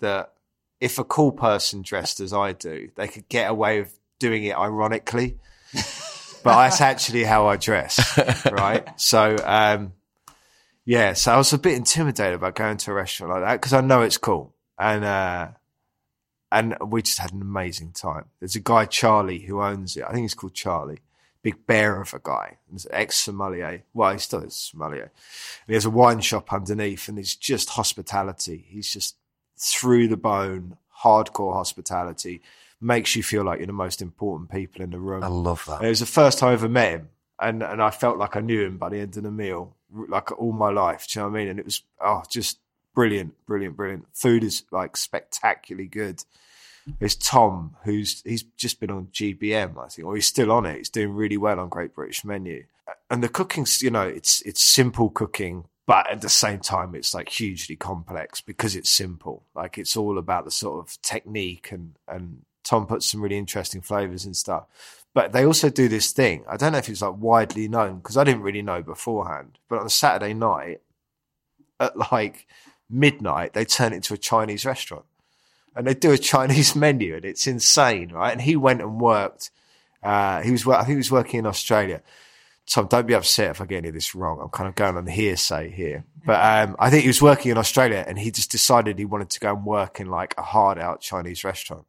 that 0.00 0.32
if 0.80 0.98
a 0.98 1.04
cool 1.04 1.30
person 1.32 1.82
dressed 1.82 2.18
as 2.20 2.32
I 2.32 2.52
do, 2.52 2.90
they 2.96 3.06
could 3.06 3.28
get 3.28 3.50
away 3.50 3.80
with 3.80 3.98
doing 4.18 4.44
it 4.44 4.56
ironically. 4.56 5.38
But 6.42 6.56
that's 6.56 6.80
actually 6.80 7.24
how 7.24 7.46
I 7.46 7.56
dress, 7.56 8.18
right? 8.50 8.88
So, 9.00 9.36
um, 9.44 9.92
yeah, 10.84 11.12
so 11.12 11.32
I 11.32 11.36
was 11.36 11.52
a 11.52 11.58
bit 11.58 11.74
intimidated 11.74 12.34
about 12.34 12.54
going 12.54 12.76
to 12.78 12.90
a 12.90 12.94
restaurant 12.94 13.32
like 13.32 13.42
that 13.42 13.60
because 13.60 13.72
I 13.72 13.80
know 13.80 14.02
it's 14.02 14.18
cool, 14.18 14.54
and 14.78 15.04
uh, 15.04 15.48
and 16.50 16.76
we 16.86 17.02
just 17.02 17.18
had 17.18 17.32
an 17.32 17.42
amazing 17.42 17.92
time. 17.92 18.26
There's 18.40 18.56
a 18.56 18.60
guy 18.60 18.84
Charlie 18.86 19.40
who 19.40 19.62
owns 19.62 19.96
it. 19.96 20.04
I 20.04 20.12
think 20.12 20.22
he's 20.22 20.34
called 20.34 20.54
Charlie 20.54 21.00
big 21.42 21.66
bear 21.66 22.00
of 22.00 22.14
a 22.14 22.20
guy, 22.22 22.58
He's 22.70 22.86
ex 22.90 23.18
sommelier. 23.18 23.82
Well, 23.92 24.12
he 24.12 24.18
still 24.18 24.42
is 24.42 24.54
sommelier. 24.54 25.02
And 25.02 25.68
he 25.68 25.74
has 25.74 25.84
a 25.84 25.90
wine 25.90 26.20
shop 26.20 26.52
underneath, 26.52 27.08
and 27.08 27.18
it's 27.18 27.34
just 27.34 27.70
hospitality. 27.70 28.64
He's 28.68 28.90
just 28.92 29.16
through 29.58 30.08
the 30.08 30.16
bone, 30.16 30.76
hardcore 31.02 31.54
hospitality. 31.54 32.40
Makes 32.84 33.14
you 33.14 33.22
feel 33.22 33.44
like 33.44 33.60
you're 33.60 33.68
the 33.68 33.72
most 33.72 34.02
important 34.02 34.50
people 34.50 34.82
in 34.82 34.90
the 34.90 34.98
room. 34.98 35.22
I 35.22 35.28
love 35.28 35.64
And 35.68 35.80
that. 35.80 35.86
it 35.86 35.88
was 35.88 36.00
the 36.00 36.06
first 36.06 36.38
time 36.40 36.50
I 36.50 36.52
ever 36.54 36.68
met 36.68 36.90
him, 36.92 37.08
and 37.38 37.62
and 37.62 37.80
I 37.80 37.90
felt 37.90 38.18
like 38.18 38.34
I 38.34 38.40
knew 38.40 38.66
him 38.66 38.76
by 38.76 38.88
the 38.88 38.98
end 38.98 39.16
of 39.16 39.22
the 39.22 39.30
meal, 39.30 39.76
like 39.90 40.32
all 40.32 40.52
my 40.52 40.70
life. 40.70 41.06
Do 41.08 41.20
you 41.20 41.24
know 41.24 41.30
what 41.30 41.36
I 41.36 41.40
mean? 41.40 41.48
And 41.48 41.58
it 41.60 41.64
was 41.64 41.82
oh, 42.00 42.22
just 42.28 42.58
brilliant, 42.92 43.34
brilliant, 43.46 43.76
brilliant. 43.76 44.06
Food 44.12 44.42
is 44.42 44.64
like 44.72 44.96
spectacularly 44.96 45.86
good. 45.86 46.24
It's 47.00 47.14
Tom, 47.14 47.76
who's 47.84 48.22
he's 48.22 48.42
just 48.56 48.80
been 48.80 48.90
on 48.90 49.06
GBM, 49.12 49.78
I 49.78 49.86
think, 49.86 50.04
or 50.06 50.16
he's 50.16 50.26
still 50.26 50.50
on 50.50 50.66
it. 50.66 50.78
He's 50.78 50.88
doing 50.90 51.14
really 51.14 51.36
well 51.36 51.60
on 51.60 51.68
Great 51.68 51.94
British 51.94 52.24
Menu, 52.24 52.64
and 53.08 53.22
the 53.22 53.28
cooking's 53.28 53.80
you 53.80 53.90
know 53.90 54.02
it's 54.08 54.40
it's 54.42 54.60
simple 54.60 55.08
cooking, 55.08 55.66
but 55.86 56.10
at 56.10 56.20
the 56.20 56.28
same 56.28 56.58
time 56.58 56.96
it's 56.96 57.14
like 57.14 57.28
hugely 57.28 57.76
complex 57.76 58.40
because 58.40 58.74
it's 58.74 58.90
simple. 58.90 59.44
Like 59.54 59.78
it's 59.78 59.96
all 59.96 60.18
about 60.18 60.44
the 60.44 60.50
sort 60.50 60.84
of 60.84 61.00
technique 61.02 61.70
and 61.70 61.94
and 62.08 62.42
Tom 62.64 62.86
puts 62.86 63.06
some 63.06 63.20
really 63.20 63.38
interesting 63.38 63.80
flavors 63.80 64.24
and 64.24 64.36
stuff. 64.36 64.64
But 65.14 65.32
they 65.32 65.44
also 65.44 65.68
do 65.68 65.88
this 65.88 66.12
thing. 66.12 66.44
I 66.48 66.56
don't 66.56 66.72
know 66.72 66.78
if 66.78 66.88
it's 66.88 67.02
like 67.02 67.16
widely 67.18 67.68
known 67.68 67.98
because 67.98 68.16
I 68.16 68.24
didn't 68.24 68.42
really 68.42 68.62
know 68.62 68.82
beforehand. 68.82 69.58
But 69.68 69.80
on 69.80 69.86
a 69.86 69.90
Saturday 69.90 70.32
night, 70.32 70.80
at 71.78 71.96
like 71.96 72.46
midnight, 72.88 73.52
they 73.52 73.64
turn 73.64 73.92
it 73.92 73.96
into 73.96 74.14
a 74.14 74.18
Chinese 74.18 74.64
restaurant 74.64 75.04
and 75.74 75.86
they 75.86 75.94
do 75.94 76.12
a 76.12 76.18
Chinese 76.18 76.76
menu, 76.76 77.16
and 77.16 77.24
it's 77.24 77.46
insane, 77.46 78.12
right? 78.12 78.32
And 78.32 78.40
he 78.40 78.56
went 78.56 78.80
and 78.80 79.00
worked. 79.00 79.50
Uh, 80.02 80.42
he 80.42 80.50
was, 80.50 80.66
I 80.66 80.78
think, 80.78 80.90
he 80.90 80.96
was 80.96 81.10
working 81.10 81.38
in 81.40 81.46
Australia. 81.46 82.02
Tom, 82.66 82.86
don't 82.86 83.06
be 83.06 83.14
upset 83.14 83.50
if 83.50 83.60
I 83.60 83.66
get 83.66 83.78
any 83.78 83.88
of 83.88 83.94
this 83.94 84.14
wrong. 84.14 84.38
I'm 84.40 84.48
kind 84.48 84.68
of 84.68 84.76
going 84.76 84.96
on 84.96 85.06
hearsay 85.06 85.70
here, 85.70 86.04
but 86.24 86.40
um, 86.40 86.76
I 86.78 86.90
think 86.90 87.02
he 87.02 87.08
was 87.08 87.20
working 87.20 87.50
in 87.50 87.58
Australia, 87.58 88.04
and 88.06 88.18
he 88.18 88.30
just 88.30 88.50
decided 88.50 88.98
he 88.98 89.04
wanted 89.04 89.30
to 89.30 89.40
go 89.40 89.54
and 89.54 89.64
work 89.64 90.00
in 90.00 90.08
like 90.08 90.34
a 90.38 90.42
hard 90.42 90.78
out 90.78 91.00
Chinese 91.00 91.44
restaurant, 91.44 91.86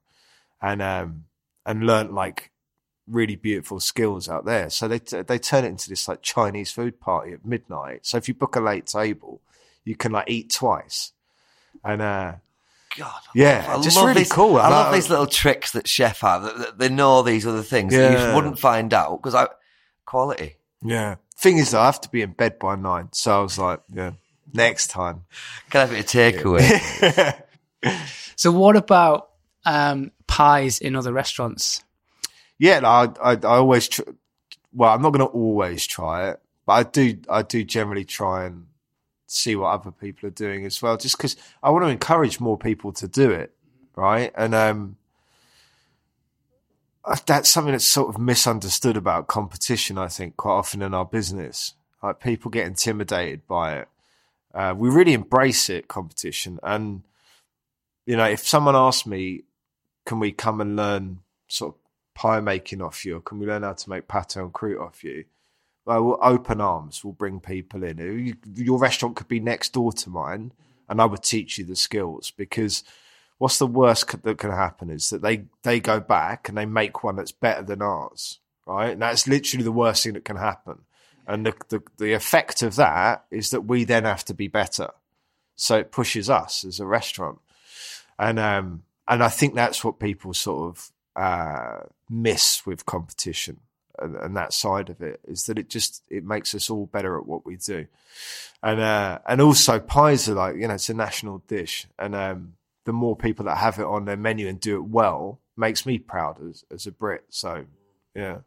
and 0.63 0.81
um, 0.81 1.25
and 1.65 1.85
learnt 1.85 2.13
like 2.13 2.49
really 3.07 3.35
beautiful 3.35 3.79
skills 3.81 4.29
out 4.29 4.45
there. 4.45 4.69
So 4.69 4.87
they 4.87 4.99
they 4.99 5.37
turn 5.37 5.65
it 5.65 5.67
into 5.67 5.89
this 5.89 6.07
like 6.07 6.21
Chinese 6.23 6.71
food 6.71 6.99
party 6.99 7.33
at 7.33 7.45
midnight. 7.45 8.05
So 8.05 8.17
if 8.17 8.27
you 8.27 8.33
book 8.33 8.55
a 8.55 8.61
late 8.61 8.87
table, 8.87 9.41
you 9.83 9.95
can 9.95 10.11
like 10.13 10.29
eat 10.29 10.51
twice, 10.51 11.11
and 11.83 12.01
uh, 12.01 12.33
God, 12.97 13.21
Yeah, 13.35 13.65
I 13.67 13.81
just 13.81 13.97
love 13.97 14.05
really 14.07 14.21
these- 14.21 14.31
cool. 14.31 14.55
I 14.57 14.67
I 14.67 14.69
love 14.69 14.85
like- 14.87 14.95
these 15.01 15.09
little 15.09 15.27
tricks 15.27 15.71
that 15.71 15.87
chef 15.87 16.21
have. 16.21 16.43
That, 16.43 16.57
that 16.57 16.77
they 16.79 16.89
know 16.89 17.21
these 17.23 17.45
other 17.45 17.63
things 17.63 17.93
that 17.93 18.29
you 18.29 18.35
wouldn't 18.35 18.57
find 18.59 18.93
out 18.93 19.21
because 19.21 19.35
I 19.35 19.47
quality. 20.05 20.55
Yeah. 20.81 21.15
Thing 21.35 21.57
is, 21.57 21.71
though, 21.71 21.81
I 21.81 21.85
have 21.85 21.99
to 22.01 22.09
be 22.09 22.21
in 22.21 22.31
bed 22.31 22.57
by 22.59 22.75
nine. 22.75 23.09
So 23.11 23.39
I 23.39 23.41
was 23.41 23.57
like, 23.59 23.81
yeah, 23.93 24.11
next 24.53 24.87
time. 24.91 25.25
Can 25.69 25.79
I 25.79 25.85
have 25.85 25.91
a 25.91 25.95
bit 25.95 26.05
of 26.05 26.41
takeaway? 26.41 27.41
So 28.35 28.51
what 28.51 28.75
about 28.75 29.29
um, 29.65 30.11
pies 30.33 30.79
in 30.79 30.95
other 30.95 31.13
restaurants? 31.13 31.83
Yeah, 32.57 32.81
I, 32.83 33.09
I, 33.21 33.33
I 33.33 33.57
always, 33.57 33.87
tr- 33.87 34.01
well, 34.73 34.93
I'm 34.93 35.01
not 35.01 35.11
going 35.11 35.27
to 35.27 35.33
always 35.33 35.85
try 35.85 36.29
it, 36.29 36.39
but 36.65 36.73
I 36.73 36.83
do, 36.83 37.17
I 37.29 37.43
do 37.43 37.63
generally 37.63 38.05
try 38.05 38.45
and 38.45 38.65
see 39.27 39.55
what 39.55 39.69
other 39.69 39.91
people 39.91 40.27
are 40.27 40.31
doing 40.31 40.65
as 40.65 40.81
well, 40.81 40.97
just 40.97 41.17
because 41.17 41.35
I 41.61 41.69
want 41.69 41.85
to 41.85 41.89
encourage 41.89 42.39
more 42.39 42.57
people 42.57 42.91
to 42.93 43.07
do 43.07 43.29
it. 43.29 43.53
Right. 43.95 44.31
And, 44.35 44.55
um, 44.55 44.97
uh, 47.05 47.17
that's 47.27 47.49
something 47.49 47.73
that's 47.73 47.85
sort 47.85 48.09
of 48.09 48.19
misunderstood 48.19 48.97
about 48.97 49.27
competition, 49.27 49.99
I 49.99 50.07
think, 50.07 50.37
quite 50.37 50.53
often 50.53 50.81
in 50.81 50.93
our 50.95 51.05
business. 51.05 51.75
Like 52.01 52.19
people 52.19 52.49
get 52.49 52.65
intimidated 52.65 53.45
by 53.47 53.77
it. 53.79 53.87
Uh, 54.53 54.73
we 54.75 54.89
really 54.89 55.13
embrace 55.13 55.69
it, 55.69 55.87
competition. 55.87 56.59
And, 56.63 57.03
you 58.05 58.17
know, 58.17 58.25
if 58.25 58.47
someone 58.47 58.75
asked 58.75 59.05
me, 59.05 59.43
can 60.05 60.19
we 60.19 60.31
come 60.31 60.61
and 60.61 60.75
learn 60.75 61.19
sort 61.47 61.75
of 61.75 61.79
pie 62.13 62.39
making 62.39 62.81
off 62.81 63.05
you, 63.05 63.17
or 63.17 63.21
can 63.21 63.39
we 63.39 63.47
learn 63.47 63.63
how 63.63 63.73
to 63.73 63.89
make 63.89 64.07
pâté 64.07 64.37
en 64.37 64.49
croûte 64.49 64.79
off 64.79 65.03
you? 65.03 65.25
Well, 65.85 66.03
we'll 66.03 66.19
open 66.21 66.61
arms. 66.61 67.03
We'll 67.03 67.13
bring 67.13 67.39
people 67.39 67.83
in. 67.83 68.37
Your 68.55 68.79
restaurant 68.79 69.15
could 69.15 69.27
be 69.27 69.39
next 69.39 69.73
door 69.73 69.91
to 69.93 70.09
mine, 70.09 70.53
and 70.87 71.01
I 71.01 71.05
would 71.05 71.23
teach 71.23 71.57
you 71.57 71.65
the 71.65 71.75
skills. 71.75 72.31
Because 72.31 72.83
what's 73.37 73.57
the 73.59 73.67
worst 73.67 74.23
that 74.23 74.37
can 74.37 74.51
happen 74.51 74.89
is 74.89 75.09
that 75.09 75.21
they 75.21 75.45
they 75.63 75.79
go 75.79 75.99
back 75.99 76.47
and 76.47 76.57
they 76.57 76.65
make 76.65 77.03
one 77.03 77.17
that's 77.17 77.31
better 77.31 77.63
than 77.63 77.81
ours, 77.81 78.39
right? 78.65 78.91
And 78.91 79.01
that's 79.01 79.27
literally 79.27 79.63
the 79.63 79.71
worst 79.71 80.03
thing 80.03 80.13
that 80.13 80.25
can 80.25 80.37
happen. 80.37 80.79
And 81.27 81.45
the 81.45 81.53
the, 81.69 81.83
the 81.97 82.13
effect 82.13 82.61
of 82.61 82.75
that 82.77 83.25
is 83.31 83.49
that 83.49 83.61
we 83.61 83.83
then 83.83 84.05
have 84.05 84.23
to 84.25 84.33
be 84.33 84.47
better. 84.47 84.91
So 85.55 85.77
it 85.77 85.91
pushes 85.91 86.29
us 86.29 86.63
as 86.63 86.79
a 86.79 86.85
restaurant 86.85 87.39
and 88.17 88.39
um 88.39 88.83
and 89.07 89.23
I 89.23 89.29
think 89.29 89.55
that's 89.55 89.83
what 89.83 89.99
people 89.99 90.33
sort 90.33 90.69
of 90.69 90.91
uh 91.15 91.85
miss 92.09 92.65
with 92.65 92.85
competition 92.85 93.59
and, 93.99 94.15
and 94.15 94.37
that 94.37 94.53
side 94.53 94.89
of 94.89 95.01
it 95.01 95.19
is 95.27 95.43
that 95.45 95.59
it 95.59 95.69
just 95.69 96.03
it 96.09 96.25
makes 96.25 96.55
us 96.55 96.69
all 96.69 96.87
better 96.87 97.17
at 97.17 97.25
what 97.25 97.45
we 97.45 97.55
do. 97.57 97.87
And 98.61 98.79
uh 98.79 99.19
and 99.27 99.41
also 99.41 99.79
pies 99.79 100.27
are 100.29 100.33
like 100.33 100.55
you 100.55 100.67
know 100.67 100.75
it's 100.75 100.89
a 100.89 100.93
national 100.93 101.39
dish. 101.47 101.87
And 101.99 102.15
um 102.15 102.53
the 102.85 102.93
more 102.93 103.15
people 103.15 103.45
that 103.45 103.57
have 103.57 103.79
it 103.79 103.85
on 103.85 104.05
their 104.05 104.17
menu 104.17 104.47
and 104.47 104.59
do 104.59 104.77
it 104.77 104.85
well 104.85 105.39
makes 105.55 105.85
me 105.85 105.97
proud 105.97 106.37
as 106.47 106.65
as 106.71 106.87
a 106.87 106.91
Brit. 106.91 107.25
So 107.29 107.65
yeah. 108.15 108.39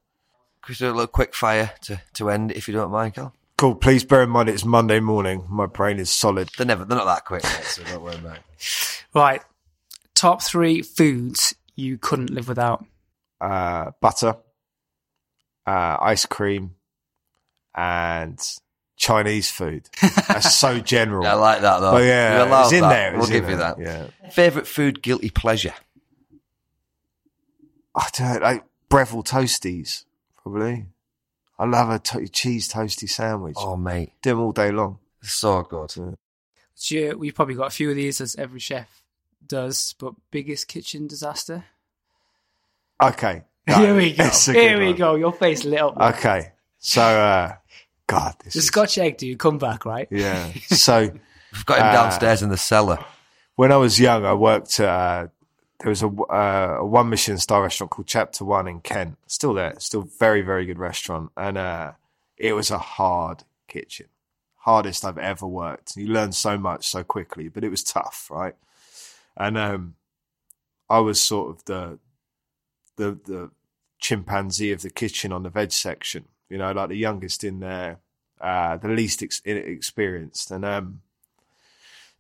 Could 0.63 0.81
we 0.81 0.87
do 0.87 0.87
a 0.87 0.93
little 0.93 1.07
quick 1.07 1.33
fire 1.33 1.71
to, 1.83 2.01
to 2.15 2.29
end, 2.29 2.51
if 2.51 2.67
you 2.67 2.75
don't 2.75 2.91
mind, 2.91 3.15
Carl? 3.15 3.33
cool. 3.57 3.75
Please 3.75 4.05
bear 4.05 4.25
in 4.25 4.31
mind 4.31 4.49
it's 4.49 4.65
Monday 4.65 4.99
morning. 4.99 5.45
My 5.49 5.67
brain 5.67 5.99
is 5.99 6.11
solid. 6.11 6.51
They're 6.57 6.67
never, 6.67 6.85
they're 6.85 6.99
not 6.99 7.07
that 7.07 7.25
quick, 7.25 7.45
mate, 7.45 7.65
so 7.65 7.85
don't 7.85 8.03
worry 8.03 8.17
about 8.17 8.37
it. 8.37 9.05
Right. 9.15 9.43
Top 10.17 10.43
three 10.43 10.83
foods 10.83 11.55
you 11.77 11.97
couldn't 11.99 12.31
live 12.31 12.49
without. 12.49 12.85
uh, 13.41 13.93
butter, 14.01 14.35
uh, 15.67 15.97
ice 16.01 16.27
cream, 16.27 16.75
and 17.75 18.41
Chinese 18.97 19.51
food. 19.51 19.89
That's 20.27 20.55
so 20.57 20.81
general. 20.95 21.27
I 21.27 21.35
like 21.35 21.61
that 21.61 21.81
though. 21.81 21.93
But 21.93 22.05
yeah, 22.05 22.43
We 22.45 22.49
allow 22.49 22.63
it's 22.65 22.73
in 22.73 22.81
that. 22.81 22.89
there. 22.89 23.13
We'll 23.19 23.27
in 23.27 23.31
give 23.33 23.49
you 23.51 23.57
that. 23.59 23.79
Yeah. 23.79 24.07
Favorite 24.31 24.67
food, 24.67 25.03
guilty 25.03 25.29
pleasure. 25.31 25.75
I 27.95 28.09
don't 28.13 28.35
know, 28.35 28.41
like 28.41 28.65
Breville 28.89 29.23
toasties, 29.25 30.05
probably. 30.43 30.87
I 31.59 31.65
love 31.65 31.89
a 31.91 31.99
to- 31.99 32.29
cheese 32.29 32.69
toasty 32.73 33.09
sandwich. 33.09 33.57
Oh, 33.59 33.77
mate, 33.77 34.13
Do 34.23 34.31
them 34.31 34.41
all 34.41 34.53
day 34.53 34.71
long. 34.71 34.99
so 35.23 35.63
good. 35.63 35.91
So 35.91 36.15
you- 36.95 37.17
we've 37.19 37.35
probably 37.35 37.55
got 37.55 37.69
a 37.69 37.71
few 37.71 37.91
of 37.91 37.97
these, 37.97 38.21
as 38.21 38.37
every 38.37 38.61
chef 38.61 39.03
does. 39.49 39.95
But 39.99 40.15
biggest 40.31 40.69
kitchen 40.69 41.07
disaster. 41.07 41.65
Okay. 43.03 43.43
Here 43.67 43.97
we 43.97 44.13
go. 44.13 44.29
Here 44.31 44.79
we 44.79 44.89
one. 44.89 44.97
go. 44.97 45.15
Your 45.17 45.33
face 45.33 45.65
lit 45.65 45.81
up. 45.81 45.97
Okay. 46.17 46.53
So, 46.79 47.03
uh, 47.03 47.55
God, 48.07 48.35
this 48.45 48.53
the 48.55 48.59
is, 48.61 48.67
Scotch 48.67 48.97
egg 48.99 49.17
dude, 49.19 49.39
come 49.39 49.59
back, 49.59 49.85
right? 49.85 50.07
yeah. 50.11 50.53
So, 50.69 51.11
We've 51.53 51.67
got 51.67 51.79
him 51.79 51.87
Uh, 51.87 51.93
downstairs 51.93 52.43
in 52.43 52.49
the 52.51 52.57
cellar. 52.57 53.05
when 53.57 53.73
I 53.73 53.77
was 53.77 53.99
young, 53.99 54.25
I 54.25 54.35
worked 54.35 54.79
at, 54.79 54.89
uh, 54.89 55.27
there 55.81 55.89
was 55.91 56.03
a, 56.03 56.07
uh, 56.09 56.77
a 56.81 56.85
one 56.87 57.09
Michelin 57.11 57.39
star 57.39 57.63
restaurant 57.63 57.91
called 57.91 58.07
Chapter 58.07 58.45
One 58.45 58.69
in 58.69 58.81
Kent. 58.81 59.17
Still 59.27 59.55
there, 59.55 59.75
still 59.79 60.03
very, 60.03 60.43
very 60.43 60.65
good 60.65 60.79
restaurant. 60.79 61.31
And, 61.37 61.59
uh, 61.59 61.93
it 62.37 62.53
was 62.53 62.71
a 62.71 62.79
hard 62.79 63.43
kitchen, 63.67 64.07
hardest 64.59 65.05
I've 65.05 65.19
ever 65.19 65.47
worked. 65.47 65.97
You 65.97 66.07
learn 66.09 66.33
so 66.33 66.57
much 66.57 66.87
so 66.87 67.03
quickly, 67.03 67.49
but 67.49 67.65
it 67.65 67.71
was 67.71 67.83
tough, 67.83 68.29
right? 68.31 68.55
And 69.37 69.59
um, 69.59 69.95
I 70.89 70.99
was 71.01 71.21
sort 71.21 71.51
of 71.51 71.65
the 71.65 71.99
the 72.97 73.19
the 73.25 73.51
chimpanzee 73.99 74.73
of 74.73 74.83
the 74.83 74.91
kitchen 74.91 75.33
on 75.33 75.43
the 75.43 75.51
veg 75.51 75.73
section. 75.73 76.27
You 76.49 76.59
know, 76.59 76.73
like 76.73 76.91
the 76.91 76.97
youngest 76.97 77.45
in 77.45 77.61
there, 77.61 77.99
uh, 78.41 78.77
the 78.77 78.89
least 78.89 79.23
ex- 79.23 79.43
experienced, 79.45 80.51
and 80.51 80.65
um, 80.65 81.03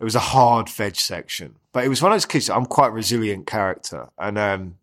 it 0.01 0.05
was 0.05 0.17
a 0.17 0.21
hard 0.21 0.69
veg 0.69 0.97
section. 0.97 1.57
But 1.73 1.85
it 1.85 1.89
was 1.89 2.03
one 2.03 2.13
of 2.13 2.17
those 2.17 2.27
kids. 2.27 2.51
I'm 2.51 2.67
quite 2.67 2.93
resilient 2.93 3.47
character, 3.47 4.09
and 4.19 4.37
um, 4.37 4.77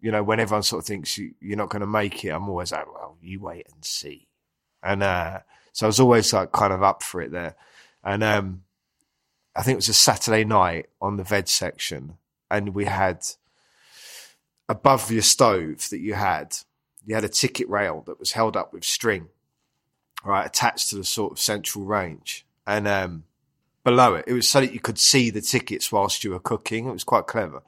you 0.00 0.10
know, 0.12 0.22
when 0.22 0.40
everyone 0.40 0.62
sort 0.62 0.82
of 0.82 0.86
thinks 0.86 1.18
you, 1.18 1.34
you're 1.40 1.56
not 1.56 1.70
going 1.70 1.80
to 1.80 1.86
make 1.86 2.24
it, 2.24 2.30
I'm 2.30 2.48
always 2.48 2.72
like, 2.72 2.86
well, 2.86 3.16
you 3.20 3.40
wait 3.40 3.66
and 3.72 3.84
see. 3.84 4.28
And 4.82 5.02
uh, 5.02 5.40
so 5.72 5.86
I 5.86 5.88
was 5.88 6.00
always 6.00 6.32
like 6.32 6.52
kind 6.52 6.72
of 6.72 6.82
up 6.82 7.02
for 7.02 7.20
it 7.20 7.32
there. 7.32 7.56
And 8.04 8.22
um, 8.22 8.62
I 9.54 9.62
think 9.62 9.74
it 9.74 9.76
was 9.76 9.88
a 9.88 9.94
Saturday 9.94 10.44
night 10.44 10.86
on 11.00 11.16
the 11.16 11.24
veg 11.24 11.48
section, 11.48 12.14
and 12.50 12.74
we 12.74 12.84
had 12.84 13.26
above 14.68 15.10
your 15.10 15.22
stove 15.22 15.88
that 15.90 16.00
you 16.00 16.14
had, 16.14 16.56
you 17.06 17.14
had 17.14 17.24
a 17.24 17.28
ticket 17.28 17.68
rail 17.68 18.02
that 18.06 18.20
was 18.20 18.32
held 18.32 18.56
up 18.56 18.72
with 18.72 18.84
string, 18.84 19.28
right, 20.24 20.46
attached 20.46 20.90
to 20.90 20.96
the 20.96 21.04
sort 21.04 21.32
of 21.32 21.38
central 21.38 21.84
range. 21.84 22.46
And 22.66 22.86
um, 22.86 23.24
below 23.82 24.14
it, 24.14 24.26
it 24.26 24.34
was 24.34 24.48
so 24.48 24.60
that 24.60 24.74
you 24.74 24.80
could 24.80 24.98
see 24.98 25.30
the 25.30 25.40
tickets 25.40 25.90
whilst 25.90 26.22
you 26.22 26.30
were 26.30 26.38
cooking. 26.38 26.86
It 26.86 26.92
was 26.92 27.04
quite 27.04 27.26
clever. 27.26 27.62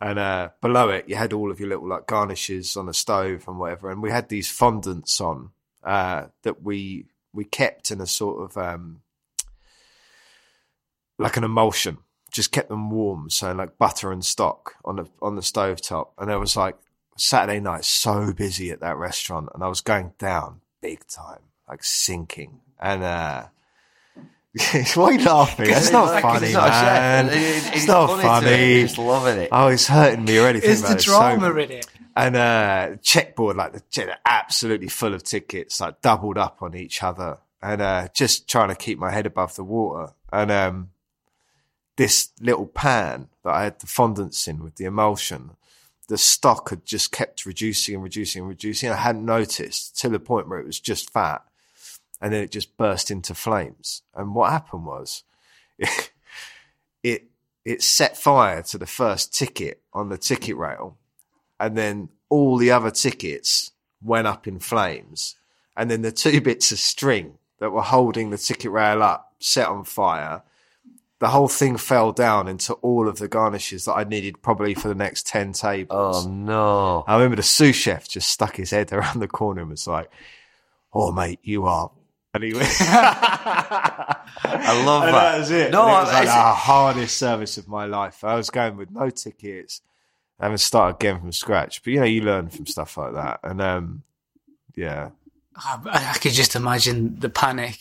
And 0.00 0.18
uh, 0.18 0.50
below 0.60 0.90
it, 0.90 1.08
you 1.08 1.16
had 1.16 1.32
all 1.32 1.50
of 1.50 1.60
your 1.60 1.68
little 1.68 1.88
like 1.88 2.06
garnishes 2.06 2.76
on 2.76 2.86
the 2.86 2.94
stove 2.94 3.44
and 3.46 3.58
whatever. 3.58 3.90
And 3.90 4.02
we 4.02 4.10
had 4.10 4.28
these 4.28 4.48
fondants 4.48 5.20
on 5.20 5.50
uh, 5.84 6.26
that 6.42 6.62
we 6.62 7.06
we 7.32 7.44
kept 7.44 7.90
in 7.90 8.00
a 8.00 8.06
sort 8.06 8.42
of 8.42 8.56
um, 8.56 9.02
like 11.18 11.36
an 11.36 11.44
emulsion, 11.44 11.98
just 12.30 12.52
kept 12.52 12.68
them 12.68 12.90
warm, 12.90 13.30
so 13.30 13.52
like 13.52 13.78
butter 13.78 14.12
and 14.12 14.24
stock 14.24 14.74
on 14.84 14.96
the 14.96 15.08
on 15.20 15.36
the 15.36 15.42
stove 15.42 15.80
top. 15.80 16.12
And 16.18 16.28
there 16.30 16.38
was 16.38 16.56
like 16.56 16.76
Saturday 17.16 17.60
night, 17.60 17.84
so 17.84 18.32
busy 18.32 18.70
at 18.70 18.80
that 18.80 18.96
restaurant, 18.96 19.48
and 19.54 19.62
I 19.64 19.68
was 19.68 19.80
going 19.80 20.12
down 20.18 20.60
big 20.80 21.06
time, 21.08 21.40
like 21.68 21.82
sinking. 21.82 22.60
And 22.80 23.02
uh, 23.02 23.44
why 24.94 25.04
are 25.04 25.12
you 25.12 25.24
laughing? 25.24 25.66
It's 25.70 25.90
not 25.90 26.06
like, 26.06 26.22
funny, 26.22 26.46
it's 26.46 26.54
not 26.54 26.68
man. 26.68 27.28
chef. 27.28 27.36
It- 27.36 27.76
It's, 27.76 27.86
not 27.86 28.06
funny 28.08 28.22
funny. 28.22 28.80
He's 28.80 28.98
loving 28.98 29.38
it. 29.38 29.48
Oh, 29.52 29.68
it's 29.68 29.86
hurting 29.86 30.24
me 30.24 30.38
already. 30.38 30.60
Thinking 30.60 30.82
the 30.84 30.92
it. 30.92 31.02
So- 31.02 31.10
drama 31.12 31.54
in 31.54 31.70
it? 31.72 31.86
and 32.16 32.34
uh 32.34 32.96
checkboard 33.00 33.54
like 33.54 33.72
the 33.72 33.80
check- 33.90 34.18
absolutely 34.26 34.88
full 34.88 35.14
of 35.14 35.22
tickets 35.22 35.80
like 35.80 36.00
doubled 36.00 36.36
up 36.36 36.60
on 36.62 36.74
each 36.74 37.00
other 37.04 37.38
and 37.62 37.80
uh 37.80 38.08
just 38.12 38.48
trying 38.48 38.68
to 38.70 38.74
keep 38.74 38.98
my 38.98 39.08
head 39.12 39.24
above 39.24 39.54
the 39.54 39.62
water 39.62 40.12
and 40.32 40.50
um 40.50 40.90
this 41.98 42.30
little 42.40 42.66
pan 42.66 43.28
that 43.44 43.52
I 43.54 43.64
had 43.64 43.78
the 43.80 43.86
fondants 43.86 44.48
in 44.48 44.62
with 44.62 44.76
the 44.76 44.86
emulsion 44.86 45.50
the 46.08 46.16
stock 46.16 46.70
had 46.70 46.86
just 46.86 47.12
kept 47.12 47.44
reducing 47.44 47.96
and 47.96 48.02
reducing 48.02 48.40
and 48.40 48.48
reducing 48.48 48.88
I 48.88 48.96
hadn't 48.96 49.26
noticed 49.26 49.98
to 50.00 50.08
the 50.08 50.18
point 50.18 50.48
where 50.48 50.58
it 50.58 50.64
was 50.64 50.80
just 50.80 51.12
fat 51.12 51.44
and 52.18 52.32
then 52.32 52.42
it 52.42 52.50
just 52.50 52.78
burst 52.78 53.10
into 53.10 53.34
flames 53.34 54.00
and 54.14 54.34
what 54.34 54.50
happened 54.50 54.86
was 54.86 55.24
it 57.02 57.24
it 57.66 57.82
set 57.82 58.16
fire 58.16 58.62
to 58.62 58.78
the 58.78 58.86
first 58.86 59.34
ticket 59.34 59.82
on 59.92 60.08
the 60.08 60.16
ticket 60.16 60.56
rail 60.56 60.96
and 61.60 61.76
then 61.76 62.08
all 62.28 62.56
the 62.56 62.70
other 62.70 62.90
tickets 62.90 63.72
went 64.02 64.26
up 64.26 64.46
in 64.46 64.58
flames, 64.58 65.36
and 65.76 65.90
then 65.90 66.02
the 66.02 66.12
two 66.12 66.40
bits 66.48 66.72
of 66.72 66.78
string 66.78 67.38
that 67.58 67.70
were 67.70 67.82
holding 67.82 68.30
the 68.30 68.38
ticket 68.38 68.70
rail 68.70 69.02
up 69.02 69.34
set 69.40 69.68
on 69.68 69.84
fire. 69.84 70.42
The 71.20 71.28
whole 71.28 71.48
thing 71.48 71.76
fell 71.76 72.12
down 72.12 72.46
into 72.46 72.74
all 72.74 73.08
of 73.08 73.18
the 73.18 73.26
garnishes 73.26 73.86
that 73.86 73.94
I 73.94 74.04
needed 74.04 74.40
probably 74.40 74.74
for 74.74 74.86
the 74.88 74.94
next 74.94 75.26
10 75.26 75.52
tables. 75.52 76.26
Oh 76.26 76.30
no! 76.30 77.04
I 77.08 77.14
remember 77.16 77.36
the 77.36 77.42
sous 77.42 77.74
chef 77.74 78.08
just 78.08 78.28
stuck 78.28 78.56
his 78.56 78.70
head 78.70 78.92
around 78.92 79.18
the 79.20 79.28
corner 79.28 79.62
and 79.62 79.70
was 79.70 79.86
like, 79.86 80.10
Oh, 80.92 81.12
mate, 81.12 81.40
you 81.42 81.66
are. 81.66 81.90
And 82.34 82.44
he 82.44 82.54
went, 82.54 82.68
I 82.80 84.82
love 84.84 85.04
and 85.04 85.14
that. 85.14 85.32
that 85.32 85.38
was 85.38 85.50
it. 85.50 85.70
No, 85.72 85.82
And 85.88 85.90
it 85.90 86.00
was 86.04 86.12
like 86.12 86.26
the 86.26 86.32
hardest 86.32 87.16
service 87.16 87.58
of 87.58 87.68
my 87.68 87.86
life. 87.86 88.22
I 88.24 88.34
was 88.36 88.50
going 88.50 88.76
with 88.76 88.90
no 88.90 89.10
tickets, 89.10 89.80
having 90.38 90.56
to 90.56 90.62
start 90.62 90.94
again 90.96 91.20
from 91.20 91.32
scratch. 91.32 91.82
But 91.82 91.92
you 91.92 92.00
know, 92.00 92.06
you 92.06 92.22
learn 92.22 92.48
from 92.48 92.66
stuff 92.66 92.96
like 92.96 93.14
that. 93.14 93.40
And 93.42 93.60
um, 93.60 94.02
yeah, 94.76 95.10
I 95.56 95.80
I 95.84 96.18
could 96.18 96.32
just 96.32 96.54
imagine 96.54 97.18
the 97.18 97.28
panic. 97.28 97.78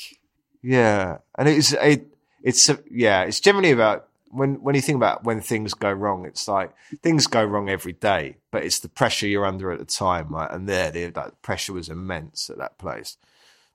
yeah, 0.62 1.20
and 1.38 1.48
it's 1.48 1.74
it 1.74 2.08
it's 2.48 2.70
uh, 2.70 2.78
yeah, 2.90 3.24
it's 3.24 3.42
generally 3.42 3.72
about 3.72 4.08
when 4.30 4.56
when 4.64 4.74
you 4.74 4.82
think 4.82 4.96
about 4.96 5.26
when 5.26 5.42
things 5.42 5.74
go 5.74 5.92
wrong. 5.92 6.26
It's 6.26 6.48
like 6.48 6.72
things 7.04 7.28
go 7.28 7.44
wrong 7.44 7.70
every 7.70 7.92
day, 7.92 8.38
but 8.52 8.64
it's 8.64 8.80
the 8.80 8.88
pressure 8.88 9.28
you're 9.28 9.46
under 9.46 9.70
at 9.70 9.80
the 9.80 9.86
time, 9.86 10.30
right? 10.30 10.50
And 10.50 10.68
there, 10.68 10.90
the 10.90 11.10
that 11.10 11.42
pressure 11.42 11.74
was 11.74 11.90
immense 11.90 12.50
at 12.50 12.58
that 12.58 12.78
place. 12.78 13.18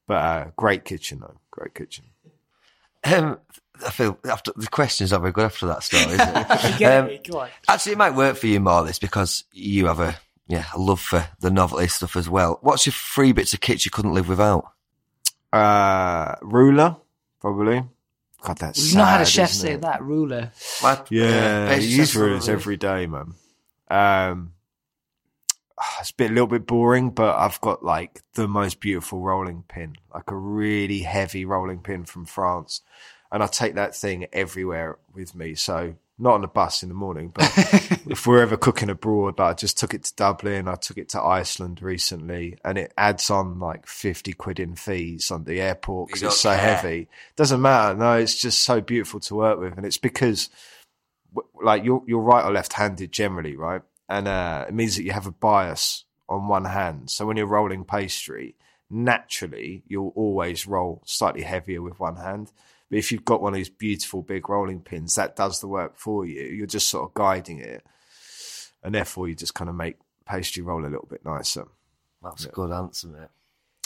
But 0.07 0.15
uh, 0.15 0.51
great 0.57 0.87
kitchen 0.87 1.21
though, 1.21 1.37
great 1.51 1.75
kitchen. 1.75 2.07
Um, 3.05 3.41
I 3.87 3.91
feel 3.91 4.19
after 4.25 4.53
the 4.57 4.69
questions 4.69 5.13
are 5.13 5.21
very 5.21 5.33
good 5.33 5.45
after 5.45 5.67
that 5.67 5.83
story. 5.83 6.15
Isn't 6.15 6.37
it? 6.37 6.81
Um, 6.99 7.09
it? 7.11 7.29
Go 7.29 7.41
on. 7.41 7.51
Actually, 7.69 7.93
it 7.93 7.99
might 7.99 8.15
work 8.15 8.39
for 8.39 8.47
you 8.47 8.59
more 8.59 8.85
this 8.85 8.99
because 8.99 9.45
you 9.53 9.87
have 9.87 10.01
a 10.01 10.17
yeah 10.49 10.65
a 10.75 10.79
love 10.79 11.01
for 11.01 11.27
the 11.41 11.51
novelty 11.51 11.89
stuff 11.89 12.17
as 12.17 12.31
well. 12.31 12.59
What's 12.63 12.87
your 12.87 12.95
three 12.95 13.33
bits 13.33 13.53
of 13.53 13.61
kit 13.61 13.85
you 13.85 13.91
couldn't 13.91 14.15
live 14.15 14.31
without? 14.31 14.65
Uh, 15.53 16.37
ruler, 16.41 16.97
probably. 17.39 17.83
God, 18.43 18.59
that's 18.59 18.83
We've 18.83 18.97
not 18.97 19.09
had 19.09 19.21
a 19.21 19.25
sad, 19.25 19.33
chef 19.33 19.51
say 19.51 19.73
it? 19.75 19.83
that 19.83 20.03
ruler. 20.03 20.51
My- 20.83 21.01
Yeah, 21.11 21.67
best 21.69 21.87
you 21.87 21.97
use 21.99 22.17
rulers 22.17 22.49
every 22.49 22.77
day, 22.77 23.07
man. 23.07 23.35
Um, 23.89 24.55
it's 26.01 26.11
a 26.11 26.15
bit 26.15 26.31
a 26.31 26.35
little 26.35 26.47
bit 26.47 26.67
boring, 26.67 27.11
but 27.11 27.37
I've 27.37 27.61
got 27.61 27.85
like 27.85 28.23
the 28.35 28.49
most 28.49 28.81
beautiful 28.81 29.21
rolling 29.21 29.65
pin, 29.69 29.95
like 30.15 30.31
a 30.31 30.37
really 30.37 31.01
heavy 31.01 31.45
rolling 31.45 31.81
pin 31.81 32.05
from 32.05 32.25
France, 32.25 32.83
and 33.31 33.43
I 33.43 33.47
take 33.47 33.75
that 33.75 33.95
thing 33.95 34.27
everywhere 34.33 34.99
with 35.13 35.35
me. 35.35 35.55
So 35.55 35.95
not 36.19 36.35
on 36.35 36.43
the 36.43 36.49
bus 36.49 36.83
in 36.83 36.89
the 36.89 36.95
morning, 36.95 37.33
but 37.35 37.51
if 38.07 38.27
we're 38.27 38.43
ever 38.43 38.57
cooking 38.57 38.91
abroad, 38.91 39.39
like 39.39 39.51
I 39.51 39.55
just 39.55 39.79
took 39.79 39.95
it 39.95 40.05
to 40.05 40.15
Dublin, 40.15 40.69
I 40.69 40.75
took 40.75 40.99
it 40.99 41.09
to 41.11 41.23
Iceland 41.23 41.83
recently, 41.83 42.59
and 42.65 42.79
it 42.79 42.93
adds 42.97 43.31
on 43.31 43.59
like 43.59 43.87
fifty 43.87 44.33
quid 44.33 44.61
in 44.61 44.77
fees 44.77 45.31
on 45.31 45.45
the 45.45 45.61
airport 45.61 46.09
because 46.09 46.23
it's 46.23 46.41
so 46.41 46.55
care. 46.55 46.77
heavy. 46.77 47.09
Doesn't 47.37 47.61
matter. 47.61 47.97
No, 47.99 48.15
it's 48.15 48.41
just 48.41 48.61
so 48.61 48.81
beautiful 48.81 49.21
to 49.21 49.35
work 49.35 49.59
with, 49.59 49.77
and 49.77 49.87
it's 49.87 49.99
because 49.99 50.51
like 51.63 51.85
you're 51.85 52.03
you're 52.07 52.21
right 52.21 52.45
or 52.45 52.53
left 52.53 52.75
handed 52.75 53.13
generally, 53.13 53.57
right? 53.57 53.83
And 54.09 54.29
uh, 54.29 54.67
it 54.69 54.75
means 54.75 54.97
that 54.97 55.05
you 55.05 55.13
have 55.13 55.27
a 55.27 55.33
bias 55.33 56.05
on 56.29 56.49
one 56.49 56.67
hand. 56.67 57.11
So 57.11 57.27
when 57.27 57.37
you're 57.37 57.47
rolling 57.47 57.85
pastry, 57.85 58.57
naturally 58.91 59.83
you'll 59.87 60.13
always 60.15 60.67
roll 60.67 61.03
slightly 61.07 61.43
heavier 61.43 61.83
with 61.83 61.99
one 61.99 62.17
hand. 62.17 62.53
But 62.93 62.99
if 62.99 63.11
you've 63.11 63.25
got 63.25 63.41
one 63.41 63.55
of 63.55 63.57
these 63.57 63.71
beautiful 63.71 64.21
big 64.21 64.51
rolling 64.51 64.83
pins, 64.83 65.15
that 65.15 65.35
does 65.35 65.61
the 65.63 65.67
work 65.67 65.97
for 65.97 66.27
you. 66.27 66.43
You're 66.43 66.67
just 66.67 66.91
sort 66.91 67.09
of 67.09 67.15
guiding 67.15 67.59
it, 67.61 67.83
and 68.83 68.95
therefore 68.95 69.29
you 69.31 69.35
just 69.35 69.55
kind 69.55 69.71
of 69.71 69.75
make 69.77 69.97
pastry 70.27 70.63
roll 70.63 70.83
a 70.85 70.91
little 70.93 71.07
bit 71.09 71.25
nicer. 71.25 71.65
That's 72.23 72.45
a 72.45 72.51
good 72.51 72.71
answer, 72.71 73.09
mate. 73.09 73.29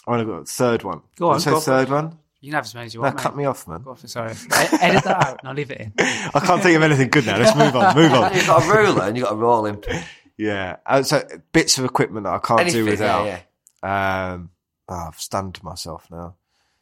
I 0.09 0.25
got 0.25 0.33
a 0.33 0.45
third 0.45 0.83
one. 0.83 1.03
Go 1.21 1.31
on, 1.31 1.39
Say 1.39 1.53
go 1.53 1.61
third 1.61 1.89
one. 1.89 2.19
You 2.41 2.51
can 2.51 2.57
have 2.57 2.65
as 2.65 2.75
many 2.75 2.87
as 2.87 2.95
you 2.95 3.01
No, 3.01 3.05
want. 3.07 3.19
cut 3.19 3.37
mate. 3.37 3.43
me 3.43 3.47
off, 3.47 3.69
man. 3.69 3.83
Go 3.83 3.95
for 3.95 4.09
sorry. 4.09 4.33
Edit 4.81 5.05
that 5.05 5.07
out 5.25 5.39
and 5.41 5.49
I'll 5.51 5.55
leave 5.55 5.71
it 5.71 5.81
in. 5.81 5.93
I 5.99 6.41
can't 6.45 6.61
think 6.61 6.77
of 6.77 6.83
anything 6.83 7.09
good 7.09 7.27
now. 7.27 7.39
Let's 7.39 7.57
move 7.57 7.77
on. 7.77 7.95
Move 7.95 8.13
on. 8.13 8.35
You've 8.35 8.47
got 8.49 8.65
a 8.65 8.69
ruler 8.77 9.03
and 9.05 9.17
you've 9.17 9.25
got 9.27 9.35
a 9.35 9.37
rolling 9.37 9.77
pin. 9.77 10.03
Yeah. 10.37 10.79
Uh, 10.85 11.03
so 11.05 11.25
bits 11.53 11.79
of 11.79 11.85
equipment 11.85 12.25
that 12.25 12.35
I 12.35 12.39
can't 12.39 12.61
Anything, 12.63 12.85
do 12.85 12.91
without. 12.91 13.25
yeah, 13.27 13.41
yeah. 13.85 14.33
Um, 14.33 14.51
oh, 14.89 15.05
I've 15.09 15.19
stunned 15.21 15.63
myself 15.63 16.09
now. 16.11 16.35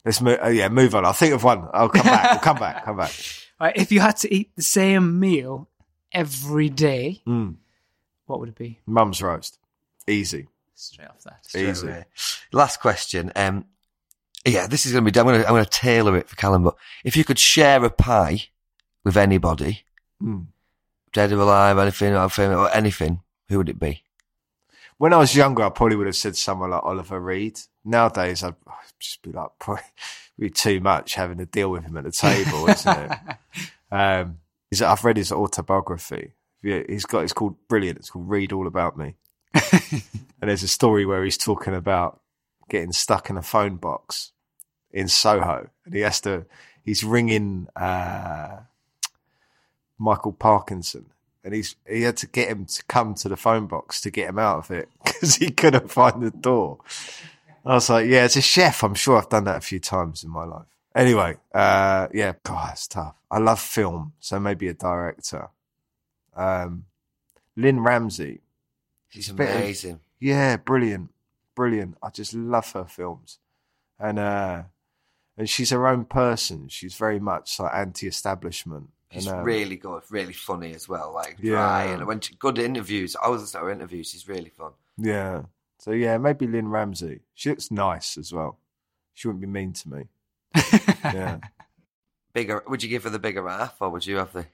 Let's 0.05 0.21
move. 0.21 0.39
Uh, 0.43 0.47
yeah, 0.49 0.69
move 0.69 0.93
on. 0.95 1.03
I'll 1.05 1.13
think 1.13 1.33
of 1.33 1.43
one. 1.43 1.67
I'll 1.73 1.89
come 1.89 2.05
back. 2.05 2.31
We'll 2.31 2.39
come 2.39 2.57
back. 2.59 2.85
Come 2.85 2.97
back. 2.97 3.11
Right, 3.57 3.77
if 3.77 3.89
you 3.93 4.01
had 4.01 4.17
to 4.17 4.33
eat 4.33 4.53
the 4.57 4.61
same 4.61 5.17
meal 5.17 5.69
every 6.11 6.67
day, 6.67 7.21
Mm. 7.25 7.55
what 8.25 8.41
would 8.41 8.49
it 8.49 8.55
be? 8.57 8.79
Mum's 8.85 9.21
roast. 9.21 9.57
Easy. 10.07 10.49
Straight 10.75 11.07
off 11.07 11.23
that. 11.23 11.39
Easy. 11.55 11.87
Anyway, 11.87 12.05
Last 12.51 12.81
question. 12.81 13.31
Um, 13.33 13.63
yeah, 14.45 14.67
this 14.67 14.85
is 14.85 14.91
going 14.91 15.05
to 15.05 15.09
be. 15.11 15.17
I'm 15.17 15.25
going 15.25 15.39
to. 15.39 15.47
I'm 15.47 15.53
going 15.53 15.63
to 15.63 15.69
tailor 15.69 16.17
it 16.17 16.27
for 16.27 16.35
Callum. 16.35 16.63
But 16.63 16.75
if 17.05 17.15
you 17.15 17.23
could 17.23 17.39
share 17.39 17.81
a 17.85 17.89
pie 17.89 18.49
with 19.05 19.15
anybody, 19.15 19.85
Mm. 20.21 20.47
dead 21.13 21.31
or 21.31 21.39
alive, 21.39 21.77
anything, 21.77 22.13
or 22.13 22.27
famous, 22.29 22.57
or 22.57 22.69
anything, 22.75 23.21
who 23.47 23.57
would 23.59 23.69
it 23.69 23.79
be? 23.79 24.03
When 24.97 25.13
I 25.13 25.17
was 25.17 25.35
younger, 25.35 25.63
I 25.63 25.69
probably 25.69 25.97
would 25.97 26.07
have 26.07 26.15
said 26.15 26.37
someone 26.37 26.71
like 26.71 26.83
Oliver 26.83 27.19
Reed. 27.19 27.59
Nowadays, 27.83 28.43
I'd 28.43 28.55
just 28.99 29.21
be 29.21 29.31
like, 29.31 29.49
probably 29.59 29.83
be 30.39 30.49
too 30.49 30.79
much 30.79 31.15
having 31.15 31.37
to 31.37 31.45
deal 31.45 31.69
with 31.71 31.83
him 31.83 31.97
at 31.97 32.05
the 32.05 32.11
table, 32.11 32.67
isn't 32.69 32.97
it? 32.97 33.11
Um, 33.91 34.39
I've 34.83 35.05
read 35.05 35.15
his 35.15 35.31
autobiography. 35.31 36.33
Yeah, 36.61 36.81
he's 36.89 37.05
got. 37.05 37.23
It's 37.23 37.31
called 37.31 37.55
brilliant. 37.69 37.99
It's 37.99 38.09
called 38.09 38.27
Reed 38.27 38.51
All 38.51 38.67
About 38.67 38.97
Me. 38.97 39.15
and 39.53 40.01
there's 40.41 40.63
a 40.63 40.67
story 40.67 41.05
where 41.05 41.23
he's 41.23 41.37
talking 41.37 41.73
about 41.73 42.19
getting 42.67 42.91
stuck 42.91 43.29
in 43.29 43.37
a 43.37 43.41
phone 43.41 43.77
box 43.77 44.31
in 44.91 45.07
Soho, 45.07 45.69
and 45.85 45.93
he 45.93 46.01
has 46.01 46.19
to. 46.21 46.45
He's 46.83 47.03
ringing 47.03 47.67
uh, 47.75 48.57
Michael 49.97 50.33
Parkinson. 50.33 51.05
And 51.45 51.53
he's 51.53 51.75
he 51.87 52.01
had 52.01 52.17
to 52.17 52.27
get 52.27 52.49
him 52.49 52.65
to 52.65 52.83
come 52.85 53.13
to 53.13 53.29
the 53.29 53.37
phone 53.37 53.67
box 53.67 54.01
to 54.01 54.09
get 54.09 54.27
him 54.29 54.39
out 54.39 54.57
of 54.57 54.71
it 54.71 54.89
because 55.05 55.35
he 55.35 55.51
couldn't 55.51 55.91
find 55.91 56.21
the 56.23 56.31
door. 56.31 56.79
I 57.63 57.75
was 57.75 57.89
like, 57.89 58.07
yeah, 58.07 58.21
as 58.21 58.35
a 58.35 58.41
chef, 58.41 58.83
I'm 58.83 58.95
sure 58.95 59.17
I've 59.17 59.29
done 59.29 59.43
that 59.45 59.57
a 59.57 59.61
few 59.61 59.79
times 59.79 60.23
in 60.23 60.31
my 60.31 60.43
life. 60.43 60.65
Anyway, 60.95 61.37
uh, 61.53 62.07
yeah, 62.13 62.33
God, 62.43 62.69
it's 62.73 62.87
tough. 62.87 63.15
I 63.29 63.37
love 63.37 63.59
film, 63.59 64.13
so 64.19 64.39
maybe 64.39 64.67
a 64.67 64.73
director. 64.73 65.49
Um, 66.35 66.85
Lynne 67.55 67.79
Ramsay. 67.81 68.41
She's 69.09 69.29
bit 69.31 69.49
of- 69.49 69.55
amazing. 69.57 69.99
Yeah, 70.19 70.57
brilliant, 70.57 71.11
brilliant. 71.55 71.97
I 72.01 72.09
just 72.09 72.33
love 72.33 72.71
her 72.73 72.85
films, 72.85 73.37
and 73.99 74.17
uh, 74.17 74.63
and 75.37 75.49
she's 75.49 75.69
her 75.69 75.87
own 75.87 76.05
person. 76.05 76.69
She's 76.69 76.95
very 76.95 77.19
much 77.19 77.59
like 77.59 77.73
anti-establishment. 77.73 78.89
She's 79.15 79.27
and, 79.27 79.39
um, 79.39 79.43
really 79.45 79.75
good, 79.75 80.03
really 80.09 80.33
funny 80.33 80.73
as 80.75 80.87
well. 80.87 81.11
Like 81.13 81.37
dry 81.41 81.85
Yeah. 81.85 81.91
and 81.93 82.05
when 82.07 82.19
she, 82.19 82.35
good 82.35 82.59
interviews. 82.59 83.15
I 83.21 83.29
was 83.29 83.41
listening 83.41 83.61
to 83.61 83.65
her 83.65 83.71
interviews. 83.71 84.09
She's 84.11 84.27
really 84.27 84.49
fun. 84.49 84.71
Yeah. 84.97 85.43
So 85.79 85.91
yeah, 85.91 86.17
maybe 86.17 86.47
Lynne 86.47 86.67
Ramsay. 86.69 87.21
She 87.33 87.49
looks 87.49 87.71
nice 87.71 88.17
as 88.17 88.31
well. 88.33 88.59
She 89.13 89.27
wouldn't 89.27 89.41
be 89.41 89.47
mean 89.47 89.73
to 89.73 89.89
me. 89.89 90.03
Yeah. 91.03 91.39
Bigger. 92.33 92.63
Would 92.67 92.83
you 92.83 92.89
give 92.89 93.03
her 93.05 93.09
the 93.09 93.19
bigger 93.19 93.47
half, 93.47 93.75
or 93.79 93.89
would 93.89 94.05
you 94.05 94.17
have 94.17 94.33
the? 94.33 94.45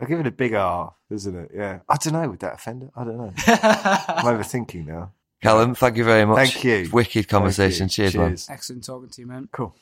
I'll 0.00 0.08
give 0.08 0.18
it 0.18 0.26
a 0.26 0.32
big 0.32 0.54
R, 0.54 0.94
isn't 1.10 1.36
it? 1.36 1.50
Yeah. 1.54 1.80
I 1.88 1.96
don't 1.96 2.14
know. 2.14 2.28
Would 2.28 2.40
that 2.40 2.54
offend 2.54 2.82
her? 2.82 2.90
I 2.96 3.04
don't 3.04 3.18
know. 3.18 3.32
I'm 3.46 4.24
overthinking 4.24 4.86
now. 4.86 5.12
Callum, 5.42 5.74
thank 5.74 5.96
you 5.96 6.04
very 6.04 6.24
much. 6.24 6.36
Thank 6.52 6.64
you. 6.64 6.88
Wicked 6.92 7.28
conversation. 7.28 7.84
You. 7.84 7.90
Cheers, 7.90 8.16
man. 8.16 8.28
Cheers. 8.30 8.48
Excellent 8.50 8.84
talking 8.84 9.10
to 9.10 9.20
you, 9.20 9.26
man. 9.28 9.48
Cool. 9.52 9.74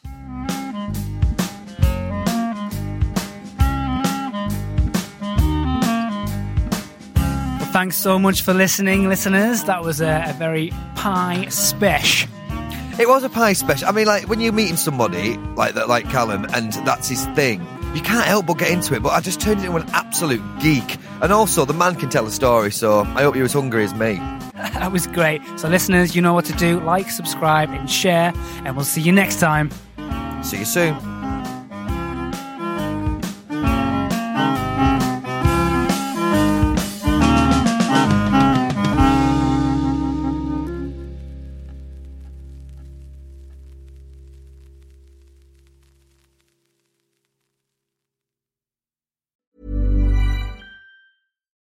Thanks 7.78 7.96
so 7.96 8.18
much 8.18 8.42
for 8.42 8.52
listening, 8.52 9.08
listeners. 9.08 9.62
That 9.62 9.84
was 9.84 10.00
a, 10.00 10.24
a 10.26 10.32
very 10.32 10.72
pie 10.96 11.46
special. 11.48 12.28
It 12.98 13.08
was 13.08 13.22
a 13.22 13.28
pie 13.28 13.52
special. 13.52 13.86
I 13.86 13.92
mean, 13.92 14.04
like 14.04 14.28
when 14.28 14.40
you're 14.40 14.52
meeting 14.52 14.74
somebody 14.74 15.36
like 15.54 15.74
that, 15.74 15.88
like 15.88 16.10
Callum, 16.10 16.44
and 16.54 16.72
that's 16.84 17.08
his 17.08 17.24
thing. 17.36 17.64
You 17.94 18.00
can't 18.00 18.26
help 18.26 18.46
but 18.46 18.58
get 18.58 18.72
into 18.72 18.94
it. 18.96 19.02
But 19.04 19.10
I 19.10 19.20
just 19.20 19.40
turned 19.40 19.60
into 19.60 19.76
an 19.76 19.88
absolute 19.90 20.42
geek, 20.58 20.96
and 21.22 21.32
also 21.32 21.64
the 21.64 21.72
man 21.72 21.94
can 21.94 22.08
tell 22.10 22.26
a 22.26 22.32
story. 22.32 22.72
So 22.72 23.02
I 23.02 23.22
hope 23.22 23.36
you're 23.36 23.44
as 23.44 23.52
hungry 23.52 23.84
as 23.84 23.94
me. 23.94 24.16
That 24.58 24.90
was 24.90 25.06
great. 25.06 25.40
So, 25.56 25.68
listeners, 25.68 26.16
you 26.16 26.22
know 26.22 26.34
what 26.34 26.44
to 26.46 26.52
do. 26.54 26.80
Like, 26.80 27.10
subscribe, 27.10 27.70
and 27.70 27.88
share. 27.88 28.32
And 28.64 28.74
we'll 28.74 28.84
see 28.84 29.00
you 29.00 29.12
next 29.12 29.38
time. 29.38 29.70
See 30.42 30.58
you 30.58 30.64
soon. 30.64 31.17